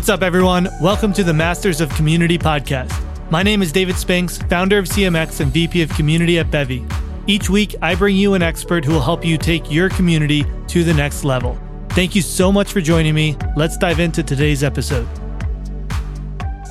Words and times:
What's 0.00 0.08
up, 0.08 0.22
everyone? 0.22 0.66
Welcome 0.80 1.12
to 1.12 1.22
the 1.22 1.34
Masters 1.34 1.82
of 1.82 1.90
Community 1.90 2.38
podcast. 2.38 2.90
My 3.30 3.42
name 3.42 3.60
is 3.60 3.70
David 3.70 3.96
Spinks, 3.96 4.38
founder 4.38 4.78
of 4.78 4.86
CMX 4.86 5.40
and 5.40 5.52
VP 5.52 5.82
of 5.82 5.90
Community 5.90 6.38
at 6.38 6.50
Bevy. 6.50 6.86
Each 7.26 7.50
week, 7.50 7.74
I 7.82 7.94
bring 7.94 8.16
you 8.16 8.32
an 8.32 8.40
expert 8.40 8.82
who 8.82 8.92
will 8.92 9.02
help 9.02 9.26
you 9.26 9.36
take 9.36 9.70
your 9.70 9.90
community 9.90 10.46
to 10.68 10.84
the 10.84 10.94
next 10.94 11.22
level. 11.22 11.58
Thank 11.90 12.14
you 12.14 12.22
so 12.22 12.50
much 12.50 12.72
for 12.72 12.80
joining 12.80 13.14
me. 13.14 13.36
Let's 13.56 13.76
dive 13.76 14.00
into 14.00 14.22
today's 14.22 14.64
episode. 14.64 15.06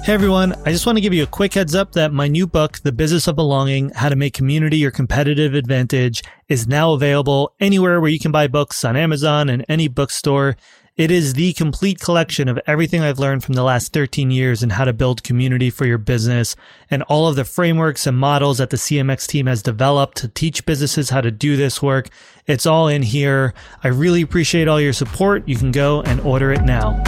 Hey 0.04 0.16
everyone, 0.16 0.56
I 0.66 0.72
just 0.72 0.88
want 0.88 0.98
to 0.98 1.02
give 1.02 1.14
you 1.14 1.22
a 1.22 1.28
quick 1.28 1.54
heads 1.54 1.76
up 1.76 1.92
that 1.92 2.12
my 2.12 2.28
new 2.28 2.48
book, 2.48 2.80
The 2.80 2.92
Business 2.92 3.28
of 3.28 3.36
Belonging 3.36 3.92
How 3.92 4.10
to 4.10 4.16
Make 4.16 4.34
Community 4.34 4.78
Your 4.78 4.90
Competitive 4.90 5.54
Advantage, 5.54 6.24
is 6.48 6.68
now 6.68 6.94
available 6.94 7.54
anywhere 7.60 8.02
where 8.02 8.10
you 8.10 8.18
can 8.18 8.32
buy 8.32 8.48
books 8.48 8.84
on 8.84 8.98
Amazon 8.98 9.50
and 9.50 9.64
any 9.70 9.88
bookstore. 9.88 10.58
It 11.00 11.12
is 11.12 11.36
the 11.36 11.54
complete 11.54 12.02
collection 12.02 12.50
of 12.50 12.60
everything 12.68 13.00
I've 13.00 13.20
learned 13.20 13.46
from 13.46 13.54
the 13.54 13.64
last 13.64 13.94
13 13.94 14.32
years 14.32 14.62
in 14.62 14.72
how 14.72 14.84
to 14.84 14.92
build 14.92 15.24
community 15.24 15.70
for 15.70 15.86
your 15.86 15.98
business 15.98 16.58
and 16.92 17.04
all 17.04 17.30
of 17.30 17.38
the 17.38 17.46
frameworks 17.46 18.06
and 18.06 18.18
models 18.18 18.58
that 18.58 18.70
the 18.70 18.76
CMX 18.76 19.26
team 19.26 19.46
has 19.46 19.64
developed 19.64 20.18
to 20.18 20.28
teach 20.28 20.66
businesses 20.66 21.10
how 21.10 21.22
to 21.22 21.32
do 21.32 21.56
this 21.56 21.82
work. 21.82 22.10
It's 22.48 22.66
all 22.66 22.90
in 22.90 23.02
here. 23.02 23.54
I 23.82 23.88
really 23.88 24.22
appreciate 24.22 24.68
all 24.68 24.82
your 24.82 24.92
support. 24.92 25.48
You 25.48 25.56
can 25.56 25.72
go 25.72 26.02
and 26.02 26.20
order 26.20 26.52
it 26.52 26.64
now. 26.64 27.02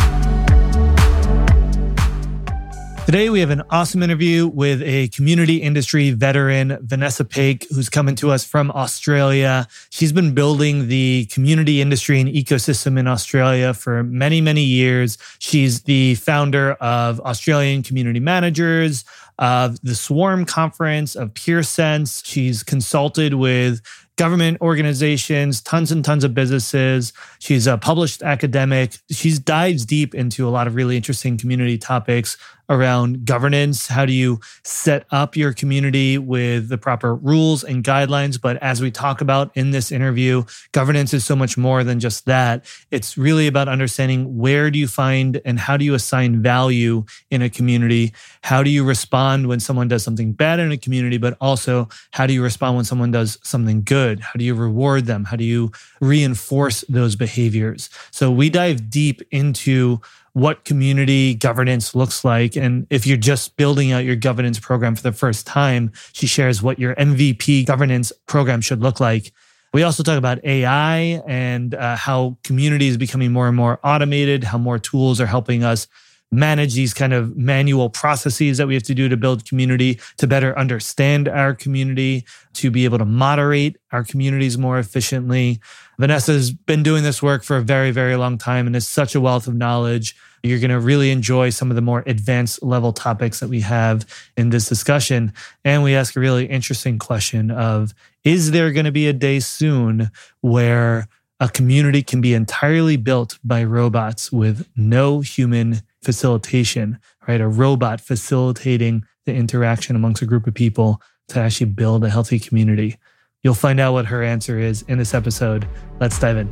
Today, 3.08 3.30
we 3.30 3.42
have 3.42 3.50
an 3.50 3.64
awesome 3.72 4.04
interview 4.04 4.48
with 4.48 4.82
a 4.84 5.10
community 5.10 5.58
industry 5.58 6.12
veteran, 6.12 6.78
Vanessa 6.82 7.26
Paech, 7.26 7.66
who's 7.74 7.90
coming 7.90 8.16
to 8.16 8.32
us 8.32 8.46
from 8.46 8.72
Australia. 8.72 9.68
She's 9.90 10.14
been 10.14 10.34
building 10.34 10.88
the 10.88 11.26
community 11.26 11.82
industry 11.82 12.22
and 12.22 12.30
ecosystem 12.30 12.98
in 12.98 13.08
Australia 13.08 13.74
for 13.74 14.04
many, 14.04 14.40
many 14.40 14.64
years. 14.64 15.18
She's 15.40 15.82
the 15.82 16.16
founder 16.16 16.74
of 16.74 17.20
Australian 17.22 17.84
Community 17.84 18.22
Managers, 18.22 19.04
of 19.40 19.82
the 19.82 19.96
Swarm 19.96 20.46
Conference, 20.46 21.16
of 21.16 21.34
PeerSense. 21.34 22.24
She's 22.24 22.64
consulted 22.64 23.34
with 23.34 23.82
government 24.16 24.62
organizations, 24.62 25.62
tons 25.62 25.92
and 25.92 26.06
tons 26.06 26.24
of 26.24 26.36
businesses. 26.36 27.12
She's 27.40 27.66
a 27.66 27.78
published 27.78 28.22
academic. 28.22 29.00
She 29.10 29.36
dives 29.40 29.84
deep 29.84 30.14
into 30.14 30.48
a 30.48 30.52
lot 30.52 30.68
of 30.68 30.76
really 30.76 30.96
interesting 30.96 31.40
community 31.40 31.80
topics 31.80 32.38
around 32.72 33.26
governance. 33.26 33.88
How 33.88 34.06
do 34.06 34.14
you 34.14 34.40
set 34.64 35.06
up 35.12 35.36
your 35.36 35.54
community 35.54 36.18
with 36.18 36.70
the 36.70 36.78
proper 36.78 37.14
rules 37.14 37.64
and 37.64 37.84
guidelines? 37.84 38.42
But 38.42 38.58
as 38.64 38.82
we 38.82 38.90
talk 38.90 39.20
about 39.20 39.52
in 39.56 39.72
this 39.72 39.92
interview, 39.92 40.44
governance 40.72 41.14
is 41.14 41.26
so 41.26 41.36
much 41.36 41.58
more 41.58 41.84
than 41.84 42.00
just 42.00 42.26
that. 42.26 42.66
It's 42.90 43.18
really 43.18 43.46
about 43.46 43.68
understanding 43.68 44.38
where 44.38 44.72
do 44.72 44.80
you 44.80 44.88
find 44.88 45.42
and 45.44 45.60
how 45.60 45.76
do 45.76 45.84
you 45.84 45.94
assign 45.94 46.42
value 46.42 47.04
in 47.30 47.42
a 47.42 47.50
community? 47.50 48.14
How 48.42 48.64
do 48.64 48.70
you 48.70 48.86
respond 48.86 49.48
when 49.48 49.60
someone 49.60 49.90
does 49.90 50.04
something 50.04 50.32
bad 50.32 50.60
in 50.60 50.72
a 50.72 50.78
community? 50.78 51.18
But 51.18 51.38
also, 51.42 51.90
how 52.12 52.26
do 52.26 52.34
you 52.34 52.42
respond 52.42 52.78
when 52.78 52.86
someone 52.86 53.12
does 53.12 53.38
something 53.44 53.84
good? 53.84 54.22
How 54.22 54.34
do 54.38 54.46
you 54.46 54.56
reward 54.56 55.06
them? 55.06 55.26
How 55.26 55.36
do 55.36 55.44
you 55.44 55.74
reinforce 56.00 56.86
those 56.88 57.18
behaviors? 57.18 57.90
So 58.12 58.32
we 58.32 58.50
dive 58.50 58.90
deep 58.90 59.22
into 59.30 60.00
what 60.34 60.64
community 60.64 61.36
governance 61.36 61.94
looks 61.94 62.24
like. 62.24 62.56
And 62.56 62.88
if 62.90 63.06
you're 63.06 63.18
just 63.18 63.58
building 63.58 63.92
out 63.92 64.06
your 64.06 64.16
governance 64.16 64.60
program 64.60 64.96
for 64.96 65.04
the 65.04 65.12
first 65.12 65.46
time, 65.46 65.92
she 66.14 66.28
shares 66.28 66.62
what 66.62 66.80
your 66.80 66.96
MVP 66.96 67.66
governance 67.66 68.14
program 68.28 68.62
should 68.62 68.82
look 68.82 69.00
like. 69.00 69.34
We 69.74 69.84
also 69.84 70.04
talk 70.04 70.18
about 70.18 70.44
AI 70.44 71.22
and 71.28 71.74
uh, 71.76 71.96
how 71.96 72.38
community 72.44 72.88
is 72.88 72.98
becoming 72.98 73.32
more 73.32 73.48
and 73.48 73.56
more 73.56 73.80
automated, 73.84 74.44
how 74.44 74.58
more 74.58 74.80
tools 74.80 75.22
are 75.22 75.26
helping 75.26 75.64
us 75.64 75.88
manage 76.32 76.76
these 76.76 76.94
kind 76.94 77.14
of 77.14 77.36
manual 77.36 77.90
processes 77.90 78.58
that 78.58 78.68
we 78.68 78.74
have 78.74 78.84
to 78.84 78.96
do 78.96 79.10
to 79.10 79.18
build 79.18 79.46
community, 79.46 80.00
to 80.18 80.26
better 80.28 80.58
understand 80.58 81.28
our 81.28 81.54
community, 81.54 82.26
to 82.54 82.72
be 82.72 82.86
able 82.86 82.98
to 82.98 83.06
moderate 83.06 83.78
our 83.92 84.04
communities 84.04 84.58
more 84.58 84.80
efficiently. 84.80 85.60
Vanessa's 86.00 86.52
been 86.52 86.84
doing 86.84 87.04
this 87.04 87.22
work 87.22 87.44
for 87.44 87.58
a 87.58 87.62
very, 87.62 87.92
very 87.92 88.16
long 88.16 88.38
time 88.38 88.66
and 88.66 88.76
is 88.76 88.88
such 88.88 89.14
a 89.14 89.22
wealth 89.22 89.46
of 89.48 89.56
knowledge. 89.56 90.16
You're 90.42 90.60
going 90.60 90.72
to 90.72 90.80
really 90.80 91.12
enjoy 91.12 91.50
some 91.50 91.70
of 91.70 91.76
the 91.76 91.82
more 91.82 92.04
advanced 92.08 92.64
level 92.64 92.94
topics 92.94 93.42
that 93.42 93.50
we 93.50 93.60
have 93.62 94.06
in 94.38 94.50
this 94.50 94.68
discussion. 94.68 95.34
And 95.66 95.84
we 95.84 95.96
ask 95.96 96.16
a 96.16 96.20
really 96.22 96.46
interesting 96.46 96.98
question 96.98 97.52
of, 97.52 97.94
is 98.24 98.52
there 98.52 98.72
going 98.72 98.86
to 98.86 98.92
be 98.92 99.08
a 99.08 99.14
day 99.14 99.40
soon 99.40 100.12
where 100.40 101.08
a 101.40 101.50
community 101.50 102.02
can 102.04 102.22
be 102.22 102.34
entirely 102.34 102.98
built 102.98 103.38
by 103.44 103.64
robots 103.64 104.32
with 104.32 104.68
no 104.76 105.20
human 105.20 105.82
facilitation, 106.04 107.00
right? 107.28 107.42
A 107.42 107.48
robot 107.48 108.02
facilitating 108.02 109.04
the 109.26 109.34
interaction 109.34 109.96
amongst 109.96 110.22
a 110.22 110.26
group 110.26 110.48
of 110.48 110.54
people 110.54 111.02
to 111.30 111.40
actually 111.40 111.68
build 111.68 112.04
a 112.04 112.10
healthy 112.10 112.40
community. 112.40 112.98
You'll 113.44 113.54
find 113.54 113.80
out 113.80 113.94
what 113.94 114.06
her 114.06 114.24
answer 114.24 114.60
is 114.60 114.84
in 114.84 114.98
this 114.98 115.14
episode. 115.14 115.68
Let's 116.00 116.20
dive 116.20 116.38
in. 116.38 116.48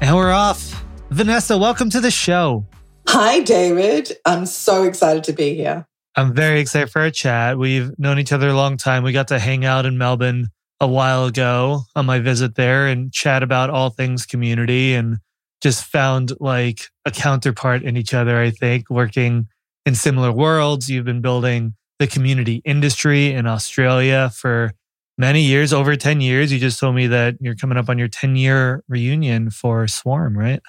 And 0.00 0.16
we're 0.16 0.32
off. 0.32 0.84
Vanessa, 1.10 1.56
welcome 1.56 1.88
to 1.90 2.00
the 2.00 2.10
show. 2.10 2.66
Hi, 3.08 3.40
David. 3.40 4.12
I'm 4.24 4.46
so 4.46 4.84
excited 4.84 5.24
to 5.24 5.32
be 5.32 5.54
here. 5.54 5.86
I'm 6.16 6.34
very 6.34 6.60
excited 6.60 6.90
for 6.90 7.02
our 7.02 7.10
chat. 7.10 7.56
We've 7.56 7.96
known 7.98 8.18
each 8.18 8.32
other 8.32 8.48
a 8.48 8.54
long 8.54 8.76
time. 8.76 9.02
We 9.02 9.12
got 9.12 9.28
to 9.28 9.38
hang 9.38 9.64
out 9.64 9.86
in 9.86 9.96
Melbourne 9.96 10.48
a 10.82 10.86
while 10.88 11.26
ago 11.26 11.84
on 11.94 12.04
my 12.04 12.18
visit 12.18 12.56
there 12.56 12.88
and 12.88 13.12
chat 13.12 13.44
about 13.44 13.70
all 13.70 13.88
things 13.88 14.26
community 14.26 14.94
and 14.94 15.18
just 15.62 15.84
found 15.84 16.32
like 16.40 16.88
a 17.04 17.10
counterpart 17.12 17.84
in 17.84 17.96
each 17.96 18.12
other, 18.12 18.36
I 18.36 18.50
think, 18.50 18.90
working 18.90 19.46
in 19.86 19.94
similar 19.94 20.32
worlds. 20.32 20.90
You've 20.90 21.04
been 21.04 21.22
building 21.22 21.74
the 22.00 22.08
community 22.08 22.62
industry 22.64 23.32
in 23.32 23.46
Australia 23.46 24.32
for 24.34 24.72
many 25.16 25.42
years, 25.42 25.72
over 25.72 25.94
10 25.94 26.20
years. 26.20 26.52
You 26.52 26.58
just 26.58 26.80
told 26.80 26.96
me 26.96 27.06
that 27.06 27.36
you're 27.40 27.54
coming 27.54 27.78
up 27.78 27.88
on 27.88 27.96
your 27.96 28.08
10 28.08 28.34
year 28.34 28.82
reunion 28.88 29.50
for 29.50 29.86
Swarm, 29.86 30.36
right? 30.36 30.60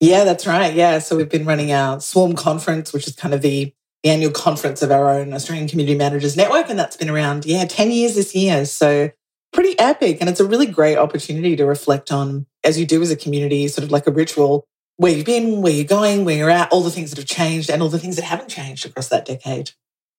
Yeah, 0.00 0.24
that's 0.24 0.48
right. 0.48 0.74
Yeah. 0.74 0.98
So 0.98 1.16
we've 1.16 1.28
been 1.28 1.46
running 1.46 1.70
our 1.70 2.00
Swarm 2.00 2.34
conference, 2.34 2.92
which 2.92 3.06
is 3.06 3.14
kind 3.14 3.34
of 3.34 3.42
the, 3.42 3.72
the 4.02 4.10
annual 4.10 4.32
conference 4.32 4.82
of 4.82 4.90
our 4.90 5.08
own 5.08 5.32
Australian 5.32 5.68
Community 5.68 5.96
Managers 5.96 6.36
Network. 6.36 6.68
And 6.68 6.76
that's 6.76 6.96
been 6.96 7.10
around, 7.10 7.46
yeah, 7.46 7.66
10 7.66 7.92
years 7.92 8.16
this 8.16 8.34
year. 8.34 8.64
So 8.64 9.10
pretty 9.52 9.78
epic. 9.78 10.18
And 10.20 10.28
it's 10.28 10.40
a 10.40 10.46
really 10.46 10.66
great 10.66 10.96
opportunity 10.96 11.56
to 11.56 11.64
reflect 11.64 12.12
on, 12.12 12.46
as 12.64 12.78
you 12.78 12.86
do 12.86 13.02
as 13.02 13.10
a 13.10 13.16
community, 13.16 13.66
sort 13.68 13.84
of 13.84 13.90
like 13.90 14.06
a 14.06 14.12
ritual, 14.12 14.66
where 14.96 15.12
you've 15.12 15.26
been, 15.26 15.62
where 15.62 15.72
you're 15.72 15.84
going, 15.84 16.24
where 16.24 16.36
you're 16.36 16.50
at, 16.50 16.70
all 16.70 16.82
the 16.82 16.90
things 16.90 17.10
that 17.10 17.18
have 17.18 17.26
changed 17.26 17.70
and 17.70 17.82
all 17.82 17.88
the 17.88 17.98
things 17.98 18.16
that 18.16 18.24
haven't 18.24 18.48
changed 18.48 18.84
across 18.84 19.08
that 19.08 19.24
decade. 19.24 19.70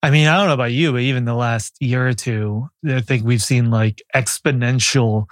I 0.04 0.10
mean, 0.10 0.28
I 0.28 0.38
don't 0.38 0.48
know 0.48 0.56
about 0.56 0.72
you, 0.72 0.92
but 0.92 1.02
even 1.02 1.26
the 1.26 1.36
last 1.36 1.76
year 1.80 2.08
or 2.08 2.14
two, 2.14 2.68
I 2.88 3.02
think 3.02 3.24
we've 3.24 3.44
seen 3.44 3.70
like 3.70 4.02
exponential 4.16 5.28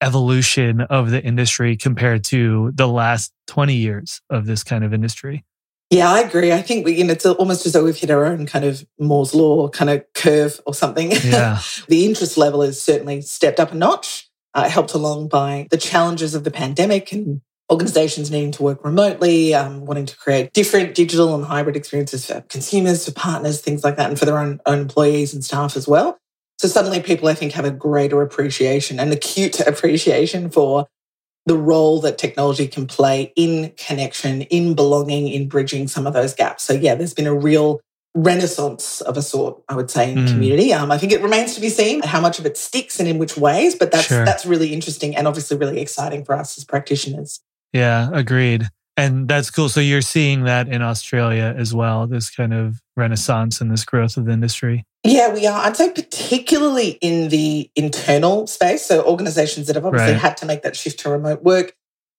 evolution 0.00 0.80
of 0.80 1.10
the 1.10 1.22
industry 1.22 1.76
compared 1.76 2.24
to 2.24 2.72
the 2.74 2.88
last 2.88 3.32
20 3.48 3.74
years 3.74 4.22
of 4.30 4.46
this 4.46 4.64
kind 4.64 4.84
of 4.84 4.94
industry. 4.94 5.44
Yeah, 5.90 6.10
I 6.10 6.20
agree. 6.20 6.52
I 6.52 6.62
think 6.62 6.84
we, 6.84 6.96
you 6.96 7.04
know, 7.04 7.12
it's 7.12 7.24
almost 7.24 7.64
as 7.64 7.72
though 7.72 7.84
we've 7.84 7.96
hit 7.96 8.10
our 8.10 8.26
own 8.26 8.46
kind 8.46 8.64
of 8.64 8.84
Moore's 8.98 9.34
law 9.34 9.68
kind 9.68 9.88
of 9.88 10.04
curve 10.14 10.60
or 10.66 10.74
something. 10.74 11.12
Yeah. 11.12 11.60
the 11.88 12.04
interest 12.06 12.36
level 12.36 12.62
has 12.62 12.80
certainly 12.80 13.20
stepped 13.20 13.60
up 13.60 13.70
a 13.70 13.74
notch, 13.74 14.28
uh, 14.54 14.68
helped 14.68 14.94
along 14.94 15.28
by 15.28 15.68
the 15.70 15.76
challenges 15.76 16.34
of 16.34 16.42
the 16.42 16.50
pandemic 16.50 17.12
and 17.12 17.40
organizations 17.70 18.30
needing 18.30 18.52
to 18.52 18.62
work 18.62 18.84
remotely, 18.84 19.54
um, 19.54 19.86
wanting 19.86 20.06
to 20.06 20.16
create 20.16 20.52
different 20.52 20.94
digital 20.94 21.34
and 21.34 21.44
hybrid 21.44 21.76
experiences 21.76 22.26
for 22.26 22.40
consumers, 22.42 23.04
for 23.04 23.12
partners, 23.12 23.60
things 23.60 23.84
like 23.84 23.96
that, 23.96 24.08
and 24.08 24.18
for 24.18 24.24
their 24.24 24.38
own, 24.38 24.60
own 24.66 24.80
employees 24.80 25.34
and 25.34 25.44
staff 25.44 25.76
as 25.76 25.86
well. 25.86 26.18
So 26.58 26.68
suddenly 26.68 27.00
people, 27.00 27.28
I 27.28 27.34
think, 27.34 27.52
have 27.52 27.64
a 27.64 27.70
greater 27.70 28.22
appreciation, 28.22 28.98
an 28.98 29.12
acute 29.12 29.60
appreciation 29.66 30.50
for 30.50 30.86
the 31.46 31.56
role 31.56 32.00
that 32.00 32.18
technology 32.18 32.66
can 32.66 32.86
play 32.86 33.32
in 33.36 33.72
connection, 33.76 34.42
in 34.42 34.74
belonging, 34.74 35.28
in 35.28 35.48
bridging 35.48 35.88
some 35.88 36.06
of 36.06 36.12
those 36.12 36.34
gaps. 36.34 36.64
So, 36.64 36.72
yeah, 36.72 36.94
there's 36.94 37.14
been 37.14 37.26
a 37.26 37.34
real 37.34 37.80
renaissance 38.16 39.00
of 39.02 39.16
a 39.16 39.22
sort, 39.22 39.62
I 39.68 39.76
would 39.76 39.90
say, 39.90 40.10
in 40.10 40.18
mm. 40.18 40.28
community. 40.28 40.72
Um, 40.72 40.90
I 40.90 40.98
think 40.98 41.12
it 41.12 41.22
remains 41.22 41.54
to 41.54 41.60
be 41.60 41.68
seen 41.68 42.02
how 42.02 42.20
much 42.20 42.38
of 42.38 42.46
it 42.46 42.56
sticks 42.56 42.98
and 42.98 43.08
in 43.08 43.18
which 43.18 43.36
ways, 43.36 43.74
but 43.74 43.92
that's 43.92 44.06
sure. 44.06 44.24
that's 44.24 44.46
really 44.46 44.72
interesting 44.72 45.14
and 45.14 45.28
obviously 45.28 45.56
really 45.56 45.80
exciting 45.80 46.24
for 46.24 46.34
us 46.34 46.58
as 46.58 46.64
practitioners. 46.64 47.40
Yeah, 47.72 48.08
agreed. 48.12 48.68
And 48.96 49.28
that's 49.28 49.50
cool. 49.50 49.68
So 49.68 49.80
you're 49.80 50.00
seeing 50.00 50.44
that 50.44 50.68
in 50.68 50.80
Australia 50.80 51.54
as 51.56 51.74
well, 51.74 52.06
this 52.06 52.30
kind 52.30 52.54
of 52.54 52.80
renaissance 52.96 53.60
and 53.60 53.70
this 53.70 53.84
growth 53.84 54.16
of 54.16 54.24
the 54.24 54.32
industry. 54.32 54.84
Yeah, 55.04 55.32
we 55.32 55.46
are. 55.46 55.66
I'd 55.66 55.76
say 55.76 55.90
particularly 55.90 56.98
in 57.02 57.28
the 57.28 57.70
internal 57.76 58.46
space. 58.46 58.86
So 58.86 59.04
organizations 59.04 59.66
that 59.66 59.76
have 59.76 59.84
obviously 59.84 60.12
right. 60.12 60.20
had 60.20 60.36
to 60.38 60.46
make 60.46 60.62
that 60.62 60.76
shift 60.76 61.00
to 61.00 61.10
remote 61.10 61.42
work. 61.42 61.74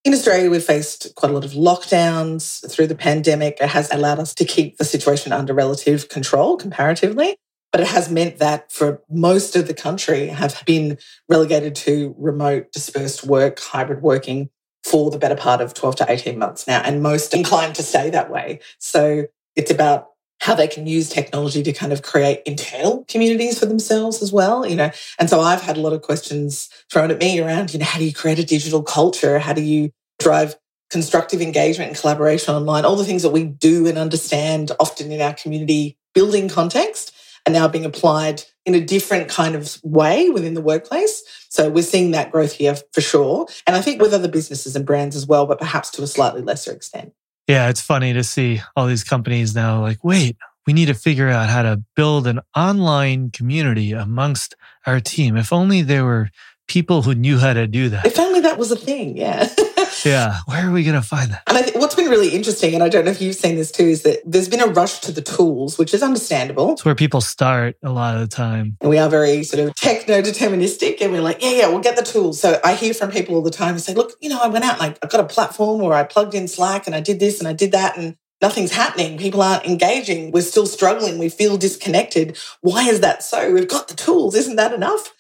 In 0.05 0.13
Australia, 0.13 0.51
we've 0.51 0.63
faced 0.63 1.15
quite 1.15 1.31
a 1.31 1.33
lot 1.33 1.43
of 1.43 1.51
lockdowns 1.51 2.69
through 2.71 2.87
the 2.87 2.95
pandemic. 2.95 3.57
It 3.59 3.69
has 3.69 3.91
allowed 3.91 4.19
us 4.19 4.35
to 4.35 4.45
keep 4.45 4.77
the 4.77 4.85
situation 4.85 5.33
under 5.33 5.53
relative 5.53 6.09
control 6.09 6.57
comparatively. 6.57 7.37
But 7.71 7.81
it 7.81 7.87
has 7.87 8.09
meant 8.09 8.37
that 8.37 8.71
for 8.71 9.01
most 9.09 9.55
of 9.55 9.67
the 9.67 9.73
country 9.73 10.27
have 10.27 10.63
been 10.65 10.97
relegated 11.27 11.75
to 11.75 12.15
remote 12.17 12.71
dispersed 12.71 13.25
work, 13.25 13.59
hybrid 13.59 14.01
working 14.01 14.49
for 14.87 15.11
the 15.11 15.19
better 15.19 15.35
part 15.35 15.59
of 15.59 15.73
12 15.73 15.97
to 15.97 16.05
18 16.07 16.39
months 16.39 16.67
now, 16.67 16.81
and 16.83 17.03
most 17.03 17.33
inclined 17.33 17.75
to 17.75 17.83
stay 17.83 18.09
that 18.09 18.31
way. 18.31 18.59
So 18.79 19.25
it's 19.55 19.71
about 19.71 20.09
how 20.39 20.55
they 20.55 20.67
can 20.67 20.87
use 20.87 21.09
technology 21.09 21.63
to 21.63 21.73
kind 21.73 21.91
of 21.91 22.03
create 22.03 22.41
internal 22.45 23.03
communities 23.07 23.59
for 23.59 23.65
themselves 23.65 24.21
as 24.21 24.31
well, 24.31 24.65
you 24.65 24.75
know. 24.75 24.91
And 25.19 25.29
so 25.29 25.41
I've 25.41 25.61
had 25.61 25.77
a 25.77 25.81
lot 25.81 25.93
of 25.93 26.03
questions 26.03 26.69
thrown 26.91 27.11
at 27.11 27.19
me 27.19 27.39
around, 27.39 27.73
you 27.73 27.79
know, 27.79 27.85
how 27.85 27.99
do 27.99 28.05
you 28.05 28.13
create 28.13 28.39
a 28.39 28.45
digital 28.45 28.83
culture? 28.83 29.39
How 29.39 29.53
do 29.53 29.61
you 29.61 29.91
drive 30.19 30.55
constructive 30.89 31.41
engagement 31.41 31.89
and 31.89 31.99
collaboration 31.99 32.53
online? 32.53 32.85
All 32.85 32.95
the 32.95 33.03
things 33.03 33.23
that 33.23 33.31
we 33.31 33.45
do 33.45 33.87
and 33.87 33.97
understand 33.97 34.71
often 34.79 35.11
in 35.11 35.21
our 35.21 35.33
community 35.33 35.97
building 36.13 36.49
context 36.49 37.13
are 37.45 37.51
now 37.51 37.67
being 37.67 37.85
applied 37.85 38.43
in 38.67 38.75
a 38.75 38.81
different 38.81 39.29
kind 39.29 39.55
of 39.55 39.79
way 39.81 40.29
within 40.29 40.53
the 40.53 40.61
workplace. 40.61 41.23
So 41.49 41.69
we're 41.69 41.83
seeing 41.83 42.11
that 42.11 42.33
growth 42.33 42.51
here 42.51 42.75
for 42.91 42.99
sure. 42.99 43.47
And 43.65 43.77
I 43.77 43.81
think 43.81 44.01
with 44.01 44.13
other 44.13 44.27
businesses 44.27 44.75
and 44.75 44.85
brands 44.85 45.15
as 45.15 45.25
well, 45.25 45.45
but 45.45 45.57
perhaps 45.57 45.89
to 45.91 46.03
a 46.03 46.07
slightly 46.07 46.41
lesser 46.41 46.73
extent. 46.73 47.13
Yeah, 47.47 47.69
it's 47.69 47.79
funny 47.79 48.11
to 48.11 48.25
see 48.25 48.59
all 48.75 48.85
these 48.85 49.05
companies 49.05 49.55
now 49.55 49.81
like, 49.81 50.03
wait, 50.03 50.35
we 50.67 50.73
need 50.73 50.87
to 50.87 50.93
figure 50.93 51.29
out 51.29 51.47
how 51.47 51.61
to 51.61 51.81
build 51.95 52.27
an 52.27 52.41
online 52.57 53.31
community 53.31 53.93
amongst 53.93 54.53
our 54.85 54.99
team. 54.99 55.37
If 55.37 55.53
only 55.53 55.81
there 55.81 56.03
were 56.03 56.29
people 56.67 57.01
who 57.01 57.15
knew 57.15 57.37
how 57.37 57.53
to 57.53 57.65
do 57.67 57.89
that. 57.89 58.05
If 58.05 58.19
only 58.19 58.41
that 58.41 58.57
was 58.57 58.71
a 58.71 58.75
thing, 58.75 59.17
yeah. 59.17 59.49
yeah. 60.05 60.39
Where 60.45 60.67
are 60.67 60.71
we 60.71 60.83
going 60.83 60.95
to 60.95 61.01
find 61.01 61.31
that? 61.31 61.43
And 61.47 61.57
I 61.57 61.61
think 61.61 61.77
what's 61.77 61.95
been 61.95 62.09
really 62.09 62.29
interesting, 62.29 62.73
and 62.73 62.83
I 62.83 62.89
don't 62.89 63.05
know 63.05 63.11
if 63.11 63.21
you've 63.21 63.35
seen 63.35 63.55
this 63.55 63.71
too, 63.71 63.85
is 63.85 64.03
that 64.03 64.19
there's 64.25 64.49
been 64.49 64.61
a 64.61 64.67
rush 64.67 64.99
to 65.01 65.11
the 65.11 65.21
tools, 65.21 65.77
which 65.77 65.93
is 65.93 66.03
understandable. 66.03 66.73
It's 66.73 66.85
where 66.85 66.95
people 66.95 67.21
start 67.21 67.77
a 67.83 67.89
lot 67.89 68.15
of 68.15 68.21
the 68.21 68.27
time. 68.27 68.77
And 68.81 68.89
we 68.89 68.97
are 68.97 69.09
very 69.09 69.43
sort 69.43 69.67
of 69.67 69.75
techno 69.75 70.21
deterministic, 70.21 71.01
and 71.01 71.11
we're 71.11 71.21
like, 71.21 71.41
yeah, 71.41 71.51
yeah, 71.51 71.67
we'll 71.69 71.79
get 71.79 71.95
the 71.95 72.03
tools. 72.03 72.39
So 72.39 72.59
I 72.63 72.75
hear 72.75 72.93
from 72.93 73.11
people 73.11 73.35
all 73.35 73.41
the 73.41 73.51
time 73.51 73.71
and 73.71 73.81
say, 73.81 73.93
look, 73.93 74.11
you 74.21 74.29
know, 74.29 74.39
I 74.41 74.47
went 74.47 74.65
out 74.65 74.81
and 74.81 74.91
I, 74.91 74.95
I 75.03 75.07
got 75.07 75.21
a 75.21 75.25
platform 75.25 75.81
or 75.81 75.93
I 75.93 76.03
plugged 76.03 76.33
in 76.33 76.47
Slack 76.47 76.85
and 76.85 76.95
I 76.95 76.99
did 76.99 77.19
this 77.19 77.39
and 77.39 77.47
I 77.47 77.53
did 77.53 77.71
that. 77.71 77.97
And 77.97 78.17
nothing's 78.41 78.71
happening. 78.71 79.17
People 79.17 79.41
aren't 79.41 79.65
engaging. 79.65 80.31
We're 80.31 80.41
still 80.41 80.67
struggling. 80.67 81.17
We 81.17 81.29
feel 81.29 81.57
disconnected. 81.57 82.37
Why 82.61 82.83
is 82.83 82.99
that 83.01 83.23
so? 83.23 83.53
We've 83.53 83.67
got 83.67 83.87
the 83.87 83.95
tools. 83.95 84.35
Isn't 84.35 84.57
that 84.57 84.73
enough? 84.73 85.13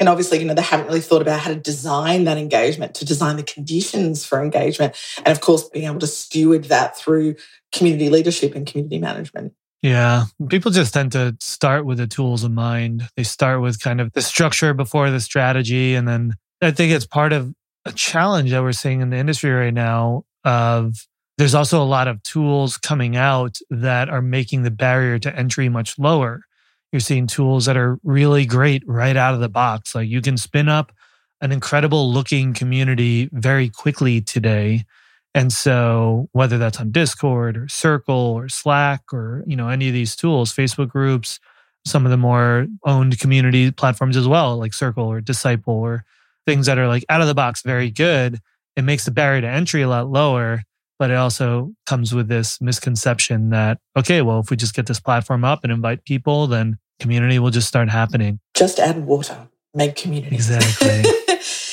And 0.00 0.08
obviously, 0.08 0.38
you 0.38 0.44
know, 0.44 0.54
they 0.54 0.62
haven't 0.62 0.86
really 0.86 1.00
thought 1.00 1.22
about 1.22 1.40
how 1.40 1.50
to 1.50 1.56
design 1.56 2.24
that 2.24 2.36
engagement, 2.36 2.94
to 2.96 3.04
design 3.04 3.36
the 3.36 3.42
conditions 3.44 4.24
for 4.24 4.42
engagement. 4.42 4.96
And 5.18 5.28
of 5.28 5.40
course, 5.40 5.68
being 5.68 5.86
able 5.86 6.00
to 6.00 6.06
steward 6.06 6.64
that 6.64 6.96
through 6.96 7.36
community 7.72 8.10
leadership 8.10 8.54
and 8.54 8.66
community 8.66 8.98
management. 8.98 9.52
Yeah. 9.82 10.24
People 10.48 10.70
just 10.70 10.94
tend 10.94 11.12
to 11.12 11.36
start 11.40 11.84
with 11.84 11.98
the 11.98 12.06
tools 12.06 12.42
in 12.42 12.54
mind. 12.54 13.08
They 13.16 13.22
start 13.22 13.60
with 13.60 13.80
kind 13.80 14.00
of 14.00 14.12
the 14.14 14.22
structure 14.22 14.72
before 14.74 15.10
the 15.10 15.20
strategy. 15.20 15.94
And 15.94 16.08
then 16.08 16.34
I 16.62 16.70
think 16.70 16.92
it's 16.92 17.06
part 17.06 17.32
of 17.32 17.54
a 17.84 17.92
challenge 17.92 18.50
that 18.50 18.62
we're 18.62 18.72
seeing 18.72 19.00
in 19.00 19.10
the 19.10 19.18
industry 19.18 19.50
right 19.50 19.74
now 19.74 20.24
of 20.42 21.06
there's 21.36 21.54
also 21.54 21.82
a 21.82 21.84
lot 21.84 22.08
of 22.08 22.22
tools 22.22 22.78
coming 22.78 23.14
out 23.14 23.58
that 23.68 24.08
are 24.08 24.22
making 24.22 24.62
the 24.62 24.70
barrier 24.70 25.18
to 25.18 25.36
entry 25.36 25.68
much 25.68 25.98
lower. 25.98 26.42
You're 26.94 27.00
seeing 27.00 27.26
tools 27.26 27.64
that 27.64 27.76
are 27.76 27.98
really 28.04 28.46
great 28.46 28.84
right 28.86 29.16
out 29.16 29.34
of 29.34 29.40
the 29.40 29.48
box. 29.48 29.96
Like 29.96 30.08
you 30.08 30.22
can 30.22 30.36
spin 30.36 30.68
up 30.68 30.92
an 31.40 31.50
incredible 31.50 32.12
looking 32.12 32.54
community 32.54 33.28
very 33.32 33.68
quickly 33.68 34.20
today. 34.20 34.84
And 35.34 35.52
so 35.52 36.28
whether 36.30 36.56
that's 36.56 36.78
on 36.78 36.92
Discord 36.92 37.56
or 37.56 37.66
Circle 37.66 38.14
or 38.14 38.48
Slack 38.48 39.12
or, 39.12 39.42
you 39.44 39.56
know, 39.56 39.70
any 39.70 39.88
of 39.88 39.92
these 39.92 40.14
tools, 40.14 40.54
Facebook 40.54 40.88
groups, 40.88 41.40
some 41.84 42.04
of 42.04 42.12
the 42.12 42.16
more 42.16 42.68
owned 42.84 43.18
community 43.18 43.72
platforms 43.72 44.16
as 44.16 44.28
well, 44.28 44.56
like 44.56 44.72
Circle 44.72 45.04
or 45.04 45.20
Disciple 45.20 45.74
or 45.74 46.04
things 46.46 46.66
that 46.66 46.78
are 46.78 46.86
like 46.86 47.04
out 47.08 47.20
of 47.20 47.26
the 47.26 47.34
box 47.34 47.62
very 47.62 47.90
good, 47.90 48.38
it 48.76 48.82
makes 48.82 49.04
the 49.04 49.10
barrier 49.10 49.40
to 49.40 49.48
entry 49.48 49.82
a 49.82 49.88
lot 49.88 50.08
lower 50.08 50.62
but 50.98 51.10
it 51.10 51.16
also 51.16 51.74
comes 51.86 52.14
with 52.14 52.28
this 52.28 52.60
misconception 52.60 53.50
that 53.50 53.78
okay 53.98 54.22
well 54.22 54.38
if 54.38 54.50
we 54.50 54.56
just 54.56 54.74
get 54.74 54.86
this 54.86 55.00
platform 55.00 55.44
up 55.44 55.64
and 55.64 55.72
invite 55.72 56.04
people 56.04 56.46
then 56.46 56.78
community 57.04 57.38
will 57.38 57.50
just 57.50 57.68
start 57.68 57.90
happening. 57.90 58.40
Just 58.54 58.78
add 58.78 59.04
water. 59.04 59.48
Make 59.74 59.94
community. 59.94 60.34
Exactly. 60.34 61.02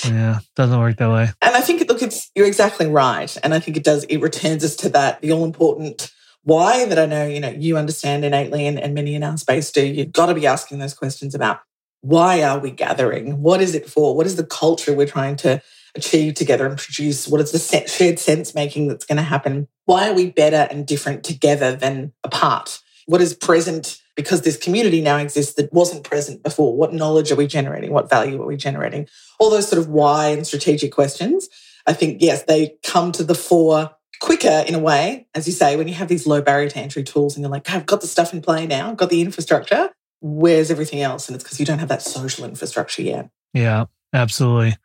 Yeah 0.04 0.40
doesn't 0.56 0.80
work 0.80 0.98
that 0.98 1.12
way. 1.12 1.30
And 1.44 1.56
i 1.56 1.62
think 1.62 1.88
look 1.88 2.02
it's 2.02 2.32
you're 2.36 2.48
exactly 2.48 2.88
right. 2.88 3.36
And 3.44 3.54
i 3.54 3.60
think 3.60 3.78
it 3.78 3.84
does 3.84 4.04
it 4.06 4.18
returns 4.18 4.64
us 4.64 4.76
to 4.78 4.90
that 4.90 5.22
the 5.22 5.32
all 5.32 5.46
important 5.46 6.12
why 6.44 6.86
that 6.86 6.98
i 6.98 7.06
know 7.06 7.28
you 7.28 7.40
know 7.40 7.50
you 7.50 7.78
understand 7.78 8.26
innately 8.26 8.66
and, 8.66 8.80
and 8.80 8.96
many 8.96 9.14
in 9.14 9.24
our 9.24 9.38
space 9.38 9.72
do. 9.72 9.86
You've 9.86 10.12
got 10.12 10.26
to 10.26 10.34
be 10.34 10.48
asking 10.48 10.80
those 10.80 10.96
questions 10.96 11.36
about 11.36 11.60
why 12.02 12.42
are 12.42 12.58
we 12.58 12.72
gathering? 12.72 13.42
What 13.44 13.62
is 13.62 13.76
it 13.76 13.88
for? 13.88 14.16
What 14.16 14.26
is 14.26 14.36
the 14.36 14.44
culture 14.44 14.94
we're 14.94 15.06
trying 15.06 15.36
to 15.38 15.62
achieve 15.94 16.34
together 16.34 16.66
and 16.66 16.78
produce? 16.78 17.28
What 17.28 17.42
is 17.42 17.52
the 17.52 17.86
shared 17.88 18.18
sense 18.18 18.56
making 18.56 18.88
that's 18.88 19.06
going 19.06 19.18
to 19.18 19.24
happen? 19.24 19.68
Why 19.86 20.10
are 20.10 20.14
we 20.16 20.32
better 20.32 20.68
and 20.72 20.88
different 20.88 21.24
together 21.24 21.76
than 21.76 22.12
apart? 22.24 22.82
What 23.06 23.22
is 23.22 23.36
present 23.36 24.01
because 24.16 24.42
this 24.42 24.58
community 24.58 25.02
now 25.02 25.18
exists 25.18 25.54
that 25.56 25.72
wasn't 25.74 26.04
present 26.04 26.44
before? 26.44 26.76
What 26.76 26.94
knowledge 26.94 27.32
are 27.32 27.36
we 27.36 27.48
generating? 27.48 27.92
What 27.92 28.10
value 28.10 28.42
are 28.42 28.46
we 28.46 28.58
generating? 28.58 29.08
All 29.40 29.50
those 29.50 29.68
sort 29.68 29.82
of 29.82 29.90
why 29.90 30.28
and 30.28 30.46
strategic 30.46 30.92
questions. 30.92 31.48
I 31.88 31.94
think, 31.94 32.22
yes, 32.22 32.44
they 32.44 32.76
come 32.84 33.12
to 33.14 33.24
the 33.24 33.36
fore 33.36 33.92
quicker 34.20 34.64
in 34.68 34.76
a 34.76 34.80
way, 34.80 35.28
as 35.34 35.48
you 35.48 35.54
say, 35.54 35.76
when 35.76 35.88
you 35.88 35.96
have 35.96 36.08
these 36.08 36.28
low 36.28 36.42
barrier 36.42 36.70
to 36.70 36.78
entry 36.78 37.04
tools 37.04 37.36
and 37.36 37.44
you're 37.44 37.52
like, 37.52 37.70
I've 37.70 37.88
got 37.88 38.02
the 38.02 38.08
stuff 38.08 38.34
in 38.34 38.42
play 38.42 38.68
now, 38.68 38.92
I've 38.92 38.98
got 38.98 39.10
the 39.10 39.22
infrastructure. 39.22 39.90
Where's 40.20 40.70
everything 40.70 41.02
else? 41.02 41.28
And 41.28 41.36
it's 41.36 41.44
because 41.44 41.60
you 41.60 41.66
don't 41.66 41.80
have 41.80 41.90
that 41.90 42.04
social 42.04 42.46
infrastructure 42.46 43.02
yet. 43.02 43.30
Yeah, 43.54 43.86
absolutely. 44.14 44.78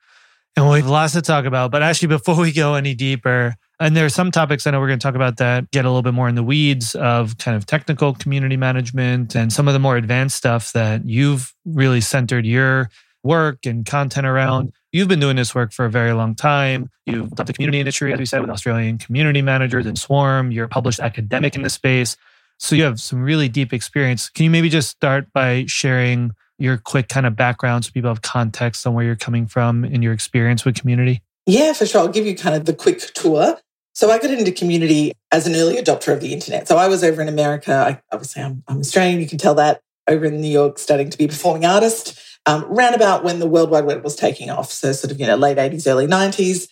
And 0.57 0.71
we 0.71 0.79
have 0.79 0.89
lots 0.89 1.13
to 1.13 1.21
talk 1.21 1.45
about. 1.45 1.71
But 1.71 1.83
actually, 1.83 2.09
before 2.09 2.41
we 2.41 2.51
go 2.51 2.75
any 2.75 2.95
deeper, 2.95 3.55
and 3.79 3.97
there 3.97 4.07
are 4.07 4.11
some 4.11 4.31
topics 4.31 4.67
I 4.67 4.71
know 4.71 4.81
we're 4.81 4.87
going 4.89 4.99
to 4.99 5.03
talk 5.03 5.15
about 5.15 5.37
that 5.39 5.71
get 5.71 5.85
a 5.85 5.89
little 5.89 6.03
bit 6.03 6.15
more 6.15 6.29
in 6.29 6.35
the 6.35 6.43
weeds 6.43 6.95
of 6.95 7.37
kind 7.39 7.57
of 7.57 7.67
technical 7.67 8.15
community 8.15 8.57
management 8.57 9.35
and 9.35 9.53
some 9.53 9.69
of 9.69 9.75
the 9.75 9.81
more 9.81 9.97
advanced 9.97 10.37
stuff 10.37 10.73
that 10.73 11.05
you've 11.05 11.55
really 11.65 12.01
centered 12.01 12.47
your 12.47 12.91
work 13.23 13.67
and 13.67 13.85
content 13.85 14.27
around. 14.27 14.73
You've 14.93 15.09
been 15.09 15.21
doing 15.21 15.37
this 15.37 15.55
work 15.55 15.73
for 15.73 15.85
a 15.85 15.91
very 15.91 16.13
long 16.13 16.35
time. 16.35 16.91
You've 17.05 17.31
done 17.31 17.47
the 17.47 17.53
community 17.53 17.81
industry, 17.81 18.13
as 18.13 18.19
we 18.19 18.25
said, 18.25 18.41
with 18.41 18.51
Australian 18.51 18.99
community 18.99 19.43
managers 19.43 19.85
and 19.85 19.99
Swarm. 19.99 20.53
You're 20.53 20.67
a 20.67 20.69
published 20.69 21.01
academic 21.01 21.55
in 21.55 21.63
the 21.63 21.71
space. 21.71 22.17
So 22.59 22.75
you 22.77 22.85
have 22.85 23.01
some 23.01 23.23
really 23.23 23.49
deep 23.49 23.73
experience. 23.73 24.31
Can 24.31 24.45
you 24.45 24.51
maybe 24.51 24.71
just 24.71 24.89
start 24.89 25.31
by 25.35 25.65
sharing 25.67 26.33
your 26.59 26.79
quick 26.79 27.09
kind 27.09 27.27
of 27.27 27.37
background 27.37 27.85
so 27.85 27.91
people 27.93 28.09
have 28.09 28.23
context 28.23 28.87
on 28.87 28.95
where 28.95 29.05
you're 29.05 29.17
coming 29.17 29.47
from 29.47 29.85
and 29.85 30.03
your 30.03 30.15
experience 30.15 30.65
with 30.65 30.81
community? 30.81 31.23
Yeah, 31.45 31.75
for 31.75 31.85
sure. 31.85 32.01
I'll 32.01 32.09
give 32.09 32.27
you 32.27 32.35
kind 32.35 32.57
of 32.57 32.65
the 32.65 32.73
quick 32.73 33.01
tour. 33.15 33.59
So 33.97 34.11
I 34.11 34.19
got 34.19 34.31
into 34.31 34.53
community 34.53 35.13
as 35.33 35.47
an 35.47 35.55
early 35.55 35.77
adopter 35.77 36.13
of 36.13 36.21
the 36.21 36.35
internet. 36.35 36.69
So 36.69 36.77
I 36.77 36.87
was 36.87 37.03
over 37.03 37.23
in 37.23 37.29
America. 37.29 37.73
I, 37.73 38.03
obviously, 38.15 38.43
I'm, 38.43 38.63
I'm 38.69 38.81
Australian. 38.81 39.21
You 39.21 39.27
can 39.27 39.39
tell 39.39 39.55
that 39.55 39.81
over 40.07 40.27
in 40.27 40.39
New 40.43 40.51
York, 40.51 40.79
studying 40.79 41.09
to 41.09 41.17
be 41.17 41.25
a 41.25 41.29
performing 41.29 41.65
artist. 41.65 42.21
Um, 42.45 42.65
about 42.79 43.25
when 43.25 43.39
the 43.39 43.47
World 43.47 43.71
Wide 43.71 43.87
Web 43.87 44.05
was 44.05 44.15
taking 44.15 44.51
off, 44.51 44.71
so 44.71 44.93
sort 44.93 45.13
of 45.13 45.19
you 45.19 45.27
know 45.27 45.37
late 45.37 45.57
80s, 45.57 45.87
early 45.87 46.07
90s. 46.07 46.69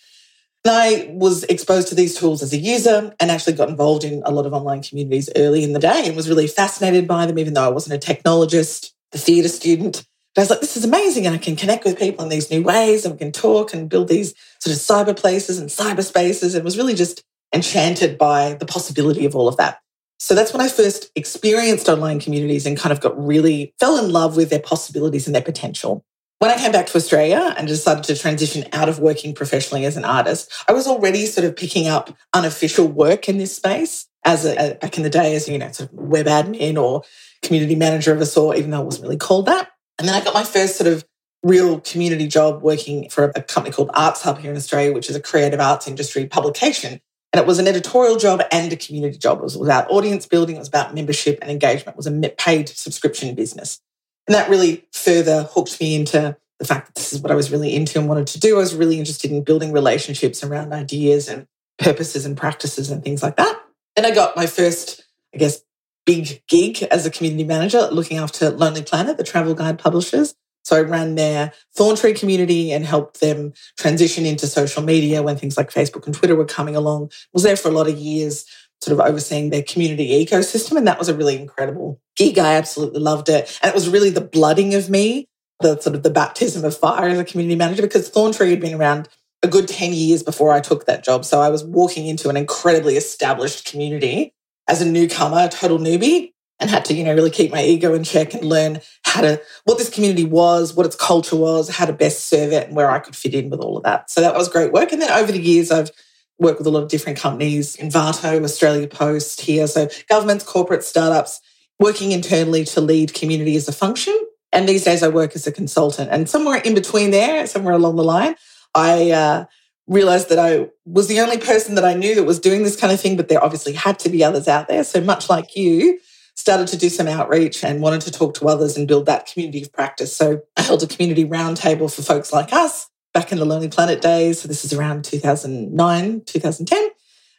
And 0.66 0.75
I 0.75 1.09
was 1.14 1.45
exposed 1.45 1.88
to 1.88 1.95
these 1.95 2.14
tools 2.14 2.43
as 2.43 2.52
a 2.52 2.59
user 2.59 3.14
and 3.19 3.31
actually 3.31 3.54
got 3.54 3.71
involved 3.71 4.04
in 4.04 4.23
a 4.26 4.31
lot 4.31 4.45
of 4.45 4.52
online 4.52 4.83
communities 4.83 5.31
early 5.35 5.64
in 5.64 5.73
the 5.73 5.78
day 5.78 6.02
and 6.04 6.14
was 6.14 6.28
really 6.28 6.47
fascinated 6.47 7.09
by 7.09 7.25
them, 7.25 7.38
even 7.38 7.54
though 7.54 7.64
I 7.64 7.69
wasn't 7.71 8.04
a 8.04 8.07
technologist 8.07 8.90
the 9.12 9.19
theatre 9.19 9.49
student. 9.49 10.04
I 10.37 10.41
was 10.41 10.50
like, 10.50 10.61
this 10.61 10.76
is 10.76 10.85
amazing. 10.85 11.26
And 11.26 11.35
I 11.35 11.38
can 11.38 11.57
connect 11.57 11.85
with 11.85 11.99
people 11.99 12.25
in 12.25 12.31
these 12.31 12.50
new 12.50 12.62
ways 12.62 13.05
and 13.05 13.14
we 13.14 13.19
can 13.19 13.33
talk 13.33 13.73
and 13.73 13.88
build 13.88 14.09
these 14.09 14.35
sort 14.59 14.75
of 14.75 14.83
cyber 14.83 15.17
places 15.17 15.59
and 15.59 15.69
cyber 15.69 16.03
spaces. 16.03 16.55
And 16.55 16.64
was 16.64 16.76
really 16.76 16.95
just 16.95 17.23
enchanted 17.55 18.19
by 18.19 18.55
the 18.55 18.67
possibility 18.67 19.25
of 19.25 19.37
all 19.37 19.47
of 19.47 19.57
that. 19.59 19.79
So 20.19 20.35
that's 20.35 20.53
when 20.53 20.61
I 20.61 20.69
first 20.69 21.11
experienced 21.14 21.88
online 21.88 22.19
communities 22.19 22.67
and 22.67 22.76
kind 22.76 22.93
of 22.93 23.00
got 23.00 23.17
really 23.23 23.75
fell 23.79 24.03
in 24.03 24.11
love 24.11 24.37
with 24.37 24.50
their 24.50 24.61
possibilities 24.61 25.26
and 25.26 25.35
their 25.35 25.43
potential. 25.43 26.05
When 26.38 26.50
I 26.50 26.57
came 26.57 26.73
back 26.73 26.87
to 26.87 26.97
Australia 26.97 27.55
and 27.57 27.69
decided 27.69 28.05
to 28.05 28.17
transition 28.17 28.64
out 28.73 28.88
of 28.88 28.99
working 28.99 29.35
professionally 29.35 29.85
as 29.85 29.97
an 29.97 30.05
artist, 30.05 30.53
I 30.69 30.73
was 30.73 30.87
already 30.87 31.26
sort 31.26 31.47
of 31.47 31.57
picking 31.57 31.87
up 31.87 32.17
unofficial 32.33 32.87
work 32.87 33.29
in 33.29 33.38
this 33.38 33.55
space 33.55 34.07
as 34.25 34.45
a 34.45 34.75
back 34.81 34.97
in 34.97 35.03
the 35.03 35.11
day 35.11 35.37
as 35.37 35.49
you 35.49 35.59
know 35.59 35.71
sort 35.71 35.91
of 35.91 35.95
web 35.95 36.26
admin 36.26 36.76
or 36.76 37.03
community 37.43 37.75
manager 37.75 38.12
of 38.12 38.21
a 38.21 38.26
sort, 38.26 38.57
even 38.59 38.71
though 38.71 38.81
it 38.81 38.87
wasn't 38.87 39.05
really 39.05 39.17
called 39.17 39.47
that. 39.47 39.71
And 39.99 40.09
then 40.09 40.15
I 40.15 40.25
got 40.25 40.35
my 40.35 40.45
first 40.45 40.77
sort 40.77 40.93
of 40.93 41.05
real 41.43 41.81
community 41.81 42.27
job 42.27 42.63
working 42.63 43.09
for 43.11 43.33
a 43.37 43.43
company 43.43 43.73
called 43.73 43.91
Arts 43.95 44.23
Hub 44.23 44.39
here 44.39 44.51
in 44.51 44.57
Australia, 44.57 44.93
which 44.93 45.11
is 45.11 45.17
a 45.17 45.21
creative 45.21 45.61
arts 45.61 45.87
industry 45.87 46.27
publication. 46.27 47.01
And 47.33 47.41
it 47.41 47.47
was 47.47 47.59
an 47.59 47.67
editorial 47.67 48.17
job 48.17 48.43
and 48.51 48.73
a 48.73 48.77
community 48.77 49.19
job. 49.19 49.39
It 49.39 49.45
was 49.45 49.57
about 49.57 49.91
audience 49.91 50.27
building, 50.27 50.57
it 50.57 50.61
was 50.61 50.69
about 50.69 50.95
membership 50.95 51.39
and 51.43 51.51
engagement. 51.51 51.95
It 51.95 51.97
was 51.97 52.07
a 52.07 52.29
paid 52.39 52.69
subscription 52.69 53.35
business. 53.35 53.81
And 54.27 54.35
that 54.35 54.49
really 54.49 54.85
further 54.93 55.43
hooked 55.43 55.81
me 55.81 55.95
into 55.95 56.37
the 56.59 56.65
fact 56.65 56.87
that 56.87 56.95
this 56.95 57.13
is 57.13 57.21
what 57.21 57.33
I 57.33 57.35
was 57.35 57.51
really 57.51 57.75
into 57.75 57.99
and 57.99 58.09
wanted 58.09 58.29
to 58.29 58.41
do. 58.41 58.57
I 58.57 58.61
was 58.61 58.75
really 58.75 58.99
interested 58.99 59.31
in 59.31 59.43
building 59.43 59.73
relationships 59.73 60.43
around 60.43 60.73
ideas 60.73 61.29
and 61.29 61.47
purposes 61.79 62.25
and 62.25 62.37
practices 62.37 62.91
and 62.91 63.03
things 63.03 63.23
like 63.23 63.37
that. 63.37 63.61
And 63.97 64.07
I 64.07 64.13
got 64.13 64.37
my 64.37 64.47
first, 64.47 65.05
I 65.35 65.39
guess, 65.39 65.61
big 66.07 66.43
gig 66.49 66.83
as 66.85 67.07
a 67.07 67.11
community 67.11 67.45
manager, 67.45 67.89
looking 67.91 68.19
after 68.19 68.51
Lonely 68.51 68.83
Planet, 68.83 69.17
the 69.17 69.25
travel 69.25 69.55
guide 69.55 69.79
publishers. 69.79 70.35
So 70.65 70.77
I 70.77 70.81
ran 70.81 71.15
their 71.15 71.53
Thorntree 71.77 72.19
community 72.19 72.73
and 72.73 72.87
helped 72.87 73.21
them 73.21 73.53
transition 73.77 74.25
into 74.25 74.47
social 74.47 74.83
media 74.83 75.23
when 75.23 75.37
things 75.37 75.59
like 75.59 75.71
Facebook 75.71 76.07
and 76.07 76.15
Twitter 76.15 76.35
were 76.35 76.47
coming 76.47 76.75
along. 76.75 77.11
Was 77.35 77.43
there 77.43 77.57
for 77.57 77.69
a 77.69 77.73
lot 77.73 77.89
of 77.89 77.99
years, 77.99 78.47
sort 78.85 79.01
of 79.01 79.07
overseeing 79.07 79.51
their 79.51 79.63
community 79.63 80.25
ecosystem. 80.25 80.77
And 80.77 80.87
that 80.87 80.99
was 80.99 81.09
a 81.09 81.15
really 81.15 81.41
incredible 81.41 82.01
gig. 82.17 82.39
I 82.39 82.55
absolutely 82.55 83.01
loved 83.01 83.29
it. 83.29 83.59
And 83.63 83.71
it 83.71 83.75
was 83.75 83.89
really 83.89 84.11
the 84.11 84.21
blooding 84.21 84.75
of 84.75 84.91
me, 84.91 85.27
the 85.61 85.81
sort 85.81 85.97
of 85.97 86.03
the 86.03 86.11
baptism 86.11 86.65
of 86.65 86.77
fire 86.77 87.09
as 87.09 87.19
a 87.19 87.25
community 87.25 87.57
manager, 87.57 87.83
because 87.83 88.11
Thorntree 88.11 88.51
had 88.51 88.61
been 88.61 88.75
around 88.75 89.09
a 89.43 89.49
good 89.49 89.69
10 89.69 89.93
years 89.93 90.23
before 90.23 90.53
I 90.53 90.61
took 90.61 90.87
that 90.87 91.03
job. 91.03 91.25
So 91.25 91.41
I 91.41 91.49
was 91.49 91.65
walking 91.65 92.07
into 92.07 92.29
an 92.29 92.37
incredibly 92.37 92.97
established 92.97 93.65
community 93.71 94.34
as 94.68 94.80
a 94.80 94.87
newcomer, 94.87 95.49
total 95.49 95.78
newbie, 95.78 96.33
and 96.61 96.71
had 96.71 96.85
to, 96.87 96.94
you 96.94 97.04
know, 97.04 97.14
really 97.14 97.30
keep 97.30 97.50
my 97.52 97.62
ego 97.62 97.94
in 97.94 98.04
check 98.04 98.33
and 98.33 98.44
learn 98.44 98.80
how 99.04 99.21
to, 99.21 99.40
what 99.64 99.78
this 99.78 99.90
community 99.90 100.25
was, 100.25 100.75
what 100.75 100.87
its 100.87 100.97
culture 100.97 101.37
was, 101.37 101.68
how 101.68 101.85
to 101.85 101.92
best 101.92 102.26
serve 102.26 102.52
it, 102.52 102.68
and 102.68 102.76
where 102.76 102.90
I 102.90 103.00
could 103.00 103.16
fit 103.16 103.35
in 103.35 103.50
with 103.50 103.61
all 103.61 103.76
of 103.76 103.83
that. 103.83 104.11
So 104.11 104.21
that 104.21 104.35
was 104.35 104.49
great 104.49 104.73
work. 104.73 104.92
And 104.92 105.02
then 105.02 105.11
over 105.11 105.33
the 105.33 105.42
years, 105.42 105.71
I've 105.71 105.90
worked 106.38 106.59
with 106.59 106.66
a 106.66 106.71
lot 106.71 106.83
of 106.83 106.88
different 106.88 107.18
companies, 107.18 107.76
Envato, 107.76 108.42
Australia 108.42 108.88
Post 108.88 109.40
here. 109.40 109.66
So 109.66 109.88
governments, 110.09 110.44
corporate 110.44 110.85
startups, 110.85 111.40
working 111.78 112.12
internally 112.12 112.64
to 112.66 112.80
lead 112.80 113.14
community 113.14 113.56
as 113.56 113.68
a 113.68 113.73
function. 113.73 114.18
And 114.52 114.68
these 114.68 114.85
days 114.85 115.02
I 115.02 115.09
work 115.09 115.35
as 115.35 115.47
a 115.47 115.52
consultant. 115.52 116.11
And 116.11 116.28
somewhere 116.28 116.59
in 116.59 116.75
between 116.75 117.11
there, 117.11 117.47
somewhere 117.47 117.75
along 117.75 117.97
the 117.97 118.04
line, 118.04 118.37
I 118.75 119.11
uh, 119.11 119.44
realized 119.87 120.29
that 120.31 120.38
I 120.38 120.69
was 120.87 121.09
the 121.09 121.21
only 121.21 121.38
person 121.38 121.75
that 121.75 121.85
I 121.85 121.95
knew 121.95 122.14
that 122.14 122.25
was 122.25 122.41
doing 122.41 122.62
this 122.62 122.76
kind 122.76 122.93
of 122.93 123.00
thing, 123.00 123.17
but 123.17 123.29
there 123.29 123.43
obviously 123.43 123.73
had 123.73 123.99
to 124.00 124.09
be 124.09 124.25
others 124.25 124.49
out 124.49 124.69
there. 124.69 124.85
So 124.85 125.00
much 125.00 125.29
like 125.29 125.57
you, 125.57 126.00
started 126.35 126.67
to 126.69 126.76
do 126.76 126.88
some 126.88 127.07
outreach 127.07 127.62
and 127.62 127.81
wanted 127.81 128.00
to 128.03 128.11
talk 128.11 128.35
to 128.35 128.49
others 128.49 128.76
and 128.76 128.88
build 128.88 129.07
that 129.07 129.26
community 129.26 129.62
of 129.62 129.73
practice. 129.73 130.14
So 130.14 130.43
I 130.57 130.62
held 130.62 130.83
a 130.83 130.87
community 130.87 131.25
roundtable 131.25 131.95
for 131.95 132.03
folks 132.03 132.33
like 132.33 132.53
us 132.53 132.88
back 133.12 133.31
in 133.31 133.38
the 133.38 133.45
Lonely 133.45 133.69
Planet 133.69 134.03
days. 134.03 134.41
So 134.41 134.49
this 134.49 134.64
is 134.64 134.73
around 134.73 135.05
2009, 135.05 136.23
2010. 136.26 136.88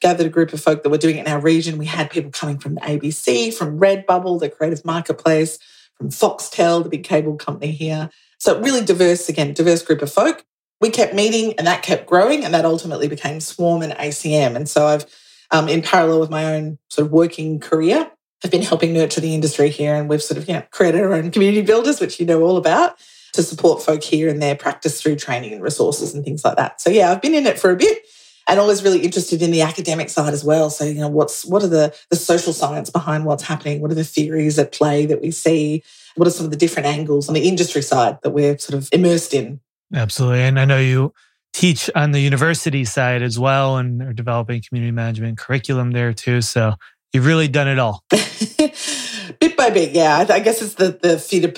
Gathered 0.02 0.28
a 0.28 0.30
group 0.30 0.54
of 0.54 0.62
folk 0.62 0.84
that 0.84 0.90
were 0.90 0.98
doing 0.98 1.18
it 1.18 1.26
in 1.26 1.32
our 1.32 1.42
region. 1.42 1.78
We 1.78 1.86
had 1.86 2.10
people 2.10 2.32
coming 2.32 2.58
from 2.58 2.76
the 2.76 2.82
ABC, 2.82 3.54
from 3.54 3.80
Redbubble, 3.80 4.40
the 4.40 4.50
creative 4.50 4.86
marketplace, 4.86 5.58
from 5.98 6.10
Foxtel, 6.10 6.84
the 6.84 6.90
big 6.90 7.04
cable 7.04 7.36
company 7.36 7.72
here. 7.72 8.10
So 8.40 8.60
really 8.60 8.84
diverse, 8.84 9.30
again, 9.30 9.54
diverse 9.54 9.82
group 9.82 10.02
of 10.02 10.12
folk. 10.12 10.46
We 10.82 10.90
kept 10.90 11.14
meeting 11.14 11.54
and 11.58 11.68
that 11.68 11.84
kept 11.84 12.06
growing 12.06 12.44
and 12.44 12.54
that 12.54 12.66
ultimately 12.66 13.08
became 13.08 13.40
Swarm 13.40 13.82
and 13.82 13.94
ACM. 13.94 14.56
And 14.56 14.68
so 14.68 14.88
I've, 14.88 15.06
um, 15.52 15.70
in 15.70 15.82
parallel 15.82 16.20
with 16.20 16.30
my 16.30 16.54
own 16.54 16.78
sort 16.90 17.08
of 17.08 17.12
working 17.12 17.60
career, 17.60 18.12
have 18.42 18.52
been 18.52 18.62
helping 18.62 18.94
nurture 18.94 19.22
the 19.22 19.34
industry 19.34 19.70
here. 19.70 19.96
And 19.96 20.10
we've 20.10 20.22
sort 20.22 20.38
of, 20.38 20.48
you 20.48 20.56
know, 20.56 20.64
created 20.72 21.02
our 21.02 21.14
own 21.14 21.32
community 21.32 21.62
builders, 21.62 22.00
which 22.00 22.20
you 22.20 22.26
know 22.26 22.42
all 22.42 22.58
about 22.58 22.96
to 23.34 23.44
support 23.44 23.82
folk 23.82 24.04
here 24.04 24.30
in 24.30 24.40
their 24.40 24.56
practice 24.56 25.02
through 25.02 25.16
training 25.18 25.54
and 25.54 25.62
resources 25.62 26.14
and 26.14 26.24
things 26.24 26.44
like 26.44 26.58
that. 26.58 26.82
So 26.82 26.90
yeah, 26.90 27.12
I've 27.12 27.22
been 27.22 27.34
in 27.34 27.46
it 27.46 27.60
for 27.60 27.70
a 27.70 27.76
bit 27.76 28.06
and 28.48 28.60
always 28.60 28.84
really 28.84 29.00
interested 29.00 29.42
in 29.42 29.52
the 29.52 29.62
academic 29.62 30.10
side 30.10 30.34
as 30.34 30.44
well. 30.44 30.70
So, 30.70 30.86
you 30.86 31.02
know, 31.02 31.08
what's 31.08 31.46
what 31.46 31.64
are 31.64 31.68
the 31.68 31.96
the 32.10 32.16
social 32.16 32.54
science 32.54 32.90
behind 32.90 33.26
what's 33.26 33.44
happening? 33.44 33.82
What 33.82 33.92
are 33.92 33.96
the 33.96 34.04
theories 34.04 34.60
at 34.60 34.72
play 34.72 35.06
that 35.06 35.22
we 35.22 35.32
see? 35.32 35.84
What 36.16 36.28
are 36.28 36.32
some 36.32 36.46
of 36.46 36.52
the 36.52 36.58
different 36.58 36.88
angles 36.88 37.28
on 37.28 37.34
the 37.34 37.48
industry 37.48 37.82
side 37.82 38.20
that 38.24 38.32
we're 38.32 38.58
sort 38.58 38.78
of 38.78 38.90
immersed 38.92 39.34
in? 39.34 39.60
Absolutely. 39.96 40.42
And 40.42 40.60
I 40.60 40.66
know 40.66 40.78
you 40.78 41.14
teach 41.54 41.90
on 41.96 42.12
the 42.12 42.20
university 42.20 42.84
side 42.84 43.22
as 43.22 43.40
well 43.40 43.78
and 43.78 44.02
are 44.02 44.14
developing 44.14 44.62
community 44.62 44.92
management 44.92 45.38
curriculum 45.38 45.92
there 45.92 46.12
too. 46.12 46.42
So 46.42 46.74
you've 47.14 47.26
really 47.26 47.48
done 47.48 47.70
it 47.70 47.80
all. 47.80 48.04
bit 48.10 49.56
by 49.56 49.70
bit, 49.70 49.94
yeah. 49.94 50.26
I 50.30 50.40
guess 50.42 50.62
it's 50.62 50.76
the 50.76 51.00
the 51.02 51.18
theater 51.18 51.50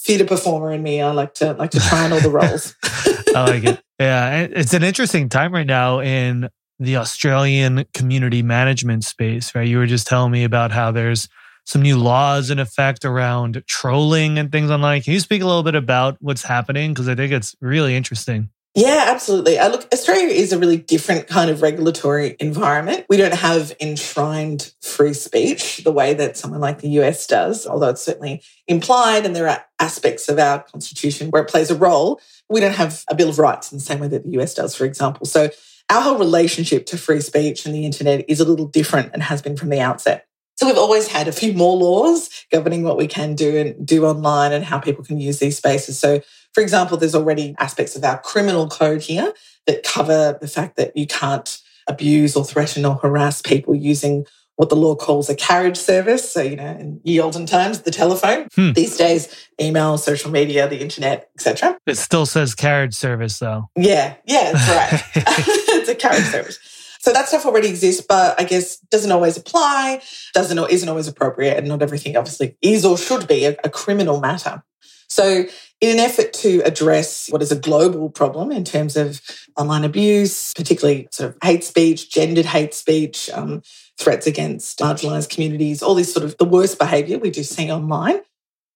theater 0.00 0.24
performer 0.24 0.72
in 0.72 0.82
me. 0.82 1.02
I 1.02 1.10
like 1.10 1.34
to 1.34 1.52
like 1.52 1.72
to 1.72 1.80
try 1.80 2.06
on 2.06 2.12
all 2.12 2.20
the 2.20 2.30
roles. 2.30 2.74
I 3.36 3.44
like 3.44 3.64
it. 3.64 3.80
Yeah, 4.00 4.48
it's 4.50 4.72
an 4.72 4.82
interesting 4.82 5.28
time 5.28 5.52
right 5.52 5.66
now 5.66 6.00
in 6.00 6.48
the 6.78 6.96
Australian 6.96 7.84
community 7.92 8.42
management 8.42 9.04
space, 9.04 9.54
right? 9.54 9.66
You 9.66 9.78
were 9.78 9.86
just 9.86 10.06
telling 10.06 10.30
me 10.30 10.44
about 10.44 10.70
how 10.70 10.92
there's 10.92 11.28
some 11.68 11.82
new 11.82 11.98
laws 11.98 12.48
in 12.48 12.58
effect 12.58 13.04
around 13.04 13.62
trolling 13.66 14.38
and 14.38 14.50
things 14.50 14.70
online. 14.70 15.02
Can 15.02 15.12
you 15.12 15.20
speak 15.20 15.42
a 15.42 15.46
little 15.46 15.62
bit 15.62 15.74
about 15.74 16.16
what's 16.20 16.42
happening? 16.42 16.94
Because 16.94 17.08
I 17.08 17.14
think 17.14 17.30
it's 17.30 17.54
really 17.60 17.94
interesting. 17.94 18.48
Yeah, 18.74 19.04
absolutely. 19.08 19.58
Uh, 19.58 19.68
look, 19.68 19.86
Australia 19.92 20.28
is 20.28 20.52
a 20.52 20.58
really 20.58 20.78
different 20.78 21.26
kind 21.26 21.50
of 21.50 21.60
regulatory 21.60 22.36
environment. 22.40 23.04
We 23.10 23.18
don't 23.18 23.34
have 23.34 23.76
enshrined 23.80 24.72
free 24.80 25.12
speech 25.12 25.78
the 25.78 25.92
way 25.92 26.14
that 26.14 26.38
someone 26.38 26.60
like 26.60 26.80
the 26.80 26.88
US 27.00 27.26
does, 27.26 27.66
although 27.66 27.88
it's 27.88 28.02
certainly 28.02 28.42
implied 28.66 29.26
and 29.26 29.36
there 29.36 29.48
are 29.48 29.62
aspects 29.78 30.30
of 30.30 30.38
our 30.38 30.62
constitution 30.62 31.28
where 31.28 31.42
it 31.42 31.50
plays 31.50 31.70
a 31.70 31.76
role. 31.76 32.18
We 32.48 32.60
don't 32.60 32.76
have 32.76 33.04
a 33.10 33.14
Bill 33.14 33.28
of 33.28 33.38
Rights 33.38 33.72
in 33.72 33.78
the 33.78 33.84
same 33.84 33.98
way 33.98 34.08
that 34.08 34.24
the 34.24 34.40
US 34.40 34.54
does, 34.54 34.74
for 34.74 34.86
example. 34.86 35.26
So 35.26 35.50
our 35.90 36.00
whole 36.00 36.18
relationship 36.18 36.86
to 36.86 36.96
free 36.96 37.20
speech 37.20 37.66
and 37.66 37.74
the 37.74 37.84
internet 37.84 38.24
is 38.26 38.40
a 38.40 38.44
little 38.46 38.66
different 38.66 39.10
and 39.12 39.22
has 39.22 39.42
been 39.42 39.56
from 39.56 39.68
the 39.68 39.80
outset. 39.80 40.27
So 40.58 40.66
we've 40.66 40.76
always 40.76 41.06
had 41.06 41.28
a 41.28 41.32
few 41.32 41.52
more 41.52 41.76
laws 41.76 42.44
governing 42.50 42.82
what 42.82 42.96
we 42.96 43.06
can 43.06 43.36
do 43.36 43.56
and 43.56 43.86
do 43.86 44.04
online 44.04 44.52
and 44.52 44.64
how 44.64 44.80
people 44.80 45.04
can 45.04 45.20
use 45.20 45.38
these 45.38 45.56
spaces. 45.56 45.96
So 46.00 46.20
for 46.52 46.62
example, 46.62 46.96
there's 46.96 47.14
already 47.14 47.54
aspects 47.60 47.94
of 47.94 48.02
our 48.02 48.18
criminal 48.18 48.68
code 48.68 49.02
here 49.02 49.32
that 49.68 49.84
cover 49.84 50.36
the 50.40 50.48
fact 50.48 50.74
that 50.74 50.96
you 50.96 51.06
can't 51.06 51.60
abuse 51.86 52.34
or 52.34 52.44
threaten 52.44 52.84
or 52.84 52.96
harass 52.96 53.40
people 53.40 53.72
using 53.72 54.26
what 54.56 54.68
the 54.68 54.74
law 54.74 54.96
calls 54.96 55.30
a 55.30 55.36
carriage 55.36 55.76
service. 55.76 56.28
So, 56.28 56.42
you 56.42 56.56
know, 56.56 56.66
in 56.72 57.00
ye 57.04 57.20
olden 57.20 57.46
times, 57.46 57.82
the 57.82 57.92
telephone. 57.92 58.48
Hmm. 58.56 58.72
These 58.72 58.96
days, 58.96 59.48
email, 59.60 59.96
social 59.96 60.32
media, 60.32 60.68
the 60.68 60.80
internet, 60.80 61.30
etc. 61.36 61.78
It 61.86 61.98
still 61.98 62.26
says 62.26 62.56
carriage 62.56 62.94
service, 62.94 63.38
though. 63.38 63.70
Yeah, 63.76 64.16
yeah, 64.26 64.50
that's 64.50 64.68
right. 64.68 65.02
it's 65.14 65.88
a 65.88 65.94
carriage 65.94 66.24
service. 66.24 66.58
So 67.00 67.12
that 67.12 67.28
stuff 67.28 67.46
already 67.46 67.68
exists, 67.68 68.04
but 68.06 68.40
I 68.40 68.44
guess 68.44 68.78
doesn't 68.90 69.12
always 69.12 69.36
apply, 69.36 70.02
doesn't 70.34 70.58
or 70.58 70.68
isn't 70.68 70.88
always 70.88 71.08
appropriate, 71.08 71.56
and 71.56 71.68
not 71.68 71.82
everything 71.82 72.16
obviously 72.16 72.56
is 72.60 72.84
or 72.84 72.98
should 72.98 73.28
be 73.28 73.44
a, 73.44 73.56
a 73.64 73.70
criminal 73.70 74.20
matter. 74.20 74.62
So 75.08 75.44
in 75.80 75.90
an 75.90 75.98
effort 75.98 76.32
to 76.34 76.60
address 76.64 77.28
what 77.30 77.40
is 77.40 77.52
a 77.52 77.56
global 77.56 78.10
problem 78.10 78.50
in 78.50 78.64
terms 78.64 78.96
of 78.96 79.20
online 79.56 79.84
abuse, 79.84 80.52
particularly 80.54 81.08
sort 81.12 81.30
of 81.30 81.38
hate 81.42 81.64
speech, 81.64 82.10
gendered 82.10 82.46
hate 82.46 82.74
speech, 82.74 83.30
um, 83.30 83.62
threats 83.96 84.26
against 84.26 84.80
marginalised 84.80 85.30
communities, 85.30 85.82
all 85.82 85.94
this 85.94 86.12
sort 86.12 86.24
of 86.24 86.36
the 86.38 86.44
worst 86.44 86.78
behaviour 86.78 87.18
we 87.18 87.30
do 87.30 87.42
see 87.42 87.70
online. 87.70 88.20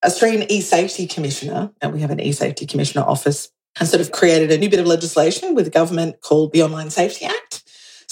Australian 0.04 0.50
e-safety 0.50 1.06
commissioner, 1.06 1.70
and 1.80 1.92
we 1.92 2.00
have 2.00 2.10
an 2.10 2.18
e-safety 2.18 2.66
commissioner 2.66 3.04
office, 3.04 3.50
has 3.76 3.90
sort 3.90 4.00
of 4.00 4.10
created 4.10 4.50
a 4.50 4.58
new 4.58 4.68
bit 4.68 4.80
of 4.80 4.86
legislation 4.86 5.54
with 5.54 5.64
the 5.64 5.70
government 5.70 6.20
called 6.22 6.52
the 6.52 6.62
Online 6.62 6.90
Safety 6.90 7.24
Act. 7.24 7.51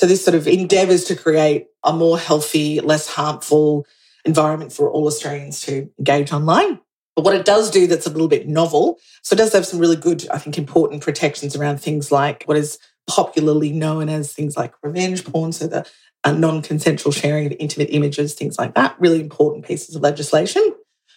So 0.01 0.07
this 0.07 0.25
sort 0.25 0.35
of 0.35 0.49
endeavours 0.49 1.05
to 1.05 1.15
create 1.15 1.67
a 1.85 1.93
more 1.93 2.19
healthy, 2.19 2.81
less 2.81 3.07
harmful 3.07 3.87
environment 4.25 4.73
for 4.73 4.91
all 4.91 5.07
Australians 5.07 5.61
to 5.67 5.91
engage 5.99 6.33
online. 6.33 6.81
But 7.15 7.27
what 7.27 7.35
it 7.35 7.45
does 7.45 7.71
do 7.71 7.87
that's 7.87 8.07
a 8.07 8.11
little 8.11 8.27
bit 8.27 8.49
novel, 8.49 8.99
so 9.21 9.35
it 9.35 9.37
does 9.37 9.53
have 9.53 9.67
some 9.67 9.79
really 9.79 9.97
good, 9.97 10.27
I 10.31 10.39
think, 10.39 10.57
important 10.57 11.03
protections 11.03 11.55
around 11.55 11.83
things 11.83 12.11
like 12.11 12.45
what 12.45 12.57
is 12.57 12.79
popularly 13.11 13.73
known 13.73 14.09
as 14.09 14.33
things 14.33 14.57
like 14.57 14.73
revenge 14.83 15.27
porn, 15.27 15.53
so 15.53 15.67
the 15.67 15.87
uh, 16.25 16.33
non 16.33 16.63
consensual 16.63 17.13
sharing 17.13 17.45
of 17.45 17.53
intimate 17.61 17.91
images, 17.91 18.33
things 18.33 18.59
like 18.59 18.75
that. 18.77 18.99
Really 18.99 19.21
important 19.21 19.67
pieces 19.67 19.95
of 19.95 20.01
legislation. 20.01 20.63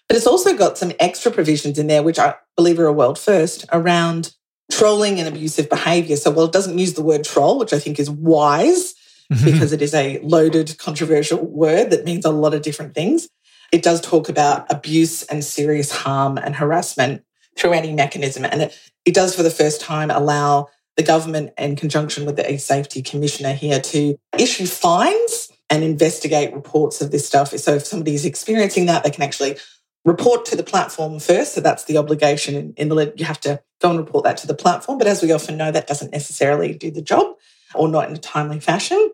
But 0.10 0.18
it's 0.18 0.28
also 0.28 0.58
got 0.58 0.78
some 0.78 0.92
extra 1.00 1.32
provisions 1.32 1.80
in 1.80 1.88
there, 1.88 2.04
which 2.04 2.20
I 2.20 2.36
believe 2.58 2.80
are 2.80 2.86
a 2.88 2.92
world 2.92 3.18
first, 3.18 3.64
around 3.72 4.36
trolling 4.78 5.20
and 5.20 5.28
abusive 5.28 5.70
behavior. 5.70 6.16
So 6.16 6.32
while 6.32 6.46
it 6.46 6.52
doesn't 6.52 6.78
use 6.78 6.94
the 6.94 7.04
word 7.04 7.24
troll, 7.24 7.60
which 7.60 7.74
I 7.74 7.80
think 7.80 8.00
is 8.00 8.10
wise 8.10 8.96
mm-hmm. 9.32 9.46
because 9.46 9.72
it 9.72 9.82
is 9.82 9.94
a 9.94 10.20
loaded, 10.20 10.78
controversial 10.78 11.46
word 11.46 11.92
that 11.92 12.06
means 12.06 12.26
a 12.26 12.32
lot 12.32 12.54
of 12.54 12.62
different 12.62 12.96
things, 12.96 13.28
it 13.72 13.84
does 13.84 14.02
talk 14.02 14.30
about 14.30 14.72
abuse 14.72 15.24
and 15.24 15.44
serious 15.44 15.92
harm 15.92 16.38
and 16.38 16.56
harassment 16.56 17.24
through 17.56 17.74
any 17.74 17.94
mechanism. 17.94 18.46
And 18.46 18.64
it, 18.64 18.80
it 19.06 19.14
does, 19.14 19.36
for 19.36 19.44
the 19.44 19.52
first 19.52 19.82
time, 19.82 20.10
allow 20.10 20.68
the 20.96 21.04
government, 21.04 21.54
in 21.58 21.76
conjunction 21.76 22.26
with 22.26 22.36
the 22.36 22.52
e-safety 22.52 23.02
commissioner 23.02 23.54
here, 23.54 23.80
to 23.80 24.16
issue 24.38 24.66
fines 24.66 25.50
and 25.70 25.84
investigate 25.84 26.54
reports 26.54 27.02
of 27.02 27.12
this 27.12 27.26
stuff. 27.26 27.50
So 27.50 27.74
if 27.76 27.86
somebody 27.86 28.14
is 28.14 28.26
experiencing 28.26 28.86
that, 28.88 29.04
they 29.04 29.10
can 29.10 29.24
actually 29.24 29.58
report 30.06 30.46
to 30.46 30.56
the 30.56 30.64
platform 30.64 31.20
first. 31.20 31.54
So 31.54 31.62
that's 31.62 31.86
the 31.86 31.98
obligation 31.98 32.74
in, 32.76 32.90
the 32.90 33.14
you 33.16 33.26
have 33.26 33.40
to 33.42 33.62
go 33.82 33.90
and 33.90 34.00
report 34.00 34.24
that 34.26 34.38
to 34.38 34.48
the 34.48 34.54
platform. 34.54 34.98
But 34.98 35.08
as 35.08 35.22
we 35.22 35.32
often 35.32 35.58
know, 35.58 35.72
that 35.72 35.88
doesn't 35.88 36.12
necessarily 36.12 36.74
do 36.74 36.92
the 36.92 37.02
job 37.02 37.36
or 37.74 37.88
not 37.88 38.10
in 38.10 38.16
a 38.16 38.20
timely 38.20 38.60
fashion. 38.60 39.12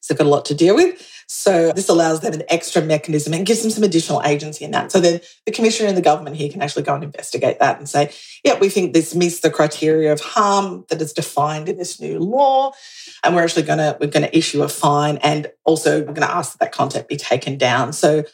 So 0.00 0.14
they've 0.14 0.18
got 0.18 0.26
a 0.26 0.30
lot 0.30 0.44
to 0.46 0.54
deal 0.54 0.74
with. 0.74 1.08
So 1.28 1.72
this 1.72 1.88
allows 1.88 2.20
them 2.20 2.34
an 2.34 2.42
extra 2.48 2.82
mechanism 2.82 3.32
and 3.32 3.46
gives 3.46 3.62
them 3.62 3.70
some 3.70 3.84
additional 3.84 4.22
agency 4.24 4.64
in 4.64 4.70
that. 4.72 4.92
So 4.92 5.00
then 5.00 5.20
the 5.46 5.52
commissioner 5.52 5.88
and 5.88 5.96
the 5.96 6.02
government 6.02 6.36
here 6.36 6.50
can 6.50 6.60
actually 6.60 6.82
go 6.82 6.94
and 6.94 7.04
investigate 7.04 7.58
that 7.58 7.78
and 7.78 7.88
say, 7.88 8.12
yeah, 8.44 8.58
we 8.58 8.68
think 8.68 8.92
this 8.92 9.14
meets 9.14 9.40
the 9.40 9.50
criteria 9.50 10.12
of 10.12 10.20
harm 10.20 10.84
that 10.88 11.00
is 11.00 11.12
defined 11.12 11.68
in 11.68 11.78
this 11.78 12.00
new 12.00 12.18
law. 12.18 12.72
And 13.24 13.34
we're 13.34 13.42
actually 13.42 13.62
to, 13.62 13.96
we're 14.00 14.08
going 14.08 14.26
to 14.26 14.36
issue 14.36 14.62
a 14.62 14.68
fine. 14.68 15.18
And 15.18 15.50
also 15.64 16.00
we're 16.00 16.12
going 16.12 16.28
to 16.28 16.34
ask 16.34 16.52
that 16.52 16.58
that 16.60 16.72
content 16.72 17.08
be 17.08 17.16
taken 17.16 17.56
down. 17.56 17.92
So 17.92 18.24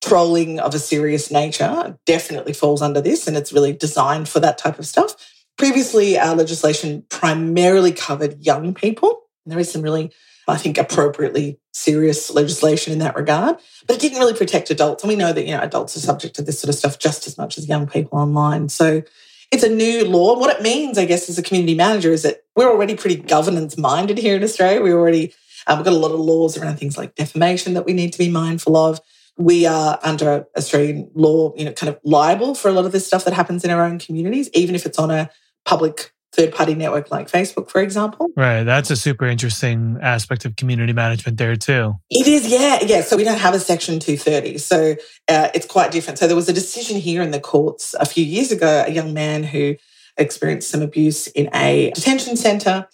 trolling 0.00 0.60
of 0.60 0.74
a 0.74 0.78
serious 0.78 1.30
nature 1.30 1.98
definitely 2.06 2.52
falls 2.52 2.82
under 2.82 3.00
this 3.00 3.26
and 3.26 3.36
it's 3.36 3.52
really 3.52 3.72
designed 3.72 4.28
for 4.28 4.40
that 4.40 4.58
type 4.58 4.78
of 4.78 4.86
stuff. 4.86 5.16
Previously, 5.56 6.16
our 6.18 6.36
legislation 6.36 7.04
primarily 7.08 7.92
covered 7.92 8.44
young 8.44 8.74
people. 8.74 9.22
And 9.44 9.52
there 9.52 9.58
is 9.58 9.72
some 9.72 9.82
really, 9.82 10.12
I 10.46 10.56
think, 10.56 10.78
appropriately 10.78 11.58
serious 11.72 12.30
legislation 12.30 12.92
in 12.92 13.00
that 13.00 13.16
regard, 13.16 13.56
but 13.86 13.96
it 13.96 14.00
didn't 14.00 14.18
really 14.18 14.34
protect 14.34 14.70
adults. 14.70 15.02
And 15.02 15.08
we 15.08 15.16
know 15.16 15.32
that, 15.32 15.46
you 15.46 15.52
know, 15.52 15.60
adults 15.60 15.96
are 15.96 16.00
subject 16.00 16.36
to 16.36 16.42
this 16.42 16.60
sort 16.60 16.68
of 16.68 16.76
stuff 16.76 16.98
just 16.98 17.26
as 17.26 17.36
much 17.36 17.58
as 17.58 17.68
young 17.68 17.88
people 17.88 18.18
online. 18.18 18.68
So 18.68 19.02
it's 19.50 19.64
a 19.64 19.68
new 19.68 20.04
law. 20.04 20.38
What 20.38 20.54
it 20.54 20.62
means, 20.62 20.98
I 20.98 21.06
guess, 21.06 21.28
as 21.28 21.38
a 21.38 21.42
community 21.42 21.74
manager 21.74 22.12
is 22.12 22.22
that 22.22 22.44
we're 22.54 22.70
already 22.70 22.94
pretty 22.94 23.16
governance 23.16 23.76
minded 23.76 24.18
here 24.18 24.36
in 24.36 24.44
Australia. 24.44 24.80
We 24.80 24.92
already, 24.92 25.34
uh, 25.66 25.74
we've 25.76 25.84
got 25.84 25.94
a 25.94 25.96
lot 25.96 26.12
of 26.12 26.20
laws 26.20 26.56
around 26.56 26.76
things 26.76 26.96
like 26.96 27.14
defamation 27.14 27.74
that 27.74 27.86
we 27.86 27.92
need 27.92 28.12
to 28.12 28.18
be 28.18 28.28
mindful 28.28 28.76
of. 28.76 29.00
We 29.38 29.66
are 29.66 29.98
under 30.02 30.46
Australian 30.56 31.10
law, 31.14 31.54
you 31.56 31.64
know, 31.64 31.72
kind 31.72 31.88
of 31.88 31.98
liable 32.04 32.54
for 32.54 32.68
a 32.68 32.72
lot 32.72 32.84
of 32.84 32.92
this 32.92 33.06
stuff 33.06 33.24
that 33.24 33.34
happens 33.34 33.64
in 33.64 33.70
our 33.70 33.84
own 33.84 33.98
communities, 33.98 34.50
even 34.52 34.74
if 34.74 34.84
it's 34.84 34.98
on 34.98 35.10
a 35.10 35.30
public 35.64 36.12
third 36.32 36.52
party 36.54 36.74
network 36.74 37.10
like 37.10 37.30
Facebook, 37.30 37.70
for 37.70 37.80
example. 37.80 38.28
Right. 38.36 38.62
That's 38.62 38.90
a 38.90 38.96
super 38.96 39.26
interesting 39.26 39.98
aspect 40.02 40.44
of 40.44 40.56
community 40.56 40.92
management 40.92 41.38
there, 41.38 41.56
too. 41.56 41.94
It 42.10 42.26
is, 42.26 42.48
yeah. 42.48 42.80
Yeah. 42.82 43.00
So 43.00 43.16
we 43.16 43.24
don't 43.24 43.38
have 43.38 43.54
a 43.54 43.60
Section 43.60 43.98
230. 43.98 44.58
So 44.58 44.96
uh, 45.28 45.48
it's 45.54 45.66
quite 45.66 45.90
different. 45.90 46.18
So 46.18 46.26
there 46.26 46.36
was 46.36 46.48
a 46.48 46.52
decision 46.52 46.98
here 46.98 47.22
in 47.22 47.30
the 47.30 47.40
courts 47.40 47.94
a 47.98 48.06
few 48.06 48.24
years 48.24 48.52
ago, 48.52 48.84
a 48.86 48.90
young 48.90 49.14
man 49.14 49.42
who 49.44 49.76
experienced 50.16 50.70
some 50.70 50.82
abuse 50.82 51.28
in 51.28 51.48
a 51.54 51.92
detention 51.94 52.36
centre 52.36 52.88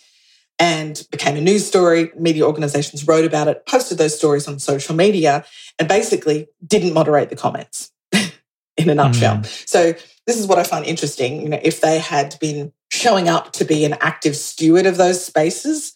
and 0.58 1.06
became 1.11 1.37
a 1.37 1.40
news 1.40 1.66
story. 1.66 2.12
Media 2.16 2.44
organizations 2.44 3.06
wrote 3.06 3.25
about 3.25 3.49
it, 3.49 3.66
posted 3.66 3.99
those 3.99 4.16
stories 4.16 4.46
on 4.46 4.58
social 4.58 4.94
media, 4.94 5.44
and 5.78 5.88
basically 5.88 6.49
didn't 6.66 6.92
moderate 6.92 7.30
the 7.30 7.37
comments 7.37 7.92
in 8.76 8.88
a 8.90 8.94
nutshell. 8.94 9.38
Mm. 9.38 9.68
So 9.68 9.94
this 10.26 10.38
is 10.38 10.46
what 10.46 10.58
I 10.58 10.64
find 10.64 10.84
interesting. 10.84 11.42
You 11.42 11.49
know, 11.49 11.61
if 11.62 11.80
they 11.80 11.99
had 11.99 12.37
been 12.40 12.73
showing 12.90 13.28
up 13.28 13.52
to 13.54 13.64
be 13.64 13.84
an 13.84 13.94
active 14.00 14.37
steward 14.37 14.87
of 14.87 14.96
those 14.96 15.25
spaces, 15.25 15.94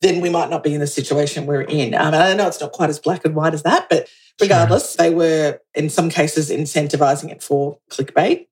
then 0.00 0.20
we 0.20 0.30
might 0.30 0.50
not 0.50 0.62
be 0.62 0.74
in 0.74 0.80
the 0.80 0.86
situation 0.86 1.46
we're 1.46 1.62
in. 1.62 1.94
Um, 1.94 2.14
I 2.14 2.34
know 2.34 2.46
it's 2.46 2.60
not 2.60 2.72
quite 2.72 2.90
as 2.90 2.98
black 2.98 3.24
and 3.24 3.34
white 3.34 3.54
as 3.54 3.64
that, 3.64 3.88
but 3.90 4.08
regardless, 4.40 4.94
sure. 4.94 4.96
they 4.96 5.14
were 5.14 5.60
in 5.74 5.90
some 5.90 6.08
cases 6.08 6.50
incentivizing 6.50 7.30
it 7.30 7.42
for 7.42 7.78
clickbait. 7.90 8.46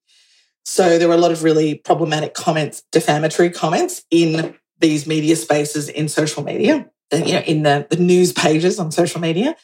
So 0.64 0.98
there 0.98 1.06
were 1.06 1.14
a 1.14 1.18
lot 1.18 1.30
of 1.30 1.44
really 1.44 1.76
problematic 1.76 2.34
comments, 2.34 2.82
defamatory 2.90 3.50
comments 3.50 4.02
in 4.10 4.56
these 4.78 5.06
media 5.06 5.36
spaces 5.36 5.88
in 5.88 6.08
social 6.08 6.42
media, 6.42 6.88
uh, 7.12 7.16
you 7.16 7.34
know, 7.34 7.40
in 7.40 7.62
the, 7.62 7.86
the 7.88 7.96
news 7.96 8.32
pages 8.32 8.78
on 8.78 8.90
social 8.90 9.20
media. 9.20 9.56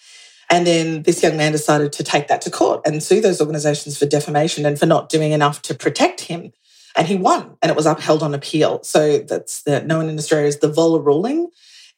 And 0.51 0.67
then 0.67 1.03
this 1.03 1.23
young 1.23 1.37
man 1.37 1.53
decided 1.53 1.93
to 1.95 2.05
take 2.05 2.29
that 2.29 2.43
to 2.43 2.51
court 2.51 2.83
and 2.85 3.03
sue 3.03 3.21
those 3.21 3.41
organizations 3.41 3.99
for 3.99 4.07
defamation 4.07 4.67
and 4.67 4.79
for 4.79 4.87
not 4.87 5.09
doing 5.09 5.33
enough 5.33 5.63
to 5.63 5.75
protect 5.75 6.23
him 6.23 6.53
and 6.97 7.07
he 7.07 7.17
won 7.17 7.57
and 7.63 7.71
it 7.71 7.77
was 7.77 7.87
upheld 7.87 8.23
on 8.23 8.35
appeal. 8.35 8.83
So 8.83 9.19
that's 9.19 9.63
the, 9.63 9.83
known 9.83 10.09
in 10.09 10.19
Australia 10.19 10.49
as 10.49 10.59
the 10.59 10.71
Voller 10.71 11.05
ruling. 11.05 11.49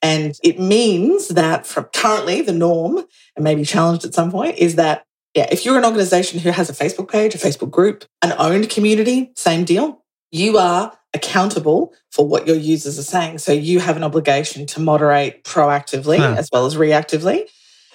And 0.03 0.39
it 0.43 0.61
means 0.61 1.29
that 1.29 1.67
from 1.67 1.85
currently 1.95 2.43
the 2.43 2.53
norm, 2.53 2.99
and 3.35 3.43
maybe 3.43 3.65
challenged 3.65 4.05
at 4.05 4.15
some 4.15 4.31
point, 4.31 4.59
is 4.59 4.77
that 4.77 5.07
yeah, 5.35 5.49
if 5.51 5.65
you're 5.65 5.79
an 5.79 5.85
organization 5.85 6.39
who 6.39 6.51
has 6.51 6.71
a 6.71 6.73
Facebook 6.73 7.11
page, 7.11 7.35
a 7.35 7.39
Facebook 7.39 7.71
group, 7.71 8.05
an 8.23 8.35
owned 8.39 8.71
community, 8.71 9.33
same 9.35 9.65
deal, 9.65 10.04
you 10.35 10.59
are 10.59 10.93
accountable 11.15 11.95
for 12.11 12.27
what 12.27 12.49
your 12.49 12.57
users 12.57 12.99
are 12.99 13.05
saying. 13.05 13.39
So 13.39 13.53
you 13.53 13.79
have 13.79 13.97
an 13.97 14.03
obligation 14.03 14.67
to 14.67 14.81
moderate 14.81 15.45
proactively 15.45 16.19
huh. 16.19 16.35
as 16.37 16.49
well 16.53 16.67
as 16.67 16.75
reactively 16.75 17.49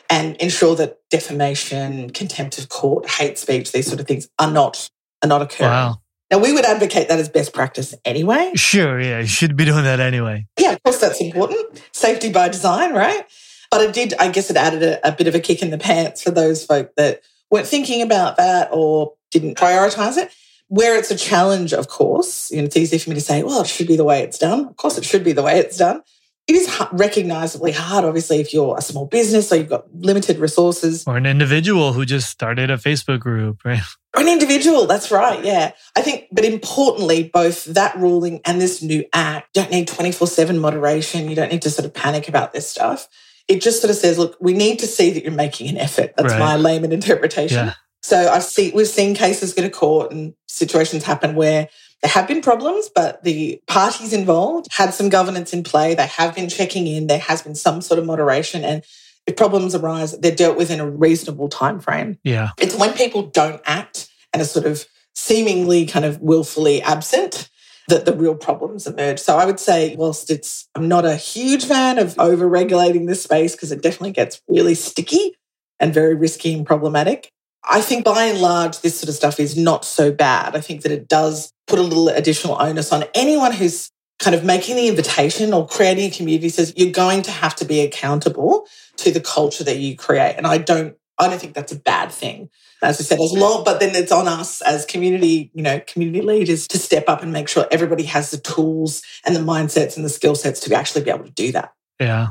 and 0.09 0.37
ensure 0.37 0.73
that 0.77 0.97
defamation, 1.09 2.11
contempt 2.11 2.57
of 2.57 2.69
court, 2.69 3.09
hate 3.09 3.37
speech, 3.37 3.73
these 3.73 3.87
sort 3.87 3.99
of 3.99 4.07
things 4.07 4.29
are 4.39 4.49
not 4.49 4.89
are 5.21 5.27
not 5.27 5.41
occurring. 5.41 5.69
Wow. 5.69 6.01
Now, 6.31 6.37
we 6.37 6.53
would 6.53 6.63
advocate 6.63 7.09
that 7.09 7.19
as 7.19 7.27
best 7.27 7.53
practice 7.53 7.93
anyway. 8.05 8.53
Sure, 8.55 9.01
yeah, 9.01 9.19
you 9.19 9.27
should 9.27 9.57
be 9.57 9.65
doing 9.65 9.83
that 9.83 9.99
anyway. 9.99 10.45
Yeah, 10.57 10.73
of 10.73 10.83
course, 10.83 10.99
that's 10.99 11.19
important. 11.19 11.83
Safety 11.91 12.31
by 12.31 12.47
design, 12.47 12.93
right? 12.93 13.25
But 13.69 13.81
it 13.81 13.93
did, 13.93 14.13
I 14.17 14.29
guess, 14.29 14.49
it 14.49 14.55
added 14.55 14.83
a, 14.83 15.07
a 15.07 15.11
bit 15.11 15.27
of 15.27 15.35
a 15.35 15.39
kick 15.39 15.61
in 15.61 15.71
the 15.71 15.77
pants 15.77 16.21
for 16.21 16.31
those 16.31 16.63
folk 16.63 16.91
that 16.95 17.21
weren't 17.51 17.67
thinking 17.67 18.01
about 18.01 18.37
that 18.37 18.69
or 18.71 19.15
didn't 19.31 19.57
prioritize 19.57 20.17
it. 20.17 20.31
Where 20.69 20.97
it's 20.97 21.11
a 21.11 21.17
challenge, 21.17 21.73
of 21.73 21.87
course, 21.87 22.49
you 22.51 22.57
know, 22.57 22.63
it's 22.63 22.77
easy 22.77 22.97
for 22.97 23.09
me 23.09 23.15
to 23.15 23.21
say, 23.21 23.43
well, 23.43 23.61
it 23.61 23.67
should 23.67 23.87
be 23.87 23.95
the 23.95 24.03
way 24.03 24.21
it's 24.21 24.37
done. 24.37 24.67
Of 24.67 24.77
course, 24.77 24.97
it 24.97 25.05
should 25.05 25.23
be 25.23 25.33
the 25.33 25.43
way 25.43 25.59
it's 25.59 25.77
done 25.77 26.01
it 26.49 26.55
is 26.55 26.81
recognizably 26.91 27.71
hard, 27.71 28.03
obviously, 28.03 28.39
if 28.39 28.55
you're 28.55 28.75
a 28.75 28.81
small 28.81 29.05
business 29.05 29.51
or 29.51 29.57
you've 29.57 29.69
got 29.69 29.85
limited 29.93 30.39
resources. 30.39 31.03
Or 31.05 31.15
an 31.15 31.27
individual 31.27 31.93
who 31.93 32.05
just 32.05 32.27
started 32.27 32.71
a 32.71 32.77
Facebook 32.77 33.19
group, 33.19 33.59
right? 33.63 33.81
Or 34.15 34.23
an 34.23 34.27
individual, 34.27 34.87
that's 34.87 35.11
right, 35.11 35.45
yeah. 35.45 35.73
I 35.95 36.01
think, 36.01 36.25
but 36.31 36.43
importantly, 36.43 37.29
both 37.31 37.65
that 37.65 37.95
ruling 37.97 38.41
and 38.45 38.59
this 38.59 38.81
new 38.81 39.05
act 39.13 39.53
don't 39.53 39.69
need 39.69 39.87
24 39.87 40.25
7 40.25 40.57
moderation. 40.57 41.29
You 41.29 41.35
don't 41.35 41.51
need 41.51 41.61
to 41.61 41.69
sort 41.69 41.85
of 41.85 41.93
panic 41.93 42.27
about 42.27 42.51
this 42.51 42.67
stuff. 42.67 43.07
It 43.47 43.61
just 43.61 43.81
sort 43.81 43.91
of 43.91 43.97
says, 43.97 44.17
look, 44.17 44.35
we 44.41 44.53
need 44.53 44.79
to 44.79 44.87
see 44.87 45.11
that 45.11 45.21
you're 45.21 45.31
making 45.31 45.69
an 45.69 45.77
effort. 45.77 46.13
That's 46.17 46.33
right. 46.33 46.39
my 46.39 46.55
layman 46.55 46.91
interpretation. 46.91 47.67
Yeah. 47.67 47.73
So 48.01 48.29
I've 48.29 48.43
seen, 48.43 48.71
we've 48.73 48.87
seen 48.87 49.15
cases 49.15 49.53
go 49.53 49.61
to 49.61 49.69
court 49.69 50.11
and 50.11 50.33
situations 50.47 51.03
happen 51.03 51.35
where 51.35 51.67
there 52.01 52.11
have 52.11 52.27
been 52.27 52.41
problems, 52.41 52.89
but 52.93 53.23
the 53.23 53.61
parties 53.67 54.13
involved 54.13 54.67
had 54.71 54.93
some 54.93 55.09
governance 55.09 55.53
in 55.53 55.63
play. 55.63 55.95
They 55.95 56.07
have 56.07 56.33
been 56.33 56.49
checking 56.49 56.87
in. 56.87 57.07
There 57.07 57.19
has 57.19 57.41
been 57.41 57.55
some 57.55 57.81
sort 57.81 57.99
of 57.99 58.05
moderation. 58.05 58.63
And 58.63 58.83
if 59.27 59.35
problems 59.35 59.75
arise, 59.75 60.17
they're 60.17 60.35
dealt 60.35 60.57
with 60.57 60.71
in 60.71 60.79
a 60.79 60.89
reasonable 60.89 61.49
time 61.49 61.79
frame. 61.79 62.17
Yeah. 62.23 62.51
It's 62.57 62.75
when 62.75 62.93
people 62.93 63.23
don't 63.23 63.61
act 63.65 64.09
and 64.31 64.41
are 64.41 64.45
sort 64.45 64.65
of 64.65 64.85
seemingly 65.13 65.85
kind 65.85 66.05
of 66.05 66.21
willfully 66.21 66.81
absent 66.81 67.49
that 67.89 68.05
the 68.05 68.15
real 68.15 68.35
problems 68.35 68.87
emerge. 68.87 69.19
So 69.19 69.37
I 69.37 69.45
would 69.45 69.59
say, 69.59 69.95
whilst 69.97 70.29
it's 70.29 70.69
I'm 70.75 70.87
not 70.87 71.05
a 71.05 71.15
huge 71.15 71.65
fan 71.65 71.97
of 71.97 72.17
over 72.17 72.47
regulating 72.47 73.07
this 73.07 73.23
space 73.23 73.55
because 73.55 73.71
it 73.71 73.81
definitely 73.81 74.11
gets 74.11 74.41
really 74.47 74.75
sticky 74.75 75.35
and 75.79 75.93
very 75.93 76.15
risky 76.15 76.53
and 76.53 76.65
problematic. 76.65 77.31
I 77.63 77.81
think 77.81 78.05
by 78.05 78.25
and 78.25 78.39
large, 78.39 78.79
this 78.81 78.99
sort 78.99 79.09
of 79.09 79.15
stuff 79.15 79.39
is 79.39 79.57
not 79.57 79.83
so 79.85 80.11
bad. 80.11 80.55
I 80.55 80.61
think 80.61 80.81
that 80.81 80.91
it 80.91 81.07
does 81.07 81.53
put 81.67 81.79
a 81.79 81.83
little 81.83 82.07
additional 82.09 82.61
onus 82.61 82.91
on 82.91 83.03
anyone 83.13 83.51
who's 83.51 83.91
kind 84.19 84.35
of 84.35 84.43
making 84.43 84.75
the 84.75 84.87
invitation 84.87 85.53
or 85.53 85.67
creating 85.67 86.11
a 86.11 86.13
community 86.13 86.49
says 86.49 86.73
you're 86.75 86.91
going 86.91 87.21
to 87.23 87.31
have 87.31 87.55
to 87.55 87.65
be 87.65 87.79
accountable 87.81 88.67
to 88.97 89.11
the 89.11 89.21
culture 89.21 89.63
that 89.63 89.77
you 89.77 89.95
create. 89.95 90.35
And 90.35 90.45
I 90.45 90.57
don't, 90.57 90.95
I 91.17 91.29
don't 91.29 91.39
think 91.39 91.53
that's 91.53 91.71
a 91.71 91.79
bad 91.79 92.11
thing. 92.11 92.49
As 92.81 92.99
I 92.99 93.03
said, 93.03 93.19
as 93.19 93.33
long, 93.33 93.65
but 93.65 93.81
then 93.81 93.93
it's 93.93 94.11
on 94.11 94.27
us 94.27 94.61
as 94.61 94.85
community, 94.85 95.51
you 95.53 95.61
know, 95.61 95.81
community 95.85 96.21
leaders 96.21 96.65
to 96.69 96.77
step 96.77 97.05
up 97.09 97.21
and 97.21 97.33
make 97.33 97.49
sure 97.49 97.67
everybody 97.71 98.03
has 98.03 98.31
the 98.31 98.37
tools 98.37 99.01
and 99.25 99.35
the 99.35 99.41
mindsets 99.41 99.97
and 99.97 100.05
the 100.05 100.09
skill 100.09 100.35
sets 100.35 100.61
to 100.61 100.73
actually 100.73 101.03
be 101.03 101.09
able 101.09 101.25
to 101.25 101.31
do 101.31 101.51
that. 101.51 101.73
Yeah. 101.99 102.29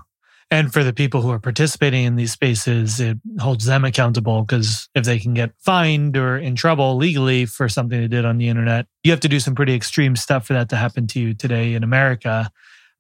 And 0.51 0.73
for 0.73 0.83
the 0.83 0.95
people 0.95 1.21
who 1.21 1.31
are 1.31 1.39
participating 1.39 2.05
in 2.05 2.17
these 2.17 2.33
spaces, 2.33 3.01
it 3.01 3.19
holds 3.39 3.67
them 3.67 3.85
accountable 3.85 4.43
because 4.43 4.89
if 4.95 5.05
they 5.05 5.19
can 5.19 5.35
get 5.35 5.53
fined 5.59 6.17
or 6.17 6.39
in 6.39 6.57
trouble 6.57 6.97
legally 6.97 7.45
for 7.45 7.69
something 7.69 8.01
they 8.01 8.09
did 8.09 8.25
on 8.25 8.39
the 8.39 8.49
internet, 8.49 8.87
you 9.05 9.11
have 9.11 9.21
to 9.21 9.29
do 9.29 9.41
some 9.41 9.55
pretty 9.55 9.75
extreme 9.75 10.17
stuff 10.17 10.47
for 10.47 10.55
that 10.55 10.71
to 10.71 10.77
happen 10.77 11.07
to 11.09 11.21
you 11.21 11.35
today 11.35 11.75
in 11.75 11.85
America. 11.85 12.51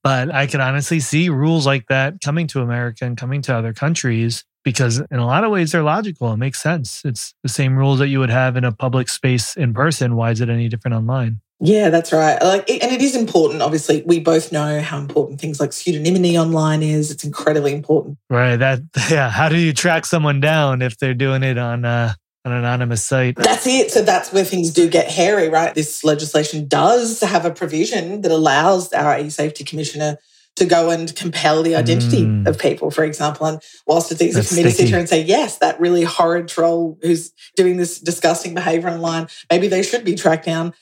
But 0.04 0.32
I 0.32 0.46
can 0.46 0.60
honestly 0.60 1.00
see 1.00 1.30
rules 1.30 1.66
like 1.66 1.86
that 1.88 2.20
coming 2.20 2.46
to 2.48 2.60
America 2.60 3.06
and 3.06 3.16
coming 3.16 3.40
to 3.42 3.56
other 3.56 3.72
countries 3.72 4.44
because 4.62 4.98
in 4.98 5.18
a 5.18 5.26
lot 5.26 5.44
of 5.44 5.50
ways 5.50 5.72
they're 5.72 5.82
logical. 5.82 6.30
It 6.32 6.36
makes 6.36 6.62
sense. 6.62 7.02
It's 7.04 7.32
the 7.42 7.48
same 7.48 7.76
rules 7.76 7.98
that 8.00 8.08
you 8.08 8.20
would 8.20 8.30
have 8.30 8.56
in 8.58 8.64
a 8.64 8.72
public 8.72 9.08
space 9.08 9.56
in 9.56 9.72
person. 9.72 10.16
Why 10.16 10.32
is 10.32 10.42
it 10.42 10.50
any 10.50 10.68
different 10.68 10.96
online? 10.96 11.40
Yeah, 11.60 11.90
that's 11.90 12.12
right. 12.12 12.40
Like, 12.40 12.70
and 12.70 12.92
it 12.92 13.02
is 13.02 13.16
important. 13.16 13.62
Obviously, 13.62 14.02
we 14.06 14.20
both 14.20 14.52
know 14.52 14.80
how 14.80 14.98
important 14.98 15.40
things 15.40 15.58
like 15.58 15.70
pseudonymity 15.70 16.40
online 16.40 16.82
is. 16.82 17.10
It's 17.10 17.24
incredibly 17.24 17.72
important. 17.72 18.18
Right. 18.30 18.56
That. 18.56 18.80
Yeah. 19.10 19.30
How 19.30 19.48
do 19.48 19.56
you 19.56 19.72
track 19.72 20.04
someone 20.04 20.40
down 20.40 20.82
if 20.82 20.98
they're 20.98 21.14
doing 21.14 21.42
it 21.42 21.56
on 21.56 21.84
uh, 21.84 22.12
an 22.44 22.52
anonymous 22.52 23.02
site? 23.02 23.36
That's 23.36 23.66
it. 23.66 23.90
So 23.90 24.02
that's 24.02 24.32
where 24.32 24.44
things 24.44 24.70
do 24.70 24.88
get 24.88 25.10
hairy, 25.10 25.48
right? 25.48 25.74
This 25.74 26.04
legislation 26.04 26.68
does 26.68 27.20
have 27.20 27.46
a 27.46 27.50
provision 27.50 28.20
that 28.20 28.30
allows 28.30 28.92
our 28.92 29.18
e-safety 29.18 29.64
commissioner 29.64 30.18
to 30.56 30.66
go 30.66 30.90
and 30.90 31.14
compel 31.16 31.62
the 31.62 31.74
identity 31.74 32.24
mm. 32.24 32.46
of 32.46 32.58
people, 32.58 32.90
for 32.90 33.04
example. 33.04 33.46
And 33.46 33.62
whilst 33.86 34.12
it's 34.12 34.20
easy 34.20 34.34
That's 34.34 34.48
for 34.48 34.56
me 34.56 34.62
sticky. 34.62 34.72
to 34.72 34.76
sit 34.76 34.88
here 34.88 34.98
and 34.98 35.08
say, 35.08 35.22
yes, 35.22 35.58
that 35.58 35.80
really 35.80 36.04
horrid 36.04 36.48
troll 36.48 36.98
who's 37.00 37.32
doing 37.56 37.76
this 37.76 37.98
disgusting 37.98 38.54
behavior 38.54 38.90
online, 38.90 39.28
maybe 39.50 39.68
they 39.68 39.82
should 39.82 40.04
be 40.04 40.14
tracked 40.14 40.44
down. 40.44 40.74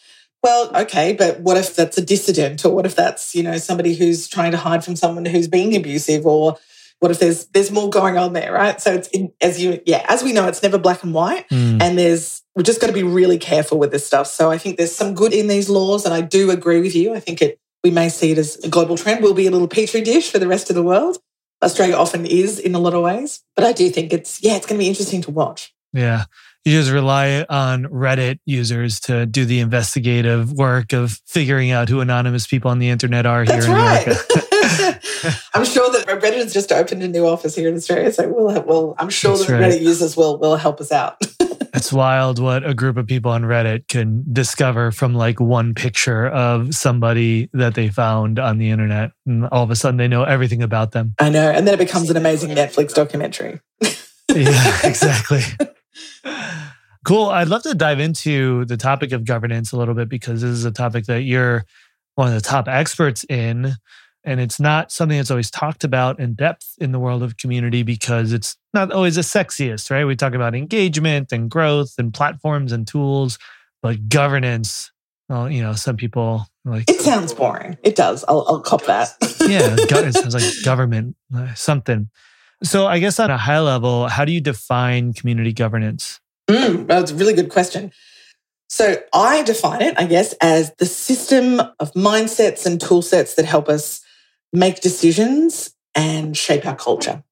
Well, 0.47 0.71
okay, 0.83 1.13
but 1.13 1.41
what 1.41 1.57
if 1.57 1.75
that's 1.75 1.99
a 1.99 2.01
dissident 2.01 2.65
or 2.65 2.73
what 2.73 2.87
if 2.87 2.95
that's, 2.95 3.35
you 3.35 3.43
know, 3.43 3.59
somebody 3.59 3.97
who's 3.97 4.29
trying 4.29 4.53
to 4.53 4.57
hide 4.57 4.85
from 4.85 4.95
someone 4.95 5.25
who's 5.25 5.49
being 5.49 5.75
abusive 5.75 6.25
or 6.25 6.57
what 7.01 7.11
if 7.11 7.19
there's 7.19 7.47
there's 7.47 7.73
more 7.73 7.91
going 7.91 8.17
on 8.17 8.33
there, 8.33 8.53
right? 8.53 8.81
So 8.81 8.95
it's 8.95 9.09
in, 9.09 9.33
as 9.41 9.61
you 9.61 9.81
yeah, 9.87 10.07
as 10.09 10.23
we 10.23 10.33
know 10.33 10.47
it's 10.47 10.63
never 10.63 10.79
black 10.79 11.03
and 11.03 11.13
white 11.13 11.49
mm. 11.49 11.83
and 11.83 11.99
there's 11.99 12.43
we've 12.55 12.65
just 12.65 12.81
got 12.81 12.87
to 12.87 12.93
be 12.93 13.03
really 13.03 13.39
careful 13.39 13.77
with 13.77 13.91
this 13.91 14.07
stuff. 14.07 14.29
So 14.29 14.49
I 14.49 14.57
think 14.57 14.77
there's 14.77 14.95
some 14.95 15.17
good 15.17 15.35
in 15.35 15.49
these 15.49 15.69
laws 15.69 16.05
and 16.05 16.15
I 16.15 16.21
do 16.21 16.53
agree 16.53 16.81
with 16.81 16.95
you. 16.95 17.13
I 17.13 17.19
think 17.19 17.43
it 17.43 17.59
we 17.83 17.91
may 17.91 18.09
see 18.09 18.31
it 18.31 18.39
as 18.39 18.55
a 18.63 18.69
global 18.69 18.97
trend. 18.97 19.25
We'll 19.25 19.35
be 19.35 19.49
a 19.49 19.51
little 19.51 19.67
petri 19.67 20.01
dish 20.01 20.31
for 20.31 20.39
the 20.39 20.47
rest 20.47 20.71
of 20.71 20.77
the 20.77 20.83
world. 20.85 21.19
Australia 21.61 21.97
often 21.97 22.25
is 22.25 22.61
in 22.61 22.77
a 22.77 22.79
lot 22.79 22.95
of 22.95 23.03
ways, 23.03 23.43
but 23.57 23.65
I 23.65 23.73
do 23.73 23.91
think 23.91 24.13
it's 24.13 24.41
yeah, 24.45 24.55
it's 24.55 24.67
going 24.67 24.79
to 24.79 24.85
be 24.85 24.89
interesting 24.89 25.23
to 25.23 25.33
watch. 25.33 25.75
Yeah. 25.93 26.27
You 26.67 26.73
just 26.73 26.91
rely 26.91 27.47
on 27.49 27.85
Reddit 27.85 28.41
users 28.45 28.99
to 29.03 29.25
do 29.25 29.45
the 29.45 29.61
investigative 29.61 30.53
work 30.53 30.93
of 30.93 31.21
figuring 31.25 31.71
out 31.71 31.89
who 31.89 32.01
anonymous 32.01 32.49
people 32.49 32.73
on 32.73 32.81
the 32.81 32.89
internet 32.89 33.25
are 33.25 33.45
here 33.45 33.55
That's 33.55 33.67
in 33.67 33.73
right. 33.73 34.03
America. 34.05 35.39
I'm 35.55 35.65
sure 35.65 35.93
that 35.93 36.07
Reddit 36.09 36.39
has 36.39 36.53
just 36.53 36.73
opened 36.73 37.05
a 37.05 37.09
new 37.09 37.25
office 37.25 37.55
here 37.55 37.69
in 37.69 37.77
Australia. 37.77 38.11
So 38.11 38.29
we'll, 38.29 38.49
have, 38.49 38.65
well, 38.65 38.97
I'm 38.99 39.11
sure 39.11 39.37
That's 39.37 39.47
that 39.47 39.61
right. 39.61 39.73
Reddit 39.75 39.81
users 39.81 40.17
will 40.17 40.41
will 40.41 40.57
help 40.57 40.81
us 40.81 40.91
out. 40.91 41.23
It's 41.75 41.93
wild 41.93 42.39
what 42.39 42.67
a 42.67 42.73
group 42.73 42.97
of 42.97 43.07
people 43.07 43.31
on 43.31 43.43
Reddit 43.43 43.87
can 43.89 44.25
discover 44.33 44.91
from 44.91 45.15
like 45.15 45.39
one 45.39 45.75
picture 45.75 46.27
of 46.27 46.75
somebody 46.75 47.51
that 47.53 47.75
they 47.75 47.91
found 47.91 48.39
on 48.39 48.57
the 48.57 48.71
internet. 48.71 49.13
And 49.27 49.45
all 49.49 49.63
of 49.63 49.71
a 49.71 49.77
sudden 49.77 49.99
they 49.99 50.09
know 50.09 50.25
everything 50.25 50.63
about 50.63 50.93
them. 50.93 51.15
I 51.21 51.29
know, 51.29 51.51
and 51.51 51.67
then 51.67 51.75
it 51.75 51.77
becomes 51.77 52.09
an 52.09 52.17
amazing 52.17 52.49
Netflix 52.49 52.95
documentary. 52.95 53.61
yeah, 54.35 54.79
exactly. 54.85 55.43
Cool. 57.07 57.27
I'd 57.27 57.47
love 57.47 57.63
to 57.63 57.75
dive 57.75 58.01
into 58.01 58.65
the 58.65 58.77
topic 58.77 59.13
of 59.13 59.25
governance 59.25 59.71
a 59.71 59.77
little 59.77 59.95
bit 59.95 60.09
because 60.09 60.43
this 60.43 60.51
is 60.51 60.65
a 60.65 60.73
topic 60.73 61.07
that 61.07 61.23
you're 61.23 61.65
one 62.17 62.27
of 62.27 62.35
the 62.35 62.41
top 62.41 62.67
experts 62.67 63.25
in. 63.29 63.75
And 64.25 64.41
it's 64.41 64.59
not 64.59 64.91
something 64.91 65.17
that's 65.17 65.31
always 65.31 65.49
talked 65.49 65.85
about 65.85 66.19
in 66.19 66.35
depth 66.35 66.75
in 66.79 66.91
the 66.91 66.99
world 66.99 67.23
of 67.23 67.37
community 67.37 67.85
because 67.85 68.33
it's 68.33 68.57
not 68.75 68.91
always 68.91 69.15
the 69.15 69.21
sexiest, 69.21 69.89
right? 69.89 70.05
We 70.05 70.17
talk 70.17 70.35
about 70.35 70.57
engagement 70.57 71.31
and 71.31 71.49
growth 71.49 71.95
and 71.97 72.13
platforms 72.13 72.73
and 72.73 72.89
tools, 72.89 73.39
but 73.83 74.09
governance, 74.09 74.91
well, 75.29 75.49
you 75.49 75.63
know, 75.63 75.75
some 75.75 75.97
people 75.97 76.49
like 76.65 76.91
It 76.91 77.01
sounds 77.03 77.33
boring. 77.33 77.79
It 77.85 77.95
does. 77.95 78.25
I'll, 78.27 78.45
I'll 78.49 78.61
cop 78.63 78.83
that. 78.87 79.15
yeah, 79.47 79.77
it 79.79 80.15
sounds 80.15 80.35
like 80.35 80.43
government, 80.65 81.15
uh, 81.33 81.55
something. 81.55 82.11
So, 82.63 82.87
I 82.87 82.99
guess 82.99 83.19
on 83.21 83.31
a 83.31 83.37
high 83.37 83.61
level, 83.61 84.09
how 84.09 84.25
do 84.25 84.33
you 84.33 84.41
define 84.41 85.13
community 85.13 85.53
governance? 85.53 86.21
Mm, 86.51 86.87
that's 86.87 87.11
a 87.11 87.15
really 87.15 87.35
good 87.35 87.51
question. 87.51 87.93
So 88.69 88.97
I 89.13 89.43
define 89.43 89.83
it, 89.83 89.95
I 89.99 90.07
guess, 90.07 90.33
as 90.41 90.73
the 90.79 90.87
system 90.87 91.61
of 91.79 91.93
mindsets 91.93 92.67
and 92.67 92.81
tool 92.81 93.03
sets 93.03 93.35
that 93.35 93.45
help 93.45 93.69
us 93.69 94.01
make 94.53 94.81
decisions 94.81 95.73
and 95.95 96.37
shape 96.37 96.67
our 96.67 96.75
culture. 96.77 97.23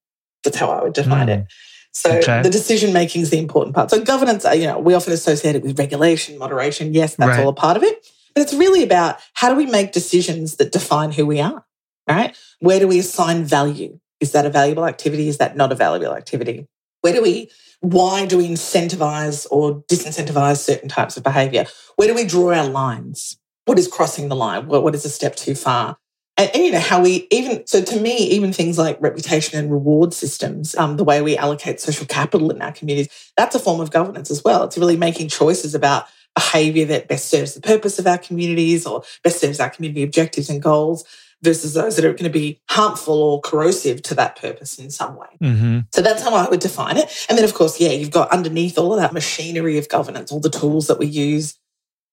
That's 0.43 0.57
how 0.57 0.69
I 0.69 0.83
would 0.83 0.93
define 0.93 1.27
Mm. 1.27 1.39
it. 1.41 1.45
So 1.91 2.11
Okay. 2.11 2.41
the 2.41 2.49
decision 2.49 2.93
making 2.93 3.21
is 3.21 3.29
the 3.29 3.37
important 3.39 3.75
part. 3.75 3.89
So 3.89 4.01
governance, 4.01 4.45
uh, 4.45 4.51
you 4.51 4.67
know, 4.67 4.79
we 4.79 4.93
often 4.93 5.13
associate 5.13 5.55
it 5.55 5.63
with 5.63 5.77
regulation, 5.79 6.37
moderation. 6.37 6.93
Yes, 6.93 7.15
that's 7.15 7.29
Right. 7.29 7.39
all 7.39 7.49
a 7.49 7.53
part 7.53 7.77
of 7.77 7.83
it. 7.83 8.05
But 8.33 8.41
it's 8.41 8.53
really 8.53 8.83
about 8.83 9.17
how 9.33 9.49
do 9.49 9.55
we 9.55 9.65
make 9.65 9.91
decisions 9.91 10.55
that 10.57 10.71
define 10.71 11.11
who 11.13 11.25
we 11.25 11.39
are, 11.39 11.65
right? 12.07 12.35
Where 12.59 12.79
do 12.79 12.87
we 12.87 12.99
assign 12.99 13.43
value? 13.45 13.99
Is 14.19 14.31
that 14.31 14.45
a 14.45 14.49
valuable 14.49 14.85
activity? 14.85 15.27
Is 15.27 15.37
that 15.37 15.55
not 15.55 15.71
a 15.71 15.75
valuable 15.75 16.15
activity? 16.15 16.67
Where 17.01 17.13
do 17.13 17.21
we, 17.21 17.51
why 17.81 18.25
do 18.25 18.37
we 18.37 18.47
incentivize 18.47 19.45
or 19.51 19.83
disincentivize 19.83 20.57
certain 20.57 20.89
types 20.89 21.17
of 21.17 21.23
behavior? 21.23 21.65
Where 21.95 22.07
do 22.07 22.15
we 22.15 22.25
draw 22.25 22.53
our 22.53 22.67
lines? 22.67 23.37
What 23.65 23.77
is 23.79 23.87
crossing 23.87 24.29
the 24.29 24.35
line? 24.35 24.67
What, 24.67 24.83
what 24.83 24.95
is 24.95 25.05
a 25.05 25.09
step 25.09 25.35
too 25.35 25.55
far? 25.55 25.97
And, 26.37 26.51
and, 26.53 26.63
you 26.63 26.71
know 26.71 26.79
how 26.79 27.01
we 27.01 27.27
even 27.31 27.65
so 27.65 27.81
to 27.81 27.99
me 28.01 28.17
even 28.17 28.51
things 28.51 28.77
like 28.77 28.97
reputation 28.99 29.57
and 29.57 29.71
reward 29.71 30.13
systems 30.13 30.75
um, 30.75 30.97
the 30.97 31.05
way 31.05 31.21
we 31.21 31.37
allocate 31.37 31.79
social 31.79 32.05
capital 32.05 32.51
in 32.51 32.61
our 32.61 32.73
communities 32.73 33.31
that's 33.37 33.55
a 33.55 33.59
form 33.59 33.79
of 33.79 33.89
governance 33.89 34.29
as 34.29 34.43
well 34.43 34.65
it's 34.65 34.77
really 34.77 34.97
making 34.97 35.29
choices 35.29 35.73
about 35.73 36.07
behavior 36.35 36.83
that 36.83 37.07
best 37.07 37.29
serves 37.29 37.53
the 37.53 37.61
purpose 37.61 37.99
of 37.99 38.05
our 38.05 38.17
communities 38.17 38.85
or 38.85 39.01
best 39.23 39.39
serves 39.39 39.61
our 39.61 39.69
community 39.69 40.03
objectives 40.03 40.49
and 40.49 40.61
goals 40.61 41.05
versus 41.45 41.73
those 41.73 41.95
that 41.95 42.03
are 42.03 42.11
going 42.11 42.25
to 42.25 42.29
be 42.29 42.59
harmful 42.69 43.15
or 43.15 43.39
corrosive 43.39 44.01
to 44.01 44.13
that 44.13 44.35
purpose 44.35 44.77
in 44.77 44.91
some 44.91 45.15
way 45.15 45.27
Mm-hmm. 45.41 45.79
so 45.91 46.01
that's 46.01 46.23
how 46.23 46.33
I 46.33 46.49
would 46.49 46.59
define 46.59 46.97
it. 46.97 47.25
And 47.29 47.37
then, 47.37 47.45
of 47.45 47.53
course, 47.53 47.79
yeah, 47.79 47.89
you've 47.89 48.11
got 48.11 48.31
underneath 48.31 48.77
all 48.77 48.93
of 48.93 48.99
that 48.99 49.13
machinery 49.13 49.77
of 49.77 49.87
governance, 49.89 50.31
all 50.31 50.39
the 50.39 50.49
tools 50.49 50.87
that 50.87 50.97
we 50.97 51.05
use 51.07 51.57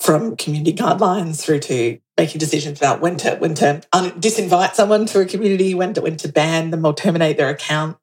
from 0.00 0.36
community 0.36 0.72
guidelines 0.72 1.40
through 1.40 1.60
to 1.60 1.98
making 2.18 2.38
decisions 2.38 2.78
about 2.78 3.00
when 3.00 3.16
to 3.18 3.36
when 3.36 3.54
to 3.54 3.80
un- 3.92 4.10
disinvite 4.20 4.74
someone 4.74 5.06
to 5.06 5.20
a 5.20 5.24
community, 5.24 5.74
when 5.74 5.94
to 5.94 6.00
when 6.02 6.16
to 6.18 6.28
ban 6.28 6.70
them 6.70 6.84
or 6.84 6.92
terminate 6.94 7.36
their 7.36 7.48
account, 7.48 7.96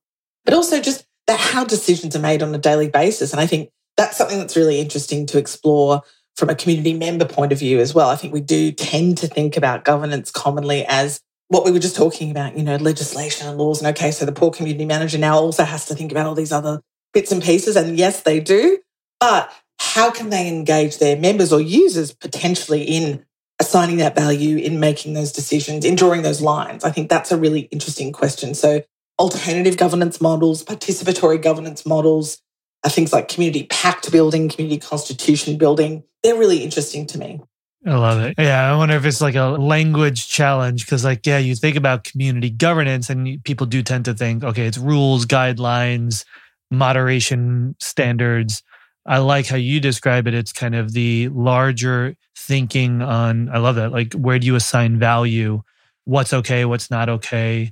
but 0.46 0.54
also 0.54 0.80
just 0.82 1.06
that 1.28 1.39
how 1.39 1.63
decisions 1.63 2.15
are 2.15 2.20
made 2.22 2.42
on 2.42 2.56
a 2.56 2.58
daily 2.58 2.89
basis. 2.89 3.32
And 3.34 3.42
I 3.42 3.46
think 3.46 3.70
that's 3.98 4.18
something 4.18 4.39
that's 4.39 4.56
really 4.56 4.80
interesting 4.80 5.26
to 5.28 5.38
explore 5.38 6.02
from 6.39 6.49
a 6.49 6.56
community 6.56 6.93
member 6.93 7.25
point 7.25 7.52
of 7.52 7.60
view 7.60 7.80
as 7.80 7.93
well. 7.93 8.10
I 8.10 8.15
think 8.15 8.34
we 8.34 8.41
do 8.41 8.71
tend 8.71 9.17
to 9.19 9.28
think 9.28 9.58
about 9.58 9.84
governance 9.84 10.32
commonly 10.32 10.86
as 10.88 11.19
what 11.49 11.65
we 11.65 11.71
were 11.71 11.80
just 11.80 11.95
talking 11.95 12.32
about, 12.32 12.58
you 12.58 12.63
know, 12.63 12.78
legislation 12.78 13.47
and 13.47 13.58
laws. 13.58 13.82
And 13.82 13.95
okay, 13.95 14.12
so 14.12 14.25
the 14.25 14.32
poor 14.32 14.52
community 14.52 14.86
manager 14.86 15.17
now 15.17 15.38
also 15.38 15.63
has 15.65 15.86
to 15.88 15.95
think 15.95 16.12
about 16.12 16.25
all 16.25 16.36
these 16.36 16.52
other 16.52 16.82
bits 17.13 17.32
and 17.32 17.43
pieces. 17.43 17.75
And 17.75 17.97
yes, 17.97 18.21
they 18.21 18.39
do. 18.39 18.80
But 19.19 19.52
how 19.80 20.12
can 20.12 20.30
they 20.30 20.47
engage 20.47 20.99
their 20.99 21.17
members 21.17 21.52
or 21.52 21.60
users 21.60 22.13
potentially 22.13 22.84
in 22.84 23.25
assigning 23.60 23.97
that 23.97 24.15
value, 24.15 24.58
in 24.58 24.80
making 24.80 25.13
those 25.13 25.32
decisions, 25.32 25.84
in 25.84 25.95
drawing 25.95 26.21
those 26.21 26.41
lines? 26.41 26.84
I 26.84 26.91
think 26.91 27.10
that's 27.10 27.32
a 27.32 27.38
really 27.38 27.62
interesting 27.71 28.12
question. 28.12 28.54
So, 28.54 28.84
alternative 29.17 29.75
governance 29.75 30.21
models, 30.21 30.63
participatory 30.63 31.41
governance 31.41 31.86
models, 31.86 32.41
Uh, 32.84 32.89
things 32.89 33.12
like 33.12 33.28
community 33.28 33.68
pact 33.70 34.10
building, 34.12 34.48
community 34.48 34.80
constitution 34.80 35.58
building, 35.58 36.04
they're 36.24 36.38
really 36.38 36.63
interesting 36.63 37.06
to 37.08 37.18
me. 37.18 37.42
I 37.86 37.96
love 37.96 38.22
it. 38.22 38.36
Yeah, 38.38 38.72
I 38.72 38.76
wonder 38.76 38.96
if 38.96 39.06
it's 39.06 39.22
like 39.22 39.36
a 39.36 39.48
language 39.48 40.28
challenge 40.28 40.86
because, 40.86 41.06
like, 41.06 41.26
yeah, 41.26 41.38
you 41.38 41.56
think 41.56 41.78
about 41.78 42.04
community 42.04 42.50
governance, 42.50 43.10
and 43.10 43.42
people 43.44 43.68
do 43.68 43.82
tend 43.82 44.06
to 44.06 44.13
think, 44.13 44.44
okay, 44.44 44.65
it's 44.65 44.78
rules, 44.78 45.26
guidelines, 45.26 46.26
moderation 46.72 47.76
standards. 47.80 48.63
I 49.06 49.20
like 49.20 49.48
how 49.48 49.56
you 49.56 49.80
describe 49.80 50.28
it. 50.28 50.34
It's 50.34 50.52
kind 50.52 50.76
of 50.76 50.92
the 50.94 51.30
larger 51.30 52.15
thinking 52.38 53.02
on. 53.02 53.50
I 53.50 53.60
love 53.60 53.76
that. 53.76 53.92
Like, 53.92 54.13
where 54.13 54.39
do 54.39 54.48
you 54.48 54.56
assign 54.56 55.00
value? 55.00 55.63
What's 56.04 56.34
okay? 56.34 56.65
What's 56.65 56.92
not 56.92 57.08
okay? 57.10 57.72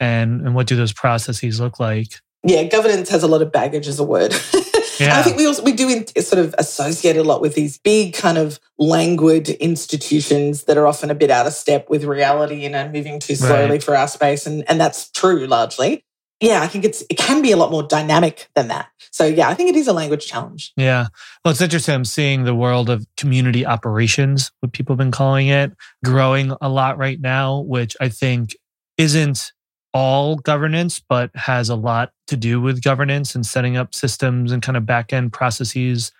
And 0.00 0.40
and 0.40 0.54
what 0.54 0.66
do 0.66 0.74
those 0.76 0.92
processes 0.92 1.60
look 1.60 1.78
like? 1.78 2.20
Yeah, 2.44 2.64
governance 2.64 3.08
has 3.08 3.22
a 3.22 3.26
lot 3.26 3.42
of 3.42 3.50
baggage 3.52 3.88
as 3.88 3.98
a 3.98 4.04
word. 4.04 4.34
And 5.00 5.10
I 5.10 5.22
think 5.22 5.36
we 5.36 5.44
also 5.44 5.64
we 5.64 5.72
do 5.72 5.88
in, 5.88 6.06
sort 6.22 6.38
of 6.38 6.54
associate 6.56 7.16
a 7.16 7.24
lot 7.24 7.40
with 7.40 7.56
these 7.56 7.78
big 7.78 8.14
kind 8.14 8.38
of 8.38 8.60
languid 8.78 9.48
institutions 9.48 10.64
that 10.64 10.76
are 10.78 10.86
often 10.86 11.10
a 11.10 11.14
bit 11.16 11.30
out 11.30 11.48
of 11.48 11.52
step 11.52 11.90
with 11.90 12.04
reality, 12.04 12.54
you 12.62 12.68
know, 12.68 12.88
moving 12.88 13.18
too 13.18 13.34
slowly 13.34 13.70
Right. 13.70 13.82
for 13.82 13.96
our 13.96 14.06
space, 14.06 14.46
and 14.46 14.62
and 14.68 14.80
that's 14.80 15.10
true 15.10 15.46
largely. 15.48 16.04
Yeah, 16.40 16.62
I 16.62 16.68
think 16.68 16.84
it's 16.84 17.02
it 17.10 17.16
can 17.18 17.42
be 17.42 17.50
a 17.50 17.56
lot 17.56 17.72
more 17.72 17.82
dynamic 17.82 18.48
than 18.54 18.68
that. 18.68 18.88
So 19.10 19.24
yeah, 19.24 19.48
I 19.48 19.54
think 19.54 19.70
it 19.70 19.76
is 19.76 19.88
a 19.88 19.92
language 19.92 20.26
challenge. 20.26 20.72
Yeah. 20.76 21.06
Well, 21.44 21.50
it's 21.52 21.60
interesting. 21.60 21.94
I'm 21.94 22.04
seeing 22.04 22.44
the 22.44 22.54
world 22.54 22.88
of 22.88 23.04
community 23.16 23.66
operations, 23.66 24.52
what 24.60 24.72
people 24.72 24.92
have 24.94 24.98
been 24.98 25.10
calling 25.10 25.48
it, 25.48 25.72
growing 26.04 26.54
a 26.60 26.68
lot 26.68 26.98
right 26.98 27.20
now, 27.20 27.60
which 27.60 27.96
I 28.00 28.08
think 28.10 28.56
isn't 28.96 29.52
all 29.94 30.36
governance, 30.36 31.00
but 31.00 31.30
has 31.34 31.70
a 31.70 31.76
lot 31.76 32.12
to 32.26 32.36
do 32.36 32.60
with 32.60 32.82
governance 32.82 33.34
and 33.34 33.46
setting 33.46 33.76
up 33.76 33.94
systems 33.94 34.52
and 34.52 34.60
kind 34.60 34.76
of 34.76 34.84
back 34.84 35.12
end 35.12 35.32
processes. 35.32 36.12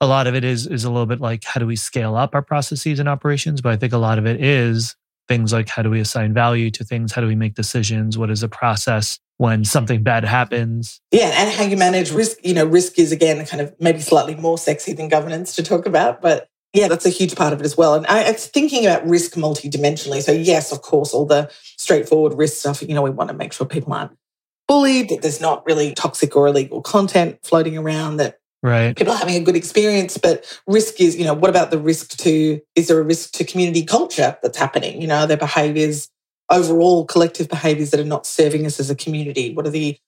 A 0.00 0.06
lot 0.06 0.28
of 0.28 0.34
it 0.36 0.44
is 0.44 0.66
is 0.66 0.84
a 0.84 0.90
little 0.90 1.06
bit 1.06 1.20
like 1.20 1.42
how 1.44 1.58
do 1.58 1.66
we 1.66 1.76
scale 1.76 2.16
up 2.16 2.34
our 2.34 2.42
processes 2.42 3.00
and 3.00 3.08
operations, 3.08 3.60
but 3.60 3.72
I 3.72 3.76
think 3.76 3.92
a 3.92 3.98
lot 3.98 4.18
of 4.18 4.26
it 4.26 4.42
is 4.42 4.94
things 5.26 5.52
like 5.52 5.68
how 5.68 5.82
do 5.82 5.90
we 5.90 6.00
assign 6.00 6.32
value 6.32 6.70
to 6.70 6.84
things, 6.84 7.12
how 7.12 7.20
do 7.20 7.26
we 7.26 7.34
make 7.34 7.54
decisions, 7.54 8.16
what 8.16 8.30
is 8.30 8.40
the 8.40 8.48
process 8.48 9.18
when 9.36 9.64
something 9.64 10.02
bad 10.02 10.24
happens. 10.24 11.00
Yeah, 11.10 11.32
and 11.34 11.52
how 11.52 11.64
you 11.64 11.76
manage 11.76 12.12
risk. 12.12 12.38
You 12.44 12.54
know, 12.54 12.64
risk 12.64 12.98
is 12.98 13.10
again 13.10 13.44
kind 13.46 13.60
of 13.60 13.74
maybe 13.80 14.00
slightly 14.00 14.36
more 14.36 14.56
sexy 14.56 14.92
than 14.92 15.08
governance 15.08 15.56
to 15.56 15.62
talk 15.62 15.86
about, 15.86 16.22
but 16.22 16.48
yeah, 16.72 16.88
that's 16.88 17.06
a 17.06 17.10
huge 17.10 17.34
part 17.34 17.52
of 17.52 17.60
it 17.60 17.64
as 17.64 17.76
well. 17.76 17.94
And 17.94 18.06
I, 18.06 18.22
it's 18.24 18.46
thinking 18.46 18.86
about 18.86 19.06
risk 19.06 19.32
multidimensionally. 19.34 20.22
So 20.22 20.32
yes, 20.32 20.72
of 20.72 20.82
course, 20.82 21.14
all 21.14 21.26
the 21.26 21.50
straightforward 21.76 22.34
risk 22.34 22.58
stuff. 22.58 22.82
You 22.82 22.94
know, 22.94 23.02
we 23.02 23.10
want 23.10 23.28
to 23.28 23.36
make 23.36 23.52
sure 23.52 23.66
people 23.66 23.92
aren't 23.92 24.16
bullied, 24.66 25.08
that 25.08 25.22
there's 25.22 25.40
not 25.40 25.64
really 25.66 25.94
toxic 25.94 26.36
or 26.36 26.46
illegal 26.46 26.82
content 26.82 27.38
floating 27.42 27.78
around, 27.78 28.18
that 28.18 28.38
Right. 28.60 28.96
people 28.96 29.12
are 29.12 29.16
having 29.16 29.36
a 29.36 29.40
good 29.40 29.54
experience. 29.54 30.18
But 30.18 30.44
risk 30.66 31.00
is, 31.00 31.16
you 31.16 31.24
know, 31.24 31.32
what 31.32 31.48
about 31.48 31.70
the 31.70 31.78
risk 31.78 32.16
to? 32.18 32.60
Is 32.74 32.88
there 32.88 32.98
a 32.98 33.04
risk 33.04 33.32
to 33.34 33.44
community 33.44 33.84
culture 33.84 34.36
that's 34.42 34.58
happening? 34.58 35.00
You 35.00 35.06
know, 35.06 35.26
their 35.26 35.36
behaviours 35.36 36.10
overall 36.50 37.04
collective 37.04 37.48
behaviors 37.48 37.90
that 37.90 38.00
are 38.00 38.04
not 38.04 38.26
serving 38.26 38.66
us 38.66 38.80
as 38.80 38.90
a 38.90 38.94
community? 38.94 39.54
What 39.54 39.66
are 39.66 39.70
the 39.70 39.98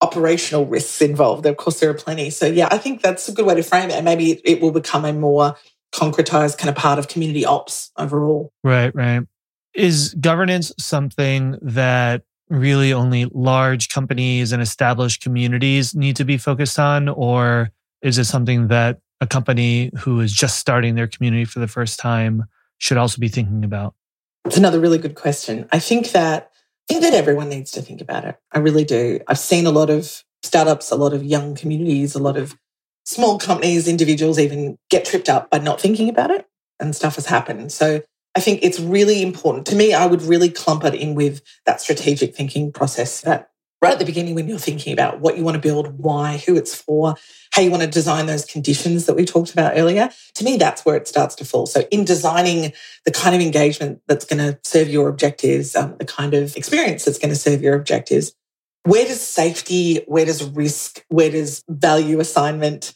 operational 0.00 0.66
risks 0.66 1.00
involved? 1.00 1.46
Of 1.46 1.56
course, 1.56 1.80
there 1.80 1.90
are 1.90 1.94
plenty. 1.94 2.30
So, 2.30 2.46
yeah, 2.46 2.68
I 2.70 2.78
think 2.78 3.02
that's 3.02 3.28
a 3.28 3.32
good 3.32 3.46
way 3.46 3.54
to 3.54 3.62
frame 3.62 3.90
it. 3.90 3.96
And 3.96 4.04
maybe 4.04 4.40
it 4.44 4.60
will 4.60 4.72
become 4.72 5.04
a 5.04 5.12
more 5.12 5.56
concretized 5.92 6.58
kind 6.58 6.70
of 6.70 6.76
part 6.76 6.98
of 6.98 7.08
community 7.08 7.44
ops 7.44 7.90
overall. 7.96 8.52
Right, 8.62 8.94
right. 8.94 9.26
Is 9.74 10.14
governance 10.14 10.72
something 10.78 11.58
that 11.62 12.22
really 12.48 12.92
only 12.92 13.26
large 13.26 13.88
companies 13.88 14.52
and 14.52 14.60
established 14.60 15.22
communities 15.22 15.94
need 15.94 16.16
to 16.16 16.24
be 16.24 16.36
focused 16.36 16.78
on? 16.78 17.08
Or 17.08 17.70
is 18.02 18.18
it 18.18 18.24
something 18.24 18.68
that 18.68 18.98
a 19.20 19.26
company 19.26 19.90
who 19.98 20.20
is 20.20 20.32
just 20.32 20.58
starting 20.58 20.94
their 20.94 21.06
community 21.06 21.44
for 21.44 21.60
the 21.60 21.68
first 21.68 21.98
time 21.98 22.44
should 22.78 22.96
also 22.96 23.20
be 23.20 23.28
thinking 23.28 23.64
about? 23.64 23.94
It's 24.44 24.56
another 24.56 24.80
really 24.80 24.98
good 24.98 25.14
question. 25.14 25.68
I 25.70 25.78
think 25.78 26.12
that 26.12 26.50
I 26.88 26.94
think 26.94 27.04
that 27.04 27.14
everyone 27.14 27.48
needs 27.48 27.70
to 27.72 27.82
think 27.82 28.00
about 28.00 28.24
it. 28.24 28.36
I 28.50 28.58
really 28.58 28.84
do. 28.84 29.20
I've 29.28 29.38
seen 29.38 29.66
a 29.66 29.70
lot 29.70 29.90
of 29.90 30.24
startups, 30.42 30.90
a 30.90 30.96
lot 30.96 31.12
of 31.12 31.22
young 31.22 31.54
communities, 31.54 32.16
a 32.16 32.18
lot 32.18 32.36
of 32.36 32.56
small 33.10 33.38
companies, 33.38 33.88
individuals 33.88 34.38
even 34.38 34.78
get 34.88 35.04
tripped 35.04 35.28
up 35.28 35.50
by 35.50 35.58
not 35.58 35.80
thinking 35.80 36.08
about 36.08 36.30
it 36.30 36.46
and 36.78 36.94
stuff 36.94 37.16
has 37.16 37.26
happened. 37.26 37.72
So 37.72 38.02
I 38.36 38.40
think 38.40 38.60
it's 38.62 38.78
really 38.78 39.22
important. 39.22 39.66
To 39.66 39.76
me, 39.76 39.92
I 39.92 40.06
would 40.06 40.22
really 40.22 40.48
clump 40.48 40.84
it 40.84 40.94
in 40.94 41.14
with 41.14 41.42
that 41.66 41.80
strategic 41.80 42.34
thinking 42.34 42.72
process 42.72 43.20
that 43.22 43.50
right 43.82 43.92
at 43.92 43.98
the 43.98 44.04
beginning 44.04 44.34
when 44.34 44.46
you're 44.46 44.58
thinking 44.58 44.92
about 44.92 45.20
what 45.20 45.36
you 45.36 45.42
want 45.42 45.54
to 45.54 45.60
build, 45.60 45.98
why, 45.98 46.36
who 46.46 46.54
it's 46.54 46.74
for, 46.74 47.16
how 47.52 47.62
you 47.62 47.70
want 47.70 47.82
to 47.82 47.88
design 47.88 48.26
those 48.26 48.44
conditions 48.44 49.06
that 49.06 49.16
we 49.16 49.24
talked 49.24 49.52
about 49.52 49.72
earlier. 49.76 50.10
To 50.34 50.44
me, 50.44 50.56
that's 50.56 50.84
where 50.84 50.96
it 50.96 51.08
starts 51.08 51.34
to 51.36 51.44
fall. 51.44 51.66
So 51.66 51.80
in 51.90 52.04
designing 52.04 52.72
the 53.04 53.10
kind 53.10 53.34
of 53.34 53.40
engagement 53.40 54.02
that's 54.06 54.24
going 54.24 54.38
to 54.38 54.58
serve 54.62 54.88
your 54.88 55.08
objectives, 55.08 55.74
um, 55.74 55.96
the 55.98 56.04
kind 56.04 56.34
of 56.34 56.56
experience 56.56 57.04
that's 57.04 57.18
going 57.18 57.30
to 57.30 57.38
serve 57.38 57.62
your 57.62 57.74
objectives, 57.74 58.34
where 58.84 59.04
does 59.04 59.20
safety, 59.20 60.04
where 60.06 60.24
does 60.24 60.44
risk, 60.44 61.04
where 61.08 61.30
does 61.30 61.64
value 61.68 62.20
assignment 62.20 62.94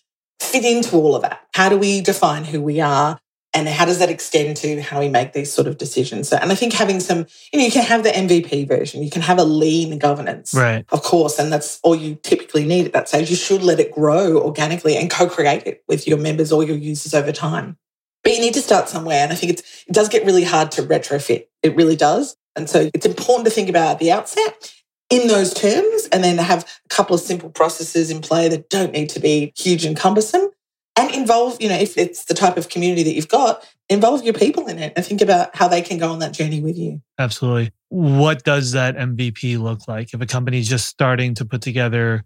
fit 0.54 0.64
into 0.64 0.96
all 0.96 1.16
of 1.16 1.22
that? 1.22 1.40
How 1.54 1.68
do 1.68 1.76
we 1.76 2.00
define 2.00 2.44
who 2.44 2.62
we 2.62 2.80
are? 2.80 3.18
and 3.56 3.68
how 3.68 3.84
does 3.84 4.00
that 4.00 4.10
extend 4.10 4.56
to 4.56 4.82
how 4.82 4.98
we 4.98 5.08
make 5.08 5.32
these 5.32 5.52
sort 5.52 5.68
of 5.68 5.78
decisions? 5.78 6.28
So 6.28 6.36
and 6.36 6.50
i 6.50 6.56
think 6.56 6.72
having 6.72 6.98
some 6.98 7.26
you 7.52 7.58
know 7.58 7.64
you 7.64 7.70
can 7.70 7.84
have 7.84 8.02
the 8.02 8.10
mvp 8.10 8.66
version. 8.66 9.02
You 9.02 9.10
can 9.10 9.22
have 9.22 9.38
a 9.38 9.44
lean 9.44 9.96
governance 9.98 10.52
right. 10.52 10.84
of 10.90 11.02
course 11.02 11.38
and 11.38 11.52
that's 11.52 11.78
all 11.84 11.94
you 11.94 12.16
typically 12.16 12.66
need 12.66 12.84
at 12.86 12.92
that 12.92 13.08
stage. 13.08 13.30
You 13.30 13.36
should 13.36 13.62
let 13.62 13.78
it 13.78 13.92
grow 13.92 14.38
organically 14.38 14.96
and 14.96 15.08
co-create 15.08 15.62
it 15.66 15.84
with 15.86 16.08
your 16.08 16.18
members 16.18 16.50
or 16.50 16.64
your 16.64 16.76
users 16.76 17.14
over 17.14 17.30
time. 17.30 17.78
But 18.24 18.32
you 18.32 18.40
need 18.40 18.54
to 18.54 18.62
start 18.62 18.88
somewhere 18.88 19.22
and 19.22 19.32
i 19.32 19.36
think 19.36 19.52
it's, 19.52 19.84
it 19.86 19.94
does 19.94 20.08
get 20.08 20.26
really 20.26 20.44
hard 20.44 20.72
to 20.72 20.82
retrofit. 20.82 21.46
It 21.62 21.76
really 21.76 21.96
does. 21.96 22.36
And 22.56 22.68
so 22.68 22.90
it's 22.92 23.06
important 23.06 23.46
to 23.46 23.52
think 23.52 23.68
about 23.68 23.92
at 23.92 23.98
the 24.00 24.10
outset 24.10 24.73
in 25.14 25.28
those 25.28 25.54
terms 25.54 26.08
and 26.10 26.24
then 26.24 26.38
have 26.38 26.64
a 26.84 26.88
couple 26.88 27.14
of 27.14 27.20
simple 27.20 27.50
processes 27.50 28.10
in 28.10 28.20
play 28.20 28.48
that 28.48 28.68
don't 28.68 28.92
need 28.92 29.08
to 29.10 29.20
be 29.20 29.52
huge 29.56 29.84
and 29.84 29.96
cumbersome 29.96 30.50
and 30.96 31.14
involve, 31.14 31.60
you 31.60 31.68
know, 31.68 31.78
if 31.78 31.96
it's 31.96 32.24
the 32.24 32.34
type 32.34 32.56
of 32.56 32.68
community 32.68 33.04
that 33.04 33.14
you've 33.14 33.28
got, 33.28 33.66
involve 33.88 34.24
your 34.24 34.34
people 34.34 34.66
in 34.66 34.78
it 34.78 34.92
and 34.96 35.04
think 35.04 35.20
about 35.20 35.54
how 35.54 35.68
they 35.68 35.82
can 35.82 35.98
go 35.98 36.10
on 36.10 36.18
that 36.18 36.32
journey 36.32 36.60
with 36.60 36.76
you. 36.76 37.00
Absolutely. 37.18 37.72
What 37.90 38.42
does 38.42 38.72
that 38.72 38.96
MVP 38.96 39.58
look 39.58 39.86
like? 39.86 40.12
If 40.14 40.20
a 40.20 40.26
company 40.26 40.58
is 40.58 40.68
just 40.68 40.88
starting 40.88 41.34
to 41.34 41.44
put 41.44 41.62
together 41.62 42.24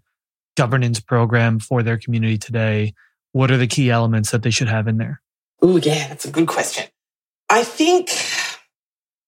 governance 0.57 0.99
program 0.99 1.59
for 1.59 1.83
their 1.83 1.97
community 1.97 2.37
today, 2.37 2.93
what 3.33 3.51
are 3.51 3.57
the 3.57 3.67
key 3.67 3.91
elements 3.91 4.31
that 4.31 4.41
they 4.41 4.49
should 4.49 4.67
have 4.67 4.87
in 4.87 4.97
there? 4.97 5.21
Oh, 5.61 5.77
yeah, 5.77 6.07
that's 6.07 6.25
a 6.25 6.31
good 6.31 6.47
question. 6.47 6.85
I 7.49 7.63
think 7.63 8.09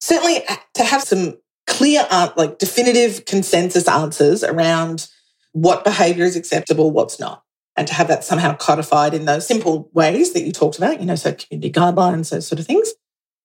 certainly 0.00 0.44
uh, 0.48 0.56
to 0.74 0.84
have 0.84 1.02
some 1.02 1.36
clear, 1.66 2.06
like 2.36 2.58
definitive 2.58 3.24
consensus 3.24 3.88
answers 3.88 4.42
around 4.44 5.08
what 5.52 5.84
behavior 5.84 6.24
is 6.24 6.36
acceptable, 6.36 6.90
what's 6.90 7.20
not 7.20 7.42
and 7.76 7.88
to 7.88 7.94
have 7.94 8.08
that 8.08 8.24
somehow 8.24 8.54
codified 8.54 9.14
in 9.14 9.24
those 9.24 9.46
simple 9.46 9.90
ways 9.92 10.32
that 10.32 10.42
you 10.42 10.52
talked 10.52 10.78
about, 10.78 11.00
you 11.00 11.06
know, 11.06 11.14
so 11.14 11.32
community 11.32 11.72
guidelines, 11.72 12.30
those 12.30 12.46
sort 12.46 12.58
of 12.58 12.66
things. 12.66 12.92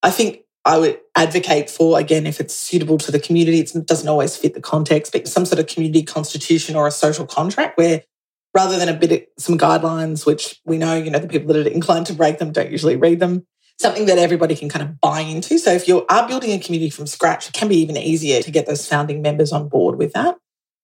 I 0.03 0.11
think 0.11 0.41
I 0.65 0.77
would 0.77 0.99
advocate 1.15 1.69
for, 1.69 1.97
again, 1.97 2.27
if 2.27 2.39
it's 2.39 2.53
suitable 2.53 2.97
to 2.99 3.11
the 3.11 3.19
community, 3.19 3.59
it 3.59 3.71
doesn't 3.85 4.07
always 4.07 4.35
fit 4.35 4.53
the 4.53 4.61
context, 4.61 5.13
but 5.13 5.27
some 5.27 5.45
sort 5.45 5.59
of 5.59 5.67
community 5.67 6.03
constitution 6.03 6.75
or 6.75 6.87
a 6.87 6.91
social 6.91 7.25
contract 7.25 7.77
where 7.77 8.03
rather 8.53 8.77
than 8.77 8.89
a 8.89 8.93
bit 8.93 9.11
of 9.11 9.21
some 9.37 9.57
guidelines, 9.57 10.25
which 10.25 10.59
we 10.65 10.77
know, 10.77 10.95
you 10.95 11.09
know, 11.09 11.19
the 11.19 11.27
people 11.27 11.53
that 11.53 11.65
are 11.65 11.69
inclined 11.69 12.05
to 12.07 12.13
break 12.13 12.37
them 12.37 12.51
don't 12.51 12.71
usually 12.71 12.97
read 12.97 13.19
them, 13.19 13.45
something 13.79 14.05
that 14.07 14.17
everybody 14.17 14.55
can 14.55 14.69
kind 14.69 14.83
of 14.83 14.99
buy 14.99 15.21
into. 15.21 15.57
So 15.57 15.71
if 15.71 15.87
you 15.87 16.05
are 16.07 16.27
building 16.27 16.51
a 16.51 16.59
community 16.59 16.89
from 16.89 17.07
scratch, 17.07 17.47
it 17.47 17.53
can 17.53 17.67
be 17.67 17.77
even 17.77 17.95
easier 17.97 18.41
to 18.41 18.51
get 18.51 18.65
those 18.65 18.87
founding 18.87 19.21
members 19.21 19.51
on 19.51 19.69
board 19.69 19.97
with 19.97 20.13
that 20.13 20.37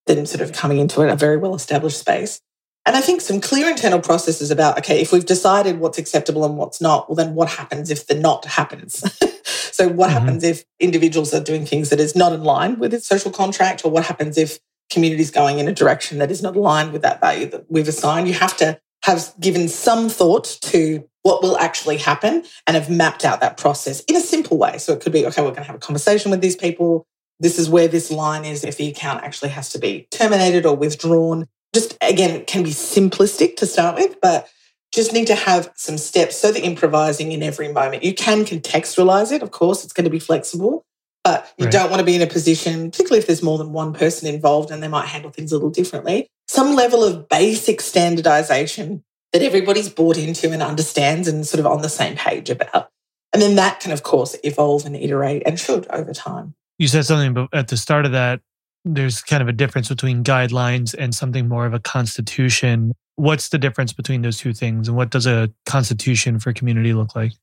than 0.05 0.25
sort 0.25 0.41
of 0.41 0.53
coming 0.53 0.79
into 0.79 1.01
a 1.01 1.15
very 1.15 1.37
well 1.37 1.55
established 1.55 1.99
space. 1.99 2.39
And 2.85 2.97
I 2.97 3.01
think 3.01 3.21
some 3.21 3.39
clear 3.39 3.69
internal 3.69 4.01
processes 4.01 4.51
about, 4.51 4.77
okay, 4.79 5.01
if 5.01 5.13
we've 5.13 5.25
decided 5.25 5.79
what's 5.79 5.97
acceptable 5.97 6.43
and 6.43 6.57
what's 6.57 6.81
not, 6.81 7.07
well, 7.07 7.15
then 7.15 7.33
what 7.33 7.47
happens 7.49 7.89
if 7.89 8.07
the 8.07 8.15
not 8.15 8.43
happens? 8.43 8.97
so 9.45 9.87
what 9.87 10.09
mm-hmm. 10.09 10.19
happens 10.19 10.43
if 10.43 10.65
individuals 10.79 11.33
are 11.33 11.39
doing 11.39 11.65
things 11.65 11.89
that 11.89 12.01
is 12.01 12.15
not 12.15 12.33
in 12.33 12.43
line 12.43 12.79
with 12.79 12.93
its 12.93 13.07
social 13.07 13.31
contract? 13.31 13.85
Or 13.85 13.91
what 13.91 14.05
happens 14.05 14.37
if 14.37 14.59
communities 14.89 15.31
going 15.31 15.59
in 15.59 15.67
a 15.69 15.73
direction 15.73 16.17
that 16.17 16.29
is 16.29 16.43
not 16.43 16.57
aligned 16.57 16.91
with 16.91 17.03
that 17.03 17.21
value 17.21 17.45
that 17.47 17.65
we've 17.69 17.87
assigned? 17.87 18.27
You 18.27 18.33
have 18.33 18.57
to 18.57 18.79
have 19.03 19.33
given 19.39 19.67
some 19.67 20.09
thought 20.09 20.57
to 20.61 21.07
what 21.21 21.41
will 21.41 21.57
actually 21.57 21.97
happen 21.97 22.43
and 22.67 22.75
have 22.75 22.89
mapped 22.89 23.23
out 23.23 23.39
that 23.41 23.57
process 23.57 24.01
in 24.01 24.15
a 24.15 24.21
simple 24.21 24.57
way. 24.57 24.77
So 24.77 24.93
it 24.93 25.01
could 25.01 25.13
be, 25.13 25.25
okay, 25.27 25.41
we're 25.41 25.49
going 25.49 25.63
to 25.63 25.67
have 25.67 25.75
a 25.75 25.79
conversation 25.79 26.31
with 26.31 26.41
these 26.41 26.55
people. 26.55 27.05
This 27.39 27.59
is 27.59 27.69
where 27.69 27.87
this 27.87 28.11
line 28.11 28.45
is 28.45 28.63
if 28.63 28.77
the 28.77 28.87
account 28.87 29.23
actually 29.23 29.49
has 29.49 29.69
to 29.69 29.79
be 29.79 30.07
terminated 30.11 30.65
or 30.65 30.75
withdrawn 30.75 31.47
just 31.73 31.97
again 32.01 32.45
can 32.45 32.63
be 32.63 32.69
simplistic 32.69 33.55
to 33.57 33.65
start 33.65 33.95
with, 33.95 34.21
but 34.21 34.47
just 34.93 35.11
need 35.11 35.27
to 35.27 35.35
have 35.35 35.71
some 35.75 35.97
steps 35.97 36.37
so 36.37 36.51
that 36.51 36.63
improvising 36.63 37.31
in 37.31 37.41
every 37.41 37.71
moment. 37.71 38.03
You 38.03 38.13
can 38.13 38.45
contextualize 38.45 39.31
it, 39.31 39.41
of 39.41 39.49
course, 39.49 39.83
it's 39.83 39.93
going 39.93 40.03
to 40.05 40.11
be 40.11 40.19
flexible, 40.19 40.85
but 41.23 41.53
you 41.57 41.65
right. 41.65 41.71
don't 41.71 41.89
want 41.89 41.99
to 41.99 42.05
be 42.05 42.15
in 42.15 42.21
a 42.21 42.27
position, 42.27 42.91
particularly 42.91 43.19
if 43.19 43.27
there's 43.27 43.43
more 43.43 43.57
than 43.57 43.71
one 43.71 43.93
person 43.93 44.27
involved 44.27 44.71
and 44.71 44.83
they 44.83 44.87
might 44.87 45.07
handle 45.07 45.31
things 45.31 45.51
a 45.51 45.55
little 45.55 45.69
differently. 45.69 46.27
Some 46.47 46.75
level 46.75 47.03
of 47.03 47.29
basic 47.29 47.81
standardization 47.81 49.03
that 49.31 49.41
everybody's 49.41 49.89
bought 49.89 50.17
into 50.17 50.51
and 50.51 50.61
understands 50.61 51.27
and 51.27 51.45
sort 51.47 51.59
of 51.59 51.65
on 51.65 51.81
the 51.81 51.89
same 51.89 52.15
page 52.15 52.49
about. 52.49 52.89
And 53.31 53.41
then 53.41 53.55
that 53.55 53.79
can, 53.79 53.91
of 53.91 54.03
course, 54.03 54.35
evolve 54.43 54.85
and 54.85 54.95
iterate 54.95 55.43
and 55.45 55.59
should 55.59 55.87
over 55.89 56.13
time. 56.13 56.53
You 56.77 56.87
said 56.87 57.05
something 57.05 57.47
at 57.53 57.69
the 57.69 57.77
start 57.77 58.05
of 58.05 58.11
that 58.11 58.41
there's 58.85 59.21
kind 59.21 59.41
of 59.41 59.47
a 59.47 59.53
difference 59.53 59.89
between 59.89 60.23
guidelines 60.23 60.93
and 60.97 61.15
something 61.15 61.47
more 61.47 61.65
of 61.65 61.73
a 61.73 61.79
constitution. 61.79 62.93
What's 63.15 63.49
the 63.49 63.57
difference 63.57 63.93
between 63.93 64.21
those 64.21 64.37
two 64.37 64.53
things 64.53 64.87
and 64.87 64.97
what 64.97 65.09
does 65.09 65.25
a 65.25 65.51
constitution 65.65 66.39
for 66.39 66.51
community 66.53 66.93
look 66.93 67.15
like? 67.15 67.33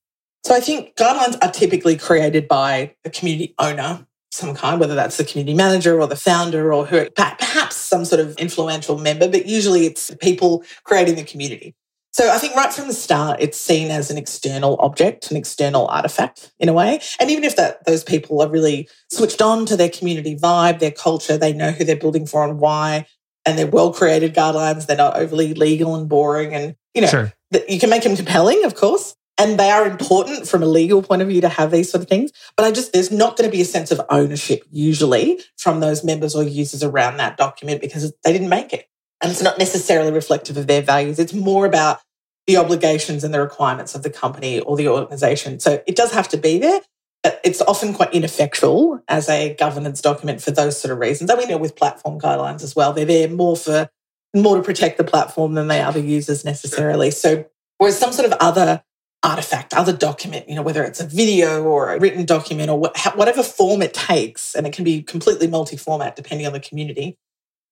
So 0.45 0.55
I 0.55 0.61
think 0.61 0.97
guidelines 0.97 1.37
are 1.43 1.51
typically 1.51 1.97
created 1.97 2.49
by 2.49 2.95
a 3.05 3.11
community 3.11 3.55
owner 3.59 4.07
some 4.33 4.55
kind, 4.55 4.79
whether 4.79 4.95
that's 4.95 5.17
the 5.17 5.25
community 5.25 5.55
manager 5.55 6.01
or 6.01 6.07
the 6.07 6.17
founder 6.17 6.73
or 6.73 6.87
who, 6.87 7.09
perhaps 7.11 7.77
some 7.77 8.05
sort 8.05 8.21
of 8.21 8.37
influential 8.37 8.99
member, 8.99 9.29
but 9.29 9.47
usually 9.47 9.87
it's 9.87 10.15
people 10.21 10.65
creating 10.85 11.17
the 11.17 11.25
community. 11.25 11.75
So 12.13 12.29
I 12.31 12.39
think 12.39 12.57
right 12.57 12.73
from 12.73 12.89
the 12.89 12.95
start, 12.95 13.41
it's 13.41 13.59
seen 13.59 13.91
as 13.91 14.11
an 14.11 14.19
external 14.19 14.77
object, 14.81 15.31
an 15.31 15.37
external 15.37 15.87
artifact 15.87 16.53
in 16.59 16.69
a 16.69 16.73
way. 16.73 17.01
And 17.21 17.31
even 17.31 17.45
if 17.45 17.57
that 17.57 17.85
those 17.87 18.03
people 18.03 18.43
are 18.43 18.49
really 18.49 18.89
switched 19.13 19.41
on 19.41 19.65
to 19.67 19.77
their 19.77 19.89
community 19.89 20.37
vibe, 20.37 20.81
their 20.81 20.91
culture, 20.91 21.39
they 21.39 21.53
know 21.53 21.71
who 21.71 21.85
they're 21.85 21.97
building 21.97 22.27
for 22.27 22.45
and 22.45 22.59
why, 22.59 23.07
and 23.47 23.57
they're 23.57 23.67
well 23.67 23.93
created 23.93 24.35
guidelines. 24.35 24.87
They're 24.87 24.97
not 24.97 25.17
overly 25.17 25.55
legal 25.55 25.95
and 25.95 26.09
boring, 26.09 26.53
and 26.53 26.75
you 26.95 27.03
know 27.03 27.09
sure. 27.09 27.33
you 27.69 27.79
can 27.79 27.91
make 27.91 28.03
them 28.03 28.17
compelling, 28.17 28.65
of 28.65 28.75
course. 28.75 29.15
And 29.41 29.59
they 29.59 29.71
are 29.71 29.87
important 29.87 30.47
from 30.47 30.63
a 30.63 30.67
legal 30.67 31.03
point 31.03 31.23
of 31.23 31.29
view 31.29 31.41
to 31.41 31.49
have 31.49 31.71
these 31.71 31.91
sort 31.91 32.03
of 32.03 32.11
things. 32.11 32.31
But 32.59 32.67
I 32.67 32.73
just, 32.73 32.93
there's 32.93 33.11
not 33.11 33.39
going 33.39 33.49
to 33.49 33.53
be 33.53 33.63
a 33.63 33.65
sense 33.65 33.91
of 33.91 33.99
ownership 34.11 34.65
usually 34.71 35.41
from 35.57 35.81
those 35.81 36.05
members 36.05 36.35
or 36.35 36.43
users 36.43 36.83
around 36.83 37.17
that 37.17 37.39
document 37.39 37.81
because 37.81 38.13
they 38.23 38.33
didn't 38.35 38.51
make 38.51 38.75
it. 38.75 38.87
And 39.23 39.33
it's 39.33 39.41
not 39.41 39.59
necessarily 39.59 40.13
reflective 40.13 40.59
of 40.59 40.67
their 40.67 40.83
values. 40.83 41.19
It's 41.19 41.33
more 41.33 41.65
about 41.65 42.01
the 42.47 42.59
obligations 42.59 43.25
and 43.25 43.33
the 43.33 43.41
requirements 43.41 43.95
of 43.95 44.03
the 44.03 44.11
company 44.11 44.61
or 44.61 44.77
the 44.77 44.89
organization. 44.89 45.59
So 45.59 45.83
it 45.87 45.97
does 45.97 46.13
have 46.13 46.29
to 46.29 46.37
be 46.37 46.59
there. 46.59 46.83
But 47.23 47.41
it's 47.43 47.63
often 47.63 47.95
quite 47.95 48.13
ineffectual 48.13 49.03
as 49.09 49.31
a 49.31 49.55
governance 49.55 50.03
document 50.03 50.43
for 50.43 50.51
those 50.51 50.79
sort 50.79 50.93
of 50.93 50.99
reasons. 50.99 51.31
And 51.31 51.39
we 51.39 51.47
know 51.47 51.57
with 51.57 51.77
platform 51.77 52.21
guidelines 52.21 52.63
as 52.63 52.77
well, 52.77 52.93
they're 52.93 53.07
there 53.07 53.29
more 53.29 53.57
for 53.57 53.89
more 54.37 54.57
to 54.57 54.63
protect 54.63 54.99
the 54.99 55.05
platform 55.05 55.55
than 55.55 55.69
they 55.69 55.81
are 55.81 55.93
the 55.93 56.03
users 56.03 56.45
necessarily. 56.45 57.11
So 57.11 57.47
whereas 57.79 57.99
some 57.99 58.13
sort 58.13 58.31
of 58.31 58.37
other 58.39 58.83
artifact, 59.23 59.75
other 59.75 59.93
document, 59.93 60.49
you 60.49 60.55
know, 60.55 60.63
whether 60.63 60.83
it's 60.83 61.01
a 61.01 61.07
video 61.07 61.63
or 61.65 61.93
a 61.93 61.99
written 61.99 62.25
document 62.25 62.71
or 62.71 62.79
whatever 62.79 63.43
form 63.43 63.83
it 63.83 63.93
takes, 63.93 64.55
and 64.55 64.67
it 64.67 64.73
can 64.73 64.85
be 64.85 65.03
completely 65.03 65.47
multi-format 65.47 66.17
depending 66.17 66.47
on 66.47 66.53
the 66.53 66.61
community, 66.61 67.19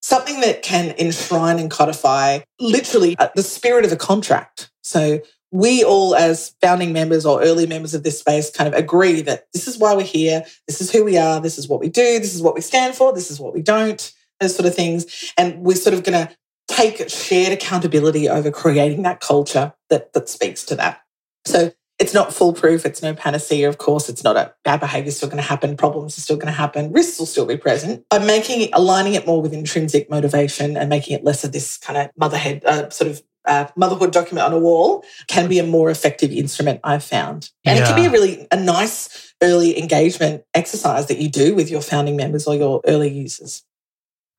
something 0.02 0.40
that 0.40 0.62
can 0.62 0.94
enshrine 0.98 1.58
and 1.58 1.70
codify 1.70 2.40
literally 2.60 3.16
uh, 3.18 3.28
the 3.34 3.42
spirit 3.42 3.84
of 3.84 3.92
a 3.92 3.96
contract. 3.96 4.70
So 4.82 5.20
we 5.50 5.82
all, 5.82 6.14
as 6.14 6.54
founding 6.60 6.92
members 6.92 7.24
or 7.24 7.42
early 7.42 7.66
members 7.66 7.94
of 7.94 8.02
this 8.02 8.18
space, 8.18 8.50
kind 8.50 8.68
of 8.68 8.78
agree 8.78 9.22
that 9.22 9.46
this 9.54 9.66
is 9.66 9.78
why 9.78 9.94
we're 9.94 10.02
here. 10.02 10.44
This 10.66 10.82
is 10.82 10.92
who 10.92 11.02
we 11.02 11.16
are. 11.16 11.40
This 11.40 11.56
is 11.56 11.66
what 11.66 11.80
we 11.80 11.88
do. 11.88 12.18
This 12.18 12.34
is 12.34 12.42
what 12.42 12.54
we 12.54 12.60
stand 12.60 12.94
for. 12.94 13.14
This 13.14 13.30
is 13.30 13.40
what 13.40 13.54
we 13.54 13.62
don't, 13.62 14.12
those 14.40 14.54
sort 14.54 14.66
of 14.66 14.74
things. 14.74 15.32
And 15.38 15.60
we're 15.60 15.76
sort 15.76 15.94
of 15.94 16.04
going 16.04 16.26
to 16.26 16.36
take 16.68 17.08
shared 17.08 17.54
accountability 17.54 18.28
over 18.28 18.50
creating 18.50 19.02
that 19.02 19.20
culture 19.20 19.72
that, 19.88 20.12
that 20.12 20.28
speaks 20.28 20.64
to 20.66 20.76
that. 20.76 21.00
So 21.44 21.72
it's 21.98 22.14
not 22.14 22.32
foolproof. 22.32 22.86
It's 22.86 23.02
no 23.02 23.14
panacea. 23.14 23.68
Of 23.68 23.78
course, 23.78 24.08
it's 24.08 24.22
not 24.22 24.36
a 24.36 24.54
bad 24.64 24.80
behavior 24.80 25.08
is 25.08 25.16
still 25.16 25.28
going 25.28 25.42
to 25.42 25.48
happen. 25.48 25.76
Problems 25.76 26.16
are 26.16 26.20
still 26.20 26.36
going 26.36 26.46
to 26.46 26.52
happen. 26.52 26.92
Risks 26.92 27.18
will 27.18 27.26
still 27.26 27.46
be 27.46 27.56
present. 27.56 28.04
By 28.08 28.18
making 28.18 28.62
it, 28.62 28.70
aligning 28.72 29.14
it 29.14 29.26
more 29.26 29.42
with 29.42 29.52
intrinsic 29.52 30.08
motivation 30.08 30.76
and 30.76 30.88
making 30.88 31.16
it 31.16 31.24
less 31.24 31.42
of 31.42 31.52
this 31.52 31.76
kind 31.76 31.98
of 31.98 32.10
motherhead, 32.20 32.64
uh, 32.64 32.88
sort 32.90 33.10
of 33.10 33.22
uh, 33.46 33.66
motherhood 33.76 34.12
document 34.12 34.46
on 34.46 34.52
a 34.52 34.58
wall 34.58 35.04
can 35.26 35.48
be 35.48 35.58
a 35.58 35.64
more 35.64 35.90
effective 35.90 36.30
instrument 36.30 36.80
I've 36.84 37.02
found. 37.02 37.50
And 37.64 37.78
yeah. 37.78 37.84
it 37.84 37.86
can 37.86 37.96
be 37.96 38.06
a 38.06 38.10
really 38.10 38.46
a 38.52 38.56
nice 38.56 39.34
early 39.42 39.78
engagement 39.78 40.44
exercise 40.54 41.06
that 41.06 41.18
you 41.18 41.28
do 41.28 41.54
with 41.54 41.70
your 41.70 41.80
founding 41.80 42.16
members 42.16 42.46
or 42.46 42.54
your 42.54 42.80
early 42.86 43.10
users. 43.10 43.64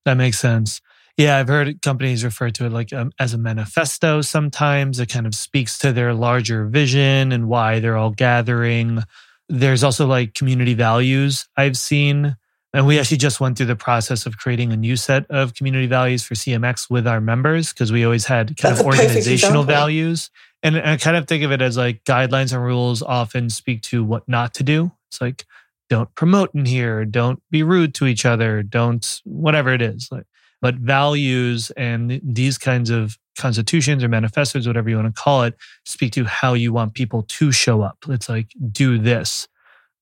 That 0.06 0.16
makes 0.16 0.40
sense. 0.40 0.80
Yeah, 1.20 1.38
I've 1.38 1.50
heard 1.50 1.82
companies 1.82 2.24
refer 2.24 2.50
to 2.52 2.68
it 2.68 2.72
like 2.72 2.94
um, 2.94 3.12
as 3.20 3.34
a 3.34 3.38
manifesto 3.38 4.22
sometimes. 4.22 5.02
It 5.02 5.10
kind 5.10 5.28
of 5.28 5.36
speaks 5.36 5.78
to 5.80 5.92
their 5.92 6.14
larger 6.14 6.66
vision 6.66 7.34
and 7.34 7.50
why 7.50 7.82
they're 7.82 7.98
all 7.98 8.12
gathering. 8.12 9.04
There's 9.50 9.84
also 9.84 10.08
like 10.08 10.34
community 10.34 10.76
values 10.76 11.50
I've 11.58 11.76
seen. 11.76 12.38
And 12.74 12.88
we 12.88 12.98
actually 12.98 13.18
just 13.18 13.42
went 13.42 13.58
through 13.58 13.66
the 13.66 13.76
process 13.76 14.26
of 14.26 14.38
creating 14.38 14.72
a 14.72 14.78
new 14.78 14.96
set 14.96 15.30
of 15.30 15.56
community 15.56 15.88
values 15.88 16.24
for 16.24 16.36
CMX 16.36 16.90
with 16.90 17.06
our 17.06 17.20
members 17.20 17.74
because 17.74 17.92
we 17.92 18.06
always 18.06 18.26
had 18.26 18.56
kind 18.56 18.78
That's 18.78 18.80
of 18.80 18.86
organizational 18.86 19.64
values. 19.64 20.30
And 20.64 20.78
I 20.78 20.96
kind 20.96 21.18
of 21.18 21.28
think 21.28 21.44
of 21.44 21.52
it 21.52 21.62
as 21.62 21.76
like 21.76 22.06
guidelines 22.06 22.54
and 22.54 22.64
rules 22.64 23.02
often 23.02 23.50
speak 23.50 23.82
to 23.84 24.06
what 24.06 24.26
not 24.30 24.54
to 24.54 24.64
do. 24.64 24.94
It's 25.10 25.20
like, 25.20 25.46
don't 25.90 26.16
promote 26.16 26.56
in 26.56 26.64
here, 26.64 27.04
don't 27.04 27.44
be 27.52 27.62
rude 27.62 27.94
to 27.96 28.06
each 28.08 28.26
other, 28.26 28.64
don't 28.64 29.20
whatever 29.26 29.74
it 29.74 29.82
is. 29.82 30.08
Like, 30.10 30.24
but 30.62 30.76
values 30.76 31.72
and 31.72 32.20
these 32.24 32.58
kinds 32.58 32.90
of 32.90 33.18
constitutions 33.38 34.04
or 34.04 34.10
manifestos, 34.10 34.68
whatever 34.68 34.90
you 34.90 34.98
want 34.98 35.14
to 35.14 35.22
call 35.22 35.44
it, 35.44 35.56
speak 35.86 36.12
to 36.14 36.26
how 36.26 36.54
you 36.54 36.74
want 36.74 36.94
people 36.94 37.24
to 37.24 37.52
show 37.52 37.82
up. 37.82 37.98
It's 38.10 38.28
like, 38.28 38.48
do 38.72 38.98
this, 38.98 39.48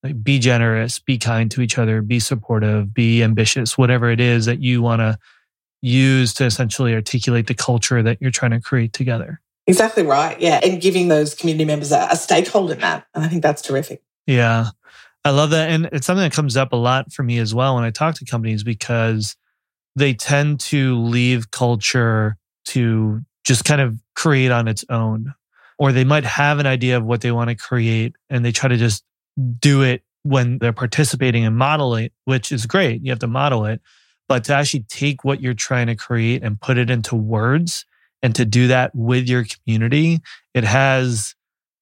like, 0.04 0.24
be 0.24 0.40
generous, 0.40 1.00
be 1.00 1.18
kind 1.18 1.50
to 1.52 1.62
each 1.62 1.78
other, 1.78 2.02
be 2.02 2.20
supportive, 2.20 2.94
be 2.94 3.24
ambitious, 3.24 3.78
whatever 3.78 4.10
it 4.10 4.20
is 4.20 4.46
that 4.46 4.62
you 4.62 4.82
want 4.82 5.02
to 5.02 5.18
use 5.82 6.34
to 6.34 6.46
essentially 6.46 6.94
articulate 6.96 7.48
the 7.48 7.54
culture 7.54 8.02
that 8.02 8.18
you're 8.20 8.32
trying 8.32 8.52
to 8.52 8.60
create 8.60 8.94
together. 8.94 9.40
Exactly 9.68 10.04
right. 10.04 10.40
Yeah. 10.40 10.60
And 10.64 10.82
giving 10.82 11.10
those 11.10 11.36
community 11.36 11.66
members 11.66 11.92
a, 11.92 12.08
a 12.10 12.16
stakeholder 12.16 12.74
in 12.74 12.80
that. 12.80 13.06
And 13.14 13.24
I 13.24 13.28
think 13.28 13.44
that's 13.44 13.62
terrific. 13.62 14.02
Yeah. 14.26 14.70
I 15.26 15.32
love 15.32 15.50
that. 15.52 15.70
And 15.70 15.90
it's 15.92 16.08
something 16.08 16.24
that 16.24 16.34
comes 16.34 16.56
up 16.56 16.72
a 16.72 16.78
lot 16.78 17.12
for 17.12 17.22
me 17.22 17.38
as 17.38 17.54
well 17.54 17.76
when 17.76 17.84
I 17.84 17.92
talk 17.92 18.16
to 18.16 18.26
companies 18.26 18.64
because 18.64 19.36
they 19.98 20.14
tend 20.14 20.60
to 20.60 20.96
leave 21.00 21.50
culture 21.50 22.38
to 22.66 23.22
just 23.44 23.66
kind 23.66 23.82
of 23.82 23.98
create 24.16 24.52
on 24.52 24.68
its 24.68 24.86
own. 24.90 25.34
Or 25.80 25.92
they 25.92 26.04
might 26.04 26.24
have 26.24 26.60
an 26.60 26.68
idea 26.68 26.98
of 26.98 27.04
what 27.04 27.22
they 27.22 27.32
want 27.32 27.50
to 27.50 27.56
create 27.56 28.16
and 28.30 28.46
they 28.46 28.52
try 28.52 28.70
to 28.70 28.78
just 28.78 29.04
do 29.60 29.82
it 29.82 30.04
when 30.22 30.60
they're 30.60 30.74
participating 30.74 31.46
and 31.46 31.56
modeling, 31.56 32.10
which 32.26 32.52
is 32.52 32.68
great. 32.68 33.02
You 33.02 33.12
have 33.12 33.20
to 33.20 33.28
model 33.28 33.66
it. 33.66 33.82
But 34.28 34.44
to 34.46 34.54
actually 34.54 34.84
take 34.84 35.24
what 35.24 35.42
you're 35.42 35.54
trying 35.54 35.88
to 35.88 35.96
create 35.96 36.44
and 36.44 36.62
put 36.62 36.78
it 36.78 36.90
into 36.90 37.16
words 37.16 37.86
and 38.22 38.36
to 38.36 38.46
do 38.46 38.68
that 38.68 38.94
with 38.94 39.28
your 39.28 39.46
community, 39.46 40.20
it 40.54 40.64
has 40.64 41.34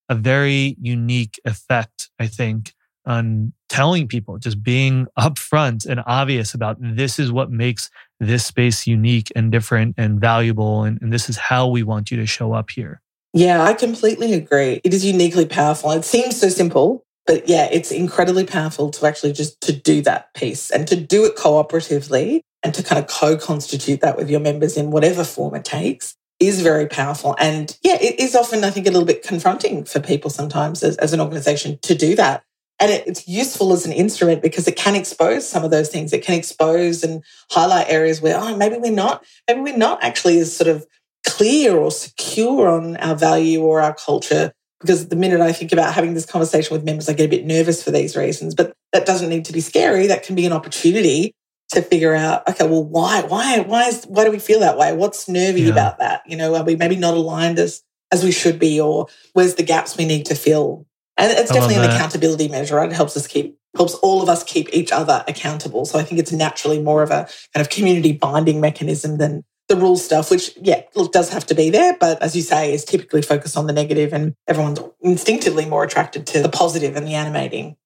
a 0.08 0.16
very 0.16 0.78
unique 0.80 1.40
effect, 1.44 2.10
I 2.20 2.28
think, 2.28 2.74
on 3.06 3.54
telling 3.70 4.08
people, 4.08 4.38
just 4.38 4.64
being 4.64 5.08
upfront 5.18 5.86
and 5.86 6.02
obvious 6.06 6.54
about 6.54 6.78
this 6.80 7.20
is 7.20 7.32
what 7.32 7.52
makes 7.52 7.90
this 8.20 8.46
space 8.46 8.88
unique 8.88 9.32
and 9.36 9.52
different 9.52 9.96
and 9.98 10.20
valuable. 10.20 10.84
And, 10.84 11.02
and 11.02 11.12
this 11.12 11.30
is 11.30 11.38
how 11.38 11.68
we 11.68 11.84
want 11.84 12.12
you 12.12 12.18
to 12.18 12.26
show 12.26 12.54
up 12.54 12.70
here. 12.70 13.02
Yeah, 13.34 13.64
I 13.64 13.74
completely 13.74 14.34
agree. 14.34 14.80
It 14.84 14.94
is 14.94 15.04
uniquely 15.04 15.46
powerful. 15.46 15.92
It 15.92 16.06
seems 16.06 16.40
so 16.40 16.48
simple, 16.48 17.04
but 17.28 17.50
yeah, 17.50 17.68
it's 17.72 17.92
incredibly 17.92 18.46
powerful 18.46 18.90
to 18.92 19.06
actually 19.06 19.34
just 19.34 19.60
to 19.62 19.74
do 19.74 20.02
that 20.04 20.34
piece 20.34 20.72
and 20.72 20.88
to 20.88 20.96
do 20.96 21.26
it 21.26 21.36
cooperatively 21.36 22.42
and 22.64 22.74
to 22.74 22.82
kind 22.82 23.04
of 23.04 23.10
co-constitute 23.10 24.02
that 24.02 24.16
with 24.18 24.30
your 24.30 24.40
members 24.40 24.78
in 24.78 24.92
whatever 24.92 25.24
form 25.24 25.54
it 25.54 25.66
takes 25.66 26.16
is 26.40 26.62
very 26.62 26.88
powerful. 26.88 27.36
And 27.40 27.78
yeah, 27.84 27.98
it 28.02 28.20
is 28.20 28.36
often, 28.36 28.64
I 28.64 28.72
think, 28.72 28.88
a 28.88 28.92
little 28.92 29.06
bit 29.06 29.24
confronting 29.24 29.86
for 29.86 30.00
people 30.00 30.30
sometimes 30.30 30.84
as, 30.84 30.98
as 30.98 31.14
an 31.14 31.22
organization 31.22 31.80
to 31.84 31.96
do 31.96 32.16
that. 32.16 32.44
And 32.80 32.92
it, 32.92 33.08
it's 33.08 33.28
useful 33.28 33.72
as 33.72 33.86
an 33.86 33.94
instrument 33.94 34.42
because 34.42 34.68
it 34.68 34.76
can 34.76 34.96
expose 34.96 35.48
some 35.48 35.64
of 35.64 35.72
those 35.72 35.90
things. 35.90 36.12
It 36.12 36.24
can 36.24 36.36
expose 36.36 37.04
and 37.04 37.24
highlight 37.52 37.90
areas 37.90 38.22
where, 38.22 38.38
oh, 38.38 38.56
maybe 38.58 38.78
we're 38.78 38.92
not, 38.92 39.24
maybe 39.48 39.62
we're 39.62 39.78
not 39.78 40.04
actually 40.04 40.40
as 40.40 40.56
sort 40.56 40.68
of 40.68 40.86
clear 41.26 41.76
or 41.76 41.90
secure 41.90 42.68
on 42.68 42.98
our 42.98 43.16
value 43.16 43.62
or 43.62 43.82
our 43.82 43.94
culture. 43.94 44.52
Because 44.82 45.08
the 45.08 45.16
minute 45.16 45.40
I 45.40 45.54
think 45.54 45.72
about 45.72 45.94
having 45.94 46.14
this 46.14 46.26
conversation 46.26 46.76
with 46.76 46.84
members, 46.84 47.08
I 47.08 47.14
get 47.14 47.28
a 47.28 47.30
bit 47.30 47.46
nervous 47.46 47.82
for 47.82 47.92
these 47.92 48.16
reasons. 48.16 48.54
But 48.54 48.74
that 48.92 49.06
doesn't 49.06 49.30
need 49.30 49.46
to 49.46 49.54
be 49.54 49.62
scary. 49.62 50.08
That 50.08 50.24
can 50.24 50.36
be 50.36 50.46
an 50.46 50.52
opportunity 50.52 51.34
to 51.70 51.82
figure 51.82 52.14
out, 52.14 52.48
okay, 52.48 52.68
well, 52.68 52.84
why, 52.84 53.24
why, 53.24 53.60
why 53.62 53.86
is, 53.86 54.04
why 54.06 54.26
do 54.26 54.32
we 54.32 54.38
feel 54.38 54.60
that 54.60 54.78
way? 54.78 54.94
What's 54.94 55.28
nervy 55.28 55.62
yeah. 55.62 55.72
about 55.72 56.00
that? 56.00 56.22
You 56.28 56.38
know, 56.38 56.54
are 56.56 56.64
we 56.64 56.76
maybe 56.76 56.96
not 56.96 57.16
aligned 57.16 57.58
as, 57.58 57.82
as 58.12 58.24
we 58.24 58.32
should 58.32 58.60
be, 58.60 58.80
or 58.80 59.08
where's 59.34 59.56
the 59.56 59.64
gaps 59.64 59.98
we 59.98 60.06
need 60.06 60.26
to 60.28 60.36
fill? 60.36 60.86
And 61.18 61.32
it's 61.32 61.52
definitely 61.52 61.76
an 61.76 61.92
accountability 61.92 62.50
measure, 62.50 62.76
right? 62.76 62.92
It 62.92 62.96
helps 62.96 63.16
us 63.16 63.26
keep, 63.26 63.58
helps 63.76 63.94
all 63.96 64.22
of 64.22 64.28
us 64.28 64.44
keep 64.44 64.68
each 64.74 64.92
other 64.92 65.24
accountable. 65.28 65.86
So 65.86 65.98
I 65.98 66.04
think 66.04 66.20
it's 66.20 66.32
naturally 66.32 66.82
more 66.82 67.04
of 67.04 67.12
a 67.12 67.28
kind 67.54 67.66
of 67.66 67.70
community 67.70 68.12
binding 68.12 68.60
mechanism 68.60 69.18
than 69.18 69.44
the 69.70 69.78
rule 69.78 69.98
stuff, 69.98 70.30
which, 70.30 70.52
yeah, 70.62 70.82
look, 70.94 71.12
does 71.12 71.30
have 71.30 71.46
to 71.48 71.56
be 71.56 71.70
there. 71.70 71.96
But 72.00 72.22
as 72.22 72.36
you 72.36 72.42
say, 72.42 72.74
is 72.74 72.84
typically 72.84 73.22
focused 73.22 73.58
on 73.58 73.66
the 73.66 73.74
negative 73.74 74.14
and 74.14 74.36
everyone's 74.48 74.80
instinctively 75.02 75.66
more 75.66 75.84
attracted 75.84 76.28
to 76.28 76.42
the 76.42 76.50
positive 76.50 76.96
and 76.96 77.08
the 77.08 77.14
animating. 77.14 77.78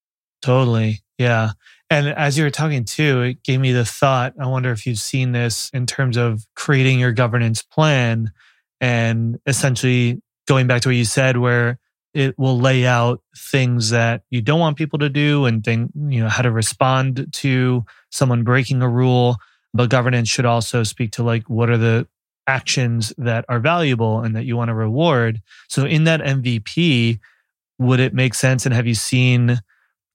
Totally. 0.41 1.01
Yeah. 1.17 1.51
And 1.89 2.07
as 2.07 2.37
you 2.37 2.43
were 2.43 2.49
talking 2.49 2.85
too, 2.85 3.21
it 3.21 3.43
gave 3.43 3.59
me 3.59 3.71
the 3.71 3.85
thought. 3.85 4.33
I 4.39 4.47
wonder 4.47 4.71
if 4.71 4.85
you've 4.85 4.99
seen 4.99 5.31
this 5.31 5.69
in 5.73 5.85
terms 5.85 6.17
of 6.17 6.45
creating 6.55 6.99
your 6.99 7.11
governance 7.11 7.61
plan 7.61 8.31
and 8.81 9.39
essentially 9.45 10.21
going 10.47 10.67
back 10.67 10.81
to 10.81 10.89
what 10.89 10.95
you 10.95 11.05
said, 11.05 11.37
where 11.37 11.79
it 12.13 12.37
will 12.37 12.59
lay 12.59 12.85
out 12.85 13.21
things 13.37 13.91
that 13.91 14.23
you 14.29 14.41
don't 14.41 14.59
want 14.59 14.77
people 14.77 14.99
to 14.99 15.09
do 15.09 15.45
and 15.45 15.63
think, 15.63 15.91
you 15.95 16.21
know, 16.21 16.29
how 16.29 16.41
to 16.41 16.51
respond 16.51 17.27
to 17.31 17.85
someone 18.11 18.43
breaking 18.43 18.81
a 18.81 18.89
rule. 18.89 19.37
But 19.73 19.89
governance 19.89 20.29
should 20.29 20.45
also 20.45 20.83
speak 20.83 21.11
to 21.13 21.23
like, 21.23 21.49
what 21.49 21.69
are 21.69 21.77
the 21.77 22.07
actions 22.47 23.13
that 23.17 23.45
are 23.47 23.59
valuable 23.59 24.21
and 24.21 24.35
that 24.35 24.45
you 24.45 24.57
want 24.57 24.69
to 24.69 24.73
reward? 24.73 25.41
So 25.67 25.85
in 25.85 26.05
that 26.05 26.21
MVP, 26.21 27.19
would 27.77 27.99
it 27.99 28.13
make 28.13 28.33
sense? 28.33 28.65
And 28.65 28.73
have 28.73 28.87
you 28.87 28.95
seen 28.95 29.61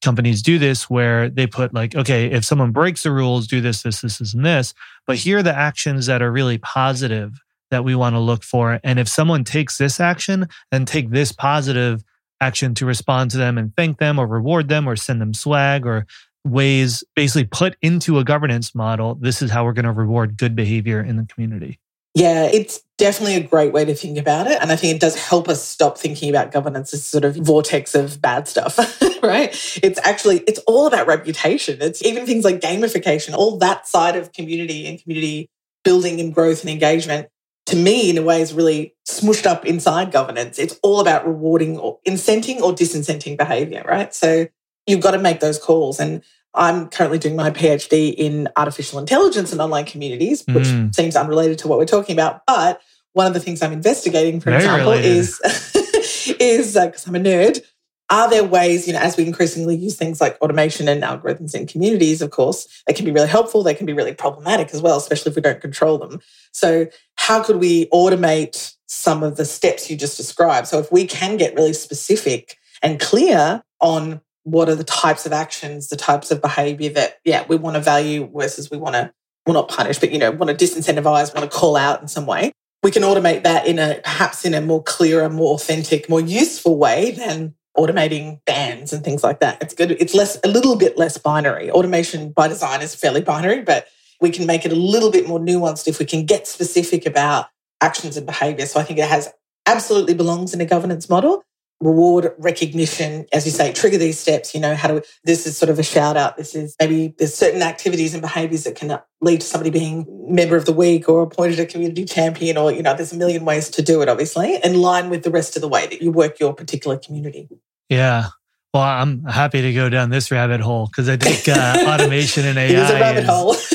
companies 0.05 0.43
do 0.43 0.59
this 0.59 0.89
where 0.89 1.29
they 1.31 1.47
put 1.47 1.75
like, 1.75 1.97
okay, 1.97 2.27
if 2.27 2.45
someone 2.45 2.73
breaks 2.73 3.03
the 3.03 3.11
rules, 3.11 3.47
do 3.47 3.61
this, 3.61 3.83
this, 3.83 4.03
this, 4.03 4.19
this, 4.19 4.35
and 4.35 4.45
this. 4.45 4.75
But 5.07 5.17
here 5.17 5.39
are 5.39 5.43
the 5.43 5.57
actions 5.57 6.07
that 6.07 6.23
are 6.23 6.31
really 6.31 6.59
positive 6.59 7.41
that 7.75 7.85
we 7.85 7.97
want 7.97 8.15
to 8.15 8.21
look 8.21 8.45
for. 8.45 8.79
And 8.85 9.01
if 9.01 9.09
someone 9.09 9.43
takes 9.43 9.79
this 9.79 9.99
action, 9.99 10.49
then 10.71 10.85
take 10.85 11.11
this 11.11 11.33
positive 11.33 12.05
action 12.41 12.73
to 12.75 12.87
respond 12.87 13.33
to 13.33 13.37
them 13.37 13.59
and 13.59 13.75
thank 13.77 13.99
them 13.99 14.17
or 14.17 14.29
reward 14.29 14.69
them 14.69 14.89
or 14.89 14.95
send 14.95 15.21
them 15.21 15.35
swag 15.35 15.85
or 15.85 16.07
ways 16.45 17.03
basically 17.17 17.45
put 17.45 17.77
into 17.83 18.19
a 18.21 18.25
governance 18.25 18.77
model. 18.77 19.17
This 19.17 19.43
is 19.43 19.51
how 19.51 19.65
we're 19.65 19.73
going 19.73 19.87
to 19.87 19.93
reward 19.93 20.37
good 20.37 20.55
behavior 20.55 21.03
in 21.03 21.17
the 21.17 21.25
community. 21.25 21.81
Yeah, 22.15 22.45
it's 22.45 22.81
definitely 22.97 23.35
a 23.35 23.43
great 23.43 23.73
way 23.73 23.85
to 23.85 23.95
think 23.95 24.19
about 24.19 24.47
it. 24.47 24.59
And 24.63 24.71
I 24.71 24.77
think 24.77 24.95
it 24.95 25.01
does 25.01 25.17
help 25.17 25.49
us 25.49 25.65
stop 25.65 25.99
thinking 25.99 26.31
about 26.31 26.53
governance 26.53 26.95
as 26.95 27.05
sort 27.05 27.25
of 27.25 27.35
vortex 27.35 27.97
of 27.97 28.23
bad 28.23 28.47
stuff, 28.47 28.79
right? 29.23 29.51
It's 29.83 29.99
actually, 30.05 30.45
it's 30.47 30.61
all 30.61 30.87
about 30.87 31.09
reputation. 31.09 31.79
It's 31.81 32.05
even 32.05 32.25
things 32.25 32.45
like 32.45 32.61
gamification, 32.61 33.35
all 33.35 33.59
that 33.59 33.89
side 33.89 34.15
of 34.15 34.33
community 34.33 34.87
and 34.87 35.03
community 35.03 35.51
building 35.83 36.21
and 36.21 36.35
growth 36.35 36.63
and 36.63 36.71
engagement. 36.71 37.29
To 37.67 37.77
me, 37.77 38.11
in 38.11 38.19
a 38.19 38.23
way, 38.23 38.43
is 38.43 38.53
really 38.53 38.95
smushed 39.09 39.47
up 39.47 39.65
inside 39.65 40.13
governance. 40.13 40.59
It's 40.59 40.79
all 40.83 41.01
about 41.01 41.27
rewarding 41.27 41.79
or 41.79 41.99
incenting 42.07 42.61
or 42.61 42.73
disincenting 42.73 43.39
behavior, 43.39 43.83
right? 43.89 44.15
So 44.15 44.47
you've 44.87 45.01
got 45.01 45.13
to 45.13 45.19
make 45.19 45.41
those 45.41 45.59
calls. 45.59 45.99
And 45.99 46.23
I'm 46.55 46.89
currently 46.89 47.19
doing 47.19 47.37
my 47.37 47.51
PhD 47.51 48.15
in 48.15 48.49
artificial 48.57 48.99
intelligence 48.99 49.51
and 49.51 49.61
online 49.61 49.87
communities, 49.87 50.45
which 50.47 50.67
mm. 50.67 50.95
seems 50.95 51.17
unrelated 51.17 51.59
to 51.61 51.69
what 51.69 51.79
we're 51.79 51.87
talking 51.87 52.15
about. 52.15 52.43
But 52.47 52.81
one 53.15 53.27
of 53.27 53.35
the 53.35 53.41
things 53.41 53.63
I'm 53.63 53.73
investigating, 53.73 54.41
for 54.41 54.51
Very 54.51 54.65
example, 54.65 54.93
related. 54.93 55.11
is 55.11 55.41
is 56.41 56.75
because 56.75 57.07
uh, 57.07 57.11
I'm 57.11 57.17
a 57.17 57.21
nerd. 57.21 57.61
Are 58.11 58.29
there 58.29 58.45
ways, 58.45 58.87
you 58.87 58.93
know, 58.93 58.99
as 58.99 59.17
we 59.17 59.27
increasingly 59.27 59.77
use 59.77 59.97
things 59.97 60.21
like 60.21 60.41
automation 60.43 60.89
and 60.89 61.03
algorithms 61.03 61.55
in 61.55 61.67
communities, 61.67 62.21
of 62.21 62.31
course, 62.31 62.69
they 62.87 62.93
can 62.93 63.07
be 63.07 63.11
really 63.11 63.29
helpful. 63.29 63.63
They 63.63 63.75
can 63.75 63.87
be 63.87 63.95
really 63.95 64.13
problematic 64.13 64.75
as 64.75 64.83
well, 64.83 64.99
especially 64.99 65.31
if 65.31 65.37
we 65.37 65.43
don't 65.43 65.61
control 65.61 65.97
them. 65.99 66.21
So, 66.53 66.87
how 67.17 67.43
could 67.43 67.57
we 67.57 67.87
automate 67.87 68.75
some 68.87 69.23
of 69.23 69.37
the 69.37 69.47
steps 69.47 69.91
you 69.91 69.97
just 69.97 70.19
described? 70.19 70.67
So, 70.69 70.79
if 70.79 70.93
we 70.93 71.07
can 71.07 71.39
get 71.39 71.55
really 71.55 71.73
specific 71.73 72.59
and 72.83 73.01
clear 73.01 73.63
on 73.81 74.21
what 74.43 74.69
are 74.69 74.75
the 74.75 74.85
types 74.85 75.25
of 75.25 75.33
actions, 75.33 75.89
the 75.89 75.97
types 75.97 76.31
of 76.31 76.43
behavior 76.43 76.91
that, 76.91 77.21
yeah, 77.25 77.45
we 77.49 77.57
want 77.57 77.77
to 77.77 77.81
value 77.81 78.31
versus 78.35 78.71
we 78.71 78.77
want 78.77 78.95
to, 78.95 79.11
well, 79.47 79.55
not 79.55 79.69
punish, 79.69 79.99
but, 79.99 80.13
you 80.13 80.19
know, 80.19 80.31
want 80.31 80.57
to 80.57 80.65
disincentivize, 80.65 81.35
want 81.35 81.51
to 81.51 81.57
call 81.57 81.77
out 81.77 82.03
in 82.03 82.09
some 82.09 82.27
way. 82.27 82.53
We 82.83 82.91
can 82.91 83.03
automate 83.03 83.45
that 83.45 83.67
in 83.67 83.79
a 83.79 84.01
perhaps 84.05 84.45
in 84.45 84.53
a 84.53 84.61
more 84.61 84.83
clearer, 84.83 85.31
more 85.31 85.55
authentic, 85.55 86.11
more 86.11 86.21
useful 86.21 86.77
way 86.77 87.13
than 87.13 87.55
automating 87.77 88.41
bans 88.45 88.93
and 88.93 89.05
things 89.05 89.25
like 89.25 89.41
that. 89.41 89.61
It's 89.63 89.75
good. 89.75 89.91
It's 89.93 90.15
less, 90.15 90.39
a 90.45 90.49
little 90.49 90.77
bit 90.77 90.97
less 90.97 91.19
binary. 91.19 91.71
Automation 91.71 92.31
by 92.31 92.49
design 92.49 92.83
is 92.83 92.95
fairly 92.95 93.21
binary, 93.21 93.63
but 93.63 93.89
we 94.21 94.31
can 94.31 94.47
make 94.47 94.65
it 94.65 94.73
a 94.73 94.77
little 94.77 95.11
bit 95.11 95.27
more 95.27 95.41
nuanced 95.41 95.89
if 95.89 95.99
we 95.99 96.07
can 96.07 96.25
get 96.25 96.47
specific 96.47 97.05
about 97.05 97.47
actions 97.81 98.17
and 98.17 98.27
behavior. 98.27 98.67
So 98.67 98.81
I 98.81 98.85
think 98.85 98.99
it 98.99 99.09
has 99.09 99.33
absolutely 99.67 100.15
belongs 100.15 100.55
in 100.55 100.61
a 100.61 100.67
governance 100.67 101.09
model 101.09 101.43
reward 101.81 102.33
recognition, 102.39 103.27
as 103.33 103.45
you 103.45 103.51
say, 103.51 103.73
trigger 103.73 103.99
these 103.99 104.19
steps. 104.19 104.55
You 104.55 104.61
know, 104.61 104.75
how 104.75 104.89
do 104.89 104.95
we, 104.95 105.01
this 105.25 105.47
is 105.47 105.57
sort 105.57 105.71
of 105.71 105.79
a 105.79 105.83
shout 105.83 106.17
out. 106.17 106.37
This 106.37 106.55
is 106.55 106.75
maybe 106.81 107.15
there's 107.19 107.35
certain 107.35 107.63
activities 107.63 108.15
and 108.15 108.23
behaviors 108.23 108.65
that 108.65 108.77
can 108.77 108.99
lead 109.21 109.41
to 109.41 109.47
somebody 109.47 109.71
being 109.71 110.07
member 110.27 110.57
of 110.57 110.65
the 110.65 110.73
week 110.73 111.09
or 111.09 111.23
appointed 111.23 111.59
a 111.59 111.67
community 111.67 112.05
champion, 112.05 112.57
or, 112.57 112.73
you 112.73 112.83
know, 112.83 112.95
there's 112.95 113.13
a 113.13 113.17
million 113.17 113.45
ways 113.45 113.69
to 113.71 113.83
do 113.83 114.01
it, 114.01 114.09
obviously, 114.09 114.59
in 114.65 114.81
line 114.81 115.11
with 115.11 115.25
the 115.25 115.31
rest 115.31 115.57
of 115.57 115.63
the 115.63 115.69
way 115.69 115.87
that 115.87 116.01
you 116.01 116.11
work 116.11 116.41
your 116.41 116.55
particular 116.55 116.97
community. 116.97 117.49
Yeah. 117.89 118.27
Well, 118.73 118.83
I'm 118.83 119.23
happy 119.25 119.63
to 119.63 119.73
go 119.73 119.89
down 119.89 120.11
this 120.11 120.31
rabbit 120.31 120.61
hole 120.61 120.87
because 120.87 121.09
I 121.09 121.17
think 121.17 121.49
uh, 121.49 121.85
automation 121.93 122.45
and 122.47 122.59
AI 122.59 122.65
it 122.65 122.71
is 122.75 122.91
a 122.91 122.95
rabbit 122.95 123.23
is, 123.25 123.29
hole. 123.29 123.57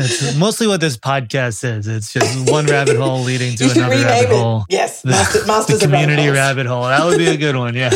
It's 0.00 0.36
mostly 0.36 0.68
what 0.68 0.80
this 0.80 0.96
podcast 0.96 1.64
is. 1.64 1.88
It's 1.88 2.12
just 2.12 2.48
one 2.48 2.66
rabbit 2.66 2.96
hole 2.98 3.22
leading 3.22 3.56
to 3.56 3.64
another 3.64 3.96
rabbit 3.96 4.28
it. 4.30 4.30
hole. 4.30 4.64
Yes, 4.68 5.02
The- 5.02 5.10
master, 5.10 5.44
masters 5.46 5.80
the 5.80 5.86
community 5.86 6.28
rabbit 6.28 6.66
hole. 6.66 6.84
That 6.84 7.04
would 7.04 7.18
be 7.18 7.26
a 7.26 7.36
good 7.36 7.56
one. 7.56 7.74
Yeah. 7.74 7.90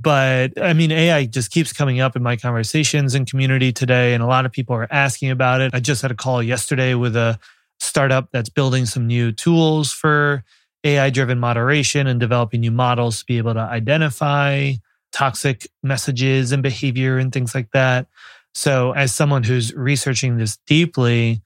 but 0.00 0.60
I 0.60 0.72
mean, 0.72 0.90
AI 0.90 1.26
just 1.26 1.52
keeps 1.52 1.72
coming 1.72 2.00
up 2.00 2.16
in 2.16 2.22
my 2.24 2.36
conversations 2.36 3.14
and 3.14 3.30
community 3.30 3.72
today, 3.72 4.14
and 4.14 4.22
a 4.22 4.26
lot 4.26 4.44
of 4.44 4.50
people 4.50 4.74
are 4.74 4.88
asking 4.90 5.30
about 5.30 5.60
it. 5.60 5.72
I 5.72 5.78
just 5.78 6.02
had 6.02 6.10
a 6.10 6.16
call 6.16 6.42
yesterday 6.42 6.94
with 6.94 7.14
a 7.14 7.38
startup 7.78 8.28
that's 8.32 8.48
building 8.48 8.86
some 8.86 9.06
new 9.06 9.30
tools 9.30 9.92
for 9.92 10.42
AI 10.84 11.10
driven 11.10 11.38
moderation 11.38 12.06
and 12.06 12.18
developing 12.18 12.60
new 12.60 12.70
models 12.70 13.20
to 13.20 13.26
be 13.26 13.38
able 13.38 13.54
to 13.54 13.60
identify 13.60 14.72
toxic 15.12 15.68
messages 15.82 16.52
and 16.52 16.62
behavior 16.62 17.18
and 17.18 17.32
things 17.32 17.54
like 17.54 17.70
that. 17.72 18.06
So, 18.54 18.92
as 18.92 19.14
someone 19.14 19.44
who's 19.44 19.72
researching 19.74 20.36
this 20.36 20.58
deeply, 20.66 21.40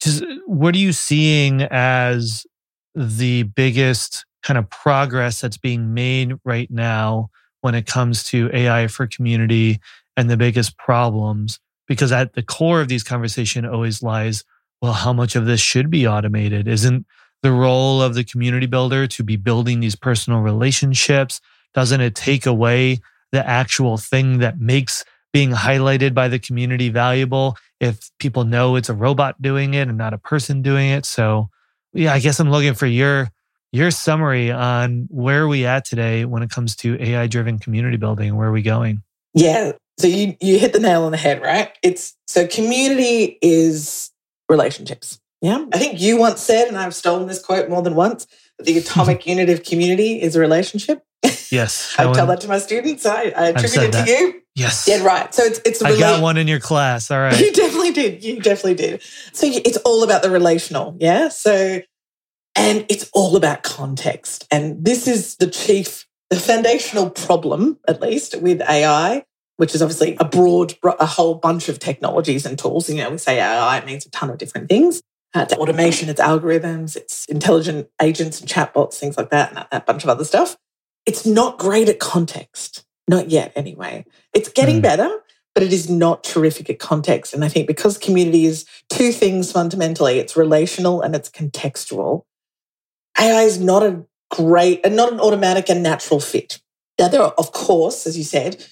just 0.00 0.24
what 0.46 0.74
are 0.74 0.78
you 0.78 0.92
seeing 0.92 1.62
as 1.62 2.46
the 2.94 3.42
biggest 3.44 4.24
kind 4.42 4.58
of 4.58 4.68
progress 4.70 5.40
that's 5.40 5.58
being 5.58 5.92
made 5.92 6.34
right 6.44 6.70
now 6.70 7.30
when 7.60 7.74
it 7.74 7.86
comes 7.86 8.22
to 8.24 8.50
AI 8.52 8.86
for 8.86 9.06
community 9.06 9.80
and 10.16 10.30
the 10.30 10.36
biggest 10.36 10.78
problems? 10.78 11.58
Because 11.88 12.12
at 12.12 12.34
the 12.34 12.42
core 12.42 12.80
of 12.80 12.88
these 12.88 13.04
conversation 13.04 13.66
always 13.66 14.02
lies, 14.02 14.44
well, 14.80 14.92
how 14.92 15.12
much 15.12 15.36
of 15.36 15.46
this 15.46 15.60
should 15.60 15.90
be 15.90 16.06
automated? 16.06 16.68
Isn't 16.68 17.06
the 17.42 17.52
role 17.52 18.02
of 18.02 18.14
the 18.14 18.24
community 18.24 18.66
builder 18.66 19.06
to 19.06 19.22
be 19.22 19.36
building 19.36 19.80
these 19.80 19.96
personal 19.96 20.40
relationships? 20.40 21.40
Doesn't 21.74 22.00
it 22.00 22.14
take 22.14 22.46
away 22.46 23.00
the 23.32 23.46
actual 23.46 23.96
thing 23.96 24.38
that 24.38 24.60
makes 24.60 25.04
being 25.32 25.50
highlighted 25.50 26.14
by 26.14 26.28
the 26.28 26.38
community 26.38 26.88
valuable 26.88 27.56
if 27.80 28.10
people 28.18 28.44
know 28.44 28.76
it's 28.76 28.88
a 28.88 28.94
robot 28.94 29.40
doing 29.42 29.74
it 29.74 29.88
and 29.88 29.98
not 29.98 30.14
a 30.14 30.18
person 30.18 30.62
doing 30.62 30.90
it? 30.90 31.04
So, 31.04 31.50
yeah, 31.92 32.12
I 32.12 32.20
guess 32.20 32.40
I'm 32.40 32.50
looking 32.50 32.74
for 32.74 32.86
your 32.86 33.30
your 33.72 33.90
summary 33.90 34.50
on 34.50 35.06
where 35.10 35.48
we 35.48 35.66
at 35.66 35.84
today 35.84 36.24
when 36.24 36.42
it 36.42 36.50
comes 36.50 36.74
to 36.76 37.00
AI 37.02 37.26
driven 37.26 37.58
community 37.58 37.96
building. 37.96 38.36
Where 38.36 38.48
are 38.48 38.52
we 38.52 38.62
going? 38.62 39.02
Yeah. 39.34 39.72
So 39.98 40.06
you 40.06 40.36
you 40.40 40.58
hit 40.58 40.72
the 40.72 40.80
nail 40.80 41.04
on 41.04 41.12
the 41.12 41.18
head, 41.18 41.42
right? 41.42 41.70
It's 41.82 42.16
so 42.26 42.46
community 42.46 43.38
is 43.42 44.10
relationships. 44.48 45.20
Yeah. 45.42 45.66
I 45.72 45.78
think 45.78 46.00
you 46.00 46.18
once 46.18 46.40
said, 46.40 46.68
and 46.68 46.78
I've 46.78 46.94
stolen 46.94 47.26
this 47.26 47.40
quote 47.42 47.68
more 47.68 47.82
than 47.82 47.94
once, 47.94 48.26
that 48.58 48.64
the 48.64 48.78
atomic 48.78 49.26
unit 49.26 49.50
of 49.50 49.62
community 49.62 50.20
is 50.20 50.36
a 50.36 50.40
relationship. 50.40 51.04
Yes, 51.50 51.94
I 51.98 52.12
tell 52.12 52.26
that 52.26 52.40
to 52.42 52.48
my 52.48 52.58
students. 52.58 53.06
I, 53.06 53.32
I 53.36 53.48
attribute 53.48 53.76
it 53.76 53.92
to 53.92 53.98
that. 53.98 54.08
you. 54.08 54.42
Yes, 54.54 54.88
Yeah, 54.88 55.04
right. 55.04 55.34
So 55.34 55.42
it's 55.42 55.60
it's 55.66 55.82
a 55.82 55.88
I 55.88 55.98
got 55.98 56.22
one 56.22 56.38
in 56.38 56.48
your 56.48 56.60
class. 56.60 57.10
All 57.10 57.18
right. 57.20 57.38
You 57.38 57.52
definitely 57.52 57.92
did. 57.92 58.24
You 58.24 58.40
definitely 58.40 58.74
did. 58.74 59.02
So 59.32 59.46
it's 59.46 59.76
all 59.78 60.02
about 60.02 60.22
the 60.22 60.30
relational. 60.30 60.96
Yeah. 60.98 61.28
So, 61.28 61.82
and 62.54 62.86
it's 62.88 63.10
all 63.12 63.36
about 63.36 63.62
context. 63.64 64.46
And 64.50 64.82
this 64.82 65.06
is 65.06 65.36
the 65.36 65.48
chief, 65.48 66.06
the 66.30 66.36
foundational 66.36 67.10
problem, 67.10 67.78
at 67.86 68.00
least 68.00 68.40
with 68.40 68.62
AI, 68.62 69.24
which 69.58 69.74
is 69.74 69.82
obviously 69.82 70.16
a 70.20 70.24
broad, 70.24 70.74
a 70.82 71.04
whole 71.04 71.34
bunch 71.34 71.68
of 71.68 71.78
technologies 71.78 72.46
and 72.46 72.58
tools. 72.58 72.88
You 72.88 72.96
know, 72.96 73.10
we 73.10 73.18
say 73.18 73.38
AI, 73.38 73.76
it 73.76 73.84
means 73.84 74.06
a 74.06 74.10
ton 74.10 74.30
of 74.30 74.38
different 74.38 74.70
things. 74.70 75.02
Uh, 75.36 75.42
it's 75.42 75.52
automation, 75.54 76.08
it's 76.08 76.20
algorithms, 76.20 76.96
it's 76.96 77.26
intelligent 77.26 77.88
agents 78.00 78.40
and 78.40 78.48
chatbots, 78.48 78.94
things 78.94 79.16
like 79.16 79.30
that, 79.30 79.50
and 79.50 79.58
a, 79.58 79.76
a 79.76 79.80
bunch 79.80 80.02
of 80.02 80.08
other 80.10 80.24
stuff. 80.24 80.56
It's 81.04 81.26
not 81.26 81.58
great 81.58 81.88
at 81.88 81.98
context. 81.98 82.84
Not 83.08 83.30
yet, 83.30 83.52
anyway. 83.54 84.04
It's 84.32 84.48
getting 84.48 84.76
Hmm. 84.76 84.82
better 84.82 85.10
but 85.56 85.62
it 85.62 85.72
is 85.72 85.88
not 85.88 86.22
terrific 86.22 86.68
at 86.68 86.78
context. 86.78 87.32
And 87.32 87.42
I 87.42 87.48
think 87.48 87.66
because 87.66 87.96
community 87.96 88.44
is 88.44 88.66
two 88.90 89.10
things 89.10 89.50
fundamentally, 89.50 90.18
it's 90.18 90.36
relational 90.36 91.00
and 91.00 91.16
it's 91.16 91.30
contextual. 91.30 92.24
AI 93.18 93.40
is 93.44 93.58
not 93.58 93.82
a 93.82 94.04
great 94.30 94.84
and 94.84 94.94
not 94.94 95.10
an 95.10 95.18
automatic 95.18 95.70
and 95.70 95.82
natural 95.82 96.20
fit. 96.20 96.60
Now, 96.98 97.08
there 97.08 97.22
are, 97.22 97.32
of 97.38 97.52
course, 97.52 98.06
as 98.06 98.18
you 98.18 98.22
said, 98.24 98.66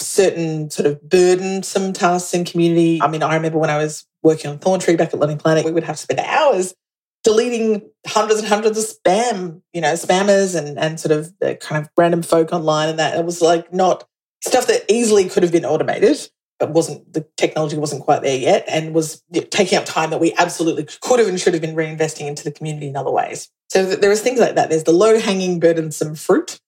certain 0.00 0.70
sort 0.70 0.86
of 0.86 1.06
burdensome 1.06 1.92
tasks 1.92 2.32
in 2.32 2.46
community. 2.46 3.00
I 3.02 3.08
mean, 3.08 3.22
I 3.22 3.34
remember 3.34 3.58
when 3.58 3.68
I 3.68 3.76
was 3.76 4.06
working 4.24 4.50
on 4.50 4.58
Thorntree 4.58 4.98
back 4.98 5.12
at 5.12 5.20
Lonely 5.20 5.36
Planet, 5.36 5.64
we 5.64 5.70
would 5.70 5.84
have 5.84 5.96
to 5.96 6.02
spend 6.02 6.20
hours 6.20 6.74
deleting 7.22 7.82
hundreds 8.06 8.40
and 8.40 8.48
hundreds 8.48 8.78
of 8.78 8.84
spam, 8.84 9.62
you 9.72 9.80
know, 9.80 9.92
spammers 9.94 10.56
and 10.56 10.78
and 10.78 10.98
sort 10.98 11.12
of 11.12 11.32
the 11.40 11.54
kind 11.56 11.82
of 11.82 11.90
random 11.96 12.22
folk 12.22 12.52
online 12.52 12.88
and 12.88 12.98
that. 12.98 13.18
It 13.18 13.24
was 13.24 13.40
like 13.40 13.72
not 13.72 14.04
stuff 14.42 14.66
that 14.66 14.84
easily 14.88 15.28
could 15.28 15.42
have 15.42 15.52
been 15.52 15.64
automated, 15.64 16.28
but 16.58 16.70
wasn't 16.70 17.12
the 17.12 17.26
technology 17.36 17.76
wasn't 17.76 18.02
quite 18.02 18.22
there 18.22 18.38
yet, 18.38 18.64
and 18.68 18.94
was 18.94 19.22
taking 19.50 19.78
up 19.78 19.84
time 19.84 20.10
that 20.10 20.20
we 20.20 20.34
absolutely 20.34 20.86
could 21.00 21.18
have 21.18 21.28
and 21.28 21.40
should 21.40 21.54
have 21.54 21.62
been 21.62 21.76
reinvesting 21.76 22.26
into 22.26 22.44
the 22.44 22.52
community 22.52 22.88
in 22.88 22.96
other 22.96 23.10
ways. 23.10 23.50
So 23.70 23.84
th- 23.86 24.00
there 24.00 24.12
is 24.12 24.20
things 24.20 24.40
like 24.40 24.54
that. 24.54 24.70
There's 24.70 24.84
the 24.84 24.92
low 24.92 25.18
hanging 25.18 25.60
burdensome 25.60 26.14
fruit 26.14 26.60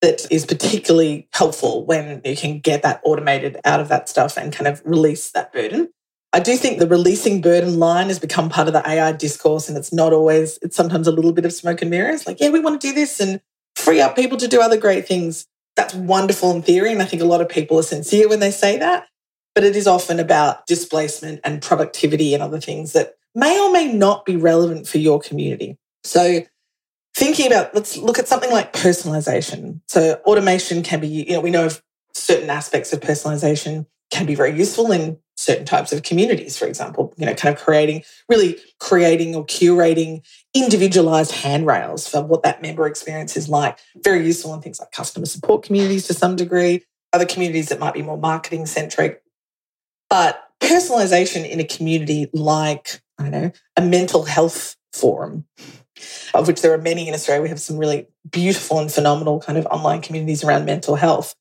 that 0.00 0.26
is 0.30 0.44
particularly 0.44 1.28
helpful 1.32 1.84
when 1.86 2.20
you 2.24 2.36
can 2.36 2.60
get 2.60 2.82
that 2.82 3.00
automated 3.04 3.58
out 3.64 3.80
of 3.80 3.88
that 3.88 4.08
stuff 4.08 4.36
and 4.36 4.52
kind 4.52 4.68
of 4.68 4.82
release 4.84 5.30
that 5.30 5.52
burden. 5.52 5.88
I 6.34 6.40
do 6.40 6.56
think 6.56 6.80
the 6.80 6.88
releasing 6.88 7.40
burden 7.40 7.78
line 7.78 8.08
has 8.08 8.18
become 8.18 8.48
part 8.48 8.66
of 8.66 8.74
the 8.74 8.84
AI 8.84 9.12
discourse, 9.12 9.68
and 9.68 9.78
it's 9.78 9.92
not 9.92 10.12
always, 10.12 10.58
it's 10.62 10.74
sometimes 10.74 11.06
a 11.06 11.12
little 11.12 11.32
bit 11.32 11.44
of 11.44 11.52
smoke 11.52 11.80
and 11.80 11.92
mirrors. 11.92 12.26
Like, 12.26 12.40
yeah, 12.40 12.48
we 12.48 12.58
want 12.58 12.80
to 12.80 12.88
do 12.88 12.92
this 12.92 13.20
and 13.20 13.40
free 13.76 14.00
up 14.00 14.16
people 14.16 14.36
to 14.38 14.48
do 14.48 14.60
other 14.60 14.76
great 14.76 15.06
things. 15.06 15.46
That's 15.76 15.94
wonderful 15.94 16.50
in 16.50 16.62
theory. 16.62 16.90
And 16.90 17.00
I 17.00 17.04
think 17.04 17.22
a 17.22 17.24
lot 17.24 17.40
of 17.40 17.48
people 17.48 17.78
are 17.78 17.84
sincere 17.84 18.28
when 18.28 18.40
they 18.40 18.50
say 18.50 18.76
that. 18.78 19.06
But 19.54 19.62
it 19.62 19.76
is 19.76 19.86
often 19.86 20.18
about 20.18 20.66
displacement 20.66 21.38
and 21.44 21.62
productivity 21.62 22.34
and 22.34 22.42
other 22.42 22.60
things 22.60 22.94
that 22.94 23.14
may 23.36 23.56
or 23.60 23.70
may 23.70 23.92
not 23.92 24.24
be 24.24 24.34
relevant 24.34 24.88
for 24.88 24.98
your 24.98 25.20
community. 25.20 25.78
So, 26.02 26.42
thinking 27.14 27.46
about, 27.46 27.76
let's 27.76 27.96
look 27.96 28.18
at 28.18 28.26
something 28.26 28.50
like 28.50 28.72
personalization. 28.72 29.82
So, 29.86 30.20
automation 30.26 30.82
can 30.82 30.98
be, 30.98 31.06
you 31.06 31.34
know, 31.34 31.40
we 31.40 31.50
know 31.50 31.70
certain 32.12 32.50
aspects 32.50 32.92
of 32.92 32.98
personalization 32.98 33.86
can 34.10 34.26
be 34.26 34.34
very 34.34 34.56
useful 34.56 34.90
in 34.90 35.18
certain 35.44 35.64
types 35.64 35.92
of 35.92 36.02
communities, 36.02 36.56
for 36.56 36.66
example, 36.66 37.12
you 37.16 37.26
know, 37.26 37.34
kind 37.34 37.54
of 37.54 37.62
creating, 37.62 38.02
really 38.28 38.56
creating 38.80 39.34
or 39.34 39.44
curating 39.46 40.24
individualized 40.54 41.32
handrails 41.32 42.08
for 42.08 42.22
what 42.22 42.42
that 42.42 42.62
member 42.62 42.86
experience 42.86 43.36
is 43.36 43.48
like. 43.48 43.78
Very 44.02 44.24
useful 44.24 44.54
in 44.54 44.62
things 44.62 44.80
like 44.80 44.90
customer 44.90 45.26
support 45.26 45.62
communities 45.62 46.06
to 46.06 46.14
some 46.14 46.36
degree, 46.36 46.82
other 47.12 47.26
communities 47.26 47.68
that 47.68 47.78
might 47.80 47.94
be 47.94 48.02
more 48.02 48.18
marketing 48.18 48.66
centric. 48.66 49.22
But 50.08 50.42
personalization 50.60 51.48
in 51.48 51.60
a 51.60 51.64
community 51.64 52.30
like, 52.32 53.02
I 53.18 53.24
don't 53.24 53.32
know, 53.32 53.52
a 53.76 53.82
mental 53.82 54.24
health 54.24 54.76
forum, 54.92 55.44
of 56.32 56.46
which 56.46 56.62
there 56.62 56.72
are 56.72 56.78
many 56.78 57.08
in 57.08 57.14
Australia. 57.14 57.42
We 57.42 57.48
have 57.48 57.60
some 57.60 57.76
really 57.76 58.06
beautiful 58.30 58.78
and 58.78 58.90
phenomenal 58.90 59.40
kind 59.40 59.58
of 59.58 59.66
online 59.66 60.00
communities 60.00 60.42
around 60.42 60.64
mental 60.64 60.96
health 60.96 61.34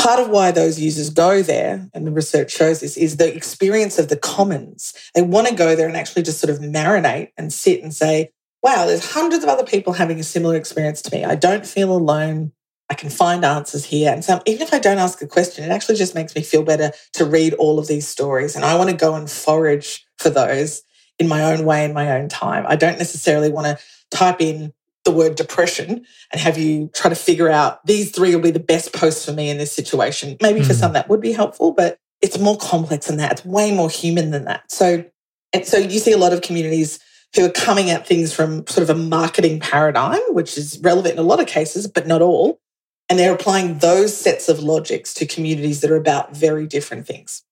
part 0.00 0.18
of 0.18 0.30
why 0.30 0.50
those 0.50 0.80
users 0.80 1.10
go 1.10 1.42
there, 1.42 1.88
and 1.92 2.06
the 2.06 2.10
research 2.10 2.50
shows 2.50 2.80
this, 2.80 2.96
is 2.96 3.18
the 3.18 3.34
experience 3.34 3.98
of 3.98 4.08
the 4.08 4.16
commons. 4.16 4.94
They 5.14 5.22
want 5.22 5.48
to 5.48 5.54
go 5.54 5.76
there 5.76 5.86
and 5.86 5.96
actually 5.96 6.22
just 6.22 6.40
sort 6.40 6.50
of 6.50 6.60
marinate 6.60 7.32
and 7.36 7.52
sit 7.52 7.82
and 7.82 7.94
say, 7.94 8.30
wow, 8.62 8.86
there's 8.86 9.12
hundreds 9.12 9.44
of 9.44 9.50
other 9.50 9.64
people 9.64 9.92
having 9.92 10.18
a 10.18 10.22
similar 10.24 10.56
experience 10.56 11.02
to 11.02 11.14
me. 11.14 11.24
I 11.24 11.34
don't 11.34 11.66
feel 11.66 11.92
alone. 11.92 12.52
I 12.88 12.94
can 12.94 13.10
find 13.10 13.44
answers 13.44 13.84
here. 13.84 14.10
And 14.12 14.24
so 14.24 14.40
even 14.46 14.62
if 14.62 14.72
I 14.74 14.78
don't 14.78 14.98
ask 14.98 15.20
a 15.22 15.26
question, 15.26 15.64
it 15.64 15.70
actually 15.70 15.96
just 15.96 16.14
makes 16.14 16.34
me 16.34 16.42
feel 16.42 16.62
better 16.62 16.92
to 17.12 17.24
read 17.24 17.54
all 17.54 17.78
of 17.78 17.86
these 17.86 18.08
stories. 18.08 18.56
And 18.56 18.64
I 18.64 18.76
want 18.76 18.90
to 18.90 18.96
go 18.96 19.14
and 19.14 19.30
forage 19.30 20.04
for 20.18 20.30
those 20.30 20.82
in 21.18 21.28
my 21.28 21.44
own 21.44 21.64
way, 21.66 21.84
in 21.84 21.92
my 21.92 22.10
own 22.12 22.28
time. 22.28 22.64
I 22.66 22.76
don't 22.76 22.98
necessarily 22.98 23.50
want 23.50 23.66
to 23.66 23.78
type 24.10 24.40
in 24.40 24.72
the 25.10 25.16
word 25.16 25.34
depression 25.34 26.06
and 26.30 26.40
have 26.40 26.56
you 26.56 26.90
try 26.94 27.08
to 27.08 27.16
figure 27.16 27.48
out 27.48 27.84
these 27.86 28.10
three 28.10 28.34
will 28.34 28.42
be 28.42 28.50
the 28.50 28.60
best 28.60 28.92
posts 28.92 29.24
for 29.24 29.32
me 29.32 29.50
in 29.50 29.58
this 29.58 29.72
situation. 29.72 30.36
Maybe 30.40 30.62
for 30.62 30.72
Mm. 30.72 30.80
some 30.80 30.92
that 30.92 31.08
would 31.08 31.20
be 31.20 31.32
helpful, 31.32 31.72
but 31.72 31.98
it's 32.20 32.38
more 32.38 32.56
complex 32.56 33.06
than 33.06 33.16
that. 33.16 33.32
It's 33.32 33.44
way 33.44 33.72
more 33.72 33.90
human 33.90 34.30
than 34.30 34.44
that. 34.44 34.70
So, 34.70 35.04
and 35.52 35.66
so 35.66 35.78
you 35.78 35.98
see 35.98 36.12
a 36.12 36.18
lot 36.18 36.32
of 36.32 36.42
communities 36.42 36.98
who 37.34 37.44
are 37.44 37.50
coming 37.50 37.90
at 37.90 38.06
things 38.06 38.32
from 38.32 38.66
sort 38.66 38.88
of 38.88 38.90
a 38.90 38.98
marketing 38.98 39.60
paradigm, 39.60 40.20
which 40.30 40.58
is 40.58 40.78
relevant 40.82 41.14
in 41.14 41.20
a 41.20 41.22
lot 41.22 41.40
of 41.40 41.46
cases, 41.46 41.86
but 41.86 42.06
not 42.06 42.22
all. 42.22 42.60
And 43.08 43.18
they're 43.18 43.34
applying 43.34 43.78
those 43.78 44.16
sets 44.16 44.48
of 44.48 44.60
logics 44.60 45.14
to 45.14 45.26
communities 45.26 45.80
that 45.80 45.90
are 45.90 45.96
about 45.96 46.36
very 46.36 46.66
different 46.66 47.06
things. 47.06 47.42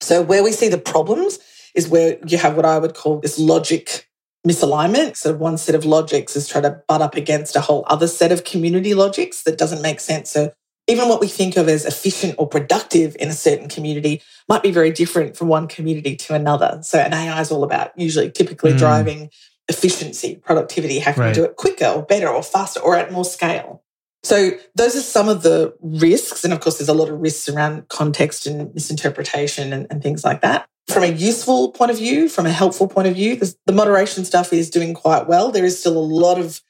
So, 0.00 0.22
where 0.22 0.42
we 0.44 0.52
see 0.52 0.68
the 0.68 0.78
problems 0.78 1.38
is 1.74 1.88
where 1.88 2.18
you 2.26 2.38
have 2.38 2.56
what 2.56 2.64
I 2.64 2.78
would 2.78 2.94
call 2.94 3.18
this 3.20 3.38
logic 3.38 4.08
misalignment. 4.46 5.16
So 5.16 5.34
one 5.34 5.58
set 5.58 5.74
of 5.74 5.84
logics 5.84 6.36
is 6.36 6.48
trying 6.48 6.64
to 6.64 6.82
butt 6.88 7.02
up 7.02 7.14
against 7.14 7.56
a 7.56 7.60
whole 7.60 7.84
other 7.88 8.06
set 8.06 8.32
of 8.32 8.44
community 8.44 8.94
logics 8.94 9.42
that 9.42 9.58
doesn't 9.58 9.82
make 9.82 10.00
sense. 10.00 10.30
So 10.30 10.52
even 10.86 11.08
what 11.08 11.20
we 11.20 11.28
think 11.28 11.56
of 11.56 11.68
as 11.68 11.84
efficient 11.84 12.34
or 12.38 12.48
productive 12.48 13.16
in 13.20 13.28
a 13.28 13.34
certain 13.34 13.68
community 13.68 14.22
might 14.48 14.62
be 14.62 14.70
very 14.70 14.90
different 14.90 15.36
from 15.36 15.48
one 15.48 15.68
community 15.68 16.16
to 16.16 16.34
another. 16.34 16.80
So 16.82 16.98
an 16.98 17.12
AI 17.12 17.40
is 17.40 17.50
all 17.50 17.64
about 17.64 17.96
usually 17.98 18.30
typically 18.30 18.72
mm. 18.72 18.78
driving 18.78 19.30
efficiency, 19.68 20.36
productivity, 20.36 20.98
how 20.98 21.12
can 21.12 21.22
right. 21.22 21.28
we 21.28 21.34
do 21.34 21.44
it 21.44 21.56
quicker 21.56 21.86
or 21.86 22.02
better 22.02 22.28
or 22.28 22.42
faster 22.42 22.80
or 22.80 22.96
at 22.96 23.12
more 23.12 23.24
scale. 23.24 23.84
So 24.22 24.50
those 24.74 24.96
are 24.96 25.00
some 25.00 25.28
of 25.28 25.42
the 25.42 25.74
risks. 25.80 26.44
And 26.44 26.52
of 26.52 26.60
course, 26.60 26.78
there's 26.78 26.88
a 26.88 26.94
lot 26.94 27.08
of 27.08 27.20
risks 27.20 27.48
around 27.48 27.88
context 27.88 28.46
and 28.46 28.74
misinterpretation 28.74 29.72
and, 29.72 29.86
and 29.90 30.02
things 30.02 30.24
like 30.24 30.40
that. 30.42 30.68
From 30.92 31.04
a 31.04 31.12
useful 31.12 31.72
point 31.72 31.90
of 31.90 31.98
view, 31.98 32.28
from 32.28 32.46
a 32.46 32.52
helpful 32.52 32.88
point 32.88 33.08
of 33.08 33.14
view, 33.14 33.36
the 33.36 33.72
moderation 33.72 34.24
stuff 34.24 34.52
is 34.52 34.70
doing 34.70 34.94
quite 34.94 35.26
well. 35.26 35.50
There 35.50 35.64
is 35.64 35.78
still 35.78 35.96
a 35.96 35.98
lot 35.98 36.38
of 36.38 36.60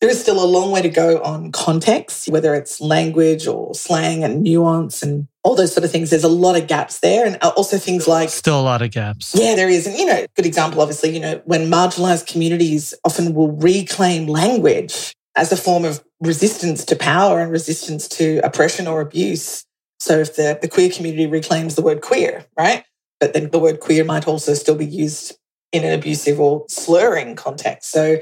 there 0.00 0.08
is 0.08 0.20
still 0.20 0.42
a 0.42 0.46
long 0.46 0.70
way 0.70 0.80
to 0.80 0.88
go 0.88 1.20
on 1.22 1.50
context, 1.50 2.28
whether 2.28 2.54
it's 2.54 2.80
language 2.80 3.48
or 3.48 3.74
slang 3.74 4.22
and 4.22 4.42
nuance 4.42 5.02
and 5.02 5.26
all 5.42 5.56
those 5.56 5.72
sort 5.72 5.84
of 5.84 5.90
things. 5.90 6.10
There's 6.10 6.22
a 6.22 6.28
lot 6.28 6.56
of 6.56 6.68
gaps 6.68 7.00
there. 7.00 7.26
And 7.26 7.36
uh, 7.42 7.52
also 7.56 7.78
things 7.78 8.06
like. 8.06 8.28
Still 8.28 8.60
a 8.60 8.62
lot 8.62 8.80
of 8.80 8.92
gaps. 8.92 9.34
Yeah, 9.34 9.56
there 9.56 9.68
is. 9.68 9.88
And, 9.88 9.98
you 9.98 10.06
know, 10.06 10.24
good 10.36 10.46
example, 10.46 10.80
obviously, 10.80 11.14
you 11.14 11.20
know, 11.20 11.42
when 11.46 11.68
marginalized 11.68 12.28
communities 12.28 12.94
often 13.04 13.34
will 13.34 13.50
reclaim 13.50 14.28
language 14.28 15.14
as 15.34 15.50
a 15.50 15.56
form 15.56 15.84
of 15.84 16.04
resistance 16.20 16.84
to 16.84 16.96
power 16.96 17.40
and 17.40 17.50
resistance 17.50 18.06
to 18.08 18.40
oppression 18.44 18.86
or 18.86 19.00
abuse. 19.00 19.64
So 19.98 20.18
if 20.20 20.36
the, 20.36 20.58
the 20.60 20.68
queer 20.68 20.90
community 20.90 21.26
reclaims 21.26 21.74
the 21.74 21.82
word 21.82 22.02
queer, 22.02 22.46
right? 22.56 22.84
But 23.20 23.32
then 23.32 23.50
the 23.50 23.58
word 23.58 23.80
queer 23.80 24.04
might 24.04 24.28
also 24.28 24.54
still 24.54 24.76
be 24.76 24.86
used 24.86 25.36
in 25.72 25.84
an 25.84 25.92
abusive 25.92 26.40
or 26.40 26.64
slurring 26.68 27.36
context. 27.36 27.90
So 27.90 28.18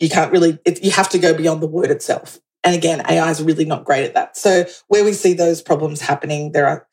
you 0.00 0.08
can't 0.08 0.32
really, 0.32 0.58
it, 0.64 0.82
you 0.82 0.90
have 0.90 1.08
to 1.10 1.18
go 1.18 1.34
beyond 1.34 1.62
the 1.62 1.68
word 1.68 1.90
itself. 1.90 2.38
And 2.64 2.74
again, 2.74 3.02
AI 3.08 3.30
is 3.30 3.42
really 3.42 3.64
not 3.64 3.84
great 3.84 4.04
at 4.04 4.14
that. 4.14 4.36
So 4.36 4.64
where 4.88 5.04
we 5.04 5.12
see 5.12 5.32
those 5.32 5.62
problems 5.62 6.00
happening, 6.00 6.52
there 6.52 6.66
are, 6.66 6.86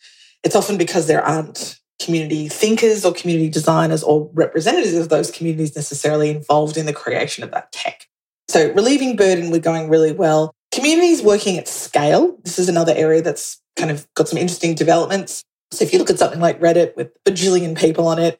it's 0.43 0.55
often 0.55 0.77
because 0.77 1.07
there 1.07 1.23
aren't 1.23 1.79
community 1.99 2.47
thinkers 2.49 3.05
or 3.05 3.13
community 3.13 3.49
designers 3.49 4.03
or 4.03 4.29
representatives 4.33 4.93
of 4.93 5.09
those 5.09 5.31
communities 5.31 5.75
necessarily 5.75 6.29
involved 6.29 6.77
in 6.77 6.85
the 6.85 6.93
creation 6.93 7.43
of 7.43 7.51
that 7.51 7.71
tech. 7.71 8.07
So 8.47 8.71
relieving 8.73 9.15
burden, 9.15 9.49
we're 9.49 9.59
going 9.59 9.89
really 9.89 10.11
well. 10.11 10.53
Communities 10.71 11.21
working 11.21 11.57
at 11.57 11.67
scale. 11.67 12.37
This 12.43 12.59
is 12.59 12.69
another 12.69 12.93
area 12.95 13.21
that's 13.21 13.61
kind 13.75 13.91
of 13.91 14.07
got 14.13 14.27
some 14.27 14.37
interesting 14.37 14.75
developments. 14.75 15.43
So 15.71 15.83
if 15.83 15.93
you 15.93 15.99
look 15.99 16.09
at 16.09 16.19
something 16.19 16.39
like 16.39 16.59
Reddit 16.59 16.95
with 16.95 17.11
bajillion 17.23 17.77
people 17.77 18.07
on 18.07 18.19
it, 18.19 18.39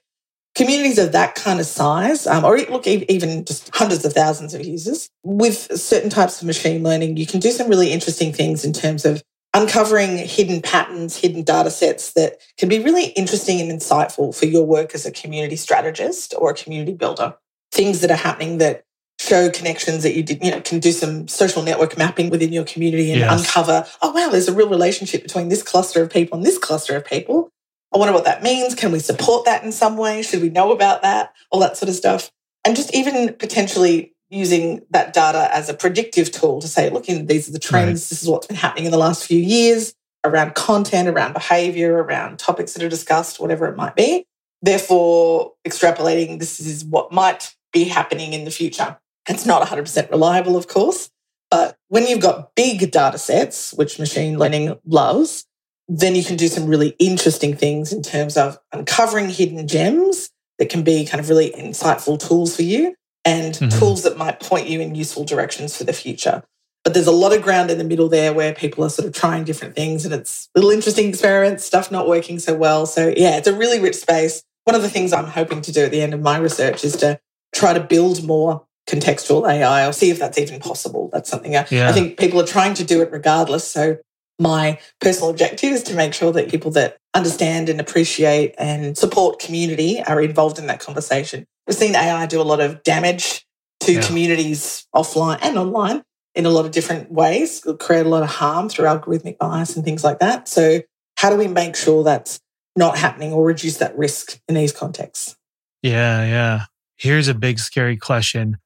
communities 0.55 0.97
of 0.97 1.11
that 1.11 1.35
kind 1.35 1.59
of 1.59 1.65
size, 1.65 2.25
um, 2.25 2.45
or 2.45 2.57
look, 2.57 2.87
even 2.87 3.43
just 3.43 3.69
hundreds 3.75 4.05
of 4.05 4.13
thousands 4.13 4.53
of 4.53 4.65
users, 4.65 5.09
with 5.23 5.77
certain 5.77 6.09
types 6.09 6.41
of 6.41 6.47
machine 6.47 6.81
learning, 6.81 7.17
you 7.17 7.27
can 7.27 7.39
do 7.39 7.51
some 7.51 7.67
really 7.67 7.91
interesting 7.91 8.31
things 8.31 8.63
in 8.63 8.71
terms 8.71 9.05
of 9.05 9.21
uncovering 9.53 10.17
hidden 10.17 10.61
patterns, 10.61 11.17
hidden 11.17 11.43
data 11.43 11.69
sets 11.69 12.13
that 12.13 12.41
can 12.57 12.69
be 12.69 12.79
really 12.79 13.07
interesting 13.09 13.59
and 13.59 13.71
insightful 13.71 14.35
for 14.35 14.45
your 14.45 14.65
work 14.65 14.95
as 14.95 15.05
a 15.05 15.11
community 15.11 15.55
strategist 15.55 16.33
or 16.37 16.51
a 16.51 16.55
community 16.55 16.93
builder. 16.93 17.35
Things 17.71 17.99
that 18.01 18.11
are 18.11 18.17
happening 18.17 18.57
that 18.59 18.84
show 19.25 19.49
connections 19.49 20.03
that 20.03 20.15
you 20.15 20.23
did, 20.23 20.43
you 20.43 20.51
know, 20.51 20.61
can 20.61 20.79
do 20.79 20.91
some 20.91 21.27
social 21.27 21.63
network 21.63 21.97
mapping 21.97 22.29
within 22.29 22.53
your 22.53 22.63
community 22.63 23.11
and 23.11 23.21
yes. 23.21 23.39
uncover, 23.41 23.85
oh, 24.01 24.11
wow, 24.11 24.29
there's 24.29 24.47
a 24.47 24.53
real 24.53 24.69
relationship 24.69 25.23
between 25.23 25.49
this 25.49 25.63
cluster 25.63 26.01
of 26.01 26.09
people 26.09 26.37
and 26.37 26.45
this 26.45 26.57
cluster 26.57 26.95
of 26.95 27.05
people. 27.05 27.49
I 27.93 27.97
wonder 27.97 28.13
what 28.13 28.25
that 28.25 28.43
means. 28.43 28.75
Can 28.75 28.91
we 28.91 28.99
support 28.99 29.45
that 29.45 29.63
in 29.63 29.71
some 29.71 29.97
way? 29.97 30.21
Should 30.21 30.41
we 30.41 30.49
know 30.49 30.71
about 30.71 31.01
that? 31.01 31.33
All 31.49 31.59
that 31.61 31.77
sort 31.77 31.89
of 31.89 31.95
stuff. 31.95 32.31
And 32.65 32.75
just 32.75 32.93
even 32.93 33.33
potentially 33.33 34.13
using 34.29 34.81
that 34.89 35.13
data 35.13 35.49
as 35.55 35.69
a 35.69 35.73
predictive 35.73 36.31
tool 36.31 36.59
to 36.61 36.67
say, 36.67 36.89
look, 36.89 37.05
these 37.05 37.47
are 37.47 37.51
the 37.51 37.59
trends. 37.59 37.87
Right. 37.87 38.09
This 38.09 38.23
is 38.23 38.27
what's 38.27 38.47
been 38.47 38.57
happening 38.57 38.85
in 38.85 38.91
the 38.91 38.97
last 38.97 39.25
few 39.25 39.39
years 39.39 39.93
around 40.23 40.55
content, 40.55 41.07
around 41.07 41.33
behavior, 41.33 42.01
around 42.01 42.39
topics 42.39 42.73
that 42.73 42.83
are 42.83 42.89
discussed, 42.89 43.39
whatever 43.39 43.67
it 43.67 43.75
might 43.75 43.95
be. 43.95 44.25
Therefore, 44.61 45.53
extrapolating 45.65 46.39
this 46.39 46.59
is 46.59 46.83
what 46.83 47.11
might 47.11 47.55
be 47.71 47.83
happening 47.83 48.33
in 48.33 48.45
the 48.45 48.51
future. 48.51 48.97
It's 49.27 49.45
not 49.45 49.67
100% 49.67 50.11
reliable, 50.11 50.55
of 50.55 50.67
course, 50.67 51.09
but 51.49 51.77
when 51.87 52.05
you've 52.05 52.21
got 52.21 52.53
big 52.55 52.91
data 52.91 53.17
sets, 53.17 53.73
which 53.73 53.99
machine 53.99 54.37
learning 54.37 54.77
loves, 54.85 55.45
then 55.87 56.15
you 56.15 56.23
can 56.23 56.35
do 56.35 56.47
some 56.47 56.65
really 56.65 56.95
interesting 56.99 57.55
things 57.55 57.93
in 57.93 58.01
terms 58.01 58.37
of 58.37 58.57
uncovering 58.71 59.29
hidden 59.29 59.67
gems 59.67 60.29
that 60.57 60.69
can 60.69 60.83
be 60.83 61.05
kind 61.05 61.19
of 61.19 61.29
really 61.29 61.51
insightful 61.51 62.19
tools 62.19 62.55
for 62.55 62.63
you 62.63 62.95
and 63.23 63.55
mm-hmm. 63.55 63.79
tools 63.79 64.03
that 64.03 64.17
might 64.17 64.39
point 64.39 64.67
you 64.67 64.79
in 64.79 64.95
useful 64.95 65.23
directions 65.23 65.75
for 65.75 65.83
the 65.83 65.93
future. 65.93 66.43
But 66.83 66.93
there's 66.93 67.07
a 67.07 67.11
lot 67.11 67.33
of 67.33 67.41
ground 67.41 67.71
in 67.71 67.79
the 67.79 67.83
middle 67.83 68.09
there 68.09 68.33
where 68.33 68.53
people 68.53 68.83
are 68.83 68.89
sort 68.89 69.07
of 69.07 69.13
trying 69.13 69.43
different 69.43 69.75
things 69.75 70.05
and 70.05 70.13
it's 70.13 70.49
little 70.55 70.69
interesting 70.69 71.09
experiments, 71.09 71.65
stuff 71.65 71.91
not 71.91 72.07
working 72.07 72.37
so 72.37 72.55
well. 72.55 72.85
So, 72.85 73.13
yeah, 73.15 73.37
it's 73.37 73.47
a 73.47 73.55
really 73.55 73.79
rich 73.79 73.95
space. 73.95 74.43
One 74.65 74.75
of 74.75 74.83
the 74.83 74.89
things 74.89 75.11
I'm 75.11 75.25
hoping 75.25 75.61
to 75.61 75.71
do 75.71 75.83
at 75.83 75.91
the 75.91 76.01
end 76.01 76.13
of 76.13 76.21
my 76.21 76.37
research 76.37 76.83
is 76.83 76.95
to 76.97 77.19
try 77.53 77.73
to 77.73 77.79
build 77.79 78.23
more 78.23 78.65
contextual 78.87 79.49
AI 79.49 79.81
I'll 79.81 79.93
see 79.93 80.11
if 80.11 80.19
that's 80.19 80.37
even 80.37 80.59
possible. 80.59 81.09
That's 81.11 81.29
something 81.29 81.55
I, 81.55 81.65
yeah. 81.69 81.89
I 81.89 81.91
think 81.91 82.19
people 82.19 82.39
are 82.39 82.45
trying 82.45 82.73
to 82.75 82.83
do 82.83 83.01
it 83.01 83.11
regardless. 83.11 83.67
So 83.67 83.97
my 84.39 84.79
personal 84.99 85.29
objective 85.29 85.71
is 85.71 85.83
to 85.83 85.95
make 85.95 86.13
sure 86.13 86.31
that 86.33 86.49
people 86.49 86.71
that 86.71 86.97
understand 87.13 87.69
and 87.69 87.79
appreciate 87.79 88.53
and 88.57 88.97
support 88.97 89.39
community 89.39 90.01
are 90.03 90.21
involved 90.21 90.59
in 90.59 90.67
that 90.67 90.79
conversation. 90.79 91.45
We've 91.67 91.75
seen 91.75 91.95
AI 91.95 92.25
do 92.25 92.41
a 92.41 92.43
lot 92.43 92.59
of 92.59 92.83
damage 92.83 93.45
to 93.81 93.93
yeah. 93.93 94.01
communities 94.01 94.87
offline 94.93 95.39
and 95.41 95.57
online 95.57 96.03
in 96.35 96.45
a 96.45 96.49
lot 96.49 96.65
of 96.65 96.71
different 96.71 97.11
ways, 97.11 97.59
It'll 97.59 97.77
create 97.77 98.05
a 98.05 98.09
lot 98.09 98.23
of 98.23 98.29
harm 98.29 98.67
through 98.69 98.85
algorithmic 98.85 99.37
bias 99.37 99.75
and 99.75 99.85
things 99.85 100.03
like 100.03 100.19
that. 100.19 100.47
So, 100.47 100.81
how 101.17 101.29
do 101.29 101.37
we 101.37 101.47
make 101.47 101.77
sure 101.77 102.03
that's 102.03 102.41
not 102.75 102.97
happening 102.97 103.31
or 103.31 103.45
reduce 103.45 103.77
that 103.77 103.97
risk 103.97 104.39
in 104.49 104.55
these 104.55 104.73
contexts? 104.73 105.37
Yeah, 105.81 106.25
yeah. 106.25 106.65
Here's 106.97 107.27
a 107.27 107.33
big 107.33 107.59
scary 107.59 107.97
question. 107.97 108.57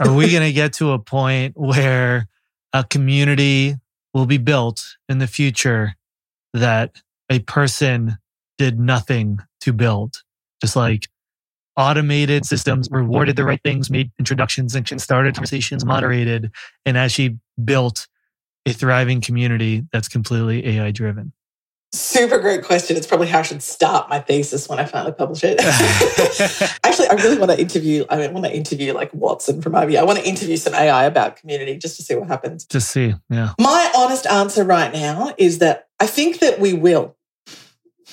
Are 0.00 0.12
we 0.12 0.30
going 0.30 0.42
to 0.42 0.52
get 0.52 0.72
to 0.74 0.92
a 0.92 0.98
point 0.98 1.56
where 1.56 2.28
a 2.72 2.84
community 2.84 3.74
will 4.14 4.26
be 4.26 4.38
built 4.38 4.96
in 5.08 5.18
the 5.18 5.26
future 5.26 5.94
that 6.52 7.02
a 7.30 7.40
person 7.40 8.18
did 8.58 8.78
nothing 8.78 9.38
to 9.60 9.72
build? 9.72 10.22
Just 10.60 10.76
like 10.76 11.08
automated 11.76 12.46
systems 12.46 12.88
rewarded 12.90 13.36
the 13.36 13.44
right 13.44 13.60
things, 13.62 13.90
made 13.90 14.10
introductions 14.18 14.74
and 14.74 15.00
started 15.00 15.34
conversations, 15.34 15.84
moderated, 15.84 16.50
and 16.84 16.96
actually 16.96 17.38
built 17.64 18.06
a 18.64 18.72
thriving 18.72 19.20
community 19.20 19.84
that's 19.92 20.08
completely 20.08 20.66
AI 20.66 20.90
driven. 20.90 21.32
Super 21.96 22.38
great 22.38 22.62
question. 22.62 22.94
It's 22.96 23.06
probably 23.06 23.26
how 23.26 23.38
I 23.38 23.42
should 23.42 23.62
start 23.62 24.10
my 24.10 24.20
thesis 24.20 24.68
when 24.68 24.78
I 24.78 24.84
finally 24.84 25.12
publish 25.12 25.42
it. 25.42 25.58
Actually, 26.84 27.08
I 27.08 27.14
really 27.14 27.38
want 27.38 27.52
to 27.52 27.58
interview. 27.58 28.04
I 28.10 28.18
mean, 28.18 28.34
want 28.34 28.44
to 28.44 28.54
interview 28.54 28.92
like 28.92 29.14
Watson 29.14 29.62
from 29.62 29.72
IBM. 29.72 29.98
I 29.98 30.02
want 30.04 30.18
to 30.18 30.28
interview 30.28 30.58
some 30.58 30.74
AI 30.74 31.04
about 31.04 31.36
community 31.36 31.78
just 31.78 31.96
to 31.96 32.02
see 32.02 32.14
what 32.14 32.28
happens. 32.28 32.66
To 32.66 32.82
see, 32.82 33.14
yeah. 33.30 33.54
My 33.58 33.90
honest 33.96 34.26
answer 34.26 34.62
right 34.62 34.92
now 34.92 35.34
is 35.38 35.58
that 35.58 35.88
I 35.98 36.06
think 36.06 36.40
that 36.40 36.60
we 36.60 36.74
will. 36.74 37.16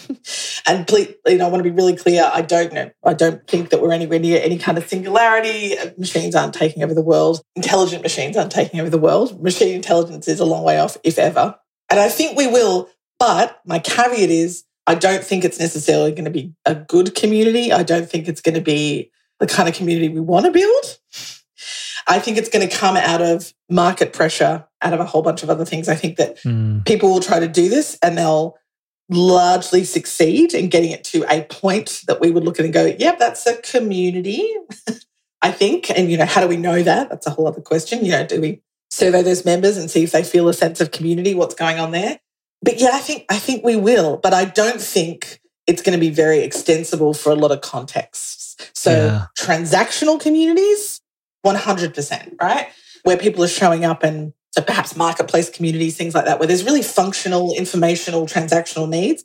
and 0.65 0.87
please, 0.87 1.13
you 1.27 1.37
know, 1.37 1.47
I 1.47 1.49
want 1.49 1.61
to 1.61 1.69
be 1.69 1.75
really 1.75 1.97
clear. 1.97 2.29
I 2.33 2.41
don't 2.41 2.71
know. 2.71 2.89
I 3.03 3.13
don't 3.13 3.45
think 3.47 3.69
that 3.69 3.81
we're 3.81 3.91
anywhere 3.91 4.19
near 4.19 4.41
any 4.41 4.57
kind 4.57 4.77
of 4.77 4.87
singularity. 4.87 5.75
Machines 5.97 6.35
aren't 6.35 6.53
taking 6.53 6.83
over 6.83 6.93
the 6.93 7.01
world. 7.01 7.41
Intelligent 7.57 8.01
machines 8.01 8.37
aren't 8.37 8.51
taking 8.51 8.79
over 8.79 8.89
the 8.89 8.97
world. 8.97 9.43
Machine 9.43 9.75
intelligence 9.75 10.29
is 10.29 10.39
a 10.39 10.45
long 10.45 10.63
way 10.63 10.79
off, 10.79 10.97
if 11.03 11.19
ever. 11.19 11.59
And 11.89 11.99
I 11.99 12.09
think 12.09 12.37
we 12.37 12.47
will 12.47 12.89
but 13.23 13.61
my 13.65 13.79
caveat 13.79 14.29
is 14.29 14.65
I 14.85 14.95
don't 14.95 15.23
think 15.23 15.45
it's 15.45 15.57
necessarily 15.57 16.11
going 16.11 16.25
to 16.25 16.31
be 16.31 16.53
a 16.65 16.75
good 16.75 17.15
community. 17.15 17.71
I 17.71 17.81
don't 17.83 18.09
think 18.09 18.27
it's 18.27 18.41
going 18.41 18.55
to 18.55 18.61
be 18.61 19.11
the 19.39 19.47
kind 19.47 19.69
of 19.69 19.75
community 19.75 20.09
we 20.09 20.19
want 20.19 20.45
to 20.45 20.51
build. 20.51 20.99
I 22.05 22.19
think 22.19 22.37
it's 22.37 22.49
going 22.49 22.67
to 22.67 22.75
come 22.75 22.97
out 22.97 23.21
of 23.21 23.53
market 23.69 24.11
pressure, 24.11 24.67
out 24.81 24.93
of 24.93 24.99
a 24.99 25.05
whole 25.05 25.21
bunch 25.21 25.41
of 25.41 25.49
other 25.49 25.63
things. 25.63 25.87
I 25.87 25.95
think 25.95 26.17
that 26.17 26.35
mm. 26.43 26.85
people 26.85 27.13
will 27.13 27.21
try 27.21 27.39
to 27.39 27.47
do 27.47 27.69
this 27.69 27.97
and 28.03 28.17
they'll 28.17 28.57
largely 29.07 29.85
succeed 29.85 30.53
in 30.53 30.67
getting 30.67 30.91
it 30.91 31.05
to 31.05 31.23
a 31.33 31.43
point 31.43 32.01
that 32.07 32.19
we 32.19 32.29
would 32.29 32.43
look 32.43 32.59
at 32.59 32.65
and 32.65 32.73
go, 32.73 32.93
yep, 32.99 33.19
that's 33.19 33.47
a 33.47 33.55
community. 33.61 34.53
I 35.41 35.51
think. 35.51 35.89
And, 35.89 36.11
you 36.11 36.17
know, 36.17 36.25
how 36.25 36.41
do 36.41 36.47
we 36.49 36.57
know 36.57 36.83
that? 36.83 37.09
That's 37.09 37.27
a 37.27 37.29
whole 37.29 37.47
other 37.47 37.61
question. 37.61 38.03
You 38.03 38.11
know, 38.11 38.25
do 38.25 38.41
we 38.41 38.61
survey 38.89 39.21
those 39.21 39.45
members 39.45 39.77
and 39.77 39.89
see 39.89 40.03
if 40.03 40.11
they 40.11 40.23
feel 40.23 40.49
a 40.49 40.53
sense 40.53 40.81
of 40.81 40.91
community, 40.91 41.33
what's 41.33 41.55
going 41.55 41.79
on 41.79 41.91
there? 41.91 42.19
But 42.63 42.79
yeah, 42.79 42.91
I 42.93 42.99
think 42.99 43.25
I 43.29 43.37
think 43.37 43.63
we 43.63 43.75
will, 43.75 44.17
but 44.17 44.33
I 44.33 44.45
don't 44.45 44.81
think 44.81 45.39
it's 45.67 45.81
going 45.81 45.97
to 45.97 45.99
be 45.99 46.09
very 46.09 46.39
extensible 46.39 47.13
for 47.13 47.31
a 47.31 47.35
lot 47.35 47.51
of 47.51 47.61
contexts. 47.61 48.57
So 48.73 48.91
yeah. 48.91 49.25
transactional 49.37 50.19
communities, 50.19 51.01
100%, 51.45 52.41
right? 52.41 52.67
Where 53.03 53.17
people 53.17 53.43
are 53.43 53.47
showing 53.49 53.85
up 53.85 54.03
and 54.03 54.33
so 54.51 54.61
perhaps 54.61 54.95
marketplace 54.95 55.49
communities, 55.49 55.97
things 55.97 56.13
like 56.13 56.25
that, 56.25 56.39
where 56.39 56.47
there's 56.47 56.63
really 56.63 56.83
functional, 56.83 57.53
informational, 57.53 58.25
transactional 58.25 58.87
needs. 58.89 59.23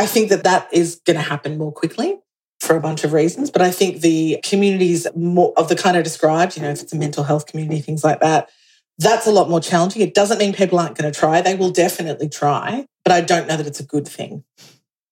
I 0.00 0.06
think 0.06 0.30
that 0.30 0.44
that 0.44 0.68
is 0.72 1.00
going 1.04 1.16
to 1.16 1.22
happen 1.22 1.58
more 1.58 1.72
quickly. 1.72 2.18
for 2.60 2.76
a 2.76 2.80
bunch 2.80 3.04
of 3.04 3.12
reasons. 3.12 3.50
But 3.50 3.62
I 3.62 3.70
think 3.70 4.00
the 4.00 4.40
communities 4.42 5.06
more 5.14 5.52
of 5.56 5.68
the 5.68 5.76
kind 5.76 5.96
I 5.96 6.02
described, 6.02 6.56
you 6.56 6.62
know, 6.62 6.70
if 6.70 6.80
it's 6.82 6.92
a 6.92 6.96
mental 6.96 7.24
health 7.24 7.46
community, 7.46 7.80
things 7.80 8.02
like 8.02 8.20
that, 8.20 8.50
that's 8.98 9.26
a 9.26 9.30
lot 9.30 9.50
more 9.50 9.60
challenging. 9.60 10.02
It 10.02 10.14
doesn't 10.14 10.38
mean 10.38 10.52
people 10.52 10.78
aren't 10.78 10.96
going 10.96 11.10
to 11.10 11.18
try. 11.18 11.40
They 11.40 11.54
will 11.54 11.70
definitely 11.70 12.28
try, 12.28 12.86
but 13.04 13.12
I 13.12 13.20
don't 13.20 13.48
know 13.48 13.56
that 13.56 13.66
it's 13.66 13.80
a 13.80 13.86
good 13.86 14.06
thing. 14.06 14.44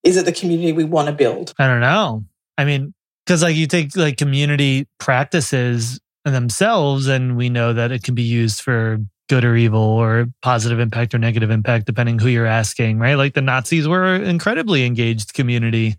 Is 0.05 0.17
it 0.17 0.25
the 0.25 0.33
community 0.33 0.73
we 0.73 0.85
want 0.85 1.07
to 1.07 1.13
build? 1.13 1.53
I 1.59 1.67
don't 1.67 1.81
know. 1.81 2.25
I 2.59 2.65
mean, 2.65 2.95
because 3.25 3.43
like 3.43 3.57
you 3.57 3.67
take 3.67 3.97
like 3.97 4.17
community 4.17 4.89
practices 4.99 6.01
themselves, 6.25 7.07
and 7.09 7.37
we 7.37 7.49
know 7.49 7.73
that 7.73 7.93
it 7.93 8.03
can 8.03 8.15
be 8.15 8.23
used 8.23 8.61
for 8.61 8.99
good 9.29 9.45
or 9.45 9.57
evil 9.57 9.81
or 9.81 10.27
positive 10.43 10.79
impact 10.79 11.15
or 11.15 11.19
negative 11.19 11.51
impact, 11.51 11.87
depending 11.87 12.19
who 12.19 12.29
you're 12.29 12.47
asking, 12.47 12.99
right? 12.99 13.15
Like 13.15 13.35
the 13.35 13.41
Nazis 13.41 13.89
were 13.89 14.17
incredibly 14.17 14.85
engaged 14.85 15.35
community. 15.35 15.97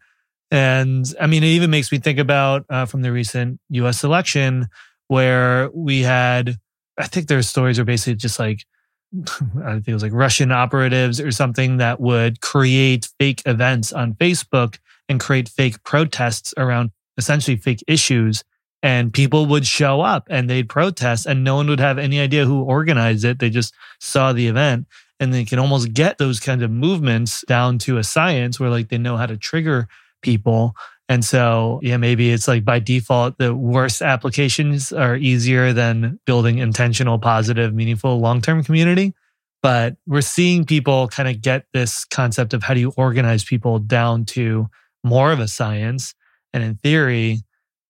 And 0.52 1.06
I 1.20 1.28
mean, 1.28 1.44
it 1.44 1.48
even 1.48 1.72
makes 1.72 1.92
me 1.92 1.98
think 1.98 2.20
about 2.20 2.66
uh, 2.70 2.86
from 2.86 3.02
the 3.02 3.12
recent 3.12 3.60
US 3.70 4.04
election 4.04 4.68
where 5.08 5.72
we 5.74 6.02
had, 6.02 6.58
I 6.98 7.08
think 7.08 7.28
their 7.28 7.42
stories 7.42 7.80
are 7.80 7.86
basically 7.86 8.16
just 8.16 8.40
like, 8.40 8.66
I 9.64 9.74
think 9.74 9.88
it 9.88 9.94
was 9.94 10.04
like 10.04 10.14
Russian 10.14 10.52
operatives 10.52 11.20
or 11.20 11.32
something 11.32 11.78
that 11.78 12.00
would 12.00 12.42
create 12.42 13.10
fake 13.20 13.42
events 13.46 13.94
on 13.94 14.14
Facebook 14.16 14.78
and 15.10 15.20
create 15.20 15.50
fake 15.50 15.84
protests 15.84 16.54
around 16.58 16.92
essentially 17.18 17.58
fake 17.58 17.84
issues 17.88 18.44
and 18.82 19.14
people 19.14 19.46
would 19.46 19.66
show 19.66 20.02
up 20.02 20.28
and 20.30 20.50
they'd 20.50 20.68
protest 20.68 21.26
and 21.26 21.44
no 21.44 21.56
one 21.56 21.68
would 21.68 21.80
have 21.80 21.98
any 21.98 22.20
idea 22.20 22.46
who 22.46 22.64
organized 22.64 23.24
it. 23.24 23.40
They 23.40 23.50
just 23.50 23.74
saw 24.00 24.34
the 24.34 24.48
event 24.48 24.88
and 25.20 25.34
they 25.34 25.46
can 25.46 25.58
almost 25.58 25.94
get 25.94 26.18
those 26.18 26.40
kinds 26.40 26.64
of 26.64 26.70
movements 26.70 27.46
down 27.48 27.78
to 27.80 27.98
a 27.98 28.04
science 28.04 28.60
where 28.60 28.70
like 28.70 28.90
they 28.90 28.98
know 28.98 29.16
how 29.16 29.26
to 29.26 29.38
trigger 29.38 29.88
people. 30.22 30.76
And 31.10 31.24
so, 31.24 31.80
yeah, 31.84 31.98
maybe 31.98 32.32
it's 32.32 32.48
like 32.48 32.64
by 32.64 32.80
default, 32.80 33.38
the 33.38 33.54
worst 33.54 34.02
applications 34.02 34.94
are 34.94 35.16
easier 35.18 35.74
than 35.74 36.20
building 36.26 36.60
intentional, 36.60 37.20
positive, 37.20 37.74
meaningful 37.74 38.20
long 38.20 38.42
term 38.42 38.64
community. 38.64 39.14
But 39.62 39.96
we're 40.06 40.22
seeing 40.22 40.66
people 40.66 41.08
kind 41.08 41.30
of 41.30 41.42
get 41.42 41.66
this 41.74 42.06
concept 42.06 42.54
of 42.54 42.64
how 42.64 42.74
do 42.74 42.80
you 42.80 42.94
organize 42.98 43.44
people 43.44 43.80
down 43.80 44.26
to 44.26 44.70
more 45.04 45.32
of 45.32 45.40
a 45.40 45.48
science. 45.48 46.16
And 46.54 46.64
in 46.64 46.76
theory, 46.76 47.40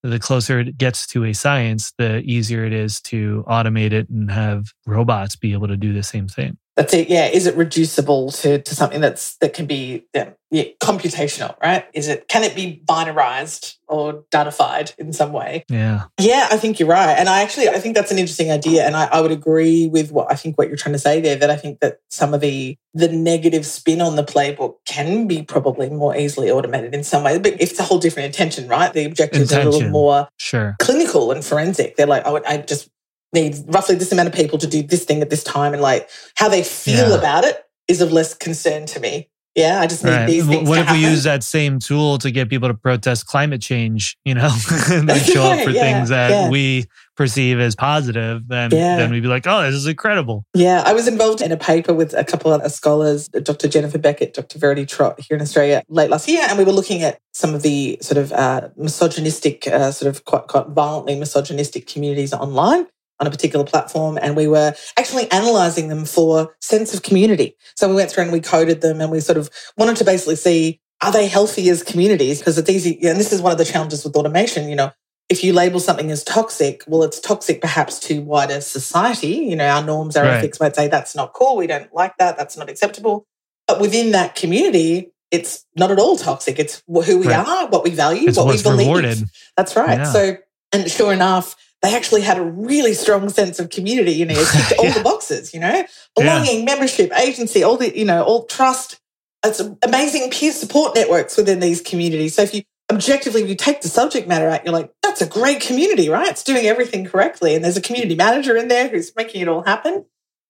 the 0.04 0.20
closer 0.20 0.60
it 0.60 0.78
gets 0.78 1.08
to 1.08 1.24
a 1.26 1.34
science, 1.34 1.94
the 1.98 2.20
easier 2.20 2.66
it 2.66 2.74
is 2.74 3.02
to 3.02 3.44
automate 3.48 3.94
it 3.94 4.10
and 4.10 4.30
have 4.30 4.74
robots 4.86 5.36
be 5.36 5.54
able 5.54 5.68
to 5.68 5.78
do 5.78 5.94
the 5.94 6.04
same 6.04 6.28
thing. 6.28 6.58
That's 6.76 6.94
it. 6.94 7.10
Yeah. 7.10 7.28
Is 7.28 7.46
it 7.46 7.56
reducible 7.56 8.32
to, 8.32 8.60
to 8.60 8.76
something 8.76 9.00
that's 9.00 9.36
that 9.38 9.54
can 9.54 9.68
be 9.68 10.06
yeah, 10.14 10.32
yeah, 10.50 10.64
computational, 10.82 11.56
right? 11.62 11.86
Is 11.94 12.08
it 12.08 12.28
can 12.28 12.44
it 12.44 12.56
be 12.56 12.82
binarized 12.86 13.78
or 13.88 14.24
datafied 14.32 14.98
in 14.98 15.14
some 15.14 15.34
way? 15.34 15.66
Yeah. 15.70 16.06
Yeah, 16.20 16.48
I 16.50 16.58
think 16.58 16.80
you're 16.80 16.90
right. 16.90 17.14
And 17.14 17.30
I 17.30 17.42
actually 17.44 17.70
I 17.70 17.80
think 17.80 17.96
that's 17.96 18.12
an 18.12 18.18
interesting 18.18 18.50
idea. 18.50 18.86
And 18.86 18.96
I, 18.96 19.06
I 19.06 19.22
would 19.22 19.32
agree 19.32 19.88
with 19.88 20.12
what 20.12 20.32
I 20.32 20.36
think 20.36 20.58
what 20.58 20.68
you're 20.68 20.78
trying 20.78 20.94
to 20.94 21.00
say 21.00 21.22
there, 21.22 21.36
that 21.36 21.52
I 21.52 21.58
think 21.58 21.80
that 21.82 22.00
some 22.10 22.34
of 22.34 22.42
the 22.42 22.76
the 22.96 23.08
negative 23.08 23.66
spin 23.66 24.02
on 24.02 24.16
the 24.16 24.24
playbook 24.24 24.76
can 24.86 25.28
be 25.28 25.44
probably 25.44 25.90
more 25.90 26.16
easily 26.16 26.50
automated 26.50 26.94
in 26.96 27.04
some 27.04 27.24
way. 27.24 27.38
But 27.38 27.60
it's 27.60 27.80
a 27.80 27.84
whole 27.84 28.00
different 28.00 28.28
intention, 28.28 28.68
right? 28.68 28.92
The 28.92 29.06
objectives 29.06 29.52
intention. 29.52 29.68
are 29.68 29.70
a 29.70 29.74
little 29.74 29.90
more 29.90 30.28
sure. 30.38 30.76
clinical 30.80 31.32
and 31.32 31.46
forensic. 31.46 31.98
They're 31.98 32.08
like, 32.08 32.24
oh, 32.26 32.42
I 32.48 32.58
just 32.58 32.90
need 33.34 33.56
roughly 33.68 33.96
this 33.96 34.12
amount 34.12 34.28
of 34.28 34.34
people 34.34 34.58
to 34.60 34.68
do 34.68 34.84
this 34.84 35.06
thing 35.06 35.22
at 35.22 35.30
this 35.30 35.44
time 35.44 35.74
and 35.74 35.82
like 35.82 36.10
how 36.36 36.50
they 36.50 36.64
feel 36.64 37.10
yeah. 37.10 37.18
about 37.18 37.44
it 37.44 37.64
is 37.88 38.02
of 38.02 38.12
less 38.12 38.34
concern 38.34 38.86
to 38.86 39.00
me 39.00 39.30
yeah 39.56 39.82
i 39.82 39.88
just 39.88 40.04
need 40.04 40.12
right. 40.12 40.26
these 40.26 40.48
things 40.48 40.68
what 40.68 40.80
if 40.80 40.86
happen. 40.86 41.02
we 41.02 41.08
use 41.08 41.24
that 41.24 41.44
same 41.44 41.78
tool 41.78 42.18
to 42.18 42.32
get 42.32 42.50
people 42.50 42.68
to 42.68 42.74
protest 42.74 43.28
climate 43.28 43.62
change 43.62 44.18
you 44.26 44.34
know 44.34 44.50
and 44.90 45.12
show 45.12 45.44
up 45.44 45.60
for 45.64 45.70
yeah, 45.70 45.82
things 45.82 46.10
that 46.10 46.30
yeah. 46.32 46.50
we 46.50 46.86
perceive 47.16 47.60
as 47.60 47.76
positive 47.76 48.48
then 48.48 48.72
then 48.72 49.12
we'd 49.12 49.22
be 49.22 49.28
like 49.28 49.46
oh 49.46 49.62
this 49.62 49.76
is 49.76 49.86
incredible 49.86 50.46
yeah 50.56 50.82
i 50.86 50.94
was 50.94 51.08
involved 51.08 51.42
in 51.42 51.52
a 51.52 51.58
paper 51.58 51.94
with 51.94 52.14
a 52.14 52.24
couple 52.24 52.52
of 52.52 52.72
scholars 52.72 53.28
dr 53.28 53.68
jennifer 53.68 54.00
beckett 54.00 54.34
dr 54.34 54.58
verity 54.58 54.86
trott 54.86 55.20
here 55.20 55.36
in 55.36 55.42
australia 55.42 55.84
late 55.90 56.10
last 56.10 56.28
year 56.28 56.44
and 56.50 56.58
we 56.58 56.64
were 56.64 56.72
looking 56.72 57.04
at 57.04 57.20
some 57.32 57.54
of 57.54 57.62
the 57.62 57.98
sort 58.02 58.18
of 58.18 58.32
uh, 58.32 58.70
misogynistic 58.76 59.68
uh, 59.68 59.92
sort 59.92 60.10
of 60.10 60.26
quite, 60.26 60.48
quite 60.48 60.68
violently 60.68 61.16
misogynistic 61.16 61.86
communities 61.86 62.34
online 62.34 62.88
on 63.20 63.28
a 63.28 63.32
particular 63.32 63.66
platform 63.66 64.18
and 64.22 64.36
we 64.36 64.48
were 64.48 64.74
actually 64.98 65.30
analyzing 65.32 65.88
them 65.88 66.06
for 66.06 66.56
sense 66.62 66.94
of 66.94 67.04
community. 67.04 67.56
So 67.76 67.88
we 67.88 67.96
went 67.96 68.12
through 68.12 68.24
and 68.24 68.32
we 68.32 68.40
coded 68.42 68.82
them 68.82 69.02
and 69.02 69.12
we 69.12 69.20
sort 69.20 69.38
of 69.38 69.50
wanted 69.78 69.98
to 69.98 70.04
basically 70.04 70.36
see 70.36 70.82
are 71.02 71.12
they 71.12 71.28
healthy 71.28 71.70
as 71.70 71.84
communities? 71.84 72.40
Because 72.40 72.58
it's 72.58 72.70
easy, 72.70 72.98
and 73.06 73.20
this 73.20 73.34
is 73.34 73.42
one 73.42 73.52
of 73.52 73.58
the 73.58 73.66
challenges 73.66 74.06
with 74.06 74.16
automation, 74.16 74.70
you 74.70 74.76
know, 74.76 74.92
if 75.30 75.44
you 75.44 75.52
label 75.52 75.80
something 75.80 76.12
as 76.12 76.24
toxic, 76.24 76.84
well, 76.88 77.04
it's 77.04 77.20
toxic 77.20 77.60
perhaps 77.60 78.00
to 78.02 78.22
wider 78.22 78.62
society. 78.62 79.28
You 79.28 79.56
know, 79.56 79.68
our 79.68 79.84
norms, 79.84 80.16
our 80.16 80.24
right. 80.24 80.38
ethics 80.38 80.60
might 80.60 80.76
say 80.76 80.88
that's 80.88 81.16
not 81.16 81.34
cool. 81.34 81.58
We 81.58 81.68
don't 81.68 81.94
like 81.94 82.16
that. 82.18 82.38
That's 82.38 82.58
not 82.58 82.70
acceptable. 82.70 83.26
But 83.68 83.82
within 83.82 84.12
that 84.12 84.36
community, 84.36 85.12
it's 85.32 85.66
not 85.76 85.92
at 85.92 86.00
all 86.00 86.18
toxic. 86.18 86.60
It's 86.60 86.84
who 86.88 87.20
we 87.20 87.28
right. 87.28 87.48
are, 87.48 87.68
what 87.68 87.84
we 87.84 87.90
value, 87.90 88.28
it's 88.30 88.38
what 88.38 88.48
we 88.48 88.62
believe. 88.62 88.88
Rewarded. 88.88 89.24
That's 89.58 89.76
right. 89.76 90.00
Yeah. 90.00 90.12
So, 90.12 90.38
and 90.72 90.90
sure 90.90 91.12
enough, 91.12 91.56
they 91.84 91.94
actually 91.94 92.22
had 92.22 92.38
a 92.38 92.44
really 92.44 92.94
strong 92.94 93.30
sense 93.30 93.60
of 93.60 93.70
community. 93.70 94.14
You 94.14 94.26
know, 94.26 94.36
it 94.36 94.48
ticked 94.48 94.72
all 94.80 94.86
yeah. 94.86 94.94
the 94.94 95.04
boxes. 95.04 95.54
You 95.54 95.60
know, 95.60 95.86
belonging, 96.16 96.60
yeah. 96.60 96.66
membership, 96.66 97.12
agency, 97.16 97.62
all 97.62 97.78
the 97.78 97.96
you 97.96 98.06
know, 98.06 98.24
all 98.24 98.46
trust. 98.46 99.00
It's 99.46 99.62
amazing 99.84 100.32
peer 100.32 100.54
support 100.54 100.96
networks 100.96 101.36
within 101.36 101.60
these 101.60 101.82
communities. 101.82 102.36
So 102.36 102.44
if 102.44 102.54
you 102.54 102.64
objectively, 102.90 103.44
if 103.44 103.50
you 103.50 103.56
take 103.56 103.82
the 103.82 103.90
subject 103.90 104.26
matter 104.26 104.48
out, 104.48 104.64
you're 104.64 104.74
like, 104.74 104.92
that's 105.04 105.22
a 105.22 105.28
great 105.28 105.60
community, 105.60 106.08
right? 106.08 106.30
It's 106.30 106.44
doing 106.44 106.66
everything 106.66 107.06
correctly, 107.06 107.54
and 107.54 107.64
there's 107.64 107.76
a 107.76 107.82
community 107.82 108.16
manager 108.16 108.56
in 108.56 108.70
there 108.70 108.88
who's 108.88 109.14
making 109.18 109.42
it 109.42 109.50
all 109.50 109.64
happen. 109.64 110.06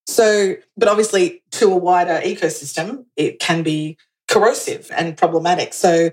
So, 0.05 0.55
but 0.77 0.88
obviously, 0.88 1.41
to 1.53 1.71
a 1.71 1.75
wider 1.75 2.21
ecosystem, 2.23 3.05
it 3.15 3.39
can 3.39 3.63
be 3.63 3.97
corrosive 4.29 4.91
and 4.95 5.17
problematic. 5.17 5.73
So 5.73 6.11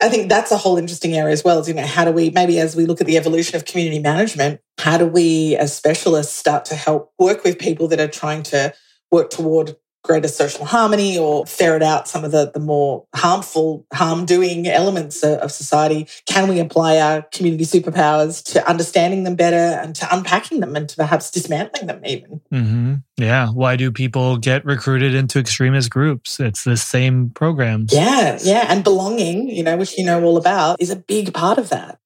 I 0.00 0.08
think 0.08 0.28
that's 0.28 0.52
a 0.52 0.56
whole 0.56 0.78
interesting 0.78 1.14
area 1.14 1.32
as 1.32 1.42
well. 1.42 1.58
Is, 1.58 1.68
you 1.68 1.74
know, 1.74 1.86
how 1.86 2.04
do 2.04 2.12
we, 2.12 2.30
maybe 2.30 2.60
as 2.60 2.76
we 2.76 2.86
look 2.86 3.00
at 3.00 3.06
the 3.06 3.16
evolution 3.16 3.56
of 3.56 3.64
community 3.64 3.98
management, 3.98 4.60
how 4.78 4.96
do 4.96 5.06
we 5.06 5.56
as 5.56 5.74
specialists 5.76 6.34
start 6.34 6.64
to 6.66 6.76
help 6.76 7.12
work 7.18 7.42
with 7.42 7.58
people 7.58 7.88
that 7.88 7.98
are 7.98 8.08
trying 8.08 8.44
to 8.44 8.72
work 9.10 9.30
toward 9.30 9.76
greater 10.04 10.28
social 10.28 10.64
harmony 10.64 11.18
or 11.18 11.44
ferret 11.46 11.82
out 11.82 12.08
some 12.08 12.24
of 12.24 12.30
the, 12.30 12.50
the 12.52 12.60
more 12.60 13.04
harmful, 13.14 13.86
harm 13.92 14.24
doing 14.24 14.66
elements 14.66 15.22
of 15.22 15.52
society? 15.52 16.08
Can 16.26 16.48
we 16.48 16.60
apply 16.60 16.98
our 16.98 17.22
community 17.32 17.64
superpowers 17.64 18.42
to 18.52 18.68
understanding 18.68 19.24
them 19.24 19.34
better 19.34 19.56
and 19.56 19.94
to 19.96 20.08
unpacking 20.14 20.60
them 20.60 20.76
and 20.76 20.88
to 20.88 20.96
perhaps 20.96 21.30
dismantling 21.30 21.86
them 21.86 22.00
even? 22.04 22.40
Mm-hmm. 22.52 22.94
Yeah. 23.16 23.48
Why 23.48 23.76
do 23.76 23.90
people 23.90 24.36
get 24.36 24.64
recruited 24.64 25.14
into 25.14 25.38
extremist 25.38 25.90
groups? 25.90 26.40
It's 26.40 26.64
the 26.64 26.76
same 26.76 27.30
programs. 27.30 27.92
Yeah. 27.92 28.38
Yeah. 28.42 28.66
And 28.68 28.84
belonging, 28.84 29.48
you 29.48 29.62
know, 29.62 29.76
which 29.76 29.98
you 29.98 30.04
know 30.04 30.22
all 30.22 30.36
about, 30.36 30.80
is 30.80 30.90
a 30.90 30.96
big 30.96 31.34
part 31.34 31.58
of 31.58 31.68
that. 31.70 31.98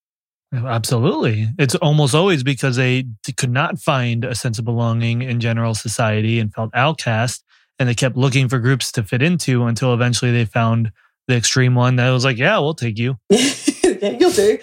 Absolutely. 0.55 1.49
It's 1.59 1.75
almost 1.77 2.15
always 2.15 2.43
because 2.43 2.77
they 2.77 3.07
could 3.39 3.51
not 3.51 3.79
find 3.79 4.25
a 4.25 4.35
sense 4.35 4.59
of 4.59 4.67
belonging 4.67 5.23
in 5.23 5.41
general 5.41 5.75
society 5.75 6.39
and 6.39 6.53
felt 6.53 6.71
outcast 6.75 7.43
and 7.83 7.89
they 7.89 7.95
kept 7.95 8.17
looking 8.17 8.49
for 8.49 8.61
groups 8.61 8.93
to 8.93 9.03
fit 9.03 9.23
into 9.23 9.65
until 9.65 9.93
eventually 9.93 10.31
they 10.31 10.45
found 10.45 10.93
the 11.27 11.37
extreme 11.37 11.75
one 11.75 11.97
that 11.97 12.11
was 12.11 12.25
like, 12.25 12.39
yeah, 12.39 12.57
we'll 12.61 12.75
take 12.75 12.97
you. 12.97 13.17
yeah, 13.29 14.17
you'll 14.21 14.31
do. 14.31 14.57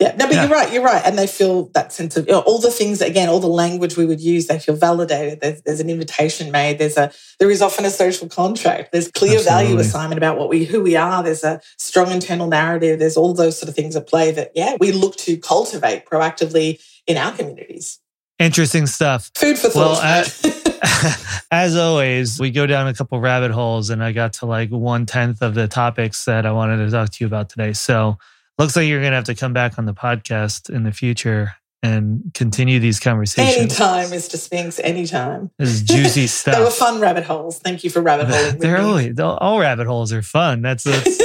Yeah, 0.00 0.16
no, 0.16 0.26
but 0.26 0.32
yeah. 0.32 0.42
you're 0.44 0.50
right. 0.50 0.72
You're 0.72 0.82
right, 0.82 1.02
and 1.04 1.18
they 1.18 1.26
feel 1.26 1.66
that 1.74 1.92
sense 1.92 2.16
of 2.16 2.26
you 2.26 2.32
know, 2.32 2.40
all 2.40 2.58
the 2.58 2.70
things. 2.70 3.02
Again, 3.02 3.28
all 3.28 3.40
the 3.40 3.46
language 3.46 3.98
we 3.98 4.06
would 4.06 4.22
use, 4.22 4.46
they 4.46 4.58
feel 4.58 4.74
validated. 4.74 5.42
There's, 5.42 5.60
there's 5.62 5.80
an 5.80 5.90
invitation 5.90 6.50
made. 6.50 6.78
There's 6.78 6.96
a 6.96 7.12
there 7.38 7.50
is 7.50 7.60
often 7.60 7.84
a 7.84 7.90
social 7.90 8.26
contract. 8.26 8.90
There's 8.90 9.10
clear 9.10 9.38
Absolutely. 9.38 9.64
value 9.64 9.78
assignment 9.78 10.18
about 10.18 10.38
what 10.38 10.48
we 10.48 10.64
who 10.64 10.80
we 10.80 10.96
are. 10.96 11.22
There's 11.22 11.44
a 11.44 11.60
strong 11.76 12.10
internal 12.10 12.48
narrative. 12.48 12.98
There's 12.98 13.18
all 13.18 13.34
those 13.34 13.58
sort 13.58 13.68
of 13.68 13.74
things 13.74 13.94
at 13.96 14.08
play 14.08 14.30
that 14.32 14.52
yeah 14.54 14.76
we 14.80 14.92
look 14.92 15.16
to 15.16 15.36
cultivate 15.36 16.06
proactively 16.06 16.82
in 17.06 17.18
our 17.18 17.32
communities. 17.32 18.00
Interesting 18.38 18.86
stuff. 18.86 19.30
Food 19.36 19.58
for 19.58 19.68
thought. 19.68 20.02
Well, 20.42 20.62
as 21.50 21.76
always, 21.76 22.40
we 22.40 22.50
go 22.50 22.66
down 22.66 22.88
a 22.88 22.94
couple 22.94 23.20
rabbit 23.20 23.50
holes, 23.50 23.90
and 23.90 24.02
I 24.02 24.12
got 24.12 24.34
to 24.34 24.46
like 24.46 24.70
one 24.70 25.06
tenth 25.06 25.42
of 25.42 25.54
the 25.54 25.68
topics 25.68 26.24
that 26.24 26.46
I 26.46 26.52
wanted 26.52 26.78
to 26.78 26.90
talk 26.90 27.10
to 27.10 27.24
you 27.24 27.26
about 27.26 27.48
today. 27.48 27.72
So, 27.72 28.18
looks 28.58 28.76
like 28.76 28.86
you're 28.86 29.00
going 29.00 29.12
to 29.12 29.16
have 29.16 29.24
to 29.24 29.34
come 29.34 29.52
back 29.52 29.78
on 29.78 29.86
the 29.86 29.94
podcast 29.94 30.70
in 30.70 30.82
the 30.82 30.92
future 30.92 31.54
and 31.82 32.30
continue 32.34 32.78
these 32.78 33.00
conversations. 33.00 33.56
Anytime, 33.56 34.06
Mr. 34.06 34.36
Spinks, 34.36 34.78
anytime. 34.80 35.50
This 35.58 35.70
is 35.70 35.82
juicy 35.82 36.26
stuff. 36.28 36.56
they 36.56 36.62
were 36.62 36.70
fun 36.70 37.00
rabbit 37.00 37.24
holes. 37.24 37.58
Thank 37.58 37.82
you 37.84 37.90
for 37.90 38.00
rabbit 38.00 38.28
holing. 38.28 38.58
They're 38.58 38.80
always, 38.80 39.18
all 39.18 39.58
rabbit 39.58 39.86
holes 39.86 40.12
are 40.12 40.22
fun. 40.22 40.62
That's, 40.62 40.84
that's 40.84 41.20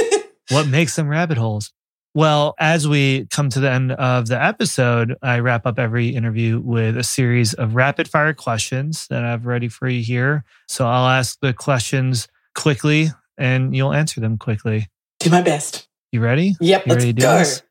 what 0.50 0.66
makes 0.66 0.96
them 0.96 1.08
rabbit 1.08 1.38
holes. 1.38 1.72
Well, 2.14 2.54
as 2.58 2.88
we 2.88 3.26
come 3.26 3.50
to 3.50 3.60
the 3.60 3.70
end 3.70 3.92
of 3.92 4.28
the 4.28 4.42
episode, 4.42 5.16
I 5.22 5.38
wrap 5.40 5.66
up 5.66 5.78
every 5.78 6.08
interview 6.08 6.58
with 6.58 6.96
a 6.96 7.02
series 7.02 7.54
of 7.54 7.74
rapid 7.74 8.08
fire 8.08 8.34
questions 8.34 9.06
that 9.08 9.24
I've 9.24 9.46
ready 9.46 9.68
for 9.68 9.88
you 9.88 10.02
here. 10.02 10.44
So 10.68 10.86
I'll 10.86 11.06
ask 11.06 11.38
the 11.40 11.52
questions 11.52 12.26
quickly 12.54 13.08
and 13.36 13.76
you'll 13.76 13.92
answer 13.92 14.20
them 14.20 14.38
quickly. 14.38 14.88
Do 15.20 15.30
my 15.30 15.42
best. 15.42 15.86
You 16.10 16.20
ready? 16.20 16.56
Yep, 16.60 16.86
you 16.86 16.90
let's 16.90 17.04
ready 17.04 17.12
go. 17.12 17.38
This? 17.38 17.62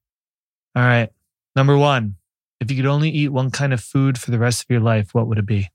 All 0.76 0.84
right. 0.84 1.10
Number 1.56 1.78
one, 1.78 2.16
if 2.62 2.70
you 2.70 2.78
could 2.78 2.86
only 2.86 3.10
eat 3.10 3.30
one 3.30 3.52
kind 3.52 3.74
of 3.74 3.82
food 3.82 4.18
for 4.18 4.32
the 4.32 4.40
rest 4.40 4.62
of 4.62 4.70
your 4.70 4.80
life, 4.80 5.14
what 5.14 5.28
would 5.28 5.40
it 5.40 5.46
be? 5.46 5.70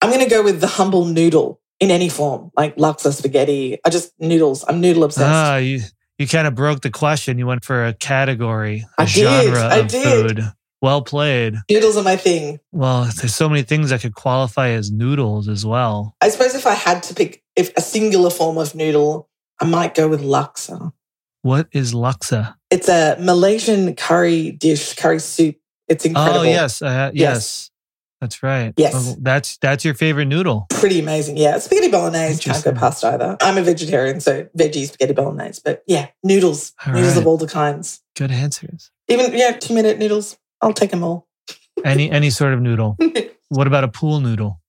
I'm 0.00 0.10
going 0.10 0.22
to 0.22 0.30
go 0.30 0.42
with 0.42 0.60
the 0.60 0.66
humble 0.66 1.06
noodle 1.06 1.60
in 1.80 1.90
any 1.90 2.08
form, 2.08 2.52
like 2.56 2.76
laksa 2.76 3.12
spaghetti. 3.12 3.78
I 3.84 3.90
just 3.90 4.12
noodles. 4.20 4.64
I'm 4.68 4.80
noodle 4.80 5.04
obsessed. 5.04 5.26
Ah, 5.26 5.56
you 5.56 5.80
you 6.18 6.26
kind 6.28 6.46
of 6.46 6.54
broke 6.54 6.80
the 6.82 6.90
question. 6.90 7.38
You 7.38 7.46
went 7.46 7.64
for 7.64 7.86
a 7.86 7.92
category, 7.94 8.84
a 8.98 9.02
I 9.02 9.04
did, 9.06 9.12
genre 9.14 9.60
I 9.62 9.76
of 9.78 9.88
did. 9.88 10.04
food. 10.36 10.44
Well 10.80 11.02
played. 11.02 11.54
Noodles 11.70 11.96
are 11.96 12.02
my 12.02 12.16
thing. 12.16 12.58
Well, 12.72 13.04
there's 13.16 13.34
so 13.34 13.48
many 13.48 13.62
things 13.62 13.90
that 13.90 14.00
could 14.00 14.14
qualify 14.14 14.70
as 14.70 14.90
noodles 14.90 15.48
as 15.48 15.64
well. 15.64 16.16
I 16.20 16.28
suppose 16.28 16.54
if 16.56 16.66
I 16.66 16.74
had 16.74 17.02
to 17.04 17.14
pick 17.14 17.42
if 17.54 17.72
a 17.76 17.80
singular 17.80 18.30
form 18.30 18.58
of 18.58 18.74
noodle, 18.74 19.28
I 19.60 19.64
might 19.66 19.94
go 19.94 20.08
with 20.08 20.22
laksa. 20.22 20.92
What 21.42 21.68
is 21.72 21.92
laksa? 21.92 22.54
It's 22.70 22.88
a 22.88 23.16
Malaysian 23.20 23.94
curry 23.94 24.52
dish, 24.52 24.94
curry 24.94 25.20
soup. 25.20 25.56
It's 25.88 26.04
incredible. 26.04 26.40
Oh 26.40 26.42
yes, 26.42 26.82
uh, 26.82 27.10
yes, 27.12 27.20
Yes. 27.34 27.70
That's 28.22 28.40
right. 28.40 28.72
Yes. 28.76 28.94
Oh, 28.94 29.16
that's 29.20 29.56
that's 29.56 29.84
your 29.84 29.94
favorite 29.94 30.26
noodle. 30.26 30.66
Pretty 30.70 31.00
amazing. 31.00 31.36
Yeah. 31.36 31.58
Spaghetti 31.58 31.90
bolognese 31.90 32.40
can't 32.40 32.62
go 32.62 32.70
past 32.70 33.04
either. 33.04 33.36
I'm 33.40 33.58
a 33.58 33.62
vegetarian, 33.62 34.20
so 34.20 34.44
veggie 34.56 34.86
spaghetti 34.86 35.12
bolognese. 35.12 35.60
But 35.64 35.82
yeah, 35.88 36.06
noodles. 36.22 36.72
All 36.86 36.92
noodles 36.92 37.14
right. 37.14 37.20
of 37.20 37.26
all 37.26 37.36
the 37.36 37.48
kinds. 37.48 38.00
Good 38.14 38.30
answers. 38.30 38.92
Even, 39.08 39.32
yeah, 39.34 39.50
two 39.50 39.74
minute 39.74 39.98
noodles. 39.98 40.38
I'll 40.60 40.72
take 40.72 40.92
them 40.92 41.02
all. 41.02 41.26
Any 41.84 42.12
any 42.12 42.30
sort 42.30 42.54
of 42.54 42.60
noodle. 42.60 42.96
What 43.48 43.66
about 43.66 43.84
a 43.84 43.88
pool 43.88 44.20
noodle? 44.20 44.62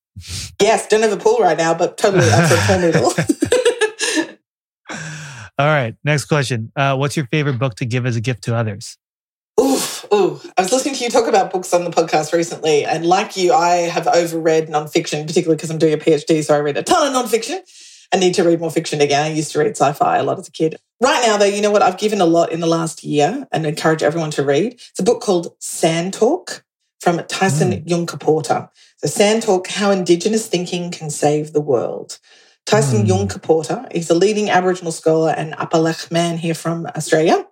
yes, 0.62 0.88
don't 0.88 1.04
have 1.04 1.14
a 1.14 1.18
pool 1.18 1.38
right 1.40 1.58
now, 1.58 1.74
but 1.74 1.98
totally 1.98 2.30
up 2.30 2.50
for 2.50 2.56
a 2.56 2.58
pool 2.68 2.80
noodle. 2.80 3.14
All 5.58 5.68
right. 5.68 5.96
Next 6.04 6.26
question. 6.26 6.74
Uh, 6.76 6.98
what's 6.98 7.16
your 7.16 7.28
favorite 7.28 7.60
book 7.60 7.76
to 7.76 7.86
give 7.86 8.06
as 8.06 8.18
a 8.18 8.22
gift 8.22 8.44
to 8.44 8.56
others? 8.56 8.98
Oof, 9.64 10.06
ooh. 10.14 10.42
I 10.58 10.62
was 10.62 10.72
listening 10.74 10.96
to 10.96 11.04
you 11.06 11.10
talk 11.10 11.28
about 11.28 11.52
books 11.52 11.74
on 11.74 11.86
the 11.86 11.90
podcast 11.90 12.34
recently, 12.34 12.84
and 12.84 13.06
like 13.06 13.38
you, 13.38 13.54
I 13.54 13.76
have 13.88 14.06
overread 14.06 14.68
nonfiction, 14.68 15.26
particularly 15.26 15.56
because 15.56 15.70
I'm 15.70 15.78
doing 15.78 15.94
a 15.94 15.98
PhD, 15.98 16.44
so 16.44 16.54
I 16.54 16.60
read 16.60 16.76
a 16.76 16.84
ton 16.84 17.16
of 17.16 17.26
nonfiction. 17.26 17.60
I 18.14 18.18
need 18.18 18.34
to 18.36 18.44
read 18.44 18.60
more 18.60 18.70
fiction 18.70 19.00
again. 19.00 19.24
I 19.24 19.34
used 19.34 19.54
to 19.54 19.60
read 19.60 19.72
sci-fi 19.72 20.18
a 20.18 20.24
lot 20.24 20.38
as 20.38 20.48
a 20.48 20.52
kid. 20.52 20.76
Right 21.00 21.24
now, 21.26 21.38
though, 21.38 21.46
you 21.46 21.62
know 21.62 21.72
what? 21.72 21.82
I've 21.82 21.98
given 21.98 22.20
a 22.20 22.26
lot 22.26 22.52
in 22.52 22.60
the 22.60 22.68
last 22.68 23.04
year 23.04 23.48
and 23.52 23.66
encourage 23.66 24.04
everyone 24.04 24.32
to 24.32 24.44
read. 24.44 24.74
It's 24.74 25.00
a 25.00 25.04
book 25.04 25.22
called 25.22 25.56
Sand 25.60 26.14
Talk 26.14 26.64
from 27.00 27.24
Tyson 27.28 27.84
Yunkaporta. 27.86 28.70
So 28.98 29.08
Sand 29.08 29.44
Talk, 29.44 29.68
How 29.68 29.92
Indigenous 29.92 30.48
Thinking 30.48 30.92
Can 30.92 31.10
Save 31.10 31.54
the 31.54 31.62
World. 31.62 32.20
Tyson 32.66 33.02
Hmm. 33.02 33.12
Yunkaporta, 33.12 33.92
he's 33.92 34.10
a 34.10 34.16
leading 34.16 34.50
Aboriginal 34.50 34.92
scholar 34.92 35.32
and 35.32 35.54
Apalech 35.54 36.12
man 36.12 36.38
here 36.38 36.54
from 36.54 36.86
Australia 36.96 37.46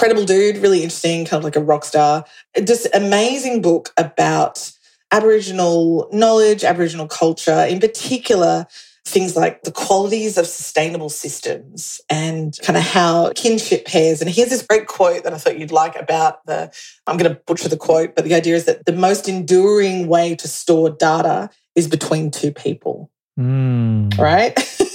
incredible 0.00 0.24
dude, 0.24 0.56
really 0.56 0.78
interesting, 0.82 1.26
kind 1.26 1.38
of 1.38 1.44
like 1.44 1.56
a 1.56 1.60
rock 1.60 1.84
star. 1.84 2.24
Just 2.64 2.86
amazing 2.94 3.60
book 3.60 3.92
about 3.98 4.72
Aboriginal 5.12 6.08
knowledge, 6.10 6.64
Aboriginal 6.64 7.06
culture, 7.06 7.66
in 7.68 7.80
particular, 7.80 8.66
things 9.04 9.36
like 9.36 9.62
the 9.64 9.70
qualities 9.70 10.38
of 10.38 10.46
sustainable 10.46 11.10
systems 11.10 12.00
and 12.08 12.56
kind 12.62 12.78
of 12.78 12.82
how 12.82 13.30
kinship 13.34 13.84
pairs. 13.84 14.22
And 14.22 14.30
here's 14.30 14.48
this 14.48 14.62
great 14.62 14.86
quote 14.86 15.24
that 15.24 15.34
I 15.34 15.36
thought 15.36 15.58
you'd 15.58 15.70
like 15.70 15.96
about 15.96 16.46
the, 16.46 16.72
I'm 17.06 17.18
going 17.18 17.34
to 17.34 17.38
butcher 17.38 17.68
the 17.68 17.76
quote, 17.76 18.14
but 18.14 18.24
the 18.24 18.34
idea 18.34 18.54
is 18.54 18.64
that 18.64 18.86
the 18.86 18.94
most 18.94 19.28
enduring 19.28 20.06
way 20.08 20.34
to 20.36 20.48
store 20.48 20.88
data 20.88 21.50
is 21.74 21.86
between 21.86 22.30
two 22.30 22.52
people 22.52 23.10
Mm. 23.38 24.18
right? 24.18 24.54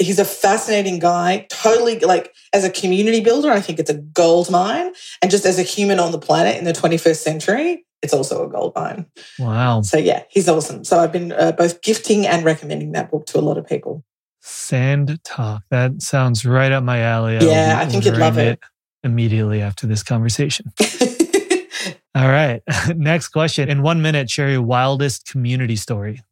He's 0.00 0.18
a 0.18 0.24
fascinating 0.24 0.98
guy. 0.98 1.46
Totally 1.50 1.98
like 2.00 2.34
as 2.52 2.64
a 2.64 2.70
community 2.70 3.20
builder, 3.20 3.50
I 3.50 3.60
think 3.60 3.78
it's 3.78 3.90
a 3.90 3.94
gold 3.98 4.50
mine. 4.50 4.92
And 5.22 5.30
just 5.30 5.44
as 5.46 5.58
a 5.58 5.62
human 5.62 6.00
on 6.00 6.10
the 6.10 6.18
planet 6.18 6.56
in 6.56 6.64
the 6.64 6.72
21st 6.72 7.16
century, 7.16 7.84
it's 8.02 8.14
also 8.14 8.44
a 8.44 8.48
gold 8.48 8.72
mine. 8.74 9.06
Wow. 9.38 9.82
So 9.82 9.98
yeah, 9.98 10.22
he's 10.30 10.48
awesome. 10.48 10.84
So 10.84 10.98
I've 10.98 11.12
been 11.12 11.32
uh, 11.32 11.52
both 11.52 11.82
gifting 11.82 12.26
and 12.26 12.44
recommending 12.44 12.92
that 12.92 13.10
book 13.10 13.26
to 13.26 13.38
a 13.38 13.42
lot 13.42 13.58
of 13.58 13.66
people. 13.66 14.02
Sand 14.40 15.22
talk. 15.22 15.62
That 15.70 16.00
sounds 16.00 16.46
right 16.46 16.72
up 16.72 16.82
my 16.82 17.00
alley. 17.00 17.36
will 17.36 17.44
Yeah, 17.44 17.76
I 17.78 17.84
think 17.86 18.06
you'd 18.06 18.16
love 18.16 18.38
ordering 18.38 18.54
it. 18.54 18.60
immediately 19.04 19.60
after 19.60 19.86
this 19.86 20.02
conversation. 20.02 20.72
All 22.14 22.28
right. 22.28 22.62
Next 22.96 23.28
question. 23.28 23.68
In 23.68 23.82
one 23.82 24.00
minute, 24.02 24.30
share 24.30 24.50
your 24.50 24.62
wildest 24.62 25.26
community 25.30 25.76
story. 25.76 26.22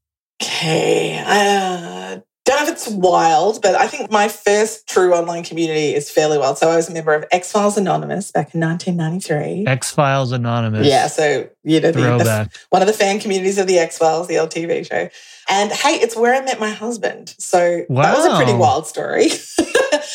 okay. 0.42 1.18
Uh, 1.24 1.87
don't 2.78 2.94
know 2.94 2.98
if 2.98 3.02
it's 3.02 3.10
wild, 3.10 3.62
but 3.62 3.74
I 3.74 3.86
think 3.86 4.10
my 4.10 4.28
first 4.28 4.88
true 4.88 5.14
online 5.14 5.44
community 5.44 5.94
is 5.94 6.10
fairly 6.10 6.38
wild. 6.38 6.58
So 6.58 6.68
I 6.68 6.76
was 6.76 6.88
a 6.88 6.92
member 6.92 7.14
of 7.14 7.24
X 7.30 7.52
Files 7.52 7.76
Anonymous 7.76 8.30
back 8.30 8.54
in 8.54 8.60
1993. 8.60 9.66
X 9.66 9.92
Files 9.92 10.32
Anonymous. 10.32 10.86
Yeah, 10.86 11.06
so 11.06 11.48
you 11.64 11.80
know 11.80 11.92
the, 11.92 12.00
the 12.00 12.50
one 12.70 12.82
of 12.82 12.88
the 12.88 12.94
fan 12.94 13.20
communities 13.20 13.58
of 13.58 13.66
the 13.66 13.78
X 13.78 13.98
Files, 13.98 14.28
the 14.28 14.38
old 14.38 14.50
TV 14.50 14.86
show. 14.86 15.08
And 15.50 15.72
hey, 15.72 15.94
it's 15.94 16.16
where 16.16 16.34
I 16.34 16.44
met 16.44 16.60
my 16.60 16.70
husband. 16.70 17.34
So 17.38 17.84
that 17.88 18.16
was 18.16 18.26
a 18.26 18.36
pretty 18.36 18.54
wild 18.54 18.86
story. 18.86 19.28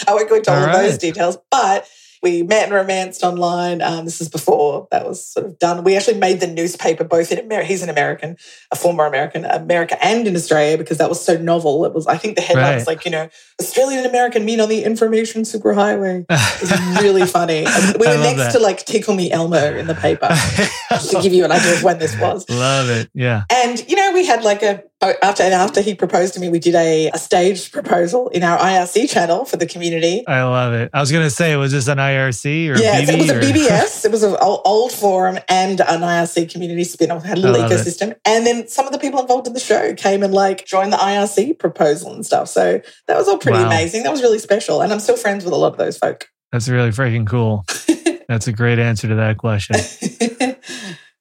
I 0.07 0.13
won't 0.13 0.29
go 0.29 0.35
into 0.35 0.51
all, 0.51 0.59
All 0.59 0.65
of 0.67 0.73
those 0.73 0.97
details, 0.97 1.37
but 1.49 1.87
we 2.23 2.41
met 2.41 2.63
and 2.63 2.73
romanced 2.73 3.21
online. 3.21 3.81
Um, 3.81 4.05
this 4.05 4.21
is 4.21 4.29
before 4.29 4.87
that 4.91 5.05
was 5.05 5.23
sort 5.23 5.45
of 5.45 5.59
done. 5.59 5.83
We 5.83 5.97
actually 5.97 6.17
made 6.17 6.39
the 6.39 6.47
newspaper 6.47 7.03
both 7.03 7.31
in 7.33 7.37
America. 7.37 7.67
He's 7.67 7.83
an 7.83 7.89
American, 7.89 8.37
a 8.71 8.77
former 8.77 9.05
American, 9.05 9.43
America 9.43 10.03
and 10.03 10.25
in 10.25 10.35
Australia 10.35 10.77
because 10.77 10.97
that 10.99 11.09
was 11.09 11.23
so 11.23 11.37
novel. 11.37 11.83
It 11.83 11.93
was, 11.93 12.07
I 12.07 12.17
think, 12.17 12.37
the 12.37 12.41
headline 12.41 12.75
was 12.75 12.87
like, 12.87 13.03
you 13.03 13.11
know, 13.11 13.29
Australian 13.61 14.05
American 14.05 14.45
meet 14.45 14.61
on 14.61 14.69
the 14.69 14.83
information 14.85 15.43
superhighway. 15.43 16.25
It's 16.29 17.01
really 17.01 17.25
funny. 17.27 17.65
And 17.73 17.97
we 17.99 18.07
were 18.07 18.17
next 18.17 18.37
that. 18.37 18.51
to 18.53 18.59
like 18.59 18.85
Tickle 18.85 19.15
Me 19.15 19.31
Elmo 19.31 19.75
in 19.75 19.87
the 19.87 19.95
paper 19.95 20.27
to 21.09 21.19
give 21.21 21.33
you 21.33 21.43
an 21.43 21.51
idea 21.51 21.73
of 21.73 21.83
when 21.83 21.97
this 21.97 22.17
was. 22.19 22.47
Love 22.49 22.89
it. 22.89 23.09
Yeah. 23.13 23.43
And 23.51 23.83
you 23.89 23.95
know, 23.95 24.13
we 24.13 24.25
had 24.25 24.43
like 24.43 24.61
a 24.61 24.83
Oh, 25.05 25.13
after 25.21 25.43
after 25.43 25.81
he 25.81 25.95
proposed 25.95 26.33
to 26.35 26.39
me, 26.39 26.47
we 26.47 26.59
did 26.59 26.75
a, 26.75 27.09
a 27.09 27.17
staged 27.17 27.73
proposal 27.73 28.29
in 28.29 28.41
our 28.41 28.57
IRC 28.57 29.09
channel 29.09 29.43
for 29.43 29.57
the 29.57 29.65
community. 29.65 30.25
I 30.25 30.43
love 30.43 30.73
it. 30.73 30.91
I 30.93 31.01
was 31.01 31.11
going 31.11 31.25
to 31.25 31.29
say, 31.29 31.57
was 31.57 31.73
this 31.73 31.89
an 31.89 31.97
IRC 31.97 32.69
or 32.69 32.77
yeah, 32.81 33.01
BB? 33.01 33.09
it 33.09 33.19
was 33.19 33.29
a 33.29 33.37
or- 33.37 33.41
BBS. 33.41 34.05
it 34.05 34.11
was 34.11 34.23
an 34.23 34.37
old 34.39 34.93
forum 34.93 35.39
and 35.49 35.81
an 35.81 35.99
IRC 36.01 36.49
community 36.49 36.85
spin-off. 36.85 37.25
Had 37.25 37.37
a 37.37 37.41
little 37.41 37.59
love 37.59 37.69
it. 37.71 37.75
ecosystem. 37.75 38.15
And 38.25 38.47
then 38.47 38.69
some 38.69 38.85
of 38.85 38.93
the 38.93 38.97
people 38.97 39.19
involved 39.19 39.45
in 39.45 39.51
the 39.51 39.59
show 39.59 39.93
came 39.93 40.23
and 40.23 40.33
like 40.33 40.65
joined 40.65 40.93
the 40.93 40.97
IRC 40.97 41.59
proposal 41.59 42.13
and 42.13 42.25
stuff. 42.25 42.47
So 42.47 42.79
that 43.07 43.17
was 43.17 43.27
all 43.27 43.37
pretty 43.37 43.57
Wow. 43.57 43.67
amazing. 43.67 44.03
That 44.03 44.11
was 44.11 44.21
really 44.21 44.39
special. 44.39 44.79
And 44.81 44.93
I'm 44.93 45.01
still 45.01 45.17
friends 45.17 45.43
with 45.43 45.53
a 45.53 45.57
lot 45.57 45.73
of 45.73 45.77
those 45.77 45.97
folk. 45.97 46.29
That's 46.53 46.69
really 46.69 46.91
freaking 46.91 47.27
cool. 47.27 47.65
That's 48.29 48.47
a 48.47 48.53
great 48.53 48.79
answer 48.79 49.09
to 49.09 49.15
that 49.15 49.37
question. 49.37 49.75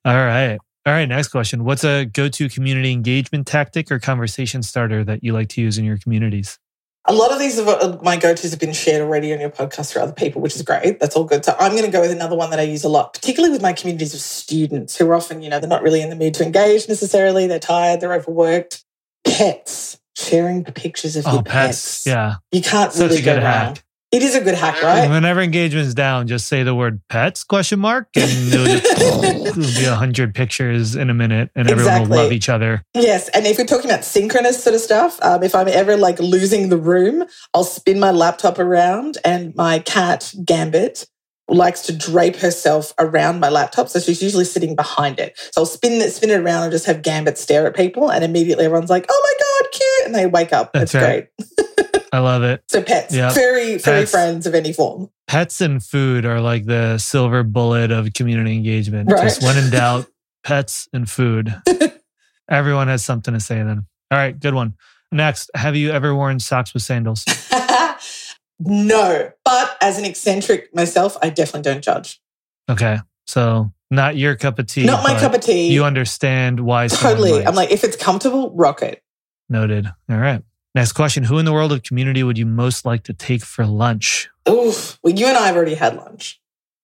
All 0.05 0.15
right. 0.15 0.59
All 0.85 0.93
right. 0.93 1.07
Next 1.07 1.29
question. 1.29 1.65
What's 1.65 1.85
a 1.85 2.07
go 2.07 2.29
to 2.29 2.49
community 2.49 2.91
engagement 2.93 3.47
tactic 3.47 3.91
or 3.93 3.99
conversation 4.01 4.63
starter 4.63 5.05
that 5.05 5.23
you 5.23 5.33
like 5.33 5.49
to 5.51 5.61
use 5.61 5.79
in 5.79 5.85
your 5.85 5.97
communities? 5.99 6.59
A 7.07 7.13
lot 7.13 7.33
of 7.33 7.39
these 7.41 7.59
of 7.59 7.67
uh, 7.69 7.99
my 8.03 8.17
go-tos 8.17 8.51
have 8.53 8.61
been 8.61 8.73
shared 8.73 9.03
already 9.03 9.33
on 9.33 9.41
your 9.41 9.51
podcast 9.51 9.93
for 9.93 10.01
other 10.01 10.13
people, 10.13 10.41
which 10.41 10.55
is 10.55 10.63
great. 10.63 11.01
That's 11.01 11.17
all 11.17 11.25
good. 11.25 11.45
So 11.45 11.55
I'm 11.59 11.73
going 11.73 11.85
to 11.85 11.91
go 11.91 12.01
with 12.01 12.13
another 12.13 12.37
one 12.37 12.51
that 12.51 12.61
I 12.61 12.63
use 12.63 12.85
a 12.85 12.89
lot, 12.89 13.13
particularly 13.13 13.53
with 13.53 13.61
my 13.63 13.73
communities 13.73 14.15
of 14.15 14.21
students 14.21 14.97
who 14.97 15.09
are 15.09 15.15
often, 15.15 15.43
you 15.43 15.51
know, 15.51 15.59
they're 15.59 15.69
not 15.69 15.83
really 15.83 16.01
in 16.01 16.11
the 16.11 16.17
mood 16.17 16.35
to 16.35 16.45
engage 16.45 16.89
necessarily. 16.89 17.49
They're 17.49 17.59
tired, 17.59 18.01
they're 18.01 18.13
overworked. 18.15 18.85
Pets, 19.25 19.99
sharing 20.17 20.63
pictures 20.65 21.17
of 21.17 21.27
Oh, 21.27 21.35
your 21.35 21.43
pets. 21.43 22.05
pets. 22.05 22.07
Yeah. 22.07 22.35
You 22.53 22.61
can't 22.63 22.93
Such 22.93 23.11
really 23.11 23.21
a 23.23 23.25
good 23.25 23.41
go 23.41 23.43
wrong. 23.47 23.75
hack. 23.75 23.85
It 24.13 24.23
is 24.23 24.35
a 24.35 24.43
good 24.43 24.55
hack, 24.55 24.83
right? 24.83 25.09
Whenever 25.09 25.41
engagement's 25.41 25.95
down, 25.95 26.29
just 26.29 26.47
say 26.47 26.63
the 26.63 26.75
word 26.75 27.01
pets 27.09 27.45
question 27.45 27.81
mark 27.81 28.09
and 28.15 28.31
it'll, 28.31 28.67
just, 28.67 28.85
it'll 29.01 29.81
be 29.81 29.87
a 29.87 29.95
hundred 29.95 30.35
pictures 30.35 30.95
in 30.95 31.09
a 31.09 31.15
minute 31.15 31.51
and 31.55 31.71
everyone 31.71 32.03
will 32.03 32.17
love 32.17 32.33
each 32.33 32.51
other. 32.51 32.85
Yes, 32.93 33.31
and 33.31 33.47
if 33.47 33.57
we're 33.57 33.65
talking 33.65 33.91
about 33.91 34.05
synchronous 34.05 34.63
sort 34.63 34.75
of 34.75 34.83
stuff, 34.83 35.19
um, 35.23 35.43
if 35.43 35.55
I'm 35.55 35.67
ever 35.67 35.97
like 35.97 36.21
losing 36.21 36.69
the 36.69 36.77
room, 36.77 37.25
I'll 37.55 37.65
spin 37.65 37.99
my 37.99 38.11
laptop 38.11 38.59
around, 38.59 39.17
and 39.25 39.55
my 39.57 39.79
cat 39.79 40.35
Gambit 40.45 41.07
likes 41.49 41.81
to 41.83 41.97
drape 41.97 42.37
herself 42.37 42.93
around 42.99 43.41
my 43.41 43.49
laptop, 43.49 43.89
so 43.89 43.99
she's 43.99 44.23
usually 44.23 44.45
sitting 44.45 44.77
behind 44.77 45.19
it. 45.21 45.39
So 45.53 45.63
I'll 45.63 45.67
spin 45.67 45.93
it, 46.03 46.13
spin 46.13 46.31
it 46.31 46.41
around, 46.41 46.65
and 46.65 46.73
just 46.73 46.85
have 46.85 47.01
Gambit 47.03 47.39
stare 47.39 47.67
at 47.67 47.75
people, 47.75 48.11
and 48.11 48.23
immediately 48.23 48.67
everyone's 48.67 48.91
like, 48.91 49.07
"Oh 49.09 49.23
my 49.25 49.45
god, 49.45 49.73
cute!" 49.73 50.07
and 50.07 50.15
they 50.15 50.27
wake 50.27 50.53
up. 50.53 50.73
That's 50.75 50.95
it's 50.95 51.03
right. 51.03 51.29
great. 51.39 51.69
I 52.13 52.19
love 52.19 52.43
it. 52.43 52.63
So 52.69 52.83
pets, 52.83 53.15
furry, 53.17 53.79
furry 53.79 54.01
Pets. 54.01 54.11
friends 54.11 54.47
of 54.47 54.55
any 54.55 54.75
form. 54.75 55.09
Pets 55.27 55.63
and 55.63 55.83
food 55.83 56.27
are 56.27 56.41
like 56.43 56.67
the 56.67 56.99
silver 56.99 57.43
bullet 57.43 57.91
of 57.91 58.13
community 58.13 58.55
engagement. 58.55 59.11
Right. 59.11 59.23
Just 59.23 59.43
when 59.43 59.57
in 59.57 59.71
doubt, 59.71 60.07
pets 60.45 60.89
and 60.93 61.09
food. 61.09 61.55
Everyone 62.51 62.89
has 62.89 63.03
something 63.03 63.33
to 63.33 63.41
say 63.41 63.57
then. 63.63 63.87
All 64.11 64.19
right, 64.19 64.39
good 64.39 64.53
one. 64.53 64.75
Next, 65.11 65.51
have 65.55 65.75
you 65.75 65.91
ever 65.91 66.15
worn 66.15 66.39
socks 66.39 66.75
with 66.75 66.83
sandals? 66.83 67.25
no, 68.61 69.33
but 69.45 69.77
as 69.81 69.99
an 69.99 70.05
eccentric 70.05 70.75
myself, 70.75 71.17
I 71.23 71.31
definitely 71.31 71.63
don't 71.73 71.83
judge. 71.83 72.21
Okay. 72.69 72.99
So 73.27 73.73
not 73.91 74.17
your 74.17 74.37
cup 74.37 74.59
of 74.59 74.67
tea. 74.67 74.85
Not 74.85 75.03
my 75.03 75.19
cup 75.19 75.33
of 75.35 75.41
tea. 75.41 75.73
You 75.73 75.85
understand 75.85 76.61
why 76.61 76.89
totally. 76.89 77.45
I'm 77.47 77.55
like, 77.55 77.71
if 77.71 77.85
it's 77.85 77.97
comfortable, 77.97 78.51
rock 78.55 78.83
it. 78.83 79.03
Noted. 79.49 79.87
All 80.11 80.17
right. 80.19 80.43
Next 80.75 80.93
question. 80.93 81.25
Who 81.25 81.39
in 81.39 81.45
the 81.45 81.53
world 81.53 81.73
of 81.73 81.83
community 81.83 82.23
would 82.23 82.39
you 82.39 82.47
most 82.47 82.85
like 82.85 83.05
to 83.05 83.13
take 83.13 83.45
for 83.45 83.67
lunch? 83.67 84.31
Oof. 84.49 84.99
Well, 85.03 85.15
you 85.15 85.27
and 85.27 85.37
I 85.37 85.47
have 85.47 85.57
already 85.57 85.75
had 85.75 85.97
lunch. 85.97 86.41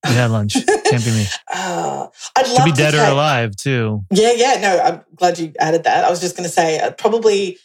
We 0.06 0.14
had 0.14 0.30
lunch. 0.30 0.54
Can't 0.54 1.04
be 1.04 1.10
me. 1.10 1.26
Uh, 1.52 2.08
I'd 2.36 2.48
love 2.50 2.64
be 2.66 2.70
to 2.72 2.76
dead 2.76 2.94
or 2.94 3.10
alive 3.10 3.56
too. 3.56 4.04
Yeah, 4.10 4.32
yeah. 4.32 4.58
No, 4.60 4.80
I'm 4.80 5.04
glad 5.16 5.38
you 5.38 5.52
added 5.58 5.84
that. 5.84 6.04
I 6.04 6.10
was 6.10 6.20
just 6.20 6.36
going 6.36 6.48
to 6.48 6.52
say 6.52 6.78
uh, 6.78 6.92
probably 6.92 7.58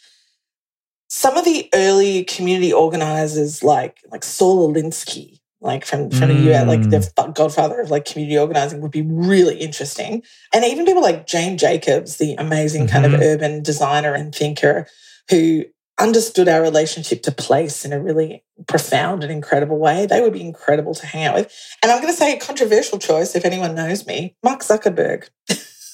some 1.08 1.36
of 1.36 1.44
the 1.44 1.68
early 1.74 2.24
community 2.24 2.72
organizers, 2.72 3.62
like 3.62 3.98
like 4.10 4.24
Saul 4.24 4.72
Alinsky, 4.72 5.38
like 5.60 5.84
from 5.84 6.10
from 6.10 6.28
the 6.28 6.52
US, 6.52 6.66
like 6.66 6.82
the 6.90 7.32
godfather 7.34 7.80
of 7.80 7.90
like 7.90 8.04
community 8.04 8.38
organizing, 8.38 8.80
would 8.80 8.90
be 8.90 9.02
really 9.02 9.58
interesting. 9.58 10.22
And 10.52 10.64
even 10.64 10.86
people 10.86 11.02
like 11.02 11.26
Jane 11.26 11.56
Jacobs, 11.56 12.16
the 12.16 12.34
amazing 12.34 12.88
kind 12.88 13.06
of 13.06 13.14
urban 13.14 13.62
designer 13.62 14.14
and 14.14 14.34
thinker, 14.34 14.88
who 15.30 15.64
understood 16.00 16.48
our 16.48 16.60
relationship 16.60 17.22
to 17.22 17.32
place 17.32 17.84
in 17.84 17.92
a 17.92 18.00
really 18.02 18.42
profound 18.66 19.22
and 19.22 19.30
incredible 19.32 19.78
way. 19.78 20.06
They 20.06 20.20
would 20.20 20.32
be 20.32 20.40
incredible 20.40 20.94
to 20.94 21.06
hang 21.06 21.24
out 21.24 21.34
with. 21.34 21.52
And 21.82 21.92
I'm 21.92 22.00
going 22.00 22.12
to 22.12 22.18
say 22.18 22.36
a 22.36 22.40
controversial 22.40 22.98
choice, 22.98 23.34
if 23.36 23.44
anyone 23.44 23.74
knows 23.74 24.06
me, 24.06 24.36
Mark 24.42 24.60
Zuckerberg. 24.62 25.28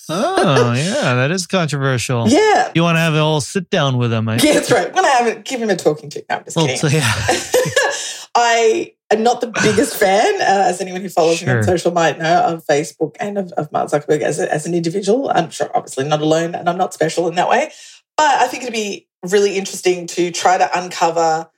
Oh 0.08 0.72
yeah, 0.76 1.14
that 1.14 1.30
is 1.30 1.46
controversial. 1.46 2.28
Yeah, 2.28 2.72
You 2.74 2.82
want 2.82 2.96
to 2.96 3.00
have 3.00 3.14
a 3.14 3.18
whole 3.20 3.40
sit 3.40 3.70
down 3.70 3.96
with 3.98 4.12
him? 4.12 4.28
I 4.28 4.36
Yeah, 4.36 4.54
that's 4.54 4.70
right. 4.70 4.92
When 4.92 5.04
to 5.04 5.10
have 5.10 5.26
it, 5.26 5.44
give 5.44 5.60
him 5.62 5.70
a 5.70 5.76
talking 5.76 6.10
to. 6.10 6.24
No, 6.28 6.36
I'm 6.36 6.44
just 6.44 6.56
Well, 6.56 6.66
kidding. 6.66 6.80
so, 6.80 6.88
yeah. 6.88 7.12
I 8.36 8.94
am 9.10 9.22
not 9.22 9.40
the 9.40 9.48
biggest 9.62 9.96
fan, 9.96 10.34
uh, 10.40 10.68
as 10.68 10.80
anyone 10.80 11.00
who 11.00 11.08
follows 11.08 11.42
me 11.42 11.50
on 11.52 11.62
social 11.62 11.92
might 11.92 12.18
know, 12.18 12.42
of 12.44 12.64
Facebook 12.64 13.16
and 13.20 13.38
of, 13.38 13.52
of 13.52 13.70
Mark 13.72 13.90
Zuckerberg 13.90 14.20
as, 14.22 14.38
a, 14.38 14.52
as 14.52 14.66
an 14.66 14.74
individual. 14.74 15.30
I'm 15.30 15.50
sure, 15.50 15.70
obviously, 15.74 16.04
not 16.08 16.20
alone, 16.22 16.54
and 16.54 16.68
I'm 16.68 16.78
not 16.78 16.94
special 16.94 17.28
in 17.28 17.34
that 17.34 17.48
way. 17.48 17.70
But 18.16 18.40
I 18.40 18.46
think 18.48 18.62
it'd 18.62 18.72
be 18.72 19.08
really 19.28 19.56
interesting 19.56 20.06
to 20.08 20.30
try 20.30 20.58
to 20.58 20.78
uncover 20.78 21.48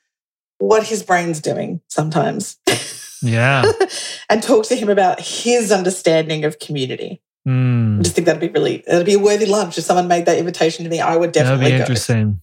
what 0.58 0.86
his 0.86 1.02
brain's 1.02 1.40
doing 1.40 1.80
sometimes 1.88 2.56
Yeah. 3.22 3.64
and 4.28 4.42
talk 4.42 4.64
to 4.66 4.76
him 4.76 4.88
about 4.88 5.20
his 5.20 5.70
understanding 5.72 6.44
of 6.44 6.58
community. 6.58 7.20
I 7.46 7.50
Hmm. 7.50 8.00
just 8.02 8.14
think 8.14 8.26
that'd 8.26 8.40
be 8.40 8.48
really, 8.48 8.84
that'd 8.86 9.06
be 9.06 9.14
a 9.14 9.18
worthy 9.18 9.46
lunch. 9.46 9.76
If 9.78 9.84
someone 9.84 10.06
made 10.08 10.26
that 10.26 10.38
invitation 10.38 10.84
to 10.84 10.90
me, 10.90 11.00
I 11.00 11.16
would 11.16 11.32
That'd 11.32 11.48
definitely 11.48 11.72
be 11.72 11.76
go. 11.78 11.82
interesting. 11.82 12.40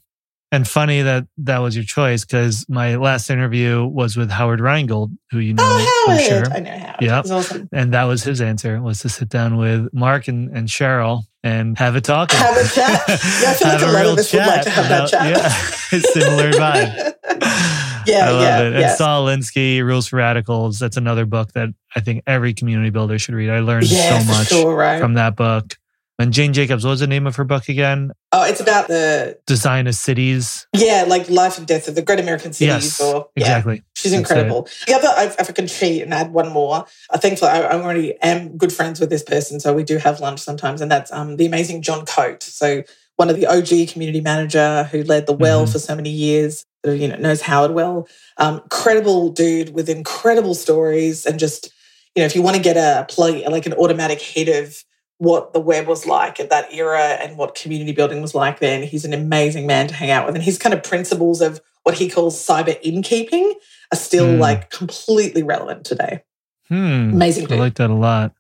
And 0.52 0.68
funny 0.68 1.04
that 1.04 1.28
that 1.38 1.60
was 1.60 1.76
your 1.76 1.86
choice 1.86 2.26
because 2.26 2.66
my 2.68 2.96
last 2.96 3.30
interview 3.30 3.86
was 3.86 4.18
with 4.18 4.32
Howard 4.32 4.60
Rheingold, 4.60 5.12
who 5.30 5.38
you 5.38 5.54
know, 5.54 5.64
Oh, 5.64 6.06
I'm 6.10 6.18
Howard! 6.18 6.28
sure. 6.28 6.54
I 6.54 6.60
know 6.60 6.72
Howard. 6.72 7.02
Yep. 7.02 7.24
He's 7.24 7.32
awesome. 7.32 7.70
And 7.72 7.94
that 7.94 8.06
was 8.06 8.24
his 8.24 8.42
answer 8.42 8.82
was 8.82 9.00
to 9.02 9.10
sit 9.10 9.30
down 9.30 9.58
with 9.58 9.94
Mark 9.94 10.28
and, 10.28 10.50
and 10.50 10.68
Sheryl 10.68 11.22
and 11.44 11.78
have 11.78 11.96
a 11.96 12.02
talk. 12.02 12.32
Have 12.32 12.58
a 12.58 12.68
chat. 12.68 13.02
Yeah, 13.10 13.52
I 13.52 13.54
feel 13.54 13.68
like 13.68 13.80
Have 13.80 13.90
a 13.90 13.94
lot 13.94 14.02
real 14.02 14.14
of 14.14 14.20
us 14.20 14.34
would 14.34 14.40
like 14.40 14.64
to 14.64 14.70
have 14.72 14.90
that 14.90 15.10
chat. 15.10 15.30
Yeah, 15.30 16.00
similar 16.14 16.52
vibe. 16.52 17.14
Yeah, 18.08 18.28
I 18.28 18.32
love 18.32 18.42
yeah, 18.42 18.60
it. 18.62 18.66
And 18.74 18.80
yeah. 18.80 18.96
Saul 18.96 19.28
Alinsky, 19.28 19.84
Rules 19.84 20.08
for 20.08 20.16
Radicals. 20.16 20.80
That's 20.80 20.98
another 20.98 21.28
book 21.28 21.52
that 21.54 21.70
I 21.96 22.00
think 22.00 22.24
every 22.26 22.56
community 22.56 22.90
builder 22.90 23.20
should 23.20 23.36
read. 23.36 23.52
I 23.52 23.60
learned 23.60 23.92
yeah, 23.92 24.20
so 24.20 24.26
much 24.26 24.48
sure, 24.48 24.76
right? 24.76 25.00
from 25.00 25.14
that 25.16 25.36
book. 25.36 25.76
And 26.20 26.34
Jane 26.34 26.52
Jacobs, 26.52 26.84
what 26.84 26.92
was 26.92 27.00
the 27.00 27.08
name 27.08 27.26
of 27.26 27.38
her 27.38 27.46
book 27.46 27.70
again? 27.70 28.12
oh, 28.34 28.44
it's 28.44 28.60
about 28.60 28.88
the 28.90 29.40
Design 29.48 29.88
of 29.88 29.96
Cities. 29.96 30.68
yeah, 30.76 31.06
like 31.08 31.30
life 31.30 31.58
and 31.58 31.66
death 31.66 31.88
of 31.88 31.96
the 31.96 32.02
great 32.02 32.20
American 32.20 32.52
cities. 32.54 33.00
yes, 33.00 33.02
or 33.02 33.30
yeah, 33.36 33.44
exactly. 33.46 33.84
she's 33.96 34.12
That's 34.12 34.20
incredible. 34.30 34.68
The 34.86 34.94
other, 34.96 35.08
if 35.40 35.50
I 35.50 35.54
can 35.54 35.68
cheat 35.68 36.04
and 36.04 36.14
add 36.14 36.32
one 36.34 36.50
more, 36.52 36.86
I 37.10 37.18
thankfully 37.18 37.52
I, 37.52 37.62
I 37.62 37.74
already 37.82 38.16
am 38.22 38.58
good 38.58 38.74
friends 38.74 39.00
with 39.00 39.10
this 39.10 39.24
person, 39.24 39.60
so 39.62 39.74
we 39.74 39.84
do 39.84 39.98
have 39.98 40.20
lunch 40.20 40.42
sometimes, 40.42 40.82
and 40.82 40.92
that's 40.92 41.12
um 41.14 41.38
the 41.38 41.46
amazing 41.46 41.82
John 41.82 42.06
Coate. 42.06 42.44
So 42.44 42.84
one 43.16 43.30
of 43.30 43.36
the 43.38 43.48
OG 43.48 43.90
community 43.92 44.22
manager 44.22 44.84
who 44.92 45.04
led 45.04 45.26
the 45.26 45.34
Well 45.34 45.66
Mhm. 45.66 45.72
for 45.72 45.80
so 45.80 45.96
many 45.96 46.10
years. 46.10 46.66
You 46.86 47.08
know, 47.10 47.16
knows 47.18 47.42
Howard 47.42 47.72
well. 47.72 48.08
Um, 48.38 48.60
incredible 48.64 49.30
dude 49.30 49.74
with 49.74 49.90
incredible 49.90 50.54
stories, 50.56 51.26
and 51.26 51.40
just 51.40 51.72
you 52.16 52.22
know, 52.22 52.26
if 52.26 52.36
you 52.36 52.42
want 52.42 52.58
to 52.58 52.62
get 52.62 52.76
a 52.78 53.06
plug, 53.08 53.36
like 53.50 53.66
an 53.66 53.74
automatic 53.74 54.22
hit 54.22 54.50
of 54.50 54.84
what 55.20 55.54
the 55.54 55.60
web 55.60 55.86
was 55.86 56.06
like 56.08 56.40
at 56.40 56.50
that 56.50 56.74
era 56.74 57.00
and 57.22 57.38
what 57.38 57.54
community 57.54 57.92
building 57.92 58.22
was 58.22 58.34
like 58.34 58.60
then, 58.60 58.84
he's 58.84 59.06
an 59.06 59.14
amazing 59.14 59.68
man 59.68 59.88
to 59.88 59.94
hang 59.94 60.10
out 60.10 60.26
with, 60.26 60.34
and 60.36 60.44
his 60.44 60.58
kind 60.58 60.74
of 60.74 60.82
principles 60.82 61.40
of 61.42 61.62
what 61.84 61.96
he 61.96 62.10
calls 62.10 62.36
cyber 62.44 62.78
innkeeping 62.82 63.54
are 63.94 63.98
still 63.98 64.34
Hmm. 64.34 64.40
like 64.40 64.70
completely 64.70 65.44
relevant 65.44 65.86
today. 65.86 66.24
Hmm. 66.68 67.12
Amazing 67.14 67.52
I 67.52 67.56
like 67.56 67.76
that 67.76 67.90
a 67.90 67.94
lot. 67.94 68.34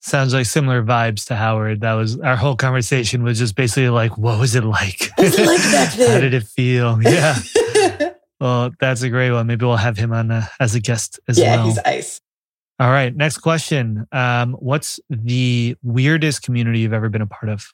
Sounds 0.00 0.34
like 0.34 0.46
similar 0.46 0.82
vibes 0.82 1.26
to 1.28 1.36
Howard. 1.36 1.80
That 1.80 1.94
was 1.94 2.18
our 2.20 2.36
whole 2.36 2.54
conversation 2.54 3.22
was 3.24 3.38
just 3.38 3.56
basically 3.56 3.88
like, 3.88 4.16
what 4.18 4.38
was 4.38 4.54
it 4.54 4.62
like? 4.64 5.08
Was 5.18 5.38
it 5.38 5.46
like 5.46 5.58
back 5.72 5.92
How 5.94 6.20
did 6.20 6.34
it 6.34 6.44
feel? 6.44 7.00
Yeah. 7.02 7.36
well, 8.40 8.70
that's 8.78 9.02
a 9.02 9.08
great 9.08 9.30
one. 9.32 9.46
Maybe 9.46 9.64
we'll 9.64 9.76
have 9.76 9.96
him 9.96 10.12
on 10.12 10.30
uh, 10.30 10.46
as 10.60 10.74
a 10.74 10.80
guest 10.80 11.18
as 11.28 11.38
yeah, 11.38 11.56
well. 11.56 11.64
he's 11.66 11.78
ace. 11.86 12.20
All 12.78 12.90
right. 12.90 13.14
Next 13.14 13.38
question. 13.38 14.06
Um, 14.12 14.52
what's 14.54 15.00
the 15.08 15.76
weirdest 15.82 16.42
community 16.42 16.80
you've 16.80 16.92
ever 16.92 17.08
been 17.08 17.22
a 17.22 17.26
part 17.26 17.48
of? 17.48 17.72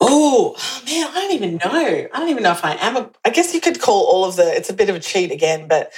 Oh, 0.00 0.56
man, 0.86 1.06
I 1.08 1.12
don't 1.12 1.32
even 1.32 1.56
know. 1.56 2.08
I 2.12 2.18
don't 2.18 2.28
even 2.28 2.42
know 2.44 2.52
if 2.52 2.64
I 2.64 2.74
am. 2.76 2.96
A, 2.96 3.10
I 3.24 3.30
guess 3.30 3.52
you 3.52 3.60
could 3.60 3.80
call 3.80 4.06
all 4.06 4.24
of 4.24 4.36
the. 4.36 4.44
It's 4.56 4.70
a 4.70 4.74
bit 4.74 4.88
of 4.88 4.96
a 4.96 5.00
cheat 5.00 5.32
again, 5.32 5.68
but 5.68 5.92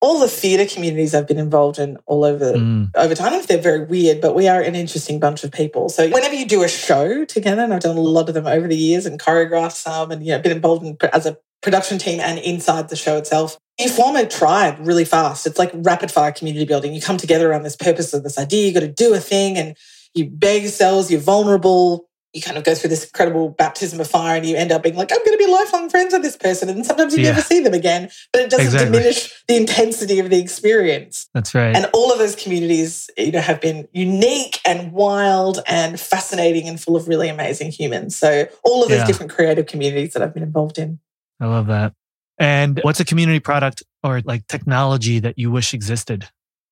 all 0.00 0.18
the 0.18 0.28
theatre 0.28 0.72
communities 0.72 1.14
I've 1.14 1.28
been 1.28 1.38
involved 1.38 1.78
in 1.78 1.96
all 2.06 2.24
over 2.24 2.52
Mm, 2.52 2.90
over 2.96 3.14
time. 3.14 3.26
I 3.26 3.30
don't 3.30 3.38
know 3.38 3.42
if 3.42 3.46
they're 3.46 3.58
very 3.58 3.84
weird, 3.84 4.20
but 4.20 4.34
we 4.34 4.48
are 4.48 4.60
an 4.60 4.74
interesting 4.74 5.20
bunch 5.20 5.44
of 5.44 5.52
people. 5.52 5.88
So 5.88 6.08
whenever 6.08 6.34
you 6.34 6.46
do 6.46 6.62
a 6.62 6.68
show 6.68 7.24
together, 7.24 7.62
and 7.62 7.74
I've 7.74 7.80
done 7.80 7.96
a 7.96 8.00
lot 8.00 8.28
of 8.28 8.34
them 8.34 8.46
over 8.46 8.66
the 8.66 8.76
years 8.76 9.06
and 9.06 9.20
choreographed 9.20 9.72
some, 9.72 10.10
and 10.10 10.24
you 10.24 10.32
know, 10.32 10.40
been 10.40 10.52
involved 10.52 10.84
in 10.84 10.96
as 11.12 11.26
a 11.26 11.36
production 11.62 11.98
team 11.98 12.20
and 12.20 12.38
inside 12.38 12.88
the 12.88 12.96
show 12.96 13.16
itself, 13.16 13.56
you 13.78 13.88
form 13.88 14.16
a 14.16 14.26
tribe 14.26 14.76
really 14.80 15.04
fast. 15.04 15.46
It's 15.46 15.58
like 15.58 15.70
rapid 15.74 16.10
fire 16.10 16.32
community 16.32 16.66
building. 16.66 16.92
You 16.92 17.00
come 17.00 17.16
together 17.16 17.50
around 17.50 17.62
this 17.62 17.76
purpose 17.76 18.12
of 18.12 18.22
this 18.22 18.38
idea. 18.38 18.66
You 18.66 18.74
got 18.74 18.80
to 18.80 18.88
do 18.88 19.14
a 19.14 19.18
thing, 19.20 19.56
and 19.56 19.76
you 20.14 20.28
bare 20.28 20.58
yourselves. 20.58 21.10
You're 21.10 21.20
vulnerable. 21.20 22.08
You 22.34 22.40
kind 22.40 22.56
of 22.56 22.64
go 22.64 22.74
through 22.74 22.88
this 22.90 23.04
incredible 23.04 23.50
baptism 23.50 24.00
of 24.00 24.08
fire, 24.08 24.36
and 24.36 24.46
you 24.46 24.56
end 24.56 24.72
up 24.72 24.82
being 24.82 24.96
like, 24.96 25.10
"I'm 25.12 25.18
going 25.24 25.36
to 25.38 25.44
be 25.44 25.50
lifelong 25.50 25.88
friends 25.90 26.12
with 26.12 26.22
this 26.22 26.36
person," 26.36 26.68
and 26.68 26.84
sometimes 26.84 27.14
you 27.14 27.22
Yeah. 27.22 27.30
never 27.30 27.42
see 27.42 27.60
them 27.60 27.74
again. 27.74 28.10
But 28.32 28.42
it 28.42 28.50
doesn't 28.50 28.66
Exactly. 28.66 28.90
diminish 28.90 29.30
the 29.48 29.56
intensity 29.56 30.18
of 30.18 30.30
the 30.30 30.38
experience. 30.38 31.28
that's 31.34 31.54
right. 31.54 31.74
And 31.76 31.86
all 31.94 32.12
of 32.12 32.18
those 32.18 32.34
communities, 32.36 33.08
you 33.18 33.32
know, 33.32 33.40
have 33.40 33.60
been 33.60 33.86
unique 33.92 34.60
and 34.66 34.92
wild 34.92 35.62
and 35.66 35.98
fascinating 36.00 36.68
and 36.68 36.80
full 36.80 36.96
of 36.96 37.08
really 37.08 37.28
amazing 37.28 37.70
humans. 37.70 38.16
So 38.16 38.46
all 38.64 38.82
of 38.82 38.88
those 38.90 38.98
Yeah. 39.00 39.06
different 39.06 39.32
creative 39.32 39.66
communities 39.66 40.12
that 40.12 40.22
I've 40.22 40.34
been 40.34 40.42
involved 40.42 40.78
in. 40.78 40.98
I 41.42 41.46
love 41.46 41.66
that. 41.66 41.92
And 42.38 42.80
what's 42.84 43.00
a 43.00 43.04
community 43.04 43.40
product 43.40 43.82
or 44.04 44.20
like 44.22 44.46
technology 44.46 45.18
that 45.18 45.38
you 45.38 45.50
wish 45.50 45.74
existed? 45.74 46.28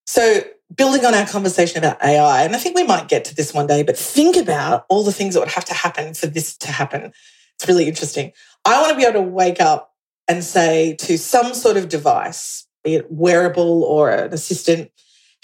So 0.07 0.43
building 0.75 1.05
on 1.05 1.13
our 1.13 1.27
conversation 1.27 1.79
about 1.79 2.03
AI, 2.03 2.45
and 2.45 2.55
I 2.55 2.59
think 2.59 2.77
we 2.77 2.85
might 2.85 3.09
get 3.09 3.25
to 3.27 3.35
this 3.35 3.53
one 3.53 3.67
day, 3.67 3.83
but 3.83 3.99
think 3.99 4.37
about 4.37 4.87
all 4.89 5.03
the 5.03 5.13
things 5.13 5.35
that 5.35 5.41
would 5.41 5.51
have 5.51 5.65
to 5.67 5.75
happen 5.75 6.15
for 6.15 6.29
this 6.29 6.57
to 6.59 6.69
happen. 6.69 7.13
It's 7.57 7.69
really 7.69 7.89
interesting. 7.89 8.33
I 8.65 8.81
want 8.81 8.93
to 8.93 8.97
be 8.97 9.03
able 9.03 9.21
to 9.25 9.29
wake 9.29 9.61
up 9.61 9.93
and 10.29 10.45
say 10.45 10.95
to 11.01 11.19
some 11.19 11.53
sort 11.53 11.77
of 11.77 11.89
device, 11.89 12.67
be 12.85 12.95
it 12.95 13.11
wearable 13.11 13.83
or 13.83 14.11
an 14.11 14.33
assistant, 14.33 14.93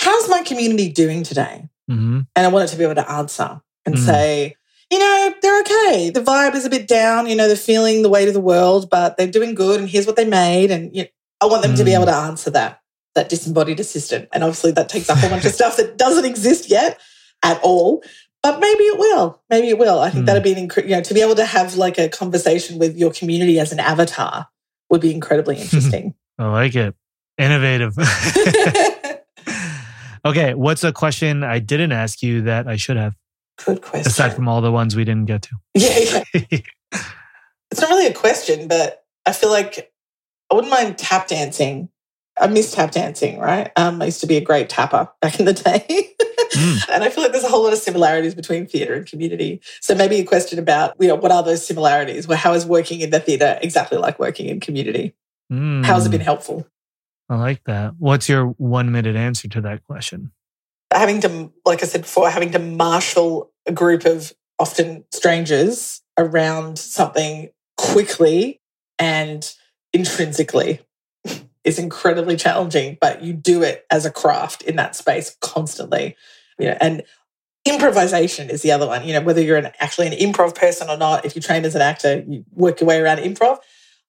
how's 0.00 0.28
my 0.28 0.42
community 0.42 0.90
doing 0.90 1.24
today? 1.24 1.68
hmm 1.88 2.20
And 2.36 2.46
I 2.46 2.48
want 2.48 2.68
it 2.68 2.72
to 2.72 2.78
be 2.78 2.84
able 2.84 2.94
to 2.94 3.10
answer 3.10 3.60
and 3.84 3.96
Mm. 3.96 4.06
say, 4.06 4.56
you 4.90 4.98
know, 4.98 5.34
they're 5.42 5.60
okay. 5.60 6.10
The 6.10 6.22
vibe 6.22 6.54
is 6.54 6.64
a 6.64 6.70
bit 6.70 6.86
down. 6.86 7.26
You 7.26 7.36
know, 7.36 7.46
they're 7.48 7.56
feeling 7.56 8.02
the 8.02 8.08
weight 8.08 8.28
of 8.28 8.34
the 8.34 8.40
world, 8.40 8.88
but 8.90 9.16
they're 9.16 9.26
doing 9.26 9.54
good. 9.54 9.80
And 9.80 9.88
here's 9.88 10.06
what 10.06 10.16
they 10.16 10.24
made. 10.24 10.70
And 10.70 10.94
you 10.94 11.02
know, 11.04 11.08
I 11.40 11.46
want 11.46 11.62
them 11.62 11.74
to 11.76 11.84
be 11.84 11.90
Mm. 11.90 11.94
able 11.96 12.06
to 12.06 12.14
answer 12.14 12.50
that, 12.50 12.80
that 13.14 13.28
disembodied 13.28 13.80
assistant. 13.80 14.28
And 14.32 14.44
obviously, 14.44 14.72
that 14.72 14.88
takes 14.88 15.08
a 15.08 15.14
whole 15.14 15.30
bunch 15.30 15.44
of 15.44 15.52
stuff 15.52 15.76
that 15.78 15.98
doesn't 15.98 16.24
exist 16.24 16.70
yet 16.70 17.00
at 17.42 17.60
all. 17.62 18.02
But 18.42 18.60
maybe 18.60 18.84
it 18.84 18.98
will. 18.98 19.42
Maybe 19.50 19.68
it 19.70 19.78
will. 19.78 19.98
I 19.98 20.10
think 20.10 20.22
Mm. 20.22 20.26
that'd 20.26 20.42
be 20.44 20.52
an 20.52 20.68
incre- 20.68 20.84
you 20.84 20.90
know 20.96 21.00
to 21.02 21.14
be 21.14 21.20
able 21.20 21.34
to 21.34 21.44
have 21.44 21.74
like 21.76 21.98
a 21.98 22.08
conversation 22.08 22.78
with 22.78 22.96
your 22.96 23.10
community 23.10 23.58
as 23.58 23.72
an 23.72 23.80
avatar 23.80 24.46
would 24.88 25.00
be 25.00 25.12
incredibly 25.12 25.56
interesting. 25.60 26.14
I 26.38 26.46
like 26.46 26.76
it. 26.76 26.94
Innovative. 27.38 27.94
okay. 30.24 30.54
What's 30.54 30.84
a 30.84 30.92
question 30.92 31.42
I 31.44 31.58
didn't 31.58 31.92
ask 31.92 32.22
you 32.22 32.42
that 32.42 32.66
I 32.68 32.76
should 32.76 32.96
have, 32.96 33.14
Good 33.64 33.82
question. 33.82 34.06
aside 34.06 34.34
from 34.34 34.48
all 34.48 34.60
the 34.60 34.72
ones 34.72 34.94
we 34.94 35.04
didn't 35.04 35.26
get 35.26 35.48
yeah, 35.74 36.22
yeah. 36.34 36.58
it's 37.70 37.80
not 37.80 37.90
really 37.90 38.06
a 38.06 38.12
question, 38.12 38.68
but 38.68 39.04
I 39.24 39.32
feel 39.32 39.50
like 39.50 39.92
I 40.50 40.54
wouldn't 40.54 40.70
mind 40.70 40.98
tap 40.98 41.28
dancing. 41.28 41.88
I 42.38 42.48
miss 42.48 42.74
tap 42.74 42.90
dancing, 42.90 43.38
right? 43.38 43.72
Um, 43.76 44.02
I 44.02 44.06
used 44.06 44.20
to 44.20 44.26
be 44.26 44.36
a 44.36 44.42
great 44.42 44.68
tapper 44.68 45.10
back 45.22 45.40
in 45.40 45.46
the 45.46 45.54
day. 45.54 46.10
Mm. 46.52 46.88
and 46.92 47.02
I 47.02 47.08
feel 47.08 47.22
like 47.22 47.32
there's 47.32 47.44
a 47.44 47.48
whole 47.48 47.64
lot 47.64 47.72
of 47.72 47.78
similarities 47.78 48.34
between 48.34 48.66
theatre 48.66 48.94
and 48.94 49.06
community. 49.06 49.62
So 49.80 49.94
maybe 49.94 50.16
a 50.16 50.24
question 50.24 50.58
about, 50.58 50.94
you 51.00 51.08
know, 51.08 51.14
what 51.14 51.32
are 51.32 51.42
those 51.42 51.66
similarities? 51.66 52.28
Well, 52.28 52.36
how 52.38 52.52
is 52.52 52.66
working 52.66 53.00
in 53.00 53.10
the 53.10 53.20
theatre 53.20 53.58
exactly 53.62 53.96
like 53.98 54.18
working 54.18 54.48
in 54.48 54.60
community? 54.60 55.14
How 55.50 55.56
has 55.94 56.04
it 56.06 56.08
Mm, 56.08 56.12
been 56.12 56.20
helpful? 56.20 56.66
I 57.28 57.36
like 57.36 57.64
that. 57.64 57.94
What's 57.98 58.28
your 58.28 58.46
one 58.46 58.92
minute 58.92 59.16
answer 59.16 59.48
to 59.48 59.60
that 59.62 59.84
question? 59.84 60.32
Having 60.92 61.20
to, 61.22 61.52
like 61.64 61.82
I 61.82 61.86
said 61.86 62.02
before, 62.02 62.30
having 62.30 62.52
to 62.52 62.58
marshal 62.58 63.50
a 63.66 63.72
group 63.72 64.04
of 64.04 64.32
often 64.58 65.04
strangers 65.12 66.00
around 66.18 66.78
something 66.78 67.50
quickly 67.76 68.60
and 68.98 69.52
intrinsically 69.92 70.80
is 71.64 71.78
incredibly 71.78 72.36
challenging, 72.36 72.96
but 73.00 73.22
you 73.22 73.32
do 73.32 73.62
it 73.62 73.84
as 73.90 74.06
a 74.06 74.10
craft 74.10 74.62
in 74.62 74.76
that 74.76 74.94
space 74.94 75.36
constantly. 75.40 76.16
You 76.58 76.66
know, 76.68 76.78
and 76.80 77.02
improvisation 77.66 78.48
is 78.48 78.62
the 78.62 78.72
other 78.72 78.86
one. 78.86 79.06
You 79.06 79.14
know, 79.14 79.20
whether 79.20 79.42
you're 79.42 79.56
an, 79.56 79.72
actually 79.80 80.06
an 80.06 80.12
improv 80.12 80.54
person 80.54 80.88
or 80.88 80.96
not, 80.96 81.24
if 81.24 81.34
you 81.34 81.42
train 81.42 81.64
as 81.64 81.74
an 81.74 81.82
actor, 81.82 82.24
you 82.26 82.44
work 82.52 82.80
your 82.80 82.88
way 82.88 83.00
around 83.00 83.18
improv. 83.18 83.58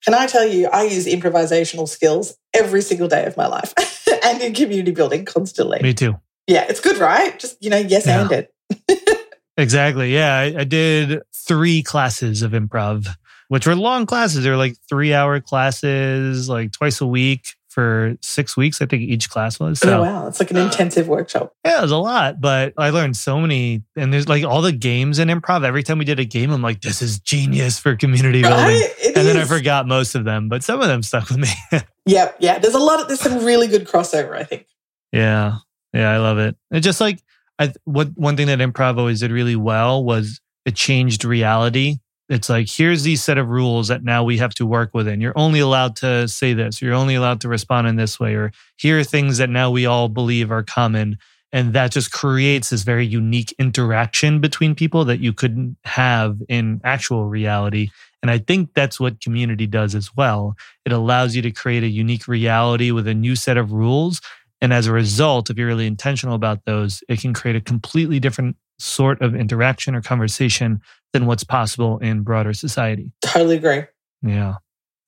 Can 0.06 0.14
I 0.14 0.28
tell 0.28 0.46
you, 0.46 0.68
I 0.68 0.84
use 0.84 1.08
improvisational 1.08 1.90
skills 1.90 2.38
every 2.54 2.84
single 2.84 3.08
day 3.08 3.26
of 3.26 3.36
my 3.36 3.48
life 3.48 3.74
and 4.24 4.42
in 4.42 4.54
community 4.54 4.92
building 4.92 5.26
constantly. 5.26 5.80
Me 5.82 5.94
too. 5.94 6.16
Yeah, 6.48 6.66
it's 6.70 6.80
good, 6.80 6.98
right? 6.98 7.38
Just, 7.38 7.62
you 7.62 7.70
know, 7.70 7.78
yes 7.78 8.08
yeah. 8.08 8.22
and 8.22 8.32
it. 8.32 9.28
exactly. 9.58 10.14
Yeah. 10.14 10.34
I, 10.34 10.62
I 10.62 10.64
did 10.64 11.22
three 11.36 11.84
classes 11.84 12.42
of 12.42 12.52
improv, 12.52 13.08
which 13.50 13.68
were 13.68 13.76
long 13.76 14.06
classes. 14.06 14.44
They're 14.44 14.58
like 14.58 14.78
three 14.90 15.14
hour 15.14 15.40
classes, 15.40 16.48
like 16.50 16.72
twice 16.72 17.02
a 17.02 17.06
week 17.06 17.54
for 17.78 18.18
six 18.22 18.58
weeks. 18.58 18.82
I 18.82 18.88
think 18.88 19.04
each 19.04 19.30
class 19.30 19.60
was. 19.60 19.84
Oh, 19.84 19.88
so, 19.88 20.00
oh, 20.00 20.02
wow. 20.02 20.28
It's 20.28 20.40
like 20.40 20.50
an 20.50 20.58
uh, 20.58 20.66
intensive 20.66 21.08
workshop. 21.08 21.54
Yeah, 21.64 21.78
it 21.78 21.82
was 21.84 21.92
a 21.92 21.98
lot, 21.98 22.42
but 22.42 22.74
I 22.76 22.90
learned 22.90 23.16
so 23.16 23.40
many. 23.40 23.84
And 23.96 24.12
there's 24.12 24.28
like 24.28 24.44
all 24.44 24.64
the 24.64 24.72
games 24.72 25.20
in 25.20 25.28
improv. 25.28 25.64
Every 25.64 25.84
time 25.84 26.00
we 26.00 26.06
did 26.06 26.20
a 26.20 26.26
game, 26.26 26.50
I'm 26.50 26.64
like, 26.64 26.82
this 26.82 27.04
is 27.04 27.20
genius 27.20 27.78
for 27.78 27.96
community 27.96 28.42
building. 28.42 28.58
Right? 28.58 28.90
and 29.06 29.18
is. 29.18 29.26
then 29.26 29.38
I 29.38 29.44
forgot 29.44 29.88
most 29.88 30.16
of 30.16 30.24
them, 30.26 30.50
but 30.50 30.64
some 30.64 30.82
of 30.82 30.88
them 30.88 31.04
stuck 31.04 31.30
with 31.30 31.38
me. 31.38 31.50
yep. 32.08 32.36
Yeah. 32.40 32.58
There's 32.58 32.74
a 32.74 32.80
lot 32.80 33.00
of, 33.00 33.10
there's 33.10 33.20
some 33.20 33.46
really 33.46 33.68
good 33.68 33.88
crossover, 33.88 34.36
I 34.36 34.44
think. 34.44 34.66
Yeah. 35.12 35.58
Yeah. 35.94 36.12
I 36.12 36.18
love 36.18 36.38
it. 36.38 36.56
It 36.72 36.82
just 36.82 37.02
like, 37.02 37.22
I, 37.60 37.74
what 37.86 38.10
one 38.16 38.38
thing 38.38 38.48
that 38.48 38.60
improv 38.60 38.98
always 38.98 39.20
did 39.22 39.32
really 39.32 39.56
well 39.56 40.04
was 40.04 40.40
it 40.66 40.76
changed 40.76 41.26
reality. 41.26 41.98
It's 42.30 42.50
like 42.50 42.70
here's 42.70 43.04
these 43.04 43.24
set 43.24 43.38
of 43.38 43.50
rules 43.50 43.88
that 43.88 44.04
now 44.04 44.24
we 44.24 44.38
have 44.38 44.54
to 44.56 44.66
work 44.66 44.94
within. 44.94 45.22
You're 45.22 45.38
only 45.38 45.60
allowed 45.60 45.96
to 45.98 46.28
say 46.28 46.54
this. 46.54 46.82
You're 46.82 46.94
only 46.94 47.16
allowed 47.16 47.42
to 47.42 47.48
respond 47.48 47.88
in 47.88 47.96
this 47.96 48.20
way 48.20 48.36
or 48.36 48.52
here 48.76 49.00
are 49.00 49.04
things 49.04 49.38
that 49.38 49.50
now 49.50 49.72
we 49.72 49.86
all 49.86 50.10
believe 50.10 50.52
are 50.52 50.64
common. 50.64 51.18
And 51.54 51.72
that 51.74 51.94
just 51.94 52.12
creates 52.12 52.70
this 52.70 52.84
very 52.84 53.06
unique 53.06 53.56
interaction 53.58 54.42
between 54.42 54.76
people 54.76 55.06
that 55.06 55.22
you 55.22 55.32
couldn't 55.32 55.78
have 55.86 56.42
in 56.50 56.82
actual 56.84 57.26
reality. 57.26 57.90
And 58.22 58.30
i 58.30 58.38
think 58.40 58.74
that's 58.74 59.00
what 59.00 59.22
community 59.22 59.66
does 59.66 59.96
as 59.96 60.16
well. 60.16 60.58
It 60.86 60.92
allows 60.92 61.36
you 61.36 61.42
to 61.44 61.52
create 61.52 61.84
a 61.84 61.88
unique 61.88 62.28
reality 62.28 62.92
with 62.92 63.08
a 63.08 63.14
new 63.14 63.38
set 63.38 63.56
of 63.56 63.72
rules 63.72 64.20
and 64.62 64.74
as 64.74 64.88
a 64.88 64.92
result 64.92 65.50
if 65.50 65.58
you're 65.58 65.68
really 65.68 65.88
intentional 65.88 66.36
about 66.36 66.66
those 66.66 67.04
it 67.10 67.20
can 67.20 67.34
create 67.34 67.56
a 67.56 67.62
completely 67.62 68.20
different 68.20 68.56
sort 68.80 69.22
of 69.22 69.36
interaction 69.36 69.96
or 69.96 70.02
conversation 70.02 70.82
than 71.14 71.26
what's 71.26 71.44
possible 71.44 71.98
in 72.00 72.22
broader 72.22 72.54
society. 72.54 73.12
Totally 73.22 73.58
agree. 73.58 73.84
Yeah. 74.22 74.56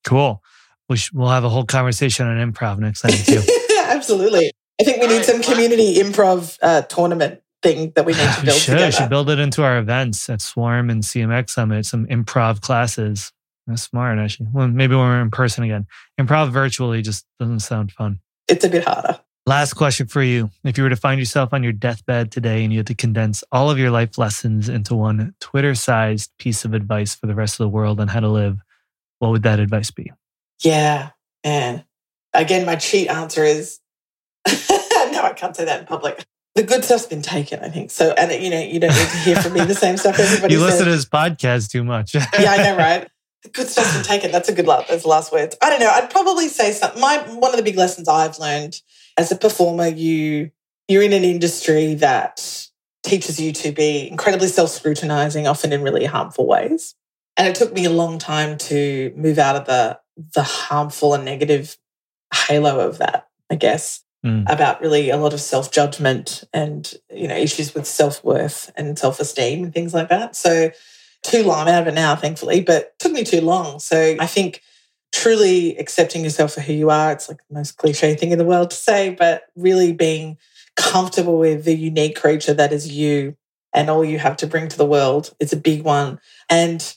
Cool. 0.04 0.42
We 0.88 0.98
sh- 0.98 1.12
we'll 1.14 1.30
have 1.30 1.44
a 1.44 1.50
whole 1.50 1.66
conversation 1.66 2.26
on 2.26 2.52
improv 2.52 2.80
next 2.80 3.02
time 3.02 3.12
too. 3.12 3.42
Absolutely. 3.86 4.52
I 4.82 4.84
think 4.84 5.02
we 5.02 5.08
need 5.08 5.26
some 5.26 5.42
community 5.42 5.96
improv 5.96 6.58
uh, 6.62 6.82
tournament 6.84 7.42
thing 7.62 7.92
that 7.96 8.06
we 8.06 8.14
need 8.14 8.30
to 8.36 8.42
build 8.46 8.58
should, 8.58 8.72
together. 8.72 8.92
should 8.92 9.10
build 9.10 9.30
it 9.30 9.40
into 9.40 9.64
our 9.64 9.78
events 9.78 10.30
at 10.30 10.42
Swarm 10.42 10.90
and 10.90 11.04
CMX 11.04 11.50
Summit, 11.52 11.86
some 11.86 12.08
improv 12.08 12.62
classes. 12.62 13.32
That's 13.68 13.84
smart, 13.84 14.18
actually. 14.18 14.48
Well, 14.52 14.68
maybe 14.68 14.96
when 14.96 15.06
we're 15.06 15.22
in 15.22 15.30
person 15.30 15.64
again. 15.64 15.86
Improv 16.20 16.50
virtually 16.50 17.02
just 17.02 17.26
doesn't 17.40 17.60
sound 17.60 17.92
fun. 17.92 18.20
It's 18.48 18.66
a 18.66 18.70
bit 18.70 18.84
harder. 18.84 19.20
Last 19.50 19.74
question 19.74 20.06
for 20.06 20.22
you. 20.22 20.52
If 20.64 20.78
you 20.78 20.84
were 20.84 20.92
to 20.92 20.96
find 20.96 21.20
yourself 21.20 21.56
on 21.56 21.64
your 21.64 21.72
deathbed 21.72 22.32
today 22.32 22.64
and 22.64 22.72
you 22.72 22.78
had 22.78 22.86
to 22.86 22.94
condense 22.94 23.44
all 23.52 23.72
of 23.72 23.80
your 23.80 23.90
life 23.90 24.20
lessons 24.20 24.70
into 24.70 24.94
one 24.94 25.34
Twitter 25.40 25.74
sized 25.74 26.30
piece 26.38 26.66
of 26.66 26.76
advice 26.76 27.16
for 27.16 27.26
the 27.26 27.34
rest 27.34 27.56
of 27.56 27.64
the 27.64 27.70
world 27.70 28.00
on 28.00 28.10
how 28.10 28.20
to 28.20 28.28
live, 28.28 28.60
what 29.18 29.32
would 29.32 29.42
that 29.42 29.60
advice 29.60 29.90
be? 29.90 30.12
Yeah, 30.64 31.10
man. 31.44 31.84
Again, 32.32 32.64
my 32.64 32.76
cheat 32.76 33.10
answer 33.10 33.44
is 33.44 33.80
no, 34.48 34.54
I 35.24 35.34
can't 35.36 35.56
say 35.56 35.66
that 35.66 35.80
in 35.80 35.88
public. 35.88 36.24
The 36.54 36.62
good 36.62 36.86
stuff's 36.86 37.08
been 37.08 37.24
taken, 37.24 37.60
I 37.62 37.70
think. 37.70 37.90
So, 37.90 38.12
and 38.12 38.32
you 38.44 38.52
know, 38.52 38.62
you 38.62 38.80
don't 38.80 38.94
need 38.94 39.10
to 39.10 39.18
hear 39.18 39.42
from 39.42 39.54
me 39.54 39.62
the 39.62 39.74
same 39.74 39.98
stuff 39.98 40.20
everybody 40.20 40.54
You 40.54 40.60
says. 40.60 40.74
listen 40.74 40.86
to 40.86 40.92
his 40.92 41.08
podcast 41.08 41.72
too 41.72 41.84
much. 41.84 42.14
yeah, 42.14 42.28
I 42.38 42.58
know, 42.58 42.78
right? 42.78 43.10
The 43.42 43.50
good 43.50 43.68
stuff's 43.68 43.96
been 43.96 44.04
taken. 44.04 44.32
That's 44.32 44.50
a 44.50 44.54
good 44.54 44.68
last. 44.68 44.90
Those 44.90 45.06
last 45.06 45.32
words. 45.32 45.58
I 45.60 45.72
don't 45.72 45.80
know. 45.80 45.90
I'd 45.90 46.12
probably 46.12 46.50
say 46.50 46.72
something. 46.72 47.02
My 47.02 47.18
one 47.18 47.50
of 47.50 47.58
the 47.58 47.64
big 47.64 47.78
lessons 47.78 48.08
I've 48.08 48.38
learned 48.38 48.80
as 49.20 49.34
a 49.34 49.36
performer, 49.36 49.88
you 49.88 50.50
you're 50.88 51.04
in 51.04 51.14
an 51.14 51.26
industry 51.26 51.94
that 51.96 52.68
teaches 53.04 53.40
you 53.40 53.52
to 53.52 53.72
be 53.72 54.08
incredibly 54.10 54.48
self-scrutinizing, 54.48 55.46
often 55.46 55.72
in 55.72 55.84
really 55.84 56.06
harmful 56.06 56.48
ways. 56.48 56.96
And 57.38 57.48
it 57.48 57.54
took 57.54 57.74
me 57.74 57.86
a 57.86 57.92
long 57.92 58.18
time 58.18 58.58
to 58.70 59.14
move 59.16 59.38
out 59.38 59.58
of 59.58 59.66
the 59.66 60.00
the 60.34 60.44
harmful 60.44 61.14
and 61.14 61.26
negative 61.26 61.78
halo 62.34 62.80
of 62.80 62.98
that, 63.00 63.28
I 63.50 63.56
guess. 63.56 64.04
Mm. 64.26 64.50
About 64.50 64.82
really 64.82 65.10
a 65.10 65.18
lot 65.18 65.34
of 65.34 65.42
self 65.42 65.72
judgment 65.72 66.46
and 66.54 66.94
you 67.14 67.28
know 67.28 67.36
issues 67.36 67.74
with 67.74 67.86
self 67.86 68.24
worth 68.24 68.72
and 68.76 68.98
self 68.98 69.20
esteem 69.20 69.66
and 69.66 69.74
things 69.74 69.94
like 69.94 70.10
that. 70.10 70.36
So 70.36 70.72
too 71.24 71.44
long. 71.44 71.68
I'm 71.68 71.74
out 71.74 71.82
of 71.82 71.88
it 71.90 71.94
now, 71.94 72.16
thankfully, 72.16 72.62
but 72.62 72.98
took 73.00 73.12
me 73.12 73.26
too 73.26 73.42
long. 73.42 73.80
So 73.80 74.16
I 74.18 74.28
think 74.28 74.62
truly 75.12 75.76
accepting 75.78 76.24
yourself 76.24 76.54
for 76.54 76.62
who 76.62 76.74
you 76.74 76.90
are. 76.90 77.12
It's 77.12 77.30
like 77.30 77.40
the 77.50 77.56
most 77.56 77.78
cliche 77.78 78.16
thing 78.16 78.32
in 78.32 78.38
the 78.38 78.46
world 78.46 78.72
to 78.72 78.76
say, 78.76 79.10
but 79.10 79.44
really 79.56 79.92
being 79.94 80.38
comfortable 80.76 81.38
with 81.38 81.66
the 81.66 81.76
unique 81.76 82.16
creature 82.16 82.54
that 82.54 82.72
is 82.72 82.92
you 82.92 83.36
and 83.74 83.90
all 83.90 84.04
you 84.04 84.20
have 84.20 84.38
to 84.38 84.48
bring 84.48 84.68
to 84.68 84.78
the 84.78 84.86
world 84.86 85.36
is 85.40 85.54
a 85.54 85.58
big 85.58 85.84
one. 85.84 86.20
And 86.50 86.96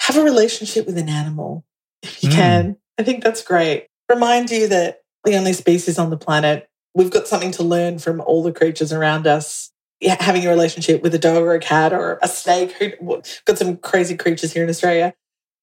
have 0.00 0.16
a 0.16 0.22
relationship 0.22 0.86
with 0.86 0.98
an 0.98 1.08
animal 1.08 1.64
if 2.02 2.22
you 2.22 2.28
mm. 2.28 2.34
can. 2.34 2.76
I 2.98 3.04
think 3.04 3.22
that's 3.22 3.42
great. 3.42 3.86
Remind 4.08 4.50
you 4.50 4.68
that 4.68 5.02
the 5.24 5.36
only 5.36 5.52
species 5.52 5.98
on 5.98 6.10
the 6.10 6.16
planet, 6.16 6.68
we've 6.94 7.10
got 7.10 7.28
something 7.28 7.52
to 7.52 7.62
learn 7.62 7.98
from 7.98 8.20
all 8.20 8.42
the 8.42 8.52
creatures 8.52 8.92
around 8.92 9.26
us. 9.26 9.70
Yeah, 10.00 10.16
having 10.18 10.44
a 10.44 10.50
relationship 10.50 11.00
with 11.00 11.14
a 11.14 11.18
dog 11.18 11.44
or 11.44 11.54
a 11.54 11.60
cat 11.60 11.92
or 11.92 12.18
a 12.22 12.26
snake, 12.26 12.72
who 12.72 13.22
got 13.44 13.56
some 13.56 13.76
crazy 13.76 14.16
creatures 14.16 14.52
here 14.52 14.64
in 14.64 14.68
Australia 14.68 15.14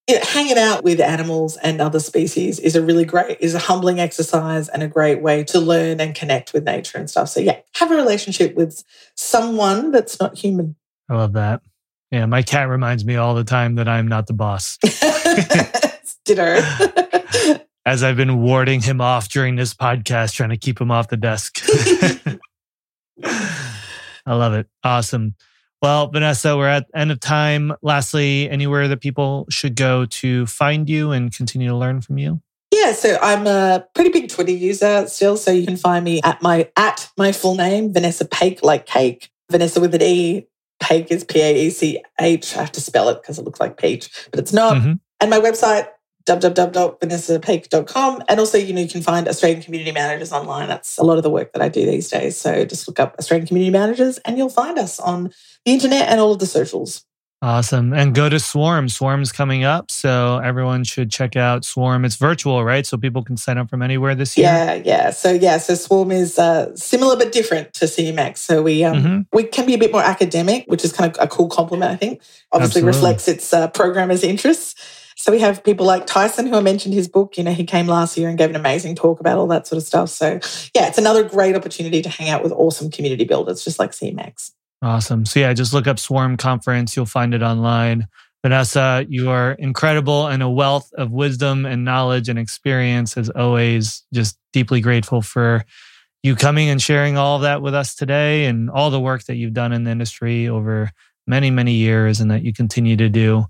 you 0.09 0.15
know, 0.15 0.21
hanging 0.25 0.57
out 0.57 0.83
with 0.83 0.99
animals 0.99 1.55
and 1.57 1.79
other 1.79 1.99
species 1.99 2.57
is 2.57 2.75
a 2.75 2.81
really 2.81 3.05
great, 3.05 3.37
is 3.39 3.53
a 3.53 3.59
humbling 3.59 3.99
exercise 3.99 4.67
and 4.67 4.81
a 4.81 4.87
great 4.87 5.21
way 5.21 5.43
to 5.43 5.59
learn 5.59 6.01
and 6.01 6.15
connect 6.15 6.51
with 6.51 6.63
nature 6.63 6.97
and 6.97 7.07
stuff. 7.07 7.29
So 7.29 7.39
yeah, 7.39 7.59
have 7.75 7.91
a 7.91 7.95
relationship 7.95 8.55
with 8.55 8.83
someone 9.15 9.91
that's 9.91 10.19
not 10.19 10.35
human. 10.35 10.75
I 11.09 11.15
love 11.15 11.33
that. 11.33 11.61
Yeah, 12.09 12.25
my 12.25 12.41
cat 12.41 12.69
reminds 12.69 13.05
me 13.05 13.17
all 13.17 13.35
the 13.35 13.43
time 13.43 13.75
that 13.75 13.87
I'm 13.87 14.07
not 14.07 14.25
the 14.25 14.33
boss. 14.33 14.79
Ditto. 16.25 16.59
As 17.85 18.01
I've 18.01 18.17
been 18.17 18.41
warding 18.41 18.81
him 18.81 19.01
off 19.01 19.29
during 19.29 19.57
this 19.57 19.75
podcast, 19.75 20.33
trying 20.33 20.49
to 20.49 20.57
keep 20.57 20.81
him 20.81 20.89
off 20.89 21.09
the 21.09 21.17
desk. 21.17 21.59
I 23.23 24.33
love 24.33 24.53
it. 24.53 24.67
Awesome. 24.83 25.35
Well, 25.81 26.07
Vanessa, 26.07 26.57
we're 26.57 26.67
at 26.67 26.87
end 26.93 27.11
of 27.11 27.19
time. 27.19 27.73
Lastly, 27.81 28.49
anywhere 28.49 28.87
that 28.87 29.01
people 29.01 29.45
should 29.49 29.75
go 29.75 30.05
to 30.05 30.45
find 30.45 30.89
you 30.89 31.11
and 31.11 31.33
continue 31.33 31.69
to 31.69 31.75
learn 31.75 32.01
from 32.01 32.17
you? 32.17 32.41
Yeah, 32.71 32.91
so 32.91 33.17
I'm 33.21 33.47
a 33.47 33.85
pretty 33.95 34.09
big 34.09 34.29
Twitter 34.29 34.51
user 34.51 35.07
still. 35.07 35.37
So 35.37 35.51
you 35.51 35.65
can 35.65 35.77
find 35.77 36.03
me 36.03 36.21
at 36.23 36.41
my 36.41 36.69
at 36.75 37.09
my 37.17 37.31
full 37.31 37.55
name, 37.55 37.93
Vanessa 37.93 38.25
Paech, 38.25 38.61
like 38.61 38.85
cake. 38.85 39.29
Vanessa 39.49 39.79
with 39.79 39.95
an 39.95 40.01
E. 40.01 40.47
Paech 40.81 41.11
is 41.11 41.23
P 41.23 41.41
A 41.41 41.67
E 41.67 41.69
C 41.69 42.03
H. 42.19 42.55
I 42.55 42.59
have 42.59 42.71
to 42.73 42.81
spell 42.81 43.09
it 43.09 43.21
because 43.21 43.39
it 43.39 43.45
looks 43.45 43.59
like 43.59 43.77
peach, 43.77 44.09
but 44.31 44.39
it's 44.39 44.53
not. 44.53 44.77
Mm-hmm. 44.77 44.93
And 45.19 45.29
my 45.29 45.39
website, 45.39 45.87
www.vanessapaech.com. 46.29 48.23
And 48.27 48.39
also, 48.39 48.57
you 48.57 48.73
know, 48.73 48.81
you 48.81 48.87
can 48.87 49.01
find 49.01 49.27
Australian 49.27 49.61
community 49.61 49.91
managers 49.91 50.31
online. 50.31 50.67
That's 50.67 50.97
a 50.97 51.03
lot 51.03 51.17
of 51.17 51.23
the 51.23 51.29
work 51.29 51.53
that 51.53 51.61
I 51.61 51.69
do 51.69 51.85
these 51.85 52.09
days. 52.09 52.37
So 52.37 52.65
just 52.65 52.87
look 52.87 52.99
up 52.99 53.15
Australian 53.17 53.47
community 53.47 53.71
managers 53.71 54.19
and 54.19 54.37
you'll 54.37 54.49
find 54.49 54.77
us 54.77 54.99
on 54.99 55.31
the 55.65 55.71
internet 55.71 56.07
and 56.09 56.19
all 56.19 56.31
of 56.31 56.39
the 56.39 56.45
socials. 56.45 57.05
Awesome. 57.41 57.93
And 57.93 58.13
go 58.13 58.27
to 58.27 58.37
Swarm. 58.37 58.89
Swarm's 58.89 59.31
coming 59.31 59.63
up. 59.63 59.89
So 59.89 60.39
everyone 60.43 60.83
should 60.83 61.09
check 61.09 61.37
out 61.37 61.63
Swarm. 61.63 62.03
It's 62.03 62.17
virtual, 62.17 62.65
right? 62.65 62.85
So 62.85 62.97
people 62.97 63.23
can 63.23 63.37
sign 63.37 63.57
up 63.57 63.69
from 63.69 63.81
anywhere 63.81 64.13
this 64.13 64.37
year. 64.37 64.47
Yeah, 64.47 64.73
yeah. 64.73 65.09
So 65.11 65.31
yeah, 65.31 65.57
so 65.57 65.73
Swarm 65.75 66.11
is 66.11 66.37
uh, 66.37 66.75
similar 66.75 67.15
but 67.15 67.31
different 67.31 67.73
to 67.75 67.85
CMX. 67.85 68.39
So 68.39 68.61
we 68.61 68.83
um, 68.83 68.97
mm-hmm. 68.97 69.21
we 69.31 69.43
can 69.43 69.65
be 69.65 69.73
a 69.73 69.77
bit 69.77 69.93
more 69.93 70.03
academic, 70.03 70.65
which 70.67 70.83
is 70.83 70.91
kind 70.91 71.15
of 71.15 71.23
a 71.23 71.27
cool 71.29 71.47
compliment, 71.47 71.91
I 71.91 71.95
think. 71.95 72.21
Obviously 72.51 72.81
Absolutely. 72.81 72.87
reflects 72.87 73.27
its 73.29 73.53
uh, 73.53 73.69
programmers' 73.69 74.23
interests. 74.23 74.75
So 75.19 75.33
we 75.33 75.39
have 75.39 75.65
people 75.65 75.85
like 75.85 76.07
Tyson, 76.07 76.47
who 76.47 76.55
I 76.55 76.61
mentioned 76.61 76.93
his 76.93 77.09
book. 77.09 77.37
You 77.37 77.43
know, 77.43 77.51
he 77.51 77.65
came 77.65 77.87
last 77.87 78.17
year 78.17 78.29
and 78.29 78.37
gave 78.37 78.51
an 78.51 78.55
amazing 78.55 78.95
talk 78.95 79.19
about 79.19 79.37
all 79.37 79.47
that 79.47 79.67
sort 79.67 79.75
of 79.75 79.85
stuff. 79.85 80.09
So 80.09 80.39
yeah, 80.73 80.87
it's 80.87 80.97
another 80.97 81.27
great 81.27 81.57
opportunity 81.57 82.01
to 82.01 82.07
hang 82.07 82.29
out 82.29 82.41
with 82.41 82.53
awesome 82.53 82.89
community 82.89 83.25
builders, 83.25 83.61
just 83.61 83.79
like 83.79 83.91
CMX. 83.91 84.51
Awesome. 84.81 85.25
So 85.25 85.41
yeah, 85.41 85.51
just 85.51 85.73
look 85.73 85.87
up 85.87 85.99
Swarm 85.99 86.37
Conference. 86.37 86.95
You'll 86.95 87.05
find 87.05 87.33
it 87.33 87.43
online. 87.43 88.07
Vanessa, 88.43 89.05
you 89.09 89.29
are 89.29 89.51
incredible 89.51 90.27
and 90.27 90.41
a 90.41 90.49
wealth 90.49 90.89
of 90.93 91.11
wisdom 91.11 91.65
and 91.65 91.83
knowledge 91.83 92.29
and 92.29 92.39
experience 92.39 93.17
as 93.17 93.29
always. 93.29 94.03
Just 94.13 94.37
deeply 94.53 94.79
grateful 94.79 95.21
for 95.21 95.65
you 96.23 96.33
coming 96.33 96.69
and 96.69 96.81
sharing 96.81 97.17
all 97.17 97.35
of 97.35 97.41
that 97.41 97.61
with 97.61 97.75
us 97.75 97.93
today 97.93 98.45
and 98.45 98.69
all 98.69 98.89
the 98.89 99.01
work 99.01 99.25
that 99.25 99.35
you've 99.35 99.53
done 99.53 99.73
in 99.73 99.83
the 99.83 99.91
industry 99.91 100.47
over 100.47 100.91
many, 101.27 101.51
many 101.51 101.73
years 101.73 102.21
and 102.21 102.31
that 102.31 102.43
you 102.43 102.53
continue 102.53 102.95
to 102.95 103.09
do. 103.09 103.45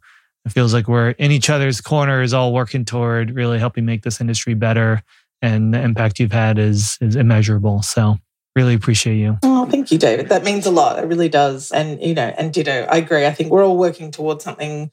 It 0.50 0.54
feels 0.54 0.74
like 0.74 0.88
we're 0.88 1.12
in 1.12 1.32
each 1.32 1.50
other's 1.50 1.80
corners, 1.80 2.34
all 2.34 2.54
working 2.54 2.86
toward 2.86 3.36
really 3.36 3.60
helping 3.60 3.86
make 3.86 4.02
this 4.02 4.20
industry 4.20 4.56
better. 4.56 5.04
And 5.42 5.74
the 5.74 5.82
impact 5.82 6.20
you've 6.20 6.32
had 6.32 6.60
is, 6.60 6.98
is 7.00 7.16
immeasurable. 7.16 7.82
So 7.82 8.18
Really 8.56 8.74
appreciate 8.74 9.18
you. 9.18 9.38
Oh, 9.44 9.66
thank 9.68 9.92
you, 9.92 9.98
David. 9.98 10.28
That 10.30 10.44
means 10.44 10.66
a 10.66 10.72
lot. 10.72 11.00
It 11.00 11.06
really 11.06 11.30
does. 11.30 11.72
And, 11.72 12.02
you 12.02 12.14
know, 12.14 12.34
and 12.38 12.52
ditto, 12.52 12.86
I 12.90 12.98
agree. 12.98 13.26
I 13.26 13.32
think 13.32 13.52
we're 13.52 13.64
all 13.64 13.78
working 13.78 14.12
towards 14.12 14.44
something 14.44 14.92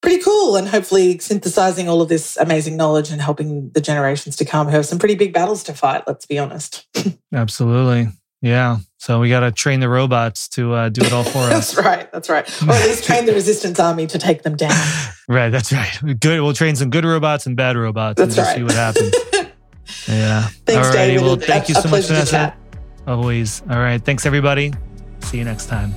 pretty 0.00 0.22
cool 0.22 0.56
and 0.56 0.66
hopefully 0.66 1.18
synthesizing 1.18 1.88
all 1.88 2.00
of 2.00 2.08
this 2.08 2.36
amazing 2.38 2.76
knowledge 2.76 3.10
and 3.10 3.20
helping 3.20 3.70
the 3.70 3.80
generations 3.80 4.36
to 4.36 4.44
come 4.44 4.66
who 4.66 4.72
have 4.72 4.86
some 4.86 4.98
pretty 4.98 5.16
big 5.16 5.32
battles 5.32 5.62
to 5.64 5.74
fight, 5.74 6.04
let's 6.06 6.26
be 6.26 6.38
honest. 6.38 6.86
Absolutely. 7.32 8.08
Yeah. 8.40 8.78
So 8.98 9.20
we 9.20 9.28
got 9.28 9.40
to 9.40 9.52
train 9.52 9.80
the 9.80 9.88
robots 9.88 10.48
to 10.50 10.72
uh, 10.72 10.88
do 10.88 11.04
it 11.04 11.12
all 11.12 11.24
for 11.24 11.38
us. 11.38 11.72
that's 11.72 11.76
right. 11.76 12.10
That's 12.12 12.28
right. 12.28 12.62
Or 12.62 12.72
at 12.72 12.86
least 12.86 13.04
train 13.04 13.26
the 13.26 13.32
resistance 13.32 13.78
army 13.80 14.06
to 14.08 14.18
take 14.18 14.42
them 14.42 14.56
down. 14.56 14.76
right. 15.28 15.50
That's 15.50 15.72
right. 15.72 15.98
Good. 16.20 16.40
We'll 16.40 16.52
train 16.52 16.76
some 16.76 16.90
good 16.90 17.04
robots 17.04 17.46
and 17.46 17.56
bad 17.56 17.76
robots 17.76 18.18
that's 18.18 18.36
and 18.36 18.46
right. 18.46 18.56
see 18.56 18.62
what 18.62 18.72
happens. 18.72 19.14
yeah. 20.08 20.42
Thanks, 20.66 20.88
Alrighty. 20.88 20.92
David. 20.92 21.22
Well, 21.22 21.36
thank 21.36 21.64
a, 21.64 21.68
you 21.68 21.74
so 21.74 21.88
much, 21.88 22.06
Vanessa. 22.06 22.56
Always. 23.06 23.62
All 23.70 23.78
right. 23.78 24.02
Thanks, 24.04 24.26
everybody. 24.26 24.72
See 25.20 25.38
you 25.38 25.44
next 25.44 25.66
time. 25.66 25.94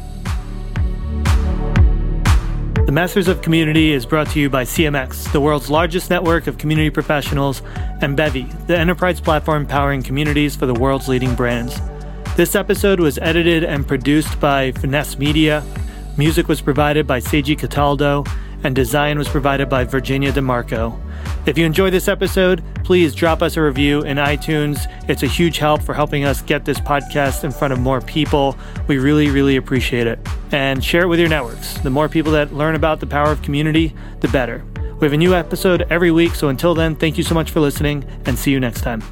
The 2.85 2.91
Masters 2.91 3.27
of 3.27 3.41
Community 3.41 3.93
is 3.93 4.05
brought 4.05 4.27
to 4.31 4.39
you 4.39 4.49
by 4.49 4.63
CMX, 4.63 5.31
the 5.31 5.39
world's 5.39 5.69
largest 5.69 6.09
network 6.09 6.47
of 6.47 6.57
community 6.57 6.89
professionals, 6.89 7.61
and 8.01 8.17
Bevy, 8.17 8.43
the 8.67 8.77
enterprise 8.77 9.21
platform 9.21 9.65
powering 9.65 10.03
communities 10.03 10.55
for 10.57 10.65
the 10.65 10.73
world's 10.73 11.07
leading 11.07 11.33
brands. 11.35 11.79
This 12.38 12.55
episode 12.55 13.01
was 13.01 13.17
edited 13.17 13.65
and 13.65 13.86
produced 13.86 14.39
by 14.39 14.71
Finesse 14.71 15.19
Media. 15.19 15.63
Music 16.17 16.47
was 16.47 16.61
provided 16.61 17.05
by 17.05 17.19
Seiji 17.19 17.59
Cataldo, 17.59 18.23
and 18.63 18.73
design 18.73 19.17
was 19.17 19.27
provided 19.27 19.67
by 19.67 19.84
Virginia 19.84 20.32
DeMarco. 20.32 20.97
If 21.45 21.57
you 21.57 21.65
enjoyed 21.65 21.91
this 21.91 22.07
episode, 22.07 22.63
please 22.86 23.13
drop 23.13 23.41
us 23.41 23.57
a 23.57 23.61
review 23.61 24.01
in 24.03 24.15
iTunes. 24.15 24.79
It's 25.09 25.23
a 25.23 25.27
huge 25.27 25.57
help 25.57 25.82
for 25.82 25.93
helping 25.93 26.23
us 26.23 26.41
get 26.41 26.63
this 26.63 26.79
podcast 26.79 27.43
in 27.43 27.51
front 27.51 27.73
of 27.73 27.79
more 27.79 27.99
people. 27.99 28.57
We 28.88 28.97
really, 28.97 29.29
really 29.29 29.57
appreciate 29.57 30.07
it. 30.07 30.17
And 30.53 30.82
share 30.82 31.03
it 31.03 31.07
with 31.07 31.19
your 31.19 31.29
networks. 31.29 31.73
The 31.79 31.89
more 31.89 32.07
people 32.07 32.32
that 32.32 32.53
learn 32.53 32.75
about 32.75 33.01
the 33.01 33.07
power 33.07 33.29
of 33.32 33.41
community, 33.41 33.93
the 34.21 34.29
better. 34.29 34.63
We 35.01 35.05
have 35.05 35.13
a 35.13 35.17
new 35.17 35.36
episode 35.36 35.86
every 35.89 36.11
week, 36.11 36.36
so 36.36 36.47
until 36.47 36.75
then, 36.75 36.95
thank 36.95 37.17
you 37.17 37.25
so 37.25 37.36
much 37.36 37.51
for 37.51 37.59
listening 37.59 38.05
and 38.25 38.39
see 38.39 38.51
you 38.51 38.59
next 38.61 38.82
time. 38.82 39.03